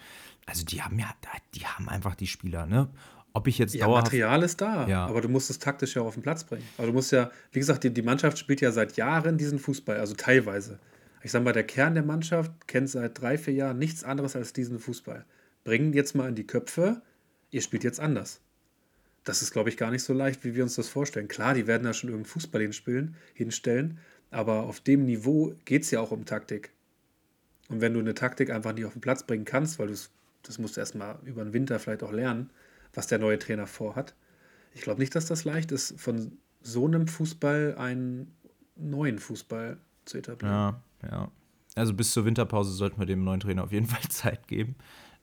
Also 0.46 0.66
die 0.66 0.82
haben 0.82 0.98
ja, 1.00 1.10
die 1.54 1.66
haben 1.66 1.90
einfach 1.90 2.16
die 2.16 2.28
Spieler, 2.28 2.66
ne? 2.66 2.90
Ob 3.34 3.48
ich 3.48 3.58
jetzt 3.58 3.74
ja, 3.74 3.88
Material 3.88 4.44
ist 4.44 4.60
da, 4.60 4.88
ja. 4.88 5.06
aber 5.06 5.22
du 5.22 5.30
musst 5.30 5.50
es 5.50 5.58
taktisch 5.58 5.96
ja 5.96 6.02
auch 6.02 6.08
auf 6.08 6.16
den 6.16 6.24
Platz 6.24 6.44
bringen. 6.44 6.66
Also 6.78 6.92
du 6.92 6.94
musst 6.94 7.14
ja, 7.14 7.32
wie 7.54 7.60
gesagt, 7.60 7.84
die, 7.86 7.94
die 7.94 8.02
Mannschaft 8.02 8.38
spielt 8.38 8.60
ja 8.60 8.72
seit 8.72 8.98
Jahren 8.98 9.38
diesen 9.38 9.58
Fußball, 9.58 9.98
also 9.98 10.16
teilweise. 10.16 10.80
Ich 11.24 11.32
sage 11.32 11.46
mal, 11.46 11.54
der 11.54 11.64
Kern 11.64 11.94
der 11.94 12.04
Mannschaft 12.04 12.52
kennt 12.68 12.90
seit 12.90 13.22
drei, 13.22 13.38
vier 13.38 13.54
Jahren 13.54 13.78
nichts 13.78 14.04
anderes 14.04 14.36
als 14.36 14.52
diesen 14.52 14.80
Fußball. 14.80 15.26
Bringen 15.64 15.94
jetzt 15.94 16.14
mal 16.14 16.28
in 16.28 16.36
die 16.36 16.48
Köpfe, 16.48 17.02
ihr 17.52 17.62
spielt 17.62 17.84
jetzt 17.84 18.00
anders. 18.00 18.42
Das 19.24 19.42
ist, 19.42 19.52
glaube 19.52 19.70
ich, 19.70 19.78
gar 19.78 19.92
nicht 19.92 20.04
so 20.04 20.14
leicht, 20.14 20.44
wie 20.44 20.56
wir 20.56 20.64
uns 20.64 20.76
das 20.76 20.90
vorstellen. 20.90 21.28
Klar, 21.28 21.54
die 21.54 21.68
werden 21.68 21.84
da 21.84 21.94
schon 21.94 22.10
irgendeinen 22.10 22.32
Fußball 22.32 22.62
hinspielen, 22.62 23.16
hinstellen, 23.34 24.00
aber 24.32 24.64
auf 24.64 24.80
dem 24.80 25.06
Niveau 25.06 25.54
geht 25.66 25.84
es 25.84 25.92
ja 25.92 26.00
auch 26.00 26.12
um 26.12 26.26
Taktik. 26.26 26.72
Und 27.70 27.82
wenn 27.82 27.94
du 27.94 28.00
eine 28.00 28.16
Taktik 28.16 28.50
einfach 28.50 28.74
nicht 28.74 28.86
auf 28.86 28.94
den 28.94 29.02
Platz 29.02 29.24
bringen 29.24 29.46
kannst, 29.46 29.78
weil 29.78 29.88
du 29.88 29.96
das 30.44 30.58
musst 30.58 30.76
du 30.76 30.82
erstmal 30.82 31.20
über 31.24 31.44
den 31.44 31.54
Winter 31.54 31.80
vielleicht 31.80 32.04
auch 32.04 32.12
lernen, 32.12 32.50
was 32.94 33.08
der 33.08 33.20
neue 33.20 33.40
Trainer 33.40 33.68
vorhat. 33.68 34.16
Ich 34.74 34.82
glaube 34.82 35.00
nicht, 35.00 35.14
dass 35.16 35.26
das 35.26 35.44
leicht 35.44 35.72
ist, 35.72 36.00
von 36.00 36.38
so 36.62 36.86
einem 36.86 37.08
Fußball 37.08 37.76
einen 37.78 38.34
neuen 38.76 39.20
Fußball 39.20 39.78
zu 40.06 40.18
etablieren. 40.18 40.54
Ja, 40.54 40.84
ja. 41.04 41.32
Also 41.76 41.94
bis 41.94 42.12
zur 42.12 42.26
Winterpause 42.26 42.72
sollten 42.72 43.00
wir 43.00 43.06
dem 43.06 43.24
neuen 43.24 43.40
Trainer 43.40 43.64
auf 43.64 43.72
jeden 43.72 43.88
Fall 43.88 44.02
Zeit 44.10 44.48
geben. 44.48 44.76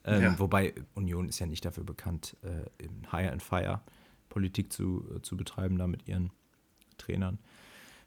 Ähm, 0.09 0.23
ja. 0.23 0.39
Wobei 0.39 0.75
Union 0.95 1.29
ist 1.29 1.39
ja 1.39 1.47
nicht 1.47 1.65
dafür 1.65 1.85
bekannt, 1.85 2.37
äh, 2.43 2.85
in 2.85 3.11
Hire 3.11 3.31
and 3.31 3.43
Fire 3.43 3.81
Politik 4.29 4.73
zu, 4.73 5.05
äh, 5.15 5.23
zu 5.23 5.37
betreiben, 5.37 5.79
da 5.79 5.87
mit 5.87 6.09
ihren 6.09 6.31
Trainern. 6.97 7.39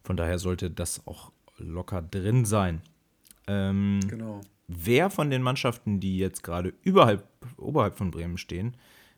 Von 0.03 0.17
daher 0.17 0.39
sollte 0.39 0.71
das 0.71 1.05
auch 1.05 1.31
locker 1.57 2.01
drin 2.01 2.45
sein. 2.45 2.81
Ähm, 3.47 3.99
genau. 4.07 4.41
Wer 4.67 5.09
von 5.09 5.29
den 5.29 5.41
Mannschaften, 5.41 5.99
die 5.99 6.17
jetzt 6.17 6.43
gerade 6.43 6.73
überhalb, 6.81 7.27
oberhalb 7.57 7.97
von 7.97 8.09
Bremen 8.09 8.37
stehen, 8.37 8.77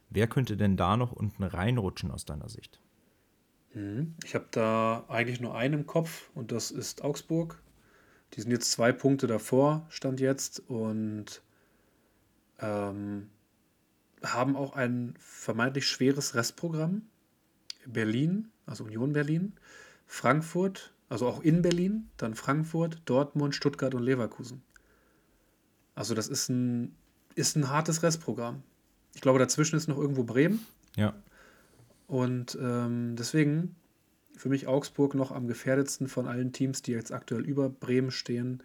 wer 0.10 0.28
könnte 0.28 0.58
denn 0.58 0.76
da 0.78 0.98
noch 0.98 1.12
unten 1.12 1.44
reinrutschen 1.44 2.12
aus 2.12 2.26
deiner 2.26 2.50
Sicht? 2.50 2.80
Hm, 3.72 4.16
ich 4.26 4.36
habe 4.36 4.48
da 4.52 5.06
eigentlich 5.08 5.40
nur 5.40 5.56
einen 5.56 5.82
im 5.82 5.88
Kopf 5.88 6.30
und 6.34 6.52
das 6.52 6.72
ist 6.72 7.04
Augsburg. 7.04 7.62
Die 8.34 8.42
sind 8.42 8.52
jetzt 8.52 8.72
zwei 8.72 8.92
Punkte 8.92 9.28
davor, 9.28 9.86
stand 9.90 10.20
jetzt. 10.20 10.60
Und 10.68 11.42
ähm, 12.64 13.30
haben 14.24 14.56
auch 14.56 14.74
ein 14.74 15.14
vermeintlich 15.20 15.88
schweres 15.88 16.34
Restprogramm. 16.34 17.04
Berlin, 17.86 18.50
also 18.66 18.86
Union 18.86 19.12
Berlin, 19.12 19.54
Frankfurt, 20.08 20.94
also 21.10 21.28
auch 21.28 21.42
in 21.42 21.62
Berlin, 21.62 22.10
dann 22.16 22.34
Frankfurt, 22.34 23.02
Dortmund, 23.06 23.54
Stuttgart 23.54 23.94
und 23.94 24.04
Leverkusen. 24.04 24.64
Also 25.94 26.16
das 26.16 26.30
ist 26.30 26.50
ein, 26.50 26.96
ist 27.36 27.58
ein 27.58 27.70
hartes 27.70 28.02
Restprogramm. 28.02 28.64
Ich 29.14 29.22
glaube, 29.22 29.40
dazwischen 29.40 29.76
ist 29.76 29.88
noch 29.88 29.98
irgendwo 29.98 30.24
Bremen. 30.24 30.66
Ja. 30.96 31.14
Und 32.08 32.58
ähm, 32.62 33.16
deswegen 33.18 33.76
für 34.36 34.50
mich 34.50 34.68
Augsburg 34.68 35.14
noch 35.14 35.32
am 35.32 35.48
gefährdetsten 35.48 36.08
von 36.08 36.28
allen 36.28 36.54
Teams, 36.54 36.82
die 36.82 36.94
jetzt 36.94 37.12
aktuell 37.12 37.46
über 37.46 37.70
Bremen 37.70 38.12
stehen 38.12 38.64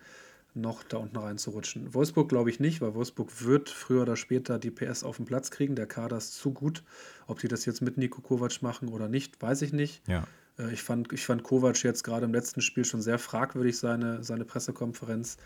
noch 0.61 0.83
da 0.83 0.99
unten 0.99 1.17
reinzurutschen. 1.17 1.95
Wolfsburg 1.95 2.29
glaube 2.29 2.51
ich 2.51 2.61
nicht, 2.61 2.81
weil 2.81 2.95
Wolfsburg 2.95 3.45
wird 3.45 3.69
früher 3.71 4.03
oder 4.03 4.17
später 4.17 4.59
die 4.59 4.71
PS 4.71 5.05
auf 5.05 5.17
den 5.17 5.27
Platz 5.27 5.51
kriegen. 5.51 5.77
Der 5.77 5.87
Kader 5.87 6.17
ist 6.17 6.35
zu 6.35 6.53
gut. 6.53 6.83
Ob 7.27 7.39
die 7.41 7.49
das 7.49 7.65
jetzt 7.65 7.83
mit 7.83 7.97
Nico 7.97 8.21
Kovac 8.21 8.63
machen 8.63 8.89
oder 8.89 9.09
nicht, 9.09 9.41
weiß 9.41 9.63
ich 9.63 9.73
nicht. 9.73 10.07
Ja. 10.09 10.25
Äh, 10.59 10.73
ich, 10.73 10.83
fand, 10.83 11.13
ich 11.13 11.25
fand 11.25 11.43
Kovac 11.43 11.83
jetzt 11.83 12.03
gerade 12.03 12.25
im 12.25 12.33
letzten 12.33 12.61
Spiel 12.61 12.85
schon 12.85 13.03
sehr 13.03 13.19
fragwürdig, 13.19 13.79
seine, 13.79 14.23
seine 14.23 14.45
Pressekonferenz. 14.45 15.37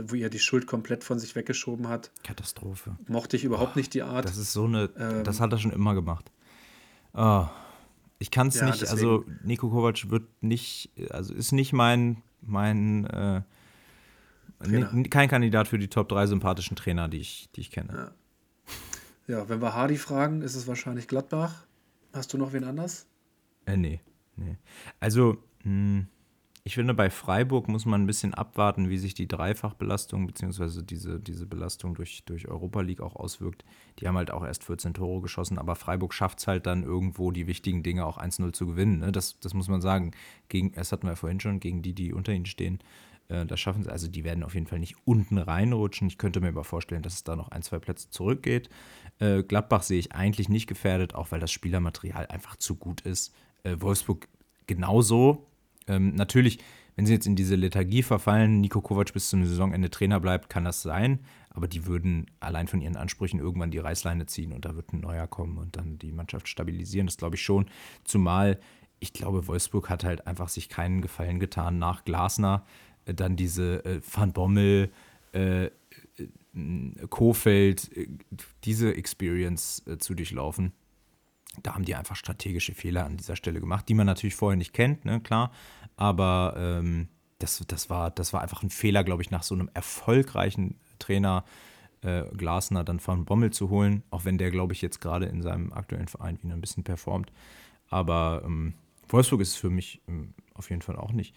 wo 0.00 0.14
er 0.14 0.30
die 0.30 0.38
Schuld 0.38 0.66
komplett 0.66 1.02
von 1.02 1.18
sich 1.18 1.34
weggeschoben 1.34 1.88
hat. 1.88 2.12
Katastrophe. 2.22 2.96
Mochte 3.08 3.36
ich 3.36 3.44
überhaupt 3.44 3.72
oh, 3.74 3.78
nicht 3.78 3.94
die 3.94 4.02
Art. 4.02 4.24
Das 4.24 4.36
ist 4.36 4.52
so 4.52 4.64
eine, 4.64 4.90
ähm, 4.96 5.24
das 5.24 5.40
hat 5.40 5.52
er 5.52 5.58
schon 5.58 5.72
immer 5.72 5.94
gemacht. 5.94 6.30
Oh, 7.14 7.46
ich 8.20 8.30
kann 8.30 8.48
es 8.48 8.56
ja, 8.56 8.66
nicht, 8.66 8.82
deswegen. 8.82 9.00
also 9.00 9.24
Nico 9.42 9.70
Kovac 9.70 10.10
wird 10.10 10.24
nicht, 10.40 10.90
also 11.10 11.34
ist 11.34 11.52
nicht 11.52 11.72
mein, 11.72 12.22
mein, 12.42 13.06
äh, 13.06 13.42
kein 15.10 15.28
Kandidat 15.28 15.68
für 15.68 15.78
die 15.78 15.88
Top 15.88 16.08
3 16.08 16.26
sympathischen 16.26 16.76
Trainer, 16.76 17.08
die 17.08 17.18
ich, 17.18 17.48
die 17.54 17.60
ich 17.60 17.70
kenne. 17.70 18.12
Ja. 19.28 19.38
ja, 19.38 19.48
wenn 19.48 19.60
wir 19.60 19.74
Hardy 19.74 19.96
fragen, 19.96 20.42
ist 20.42 20.54
es 20.54 20.66
wahrscheinlich 20.66 21.08
Gladbach. 21.08 21.66
Hast 22.12 22.32
du 22.32 22.38
noch 22.38 22.52
wen 22.52 22.64
anders? 22.64 23.06
Äh, 23.66 23.76
nee, 23.76 24.00
nee. 24.36 24.56
Also, 25.00 25.38
mh, 25.64 25.64
hm, 25.64 26.06
ich 26.68 26.74
finde, 26.74 26.92
bei 26.92 27.08
Freiburg 27.08 27.66
muss 27.66 27.86
man 27.86 28.02
ein 28.02 28.06
bisschen 28.06 28.34
abwarten, 28.34 28.90
wie 28.90 28.98
sich 28.98 29.14
die 29.14 29.26
Dreifachbelastung 29.26 30.26
bzw. 30.26 30.82
Diese, 30.82 31.18
diese 31.18 31.46
Belastung 31.46 31.94
durch, 31.94 32.24
durch 32.26 32.46
Europa 32.46 32.82
League 32.82 33.00
auch 33.00 33.16
auswirkt. 33.16 33.64
Die 33.98 34.06
haben 34.06 34.18
halt 34.18 34.30
auch 34.30 34.44
erst 34.44 34.64
14 34.64 34.92
Tore 34.92 35.22
geschossen, 35.22 35.58
aber 35.58 35.76
Freiburg 35.76 36.12
schafft 36.12 36.40
es 36.40 36.46
halt 36.46 36.66
dann 36.66 36.82
irgendwo, 36.82 37.30
die 37.30 37.46
wichtigen 37.46 37.82
Dinge 37.82 38.04
auch 38.04 38.18
1-0 38.18 38.52
zu 38.52 38.66
gewinnen. 38.66 38.98
Ne? 38.98 39.12
Das, 39.12 39.40
das 39.40 39.54
muss 39.54 39.68
man 39.68 39.80
sagen. 39.80 40.10
Gegen, 40.50 40.72
das 40.72 40.92
hatten 40.92 41.04
wir 41.04 41.12
ja 41.12 41.16
vorhin 41.16 41.40
schon, 41.40 41.58
gegen 41.58 41.80
die, 41.80 41.94
die 41.94 42.12
unter 42.12 42.32
ihnen 42.32 42.44
stehen. 42.44 42.80
Äh, 43.28 43.46
das 43.46 43.60
schaffen 43.60 43.82
sie. 43.82 43.90
Also 43.90 44.08
die 44.08 44.24
werden 44.24 44.42
auf 44.42 44.54
jeden 44.54 44.66
Fall 44.66 44.78
nicht 44.78 44.96
unten 45.04 45.38
reinrutschen. 45.38 46.08
Ich 46.08 46.18
könnte 46.18 46.40
mir 46.40 46.48
aber 46.48 46.64
vorstellen, 46.64 47.02
dass 47.02 47.14
es 47.14 47.24
da 47.24 47.36
noch 47.36 47.48
ein, 47.48 47.62
zwei 47.62 47.78
Plätze 47.78 48.10
zurückgeht. 48.10 48.68
Äh, 49.18 49.42
Gladbach 49.42 49.82
sehe 49.82 49.98
ich 49.98 50.12
eigentlich 50.12 50.48
nicht 50.48 50.66
gefährdet, 50.66 51.14
auch 51.14 51.30
weil 51.30 51.40
das 51.40 51.52
Spielermaterial 51.52 52.26
einfach 52.26 52.56
zu 52.56 52.76
gut 52.76 53.00
ist. 53.02 53.34
Äh, 53.62 53.76
Wolfsburg 53.80 54.28
genauso 54.66 55.46
ähm, 55.88 56.14
natürlich, 56.14 56.58
wenn 56.96 57.06
sie 57.06 57.14
jetzt 57.14 57.26
in 57.26 57.36
diese 57.36 57.54
Lethargie 57.54 58.02
verfallen, 58.02 58.60
Nico 58.60 58.80
Kovac 58.80 59.12
bis 59.12 59.30
zum 59.30 59.44
Saisonende 59.44 59.90
Trainer 59.90 60.20
bleibt, 60.20 60.50
kann 60.50 60.64
das 60.64 60.82
sein. 60.82 61.20
Aber 61.50 61.66
die 61.66 61.86
würden 61.86 62.26
allein 62.40 62.68
von 62.68 62.80
ihren 62.80 62.96
Ansprüchen 62.96 63.40
irgendwann 63.40 63.70
die 63.70 63.78
Reißleine 63.78 64.26
ziehen 64.26 64.52
und 64.52 64.64
da 64.64 64.76
wird 64.76 64.92
ein 64.92 65.00
neuer 65.00 65.26
kommen 65.26 65.58
und 65.58 65.76
dann 65.76 65.98
die 65.98 66.12
Mannschaft 66.12 66.46
stabilisieren. 66.46 67.06
Das 67.06 67.16
glaube 67.16 67.36
ich 67.36 67.42
schon. 67.42 67.66
Zumal 68.04 68.60
ich 69.00 69.12
glaube, 69.12 69.46
Wolfsburg 69.46 69.90
hat 69.90 70.02
halt 70.02 70.26
einfach 70.26 70.48
sich 70.48 70.68
keinen 70.68 71.00
Gefallen 71.00 71.38
getan 71.38 71.78
nach 71.78 72.04
Glasner. 72.04 72.64
Äh, 73.08 73.14
dann 73.14 73.36
diese 73.36 73.84
äh, 73.84 74.00
Van 74.10 74.32
Bommel, 74.32 74.90
äh, 75.32 75.64
äh 75.66 75.70
Kofeld, 77.08 77.96
äh, 77.96 78.08
diese 78.64 78.94
Experience 78.94 79.82
äh, 79.86 79.98
zu 79.98 80.14
durchlaufen 80.14 80.72
da 81.62 81.74
haben 81.74 81.84
die 81.84 81.94
einfach 81.94 82.16
strategische 82.16 82.74
Fehler 82.74 83.04
an 83.04 83.16
dieser 83.16 83.36
Stelle 83.36 83.60
gemacht, 83.60 83.88
die 83.88 83.94
man 83.94 84.06
natürlich 84.06 84.36
vorher 84.36 84.56
nicht 84.56 84.72
kennt, 84.72 85.04
ne, 85.04 85.20
klar. 85.20 85.52
Aber 85.96 86.54
ähm, 86.56 87.08
das, 87.38 87.62
das, 87.66 87.90
war, 87.90 88.10
das 88.10 88.32
war 88.32 88.42
einfach 88.42 88.62
ein 88.62 88.70
Fehler, 88.70 89.04
glaube 89.04 89.22
ich, 89.22 89.30
nach 89.30 89.42
so 89.42 89.54
einem 89.54 89.70
erfolgreichen 89.74 90.76
Trainer 90.98 91.44
äh, 92.02 92.22
Glasner 92.36 92.84
dann 92.84 93.00
von 93.00 93.24
Bommel 93.24 93.52
zu 93.52 93.70
holen, 93.70 94.02
auch 94.10 94.24
wenn 94.24 94.38
der, 94.38 94.50
glaube 94.50 94.72
ich, 94.72 94.82
jetzt 94.82 95.00
gerade 95.00 95.26
in 95.26 95.42
seinem 95.42 95.72
aktuellen 95.72 96.08
Verein 96.08 96.40
wieder 96.42 96.54
ein 96.54 96.60
bisschen 96.60 96.84
performt. 96.84 97.32
Aber 97.88 98.42
ähm, 98.44 98.74
Wolfsburg 99.08 99.40
ist 99.40 99.50
es 99.50 99.56
für 99.56 99.70
mich 99.70 100.00
ähm, 100.08 100.34
auf 100.54 100.70
jeden 100.70 100.82
Fall 100.82 100.96
auch 100.96 101.12
nicht. 101.12 101.34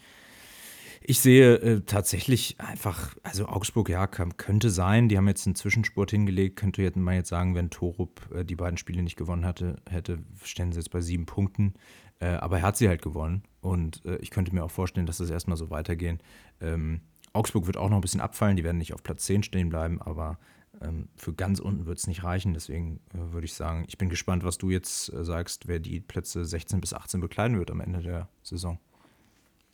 Ich 1.04 1.20
sehe 1.20 1.56
äh, 1.56 1.82
tatsächlich 1.82 2.60
einfach, 2.60 3.16
also 3.24 3.48
Augsburg, 3.48 3.90
ja, 3.90 4.06
könnte 4.06 4.70
sein. 4.70 5.10
Die 5.10 5.18
haben 5.18 5.28
jetzt 5.28 5.48
einen 5.48 5.56
Zwischenspurt 5.56 6.12
hingelegt. 6.12 6.58
Könnte 6.58 6.84
jetzt 6.84 6.96
mal 6.96 7.16
jetzt 7.16 7.30
sagen, 7.30 7.56
wenn 7.56 7.72
Torup 7.72 8.30
äh, 8.34 8.46
die 8.46 8.56
beiden 8.56 8.78
Spiele 8.78 9.02
nicht 9.02 9.16
gewonnen 9.16 9.44
hatte, 9.44 9.78
hätte, 9.90 10.20
stellen 10.44 10.72
sie 10.72 10.80
jetzt 10.80 10.92
bei 10.92 11.02
sieben 11.02 11.26
Punkten. 11.26 11.74
Äh, 12.20 12.28
aber 12.28 12.60
er 12.60 12.64
hat 12.64 12.78
sie 12.78 12.88
halt 12.88 13.02
gewonnen. 13.02 13.44
Und 13.62 14.06
äh, 14.06 14.18
ich 14.18 14.30
könnte 14.30 14.54
mir 14.54 14.64
auch 14.64 14.72
vorstellen, 14.72 15.08
dass 15.08 15.18
das 15.18 15.32
erstmal 15.32 15.58
so 15.58 15.72
weitergehen. 15.72 16.22
Ähm, 16.62 17.02
Augsburg 17.34 17.66
wird 17.66 17.78
auch 17.78 17.90
noch 17.90 17.98
ein 17.98 18.02
bisschen 18.02 18.22
abfallen. 18.22 18.56
Die 18.56 18.64
werden 18.64 18.78
nicht 18.78 18.94
auf 18.94 19.02
Platz 19.02 19.26
10 19.26 19.42
stehen 19.42 19.70
bleiben, 19.70 20.00
aber 20.02 20.38
ähm, 20.82 21.10
für 21.16 21.34
ganz 21.34 21.60
unten 21.60 21.88
wird 21.88 21.98
es 21.98 22.06
nicht 22.06 22.24
reichen. 22.24 22.54
Deswegen 22.54 23.00
äh, 23.14 23.34
würde 23.34 23.46
ich 23.46 23.54
sagen, 23.54 23.86
ich 23.88 23.98
bin 23.98 24.10
gespannt, 24.10 24.44
was 24.44 24.60
du 24.60 24.70
jetzt 24.70 25.12
äh, 25.12 25.24
sagst, 25.24 25.68
wer 25.68 25.80
die 25.80 26.00
Plätze 26.00 26.46
16 26.46 26.80
bis 26.80 26.94
18 26.94 27.22
bekleiden 27.22 27.58
wird 27.58 27.72
am 27.72 27.82
Ende 27.82 28.04
der 28.04 28.30
Saison. 28.44 28.80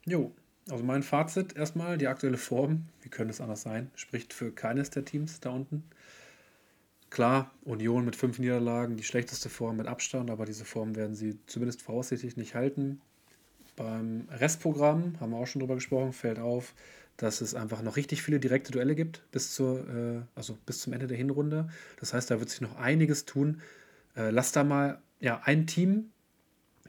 Jo, 0.06 0.34
also 0.70 0.84
mein 0.84 1.04
Fazit 1.04 1.56
erstmal, 1.56 1.98
die 1.98 2.08
aktuelle 2.08 2.38
Form, 2.38 2.86
wie 3.02 3.10
könnte 3.10 3.32
es 3.32 3.42
anders 3.42 3.62
sein, 3.62 3.90
spricht 3.96 4.34
für 4.34 4.52
keines 4.52 4.90
der 4.90 5.06
Teams 5.06 5.40
da 5.40 5.52
unten. 5.52 5.84
Klar, 7.10 7.52
Union 7.64 8.04
mit 8.04 8.18
fünf 8.18 8.38
Niederlagen, 8.38 8.98
die 8.98 9.04
schlechteste 9.04 9.50
Form 9.50 9.78
mit 9.78 9.88
Abstand, 9.88 10.30
aber 10.30 10.46
diese 10.46 10.66
Form 10.66 10.96
werden 10.96 11.16
sie 11.16 11.38
zumindest 11.48 11.82
voraussichtlich 11.82 12.36
nicht 12.36 12.54
halten. 12.54 13.02
Beim 13.78 14.28
Restprogramm, 14.30 15.20
haben 15.20 15.32
wir 15.32 15.38
auch 15.38 15.48
schon 15.48 15.62
drüber 15.62 15.76
gesprochen, 15.76 16.12
fällt 16.12 16.40
auf, 16.40 16.74
dass 17.16 17.42
es 17.42 17.56
einfach 17.56 17.82
noch 17.82 17.96
richtig 17.96 18.22
viele 18.22 18.40
direkte 18.40 18.72
Duelle 18.72 18.96
gibt 18.96 19.24
bis, 19.32 19.54
zur, 19.54 19.88
äh, 19.88 20.22
also 20.36 20.58
bis 20.66 20.82
zum 20.82 20.94
Ende 20.94 21.08
der 21.08 21.18
Hinrunde. 21.18 21.70
Das 22.00 22.14
heißt, 22.14 22.30
da 22.30 22.40
wird 22.40 22.50
sich 22.50 22.62
noch 22.62 22.76
einiges 22.76 23.26
tun. 23.26 23.62
Äh, 24.16 24.32
lass 24.32 24.52
da 24.52 24.64
mal 24.64 25.00
ja, 25.20 25.42
ein 25.46 25.66
Team 25.66 26.12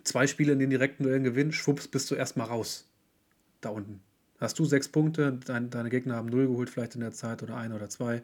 zwei 0.02 0.26
Spiele 0.26 0.52
in 0.52 0.59
den 0.59 0.70
direkten 0.70 1.05
Duellen 1.05 1.24
gewinnen, 1.24 1.52
schwupps, 1.52 1.86
bist 1.86 2.10
du 2.10 2.14
erstmal 2.14 2.48
raus 2.48 2.88
da 3.60 3.70
unten. 3.70 4.01
Hast 4.40 4.59
du 4.59 4.64
sechs 4.64 4.89
Punkte, 4.89 5.39
dein, 5.47 5.70
deine 5.70 5.90
Gegner 5.90 6.14
haben 6.16 6.28
null 6.28 6.47
geholt, 6.47 6.70
vielleicht 6.70 6.94
in 6.94 7.01
der 7.01 7.12
Zeit 7.12 7.43
oder 7.43 7.56
ein 7.56 7.72
oder 7.72 7.89
zwei. 7.89 8.22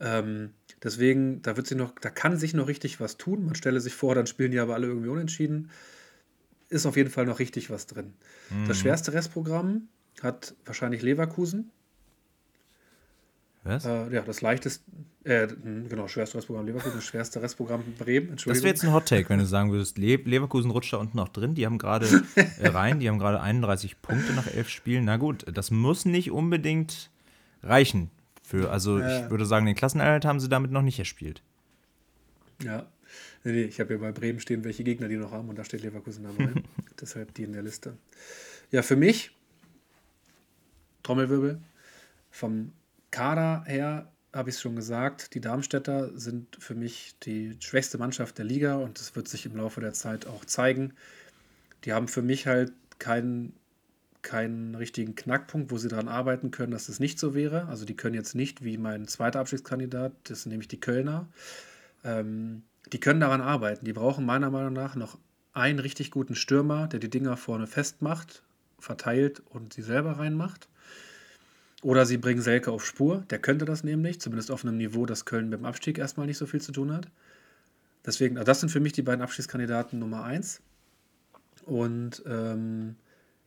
Ähm, 0.00 0.50
deswegen, 0.82 1.42
da 1.42 1.56
wird 1.56 1.68
sich 1.68 1.78
noch, 1.78 1.92
da 2.00 2.10
kann 2.10 2.36
sich 2.36 2.54
noch 2.54 2.66
richtig 2.66 2.98
was 2.98 3.16
tun. 3.16 3.44
Man 3.44 3.54
stelle 3.54 3.80
sich 3.80 3.94
vor, 3.94 4.14
dann 4.14 4.26
spielen 4.26 4.50
die 4.50 4.58
aber 4.58 4.74
alle 4.74 4.88
irgendwie 4.88 5.08
unentschieden. 5.08 5.70
Ist 6.68 6.86
auf 6.86 6.96
jeden 6.96 7.10
Fall 7.10 7.26
noch 7.26 7.38
richtig 7.38 7.70
was 7.70 7.86
drin. 7.86 8.14
Mhm. 8.50 8.66
Das 8.66 8.78
schwerste 8.78 9.12
Restprogramm 9.12 9.88
hat 10.22 10.54
wahrscheinlich 10.64 11.02
Leverkusen. 11.02 11.70
Was? 13.64 13.86
Äh, 13.86 14.12
ja, 14.12 14.20
das 14.20 14.42
leichteste, 14.42 14.84
äh, 15.24 15.48
hm, 15.48 15.88
genau, 15.88 16.06
schwerste 16.06 16.36
Restprogramm 16.36 16.66
Leverkusen, 16.66 16.96
das 16.96 17.04
schwerste 17.04 17.40
Restprogramm 17.40 17.82
Bremen. 17.98 18.36
Das 18.36 18.46
wäre 18.46 18.66
jetzt 18.68 18.84
ein 18.84 18.92
Hot 18.92 19.06
Take, 19.06 19.30
wenn 19.30 19.38
du 19.38 19.46
sagen 19.46 19.72
würdest, 19.72 19.96
Le 19.96 20.16
Leverkusen 20.16 20.70
rutscht 20.70 20.92
da 20.92 20.98
unten 20.98 21.16
noch 21.16 21.30
drin. 21.30 21.54
Die 21.54 21.64
haben 21.64 21.78
gerade 21.78 22.06
äh, 22.36 22.68
rein, 22.68 23.00
die 23.00 23.08
haben 23.08 23.18
gerade 23.18 23.40
31 23.40 24.02
Punkte 24.02 24.34
nach 24.34 24.46
elf 24.46 24.68
Spielen. 24.68 25.06
Na 25.06 25.16
gut, 25.16 25.46
das 25.52 25.70
muss 25.70 26.04
nicht 26.04 26.30
unbedingt 26.30 27.10
reichen. 27.62 28.10
Für, 28.42 28.70
also 28.70 28.98
ich 28.98 29.30
würde 29.30 29.46
sagen, 29.46 29.64
den 29.64 29.74
Klassenerhalt 29.74 30.26
haben 30.26 30.38
sie 30.38 30.50
damit 30.50 30.70
noch 30.70 30.82
nicht 30.82 30.98
erspielt. 30.98 31.42
Ja. 32.62 32.86
Nee, 33.42 33.52
nee, 33.52 33.62
ich 33.62 33.80
habe 33.80 33.94
ja 33.94 34.00
bei 34.00 34.12
Bremen 34.12 34.40
stehen, 34.40 34.64
welche 34.64 34.84
Gegner 34.84 35.08
die 35.08 35.16
noch 35.16 35.32
haben 35.32 35.48
und 35.48 35.58
da 35.58 35.64
steht 35.64 35.82
Leverkusen 35.82 36.24
dabei. 36.24 36.50
Deshalb 37.00 37.32
die 37.32 37.44
in 37.44 37.54
der 37.54 37.62
Liste. 37.62 37.96
Ja, 38.70 38.82
für 38.82 38.96
mich, 38.96 39.30
Trommelwirbel, 41.02 41.60
vom 42.30 42.72
Kader 43.14 43.62
her 43.66 44.10
habe 44.32 44.50
ich 44.50 44.56
es 44.56 44.60
schon 44.60 44.74
gesagt, 44.74 45.34
die 45.34 45.40
Darmstädter 45.40 46.10
sind 46.18 46.56
für 46.58 46.74
mich 46.74 47.14
die 47.22 47.56
schwächste 47.60 47.96
Mannschaft 47.96 48.38
der 48.38 48.44
Liga 48.44 48.74
und 48.74 48.98
das 48.98 49.14
wird 49.14 49.28
sich 49.28 49.46
im 49.46 49.56
Laufe 49.56 49.80
der 49.80 49.92
Zeit 49.92 50.26
auch 50.26 50.44
zeigen. 50.44 50.94
Die 51.84 51.92
haben 51.92 52.08
für 52.08 52.22
mich 52.22 52.48
halt 52.48 52.72
keinen, 52.98 53.54
keinen 54.22 54.74
richtigen 54.74 55.14
Knackpunkt, 55.14 55.70
wo 55.70 55.78
sie 55.78 55.86
daran 55.86 56.08
arbeiten 56.08 56.50
können, 56.50 56.72
dass 56.72 56.88
es 56.88 56.98
nicht 56.98 57.20
so 57.20 57.34
wäre. 57.34 57.68
Also 57.68 57.84
die 57.84 57.94
können 57.94 58.16
jetzt 58.16 58.34
nicht 58.34 58.64
wie 58.64 58.78
mein 58.78 59.06
zweiter 59.06 59.38
Abstiegskandidat, 59.38 60.12
das 60.24 60.42
sind 60.42 60.50
nämlich 60.50 60.66
die 60.66 60.80
Kölner, 60.80 61.28
ähm, 62.02 62.64
die 62.92 62.98
können 62.98 63.20
daran 63.20 63.40
arbeiten. 63.40 63.84
Die 63.84 63.92
brauchen 63.92 64.26
meiner 64.26 64.50
Meinung 64.50 64.72
nach 64.72 64.96
noch 64.96 65.18
einen 65.52 65.78
richtig 65.78 66.10
guten 66.10 66.34
Stürmer, 66.34 66.88
der 66.88 66.98
die 66.98 67.10
Dinger 67.10 67.36
vorne 67.36 67.68
festmacht, 67.68 68.42
verteilt 68.80 69.40
und 69.50 69.72
sie 69.72 69.82
selber 69.82 70.18
reinmacht. 70.18 70.68
Oder 71.84 72.06
sie 72.06 72.16
bringen 72.16 72.40
Selke 72.40 72.70
auf 72.70 72.82
Spur. 72.82 73.26
Der 73.28 73.38
könnte 73.38 73.66
das 73.66 73.84
nämlich, 73.84 74.18
zumindest 74.18 74.50
auf 74.50 74.64
einem 74.64 74.78
Niveau, 74.78 75.04
das 75.04 75.26
Köln 75.26 75.50
mit 75.50 75.58
dem 75.58 75.66
Abstieg 75.66 75.98
erstmal 75.98 76.26
nicht 76.26 76.38
so 76.38 76.46
viel 76.46 76.62
zu 76.62 76.72
tun 76.72 76.90
hat. 76.90 77.08
Deswegen, 78.06 78.36
das 78.36 78.60
sind 78.60 78.70
für 78.70 78.80
mich 78.80 78.94
die 78.94 79.02
beiden 79.02 79.20
Abstiegskandidaten 79.20 79.98
Nummer 79.98 80.24
1. 80.24 80.62
Und 81.66 82.22
ähm, 82.26 82.96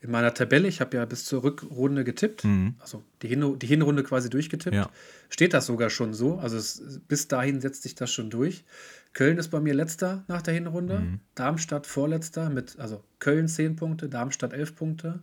in 0.01 0.11
meiner 0.11 0.35
Tabelle, 0.35 0.67
ich 0.67 0.81
habe 0.81 0.97
ja 0.97 1.05
bis 1.05 1.25
zur 1.25 1.43
Rückrunde 1.43 2.03
getippt, 2.03 2.43
mhm. 2.43 2.75
also 2.77 3.03
die, 3.23 3.27
Hin 3.27 3.57
die 3.57 3.65
Hinrunde 3.65 4.03
quasi 4.03 4.29
durchgetippt, 4.29 4.75
ja. 4.75 4.91
steht 5.29 5.55
das 5.55 5.65
sogar 5.65 5.89
schon 5.89 6.13
so. 6.13 6.37
Also 6.37 6.57
es, 6.57 7.01
bis 7.07 7.27
dahin 7.27 7.59
setzt 7.59 7.81
sich 7.81 7.95
das 7.95 8.11
schon 8.11 8.29
durch. 8.29 8.65
Köln 9.13 9.39
ist 9.39 9.47
bei 9.47 9.59
mir 9.59 9.73
letzter 9.73 10.25
nach 10.27 10.43
der 10.43 10.53
Hinrunde, 10.53 10.99
mhm. 10.99 11.19
Darmstadt 11.33 11.87
vorletzter 11.87 12.51
mit, 12.51 12.77
also 12.77 13.03
Köln 13.17 13.47
10 13.47 13.77
Punkte, 13.77 14.09
Darmstadt 14.09 14.53
11 14.53 14.75
Punkte, 14.75 15.21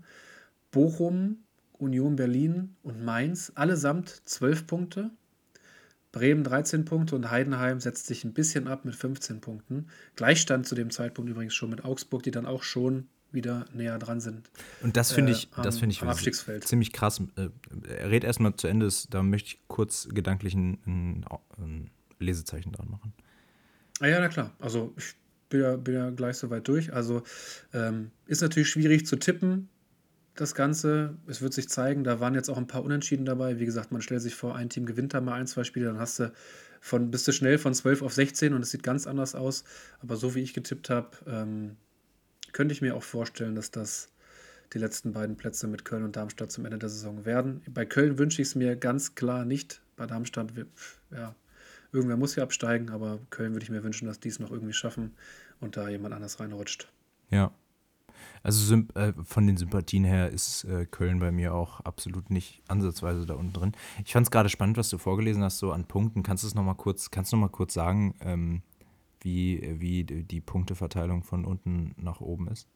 Bochum 0.73 1.44
Union 1.79 2.17
Berlin 2.17 2.77
und 2.83 3.05
Mainz 3.05 3.53
allesamt 3.55 4.23
12 4.25 4.67
Punkte. 4.67 5.11
Bremen 6.13 6.45
13 6.45 6.85
Punkte 6.85 7.17
und 7.17 7.31
Heidenheim 7.31 7.81
setzt 7.81 8.07
sich 8.07 8.23
ein 8.25 8.33
bisschen 8.33 8.69
ab 8.69 8.85
mit 8.85 8.95
15 8.95 9.41
Punkten. 9.41 9.89
Gleichstand 10.15 10.67
zu 10.67 10.77
dem 10.77 10.91
Zeitpunkt 10.91 11.29
übrigens 11.29 11.55
schon 11.55 11.71
mit 11.71 11.85
Augsburg, 11.85 12.23
die 12.23 12.31
dann 12.31 12.47
auch 12.47 12.63
schon 12.63 13.09
wieder 13.33 13.67
näher 13.75 13.99
dran 13.99 14.21
sind. 14.21 14.49
Und 14.81 14.97
das 14.97 15.11
finde 15.11 15.33
ich, 15.33 15.49
äh, 15.59 15.63
das 15.63 15.81
finde 15.81 15.93
ich 15.93 16.63
ziemlich 16.63 16.93
krass. 16.93 17.21
Äh, 17.35 17.49
er 17.89 18.11
redet 18.11 18.25
erstmal 18.25 18.55
zu 18.55 18.69
Ende, 18.69 18.89
da 19.11 19.25
möchte 19.25 19.49
ich 19.49 19.61
kurz 19.67 20.09
gedanklich 20.09 20.55
ein, 20.55 20.79
ein, 20.87 21.25
ein, 21.59 21.91
Lesezeichen 22.21 22.71
dran 22.71 22.89
machen. 22.89 23.13
Ah 23.99 24.07
ja, 24.07 24.21
na 24.21 24.29
klar. 24.29 24.53
Also 24.61 24.95
ich 24.97 25.17
bin 25.49 25.63
ja, 25.63 25.77
bin 25.77 25.95
ja 25.95 26.11
gleich 26.11 26.37
soweit 26.37 26.67
durch. 26.69 26.93
Also 26.93 27.25
ähm, 27.73 28.13
ist 28.27 28.41
natürlich 28.41 28.71
schwierig 28.71 29.05
zu 29.05 29.17
tippen 29.17 29.69
das 30.35 30.55
Ganze. 30.55 31.17
Es 31.27 31.43
wird 31.43 31.55
sich 31.55 31.69
zeigen, 31.69 32.05
da 32.05 32.21
waren 32.21 32.35
jetzt 32.35 32.49
auch 32.49 32.57
ein 32.57 32.67
paar 32.67 32.85
Unentschieden 32.85 33.25
dabei. 33.25 33.59
Wie 33.61 33.65
gesagt, 33.65 33.93
man 33.93 34.03
stellt 34.03 34.23
sich 34.23 34.35
vor, 34.35 34.57
ein 34.57 34.69
Team 34.69 34.87
gewinnt 34.87 35.15
da 35.15 35.21
mal 35.21 35.35
ein, 35.35 35.47
zwei 35.47 35.65
Spiele, 35.65 35.87
dann 35.87 35.99
hast 35.99 36.19
du 36.19 36.33
von, 36.81 37.11
bist 37.11 37.27
du 37.27 37.33
schnell 37.33 37.59
von 37.59 37.73
12 37.73 38.03
auf 38.03 38.13
16 38.13 38.53
und 38.53 38.63
es 38.63 38.71
sieht 38.71 38.83
ganz 38.83 39.07
anders 39.07 39.35
aus. 39.35 39.65
Aber 40.01 40.17
so 40.17 40.35
wie 40.35 40.43
ich 40.43 40.53
getippt 40.53 40.91
habe, 40.91 41.11
ähm, 41.27 41.77
könnte 42.53 42.73
ich 42.73 42.83
mir 42.83 42.95
auch 42.95 43.03
vorstellen, 43.03 43.55
dass 43.55 43.71
das 43.71 44.09
die 44.73 44.79
letzten 44.79 45.13
beiden 45.13 45.37
Plätze 45.37 45.67
mit 45.67 45.85
Köln 45.85 46.05
und 46.05 46.17
Darmstadt 46.17 46.51
zum 46.51 46.65
Ende 46.65 46.79
der 46.79 46.89
Saison 46.89 47.25
werden. 47.25 47.63
Bei 47.69 47.85
Köln 47.87 48.19
wünsche 48.19 48.43
ich 48.43 48.49
es 48.49 48.55
mir 48.55 48.77
ganz 48.77 49.15
klar 49.15 49.45
nicht. 49.45 49.81
Bei 49.97 50.07
Darmstadt, 50.07 50.53
ja, 51.11 51.35
irgendwer 51.93 52.17
muss 52.17 52.35
hier 52.35 52.43
absteigen, 52.43 52.91
aber 52.91 53.21
Köln 53.31 53.53
würde 53.53 53.65
ich 53.65 53.71
mir 53.71 53.85
wünschen, 53.85 54.07
dass 54.07 54.21
die 54.21 54.29
es 54.29 54.41
noch 54.41 54.51
irgendwie 54.51 54.73
schaffen 54.73 55.15
und 55.61 55.77
da 55.77 55.89
jemand 55.89 56.15
anders 56.15 56.41
reinrutscht. 56.41 56.89
Ja. 57.31 57.53
Also 58.45 58.77
äh, 58.95 59.15
von 59.25 59.47
den 59.47 59.57
Sympathien 59.57 60.05
her 60.05 60.29
ist 60.29 60.65
äh, 60.65 60.85
Köln 60.85 61.19
bei 61.19 61.33
mir 61.33 61.55
auch 61.55 61.81
absolut 61.81 62.29
nicht 62.29 62.63
ansatzweise 62.69 63.25
da 63.25 63.35
unten 63.35 63.55
drin. 63.55 63.73
Ich 64.05 64.13
fand 64.13 64.27
es 64.27 64.31
gerade 64.31 64.51
spannend, 64.51 64.77
was 64.77 64.91
du 64.91 64.99
vorgelesen 64.99 65.43
hast, 65.43 65.59
so 65.59 65.73
an 65.73 65.87
Punkten. 65.87 66.23
Kannst 66.23 66.45
du 66.45 66.49
es 66.49 66.55
nochmal 66.55 66.75
kurz, 66.75 67.11
kannst 67.11 67.33
du 67.33 67.37
noch 67.37 67.41
mal 67.41 67.49
kurz 67.49 67.73
sagen, 67.73 68.15
ähm, 68.21 68.63
wie, 69.23 69.81
wie 69.81 70.05
die 70.05 70.43
Punkteverteilung 70.43 71.23
von 71.23 71.47
unten 71.47 71.95
nach 71.97 72.21
oben 72.21 72.49
ist? 72.49 72.69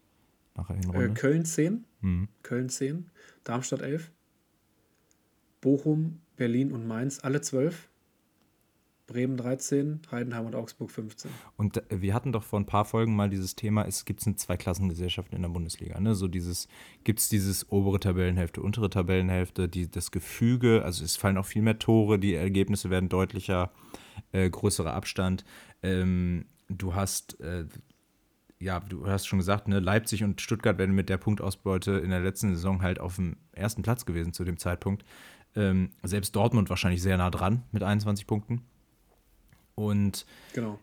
Nach 0.56 0.70
äh, 0.70 1.08
Köln 1.10 1.44
10, 1.44 1.84
mhm. 2.00 2.28
Köln 2.42 2.70
10, 2.70 3.10
Darmstadt 3.44 3.82
11, 3.82 4.10
Bochum, 5.60 6.22
Berlin 6.36 6.72
und 6.72 6.86
Mainz 6.86 7.20
alle 7.22 7.42
12. 7.42 7.87
Bremen 9.08 9.36
13, 9.36 10.02
Heidenheim 10.12 10.46
und 10.46 10.54
Augsburg 10.54 10.90
15. 10.92 11.30
Und 11.56 11.78
äh, 11.90 12.00
wir 12.00 12.14
hatten 12.14 12.30
doch 12.30 12.44
vor 12.44 12.60
ein 12.60 12.66
paar 12.66 12.84
Folgen 12.84 13.16
mal 13.16 13.28
dieses 13.28 13.56
Thema, 13.56 13.84
es 13.86 14.04
gibt 14.04 14.24
eine 14.24 14.36
Zweiklassengesellschaft 14.36 15.34
in 15.34 15.42
der 15.42 15.48
Bundesliga. 15.48 15.98
Ne? 15.98 16.14
So 16.14 16.28
dieses, 16.28 16.68
gibt 17.02 17.18
es 17.18 17.28
dieses 17.28 17.72
obere 17.72 17.98
Tabellenhälfte, 17.98 18.60
untere 18.60 18.90
Tabellenhälfte, 18.90 19.68
die, 19.68 19.90
das 19.90 20.12
Gefüge, 20.12 20.84
also 20.84 21.04
es 21.04 21.16
fallen 21.16 21.38
auch 21.38 21.46
viel 21.46 21.62
mehr 21.62 21.78
Tore, 21.78 22.18
die 22.18 22.34
Ergebnisse 22.34 22.90
werden 22.90 23.08
deutlicher, 23.08 23.72
äh, 24.32 24.48
größerer 24.48 24.92
Abstand. 24.92 25.44
Ähm, 25.82 26.44
du 26.68 26.94
hast, 26.94 27.40
äh, 27.40 27.64
ja, 28.60 28.80
du 28.80 29.06
hast 29.06 29.26
schon 29.26 29.38
gesagt, 29.38 29.68
ne, 29.68 29.80
Leipzig 29.80 30.22
und 30.22 30.42
Stuttgart 30.42 30.76
werden 30.76 30.94
mit 30.94 31.08
der 31.08 31.16
Punktausbeute 31.16 31.92
in 31.92 32.10
der 32.10 32.20
letzten 32.20 32.54
Saison 32.54 32.82
halt 32.82 33.00
auf 33.00 33.16
dem 33.16 33.36
ersten 33.52 33.82
Platz 33.82 34.04
gewesen 34.04 34.34
zu 34.34 34.44
dem 34.44 34.58
Zeitpunkt. 34.58 35.04
Ähm, 35.56 35.92
selbst 36.02 36.36
Dortmund 36.36 36.68
wahrscheinlich 36.68 37.00
sehr 37.00 37.16
nah 37.16 37.30
dran 37.30 37.62
mit 37.72 37.82
21 37.82 38.26
Punkten. 38.26 38.66
Und 39.78 40.26
genau. 40.54 40.80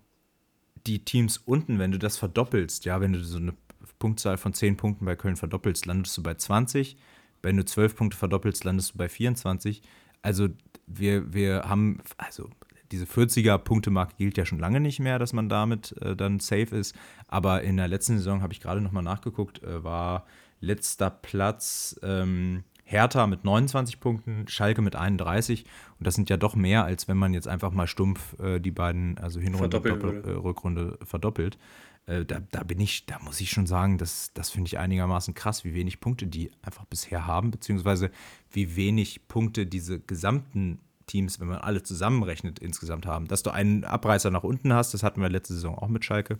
die 0.87 1.03
Teams 1.03 1.37
unten, 1.37 1.79
wenn 1.79 1.91
du 1.91 1.99
das 1.99 2.15
verdoppelst, 2.15 2.85
ja, 2.85 3.01
wenn 3.01 3.11
du 3.11 3.21
so 3.21 3.37
eine 3.37 3.53
Punktzahl 3.99 4.37
von 4.37 4.53
10 4.53 4.77
Punkten 4.77 5.03
bei 5.03 5.17
Köln 5.17 5.35
verdoppelst, 5.35 5.85
landest 5.85 6.17
du 6.17 6.23
bei 6.23 6.35
20. 6.35 6.95
Wenn 7.41 7.57
du 7.57 7.65
12 7.65 7.95
Punkte 7.97 8.17
verdoppelst, 8.17 8.63
landest 8.63 8.93
du 8.93 8.97
bei 8.97 9.09
24. 9.09 9.81
Also 10.21 10.47
wir, 10.87 11.33
wir 11.33 11.63
haben, 11.67 11.99
also 12.17 12.49
diese 12.91 13.05
40er-Punkte-Marke 13.05 14.15
gilt 14.17 14.37
ja 14.37 14.45
schon 14.45 14.59
lange 14.59 14.79
nicht 14.79 15.01
mehr, 15.01 15.19
dass 15.19 15.33
man 15.33 15.49
damit 15.49 15.93
äh, 16.01 16.15
dann 16.15 16.39
safe 16.39 16.75
ist. 16.75 16.95
Aber 17.27 17.63
in 17.63 17.75
der 17.75 17.89
letzten 17.89 18.17
Saison 18.17 18.41
habe 18.41 18.53
ich 18.53 18.61
gerade 18.61 18.79
nochmal 18.79 19.03
nachgeguckt, 19.03 19.61
äh, 19.61 19.83
war 19.83 20.25
letzter 20.61 21.09
Platz 21.09 21.99
ähm, 22.01 22.63
Hertha 22.87 23.25
mit 23.25 23.43
29 23.43 23.99
Punkten, 23.99 24.47
Schalke 24.47 24.81
mit 24.81 24.95
31. 24.95 25.65
Und 25.99 26.07
das 26.07 26.13
sind 26.13 26.29
ja 26.29 26.37
doch 26.37 26.55
mehr, 26.55 26.85
als 26.85 27.07
wenn 27.07 27.17
man 27.17 27.33
jetzt 27.33 27.47
einfach 27.47 27.71
mal 27.71 27.87
stumpf 27.87 28.39
äh, 28.39 28.59
die 28.59 28.71
beiden, 28.71 29.17
also 29.17 29.39
Hinrunde 29.39 29.79
und 29.79 30.25
äh, 30.25 30.31
Rückrunde 30.31 30.99
verdoppelt. 31.03 31.57
Äh, 32.05 32.25
da, 32.25 32.41
da 32.51 32.63
bin 32.63 32.79
ich, 32.79 33.07
da 33.07 33.17
muss 33.19 33.41
ich 33.41 33.49
schon 33.49 33.65
sagen, 33.65 33.97
das, 33.97 34.31
das 34.35 34.51
finde 34.51 34.67
ich 34.67 34.77
einigermaßen 34.77 35.33
krass, 35.33 35.65
wie 35.65 35.73
wenig 35.73 35.99
Punkte 35.99 36.27
die 36.27 36.51
einfach 36.61 36.85
bisher 36.85 37.25
haben, 37.25 37.49
beziehungsweise 37.49 38.11
wie 38.51 38.75
wenig 38.75 39.27
Punkte 39.27 39.65
diese 39.65 39.99
gesamten 39.99 40.79
Teams, 41.07 41.39
wenn 41.39 41.47
man 41.47 41.57
alle 41.57 41.81
zusammenrechnet, 41.81 42.59
insgesamt 42.59 43.07
haben. 43.07 43.27
Dass 43.27 43.41
du 43.41 43.49
einen 43.49 43.83
Abreißer 43.83 44.29
nach 44.29 44.43
unten 44.43 44.73
hast, 44.73 44.93
das 44.93 45.01
hatten 45.01 45.21
wir 45.21 45.29
letzte 45.29 45.55
Saison 45.55 45.75
auch 45.75 45.87
mit 45.87 46.05
Schalke. 46.05 46.37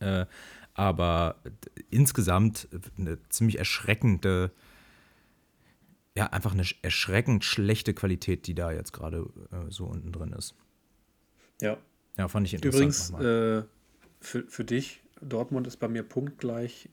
Äh, 0.00 0.26
aber 0.74 1.36
insgesamt 1.90 2.68
eine 2.98 3.18
ziemlich 3.28 3.58
erschreckende 3.58 4.50
ja, 6.16 6.26
einfach 6.28 6.52
eine 6.52 6.64
erschreckend 6.82 7.44
schlechte 7.44 7.92
Qualität, 7.94 8.46
die 8.46 8.54
da 8.54 8.72
jetzt 8.72 8.92
gerade 8.92 9.26
äh, 9.50 9.70
so 9.70 9.86
unten 9.86 10.12
drin 10.12 10.32
ist. 10.32 10.54
Ja. 11.60 11.76
Ja, 12.16 12.28
fand 12.28 12.46
ich 12.46 12.54
interessant. 12.54 13.10
Übrigens, 13.10 13.10
äh, 13.10 13.64
für, 14.20 14.46
für 14.46 14.64
dich, 14.64 15.02
Dortmund 15.20 15.66
ist 15.66 15.78
bei 15.78 15.88
mir 15.88 16.04
punktgleich 16.04 16.88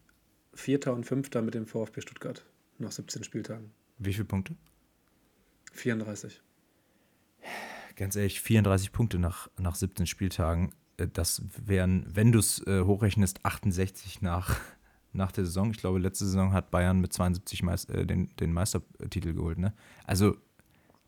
Vierter 0.53 0.93
und 0.93 1.05
Fünfter 1.05 1.41
mit 1.41 1.53
dem 1.53 1.67
VfB 1.67 2.01
Stuttgart 2.01 2.45
nach 2.79 2.91
17 2.91 3.23
Spieltagen. 3.23 3.71
Wie 3.99 4.13
viele 4.13 4.25
Punkte? 4.25 4.55
34. 5.73 6.41
Ganz 7.95 8.15
ehrlich, 8.15 8.41
34 8.41 8.91
Punkte 8.91 9.19
nach, 9.19 9.49
nach 9.59 9.75
17 9.75 10.07
Spieltagen. 10.07 10.73
Äh, 10.97 11.07
das 11.07 11.43
wären, 11.63 12.05
wenn 12.09 12.31
du 12.31 12.39
es 12.39 12.65
äh, 12.65 12.81
hochrechnest, 12.81 13.45
68 13.45 14.21
nach 14.21 14.59
nach 15.13 15.31
der 15.31 15.45
Saison. 15.45 15.71
Ich 15.71 15.77
glaube, 15.77 15.99
letzte 15.99 16.25
Saison 16.25 16.53
hat 16.53 16.71
Bayern 16.71 16.99
mit 16.99 17.13
72 17.13 17.63
Meist, 17.63 17.89
äh, 17.89 18.05
den, 18.05 18.29
den 18.39 18.53
Meistertitel 18.53 19.33
geholt. 19.33 19.57
Ne? 19.57 19.73
Also, 20.05 20.37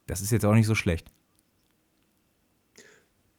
das 0.07 0.21
ist 0.21 0.31
jetzt 0.31 0.45
auch 0.45 0.53
nicht 0.53 0.67
so 0.67 0.75
schlecht. 0.75 1.11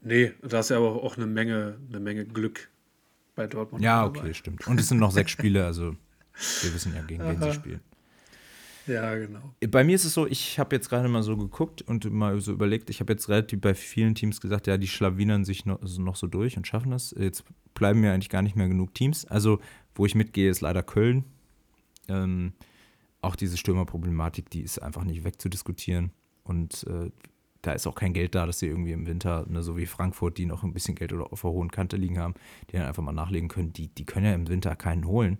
Nee, 0.02 0.32
da 0.42 0.60
ist 0.60 0.70
ja 0.70 0.76
aber 0.76 1.02
auch 1.02 1.16
eine 1.16 1.26
Menge, 1.26 1.78
eine 1.88 2.00
Menge 2.00 2.26
Glück 2.26 2.68
bei 3.34 3.46
Dortmund. 3.46 3.82
Ja, 3.82 4.04
okay, 4.04 4.20
dabei. 4.20 4.34
stimmt. 4.34 4.66
Und 4.66 4.78
es 4.78 4.88
sind 4.88 4.98
noch 4.98 5.10
sechs 5.10 5.30
Spiele, 5.30 5.64
also 5.64 5.96
wir 6.62 6.74
wissen 6.74 6.94
ja, 6.94 7.02
gegen 7.02 7.22
wen 7.24 7.40
sie 7.40 7.52
spielen. 7.52 7.80
Ja, 8.86 9.14
genau. 9.14 9.54
Bei 9.68 9.82
mir 9.82 9.94
ist 9.94 10.04
es 10.04 10.12
so, 10.12 10.26
ich 10.26 10.58
habe 10.58 10.76
jetzt 10.76 10.90
gerade 10.90 11.08
mal 11.08 11.22
so 11.22 11.36
geguckt 11.36 11.80
und 11.82 12.10
mal 12.12 12.38
so 12.40 12.52
überlegt, 12.52 12.90
ich 12.90 13.00
habe 13.00 13.12
jetzt 13.14 13.28
relativ 13.30 13.60
bei 13.60 13.74
vielen 13.74 14.14
Teams 14.14 14.40
gesagt, 14.40 14.66
ja, 14.66 14.76
die 14.76 14.88
schlawinern 14.88 15.44
sich 15.44 15.64
noch, 15.64 15.80
noch 15.98 16.16
so 16.16 16.26
durch 16.26 16.56
und 16.58 16.66
schaffen 16.66 16.90
das. 16.90 17.14
Jetzt 17.18 17.44
bleiben 17.72 18.00
mir 18.00 18.12
eigentlich 18.12 18.28
gar 18.28 18.42
nicht 18.42 18.56
mehr 18.56 18.68
genug 18.68 18.94
Teams. 18.94 19.24
Also, 19.24 19.58
wo 19.94 20.06
ich 20.06 20.14
mitgehe, 20.14 20.50
ist 20.50 20.60
leider 20.60 20.82
Köln. 20.82 21.24
Ähm, 22.08 22.52
auch 23.20 23.36
diese 23.36 23.56
Stürmerproblematik, 23.56 24.50
die 24.50 24.60
ist 24.60 24.80
einfach 24.80 25.04
nicht 25.04 25.24
wegzudiskutieren. 25.24 26.12
Und 26.42 26.84
äh, 26.84 27.10
da 27.62 27.72
ist 27.72 27.86
auch 27.86 27.94
kein 27.94 28.12
Geld 28.12 28.34
da, 28.34 28.46
dass 28.46 28.58
sie 28.58 28.66
irgendwie 28.66 28.92
im 28.92 29.06
Winter, 29.06 29.46
ne, 29.48 29.62
so 29.62 29.76
wie 29.76 29.86
Frankfurt, 29.86 30.36
die 30.36 30.46
noch 30.46 30.62
ein 30.62 30.74
bisschen 30.74 30.94
Geld 30.94 31.12
oder 31.12 31.32
auf 31.32 31.40
der 31.40 31.50
hohen 31.50 31.70
Kante 31.70 31.96
liegen 31.96 32.18
haben, 32.18 32.34
die 32.70 32.76
dann 32.76 32.86
einfach 32.86 33.02
mal 33.02 33.12
nachlegen 33.12 33.48
können. 33.48 33.72
Die, 33.72 33.88
die 33.88 34.04
können 34.04 34.26
ja 34.26 34.34
im 34.34 34.48
Winter 34.48 34.76
keinen 34.76 35.06
holen. 35.06 35.38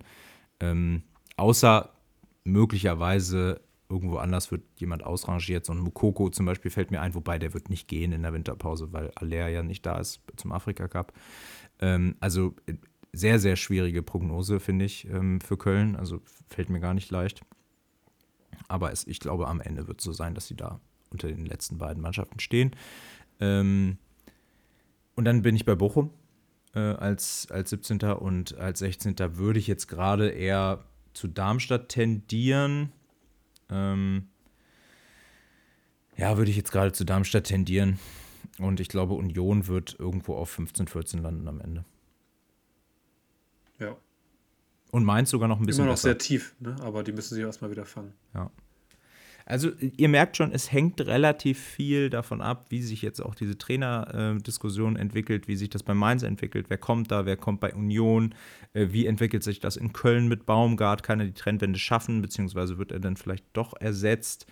Ähm, 0.61 1.03
außer 1.37 1.91
möglicherweise 2.45 3.61
irgendwo 3.89 4.17
anders 4.17 4.51
wird 4.51 4.63
jemand 4.77 5.05
ausrangiert. 5.05 5.67
So 5.67 5.73
ein 5.73 5.79
Mukoko 5.79 6.31
zum 6.31 6.47
Beispiel 6.47 6.71
fällt 6.71 6.91
mir 6.91 7.01
ein, 7.01 7.15
wobei 7.15 7.39
der 7.39 7.53
wird 7.53 7.69
nicht 7.69 7.87
gehen 7.87 8.13
in 8.13 8.23
der 8.23 8.33
Winterpause, 8.33 8.93
weil 8.93 9.11
Aller 9.15 9.49
ja 9.49 9.63
nicht 9.63 9.85
da 9.85 9.99
ist 9.99 10.23
zum 10.37 10.53
Afrika 10.53 10.89
Cup. 10.89 11.13
Ähm, 11.81 12.17
also 12.21 12.55
sehr, 13.15 13.39
sehr 13.39 13.57
schwierige 13.57 14.03
Prognose, 14.03 14.61
finde 14.61 14.85
ich, 14.85 15.09
ähm, 15.09 15.41
für 15.41 15.57
Köln. 15.57 15.97
Also 15.97 16.21
fällt 16.49 16.71
mir 16.71 16.81
gar 16.81 16.95
nicht 16.95 17.11
leicht. 17.11 17.43
Aber 18.69 18.93
es, 18.93 19.07
ich 19.07 19.21
glaube, 19.21 19.49
am 19.49 19.61
Ende 19.61 19.87
wird 19.89 20.01
es 20.01 20.05
so 20.05 20.13
sein, 20.13 20.35
dass 20.35 20.47
sie 20.49 20.57
da 20.57 20.81
unter 21.11 21.29
den 21.29 21.47
letzten 21.47 21.79
beiden 21.79 22.03
Mannschaften 22.03 22.41
stehen. 22.41 22.73
Ähm, 23.41 23.99
und 25.15 25.25
dann 25.25 25.43
bin 25.43 25.55
ich 25.55 25.65
bei 25.65 25.75
Bochum 25.75 26.11
äh, 26.75 26.81
als, 26.81 27.49
als 27.51 27.71
17. 27.71 28.01
und 28.03 28.57
als 28.59 28.81
16. 28.81 29.17
würde 29.37 29.59
ich 29.59 29.67
jetzt 29.67 29.87
gerade 29.87 30.29
eher 30.29 30.85
zu 31.13 31.29
Darmstadt 31.29 31.89
tendieren. 31.89 32.93
Ähm, 33.71 34.29
ja, 36.17 36.37
würde 36.37 36.51
ich 36.51 36.57
jetzt 36.57 36.73
gerade 36.73 36.93
zu 36.93 37.05
Darmstadt 37.05 37.45
tendieren. 37.45 37.99
Und 38.59 38.81
ich 38.81 38.89
glaube, 38.89 39.15
Union 39.15 39.67
wird 39.67 39.97
irgendwo 39.99 40.35
auf 40.35 40.51
15, 40.51 40.89
14 40.89 41.23
landen 41.23 41.49
am 41.49 41.61
Ende. 41.61 41.85
Ja. 43.79 43.97
Und 44.91 45.05
Mainz 45.05 45.31
sogar 45.31 45.49
noch 45.49 45.59
ein 45.59 45.67
bisschen 45.67 45.83
Immer 45.83 45.93
noch 45.93 45.95
besser. 45.97 46.09
sehr 46.09 46.19
tief, 46.19 46.55
ne? 46.61 46.77
aber 46.83 47.03
die 47.03 47.13
müssen 47.13 47.35
sich 47.35 47.43
erstmal 47.43 47.71
wieder 47.71 47.85
fangen. 47.85 48.13
Ja. 48.35 48.51
Also 49.47 49.73
ihr 49.79 50.09
merkt 50.09 50.39
schon, 50.39 50.53
es 50.53 50.73
hängt 50.73 51.01
relativ 51.03 51.59
viel 51.59 52.09
davon 52.09 52.41
ab, 52.41 52.67
wie 52.71 52.81
sich 52.81 53.03
jetzt 53.03 53.21
auch 53.21 53.35
diese 53.35 53.59
Trainerdiskussion 53.59 54.97
entwickelt, 54.97 55.49
wie 55.49 55.57
sich 55.57 55.69
das 55.69 55.83
bei 55.83 55.93
Mainz 55.93 56.23
entwickelt, 56.23 56.67
wer 56.71 56.79
kommt 56.79 57.11
da, 57.11 57.27
wer 57.27 57.37
kommt 57.37 57.61
bei 57.61 57.75
Union, 57.75 58.35
äh, 58.73 58.87
wie 58.91 59.05
entwickelt 59.05 59.43
sich 59.43 59.61
das 59.61 59.77
in 59.77 59.93
Köln 59.93 60.29
mit 60.29 60.47
Baumgart, 60.47 61.03
kann 61.03 61.21
er 61.21 61.27
die 61.27 61.35
Trendwende 61.35 61.79
schaffen, 61.79 62.23
beziehungsweise 62.23 62.79
wird 62.79 62.91
er 62.91 63.01
dann 63.01 63.17
vielleicht 63.17 63.45
doch 63.53 63.75
ersetzt. 63.79 64.47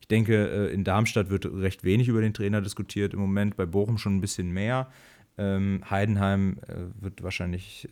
Ich 0.00 0.08
denke, 0.08 0.48
äh, 0.48 0.72
in 0.72 0.82
Darmstadt 0.82 1.28
wird 1.28 1.44
recht 1.44 1.84
wenig 1.84 2.08
über 2.08 2.22
den 2.22 2.32
Trainer 2.32 2.62
diskutiert, 2.62 3.12
im 3.12 3.20
Moment 3.20 3.56
bei 3.56 3.66
Bochum 3.66 3.98
schon 3.98 4.16
ein 4.16 4.20
bisschen 4.22 4.50
mehr. 4.50 4.90
Ähm, 5.36 5.82
Heidenheim 5.90 6.58
äh, 6.66 7.02
wird 7.02 7.22
wahrscheinlich 7.22 7.86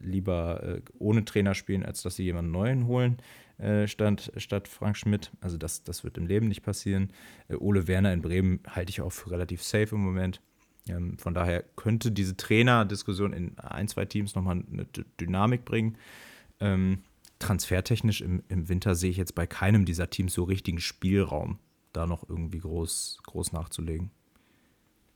lieber 0.00 0.62
äh, 0.62 0.80
ohne 0.98 1.24
Trainer 1.24 1.54
spielen, 1.54 1.84
als 1.84 2.02
dass 2.02 2.16
sie 2.16 2.24
jemanden 2.24 2.50
neuen 2.50 2.86
holen 2.86 3.18
äh, 3.58 3.86
statt, 3.86 4.32
statt 4.36 4.68
Frank 4.68 4.96
Schmidt. 4.96 5.30
Also 5.40 5.56
das, 5.56 5.84
das 5.84 6.04
wird 6.04 6.18
im 6.18 6.26
Leben 6.26 6.48
nicht 6.48 6.62
passieren. 6.62 7.10
Äh, 7.48 7.56
Ole 7.56 7.86
Werner 7.88 8.12
in 8.12 8.22
Bremen 8.22 8.60
halte 8.68 8.90
ich 8.90 9.00
auch 9.00 9.10
für 9.12 9.30
relativ 9.30 9.62
safe 9.62 9.94
im 9.94 10.02
Moment. 10.04 10.40
Ähm, 10.88 11.16
von 11.18 11.34
daher 11.34 11.62
könnte 11.76 12.10
diese 12.10 12.36
Trainer-Diskussion 12.36 13.32
in 13.32 13.58
ein, 13.58 13.88
zwei 13.88 14.04
Teams 14.04 14.34
nochmal 14.34 14.64
eine 14.70 14.84
D 14.86 15.04
Dynamik 15.20 15.64
bringen. 15.64 15.96
Ähm, 16.60 16.98
transfertechnisch 17.38 18.20
im, 18.20 18.42
im 18.48 18.68
Winter 18.68 18.94
sehe 18.94 19.10
ich 19.10 19.16
jetzt 19.16 19.34
bei 19.34 19.46
keinem 19.46 19.84
dieser 19.84 20.10
Teams 20.10 20.34
so 20.34 20.44
richtigen 20.44 20.80
Spielraum, 20.80 21.58
da 21.92 22.06
noch 22.06 22.28
irgendwie 22.28 22.60
groß, 22.60 23.18
groß 23.24 23.52
nachzulegen. 23.52 24.10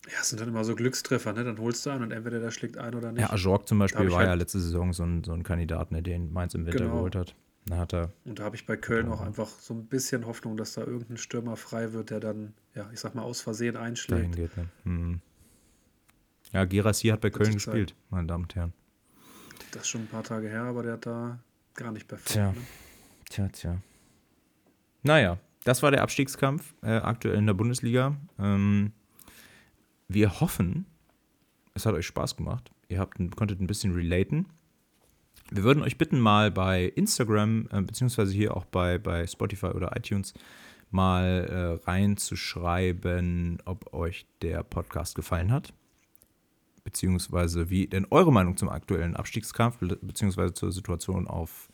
Ja, 0.06 0.20
es 0.20 0.28
sind 0.28 0.40
dann 0.40 0.48
immer 0.48 0.64
so 0.64 0.74
Glückstreffer, 0.74 1.32
ne? 1.32 1.42
Dann 1.44 1.58
holst 1.58 1.84
du 1.84 1.90
einen 1.90 2.04
und 2.04 2.12
entweder 2.12 2.38
der 2.38 2.50
schlägt 2.52 2.78
ein 2.78 2.94
oder 2.94 3.12
nicht. 3.12 3.22
Ja, 3.22 3.30
Ajorg 3.30 3.66
zum 3.66 3.78
Beispiel 3.80 4.10
war 4.10 4.18
halt 4.18 4.28
ja 4.28 4.34
letzte 4.34 4.60
Saison 4.60 4.92
so 4.92 5.02
ein, 5.02 5.24
so 5.24 5.32
ein 5.32 5.42
Kandidat, 5.42 5.90
ne, 5.90 6.02
den 6.02 6.32
Mainz 6.32 6.54
im 6.54 6.64
Winter 6.64 6.84
genau. 6.84 6.96
geholt 6.96 7.16
hat. 7.16 7.34
Da 7.66 7.78
hat 7.78 7.92
er. 7.92 8.12
Und 8.24 8.38
da 8.38 8.44
habe 8.44 8.54
ich 8.54 8.64
bei 8.64 8.76
Köln 8.76 9.08
auch 9.08 9.20
einfach 9.20 9.48
so 9.48 9.74
ein 9.74 9.86
bisschen 9.86 10.24
Hoffnung, 10.26 10.56
dass 10.56 10.74
da 10.74 10.82
irgendein 10.82 11.16
Stürmer 11.16 11.56
frei 11.56 11.92
wird, 11.92 12.10
der 12.10 12.20
dann, 12.20 12.54
ja, 12.74 12.88
ich 12.92 13.00
sag 13.00 13.16
mal, 13.16 13.22
aus 13.22 13.40
Versehen 13.40 13.76
einschlägt. 13.76 14.36
Geht, 14.36 14.56
ne? 14.56 14.68
Hm. 14.84 15.20
Ja, 16.52 16.64
Gerassi 16.64 17.08
hat 17.08 17.20
bei 17.20 17.30
Köln 17.30 17.54
gespielt, 17.54 17.96
meine 18.10 18.28
Damen 18.28 18.44
und 18.44 18.54
Herren. 18.54 18.72
Das 19.72 19.82
ist 19.82 19.88
schon 19.88 20.02
ein 20.02 20.06
paar 20.06 20.22
Tage 20.22 20.48
her, 20.48 20.62
aber 20.62 20.84
der 20.84 20.92
hat 20.92 21.06
da 21.06 21.40
gar 21.74 21.90
nicht 21.90 22.06
performt. 22.06 22.28
Tja, 22.28 22.52
ne? 22.52 22.66
tja, 23.28 23.48
tja. 23.48 23.82
Naja, 25.02 25.38
das 25.64 25.82
war 25.82 25.90
der 25.90 26.02
Abstiegskampf 26.02 26.74
äh, 26.82 26.96
aktuell 26.98 27.36
in 27.36 27.46
der 27.46 27.54
Bundesliga. 27.54 28.16
Ähm, 28.38 28.92
wir 30.08 30.40
hoffen, 30.40 30.86
es 31.74 31.86
hat 31.86 31.94
euch 31.94 32.06
Spaß 32.06 32.36
gemacht. 32.36 32.70
Ihr 32.88 33.00
habt, 33.00 33.18
konntet 33.36 33.60
ein 33.60 33.66
bisschen 33.66 33.92
relaten. 33.92 34.46
Wir 35.50 35.62
würden 35.62 35.82
euch 35.82 35.98
bitten, 35.98 36.18
mal 36.18 36.50
bei 36.50 36.84
Instagram, 36.84 37.68
äh, 37.70 37.82
beziehungsweise 37.82 38.32
hier 38.32 38.56
auch 38.56 38.64
bei, 38.64 38.98
bei 38.98 39.26
Spotify 39.26 39.66
oder 39.66 39.96
iTunes, 39.96 40.34
mal 40.90 41.80
äh, 41.84 41.88
reinzuschreiben, 41.88 43.62
ob 43.64 43.92
euch 43.92 44.26
der 44.42 44.62
Podcast 44.62 45.14
gefallen 45.14 45.52
hat. 45.52 45.72
Beziehungsweise 46.84 47.68
wie 47.70 47.86
denn 47.86 48.06
eure 48.10 48.32
Meinung 48.32 48.56
zum 48.56 48.68
aktuellen 48.68 49.16
Abstiegskampf, 49.16 49.78
beziehungsweise 49.78 50.54
zur 50.54 50.72
Situation 50.72 51.26
auf, 51.26 51.68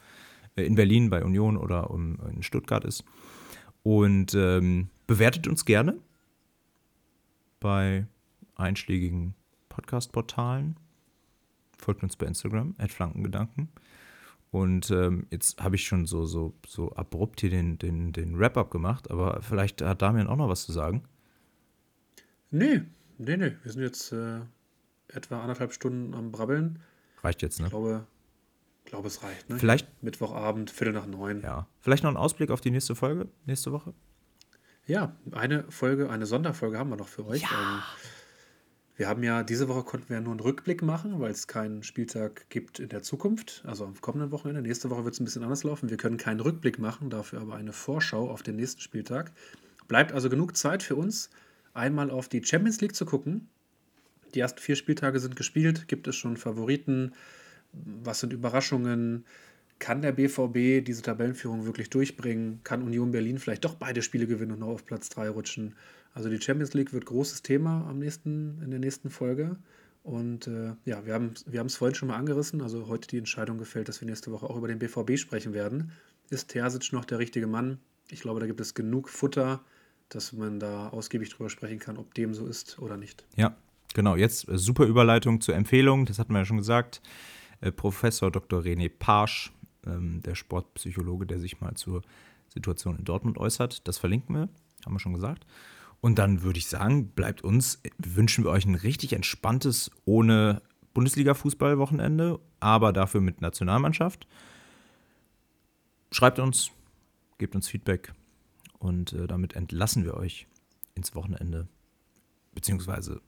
äh, 0.57 0.65
in 0.65 0.75
Berlin 0.75 1.11
bei 1.11 1.23
Union 1.23 1.57
oder 1.57 1.91
um, 1.91 2.19
in 2.31 2.43
Stuttgart 2.43 2.85
ist. 2.85 3.05
Und 3.83 4.35
ähm, 4.35 4.89
bewertet 5.07 5.49
uns 5.49 5.65
gerne 5.65 5.99
bei 7.61 8.07
einschlägigen 8.63 9.35
Podcast-Portalen. 9.69 10.77
Folgt 11.79 12.03
uns 12.03 12.17
bei 12.17 12.27
Instagram, 12.27 12.75
Flankengedanken. 12.89 13.69
Und 14.51 14.91
ähm, 14.91 15.27
jetzt 15.31 15.63
habe 15.63 15.77
ich 15.77 15.87
schon 15.87 16.05
so, 16.05 16.27
so, 16.27 16.55
so 16.67 16.93
abrupt 16.93 17.41
hier 17.41 17.49
den, 17.49 17.79
den, 17.79 18.13
den 18.13 18.39
Wrap-up 18.39 18.71
gemacht, 18.71 19.11
aber 19.11 19.41
vielleicht 19.41 19.81
hat 19.81 20.03
Damian 20.03 20.29
auch 20.29 20.37
noch 20.37 20.49
was 20.49 20.67
zu 20.67 20.73
sagen. 20.73 21.05
Nee, 22.51 22.83
nee, 23.17 23.39
nee. 23.39 23.53
Wir 23.63 23.73
sind 23.73 23.83
jetzt 23.83 24.13
äh, 24.13 24.41
etwa 25.09 25.41
anderthalb 25.41 25.73
Stunden 25.73 26.15
am 26.15 26.31
Brabbeln. 26.33 26.81
Reicht 27.23 27.41
jetzt, 27.41 27.61
ne? 27.61 27.67
Ich 27.67 27.71
glaube, 27.71 28.07
glaube 28.85 29.09
es 29.09 29.23
reicht. 29.23 29.49
Ne? 29.49 29.59
Vielleicht. 29.59 29.89
Mittwochabend, 30.03 30.71
Viertel 30.71 30.93
nach 30.93 31.07
neun. 31.07 31.41
Ja. 31.41 31.67
Vielleicht 31.81 32.05
noch 32.05 32.11
ein 32.11 32.19
Ausblick 32.19 32.51
auf 32.51 32.61
die 32.61 32.71
nächste 32.71 32.95
Folge, 32.95 33.29
nächste 33.47 33.73
Woche? 33.73 33.95
Ja, 34.87 35.17
eine 35.31 35.65
Folge, 35.71 36.11
eine 36.11 36.27
Sonderfolge 36.27 36.79
haben 36.79 36.91
wir 36.91 36.97
noch 36.97 37.09
für 37.09 37.27
euch. 37.27 37.43
Ja. 37.43 37.49
Ähm, 37.51 37.83
wir 39.03 39.09
haben 39.09 39.25
ja, 39.25 39.43
diese 39.43 39.69
Woche 39.69 39.83
konnten 39.83 40.11
wir 40.11 40.19
ja 40.19 40.23
nur 40.23 40.31
einen 40.31 40.39
Rückblick 40.39 40.81
machen, 40.81 41.19
weil 41.19 41.33
es 41.33 41.49
keinen 41.49 41.83
Spieltag 41.83 42.49
gibt 42.51 42.79
in 42.79 42.89
der 42.89 43.03
Zukunft, 43.03 43.65
also 43.67 43.85
am 43.85 44.01
kommenden 44.01 44.31
Wochenende. 44.31 44.63
Nächste 44.63 44.91
Woche 44.91 45.05
wird 45.05 45.15
es 45.15 45.19
ein 45.19 45.25
bisschen 45.25 45.43
anders 45.43 45.65
laufen. 45.65 45.91
Wir 45.91 45.97
können 45.97 46.19
keinen 46.19 46.39
Rückblick 46.39 46.79
machen, 46.79 47.11
dafür 47.11 47.41
aber 47.41 47.57
eine 47.57 47.73
Vorschau 47.73 48.31
auf 48.31 48.45
den 48.45 48.55
nächsten 48.55 48.81
Spieltag. 48.81 49.33
Bleibt 49.89 50.13
also 50.13 50.31
genug 50.31 50.57
Zeit 50.57 50.85
für 50.85 50.95
uns, 50.95 51.31
einmal 51.75 52.13
auf 52.13 52.29
die 52.29 52.45
Champions 52.45 52.81
League 52.81 52.95
zu 52.95 53.05
gucken. 53.05 53.49
Die 54.37 54.39
ersten 54.39 54.61
vier 54.61 54.77
Spieltage 54.77 55.19
sind 55.19 55.35
gespielt. 55.35 55.89
Gibt 55.89 56.07
es 56.07 56.15
schon 56.15 56.37
Favoriten? 56.37 57.11
Was 57.73 58.21
sind 58.21 58.33
Überraschungen? 58.33 59.25
Kann 59.81 60.01
der 60.01 60.13
BVB 60.13 60.87
diese 60.87 61.03
Tabellenführung 61.03 61.67
wirklich 61.67 61.91
durchbringen? 61.91 62.61
Kann 62.63 62.85
Union 62.85 63.11
Berlin 63.11 63.41
vielleicht 63.41 63.65
doch 63.65 63.75
beide 63.75 64.01
Spiele 64.01 64.29
gewinnen 64.29 64.53
und 64.53 64.61
noch 64.61 64.69
auf 64.69 64.87
Platz 64.87 65.09
3 65.09 65.31
rutschen? 65.31 65.75
Also 66.15 66.29
die 66.29 66.41
Champions 66.41 66.75
League 66.75 66.93
wird 66.93 67.07
großes 67.07 67.43
Thema 67.43 67.87
am 67.89 67.99
nächsten, 67.99 68.61
in 68.63 68.71
der 68.71 68.81
nächsten 68.81 69.11
Folge. 69.11 69.57
Und 70.03 70.47
äh, 70.47 70.75
ja, 70.85 71.07
wir 71.07 71.15
haben 71.15 71.35
wir 71.47 71.65
es 71.65 71.77
vorhin 71.77 71.95
schon 71.95 72.09
mal 72.09 72.17
angerissen. 72.17 72.61
Also 72.61 72.89
heute 72.89 73.09
die 73.09 73.19
Entscheidung 73.19 73.59
gefällt, 73.59 73.89
dass 73.89 74.01
wir 74.01 74.09
nächste 74.09 74.33
Woche 74.33 74.49
auch 74.49 74.57
über 74.57 74.69
den 74.69 74.79
BVB 74.79 75.17
sprechen 75.17 75.55
werden. 75.55 75.93
Ist 76.29 76.49
Terzic 76.49 76.93
noch 76.93 77.05
der 77.05 77.19
richtige 77.19 77.47
Mann? 77.47 77.79
Ich 78.11 78.21
glaube, 78.21 78.41
da 78.41 78.47
gibt 78.47 78.61
es 78.61 78.75
genug 78.75 79.09
Futter, 79.09 79.65
dass 80.09 80.33
man 80.33 80.61
da 80.61 80.89
ausgiebig 80.89 81.31
drüber 81.31 81.49
sprechen 81.49 81.79
kann, 81.79 81.97
ob 81.97 82.15
dem 82.15 82.35
so 82.35 82.47
ist 82.47 82.79
oder 82.79 82.97
nicht. 82.97 83.25
Ja, 83.37 83.57
genau. 83.95 84.17
Jetzt 84.17 84.49
äh, 84.49 84.59
super 84.59 84.85
Überleitung 84.85 85.41
zur 85.41 85.55
Empfehlung. 85.55 86.05
Das 86.05 86.19
hatten 86.19 86.33
wir 86.33 86.41
ja 86.41 86.45
schon 86.45 86.59
gesagt. 86.59 87.01
Äh, 87.61 87.71
Professor 87.71 88.31
Dr. 88.31 88.61
René 88.61 88.91
Pasch, 88.91 89.53
ähm, 89.87 90.21
der 90.23 90.35
Sportpsychologe, 90.35 91.27
der 91.27 91.39
sich 91.39 91.61
mal 91.61 91.75
zur 91.75 92.03
Situation 92.49 92.99
in 92.99 93.05
Dortmund 93.05 93.39
äußert. 93.39 93.87
Das 93.87 93.99
verlinken 93.99 94.35
wir, 94.35 94.49
haben 94.85 94.95
wir 94.95 94.99
schon 94.99 95.15
gesagt. 95.15 95.47
Und 96.03 96.19
dann 96.19 96.43
würde 96.43 96.59
ich 96.59 96.67
sagen, 96.67 97.13
bleibt 97.13 97.43
uns, 97.43 97.81
wünschen 97.97 98.43
wir 98.43 98.51
euch 98.51 98.67
ein 98.67 98.75
richtig 98.75 99.13
entspanntes, 99.13 99.91
ohne 100.05 100.61
Bundesliga-Fußball-Wochenende, 100.95 102.41
aber 102.59 102.93
dafür 102.93 103.21
mit 103.21 103.41
Nationalmannschaft. 103.41 104.27
Schreibt 106.11 106.41
uns, 106.41 106.73
gebt 107.39 107.55
uns 107.55 107.69
Feedback 107.69 108.13
und 108.81 109.13
äh, 109.13 109.29
damit 109.29 109.55
entlassen 109.55 110.05
wir 110.05 110.15
euch 110.15 110.49
ins 110.97 111.15
Wochenende, 111.15 111.69
beziehungsweise 112.53 113.23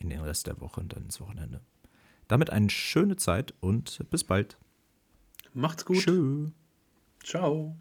in 0.00 0.10
den 0.10 0.20
Rest 0.20 0.48
der 0.48 0.60
Woche 0.60 0.80
und 0.80 0.92
dann 0.92 1.04
ins 1.04 1.20
Wochenende. 1.20 1.60
Damit 2.26 2.50
eine 2.50 2.68
schöne 2.68 3.14
Zeit 3.14 3.54
und 3.60 4.04
bis 4.10 4.24
bald. 4.24 4.58
Macht's 5.52 5.84
gut. 5.84 5.98
Tschö. 5.98 6.50
Ciao. 7.22 7.76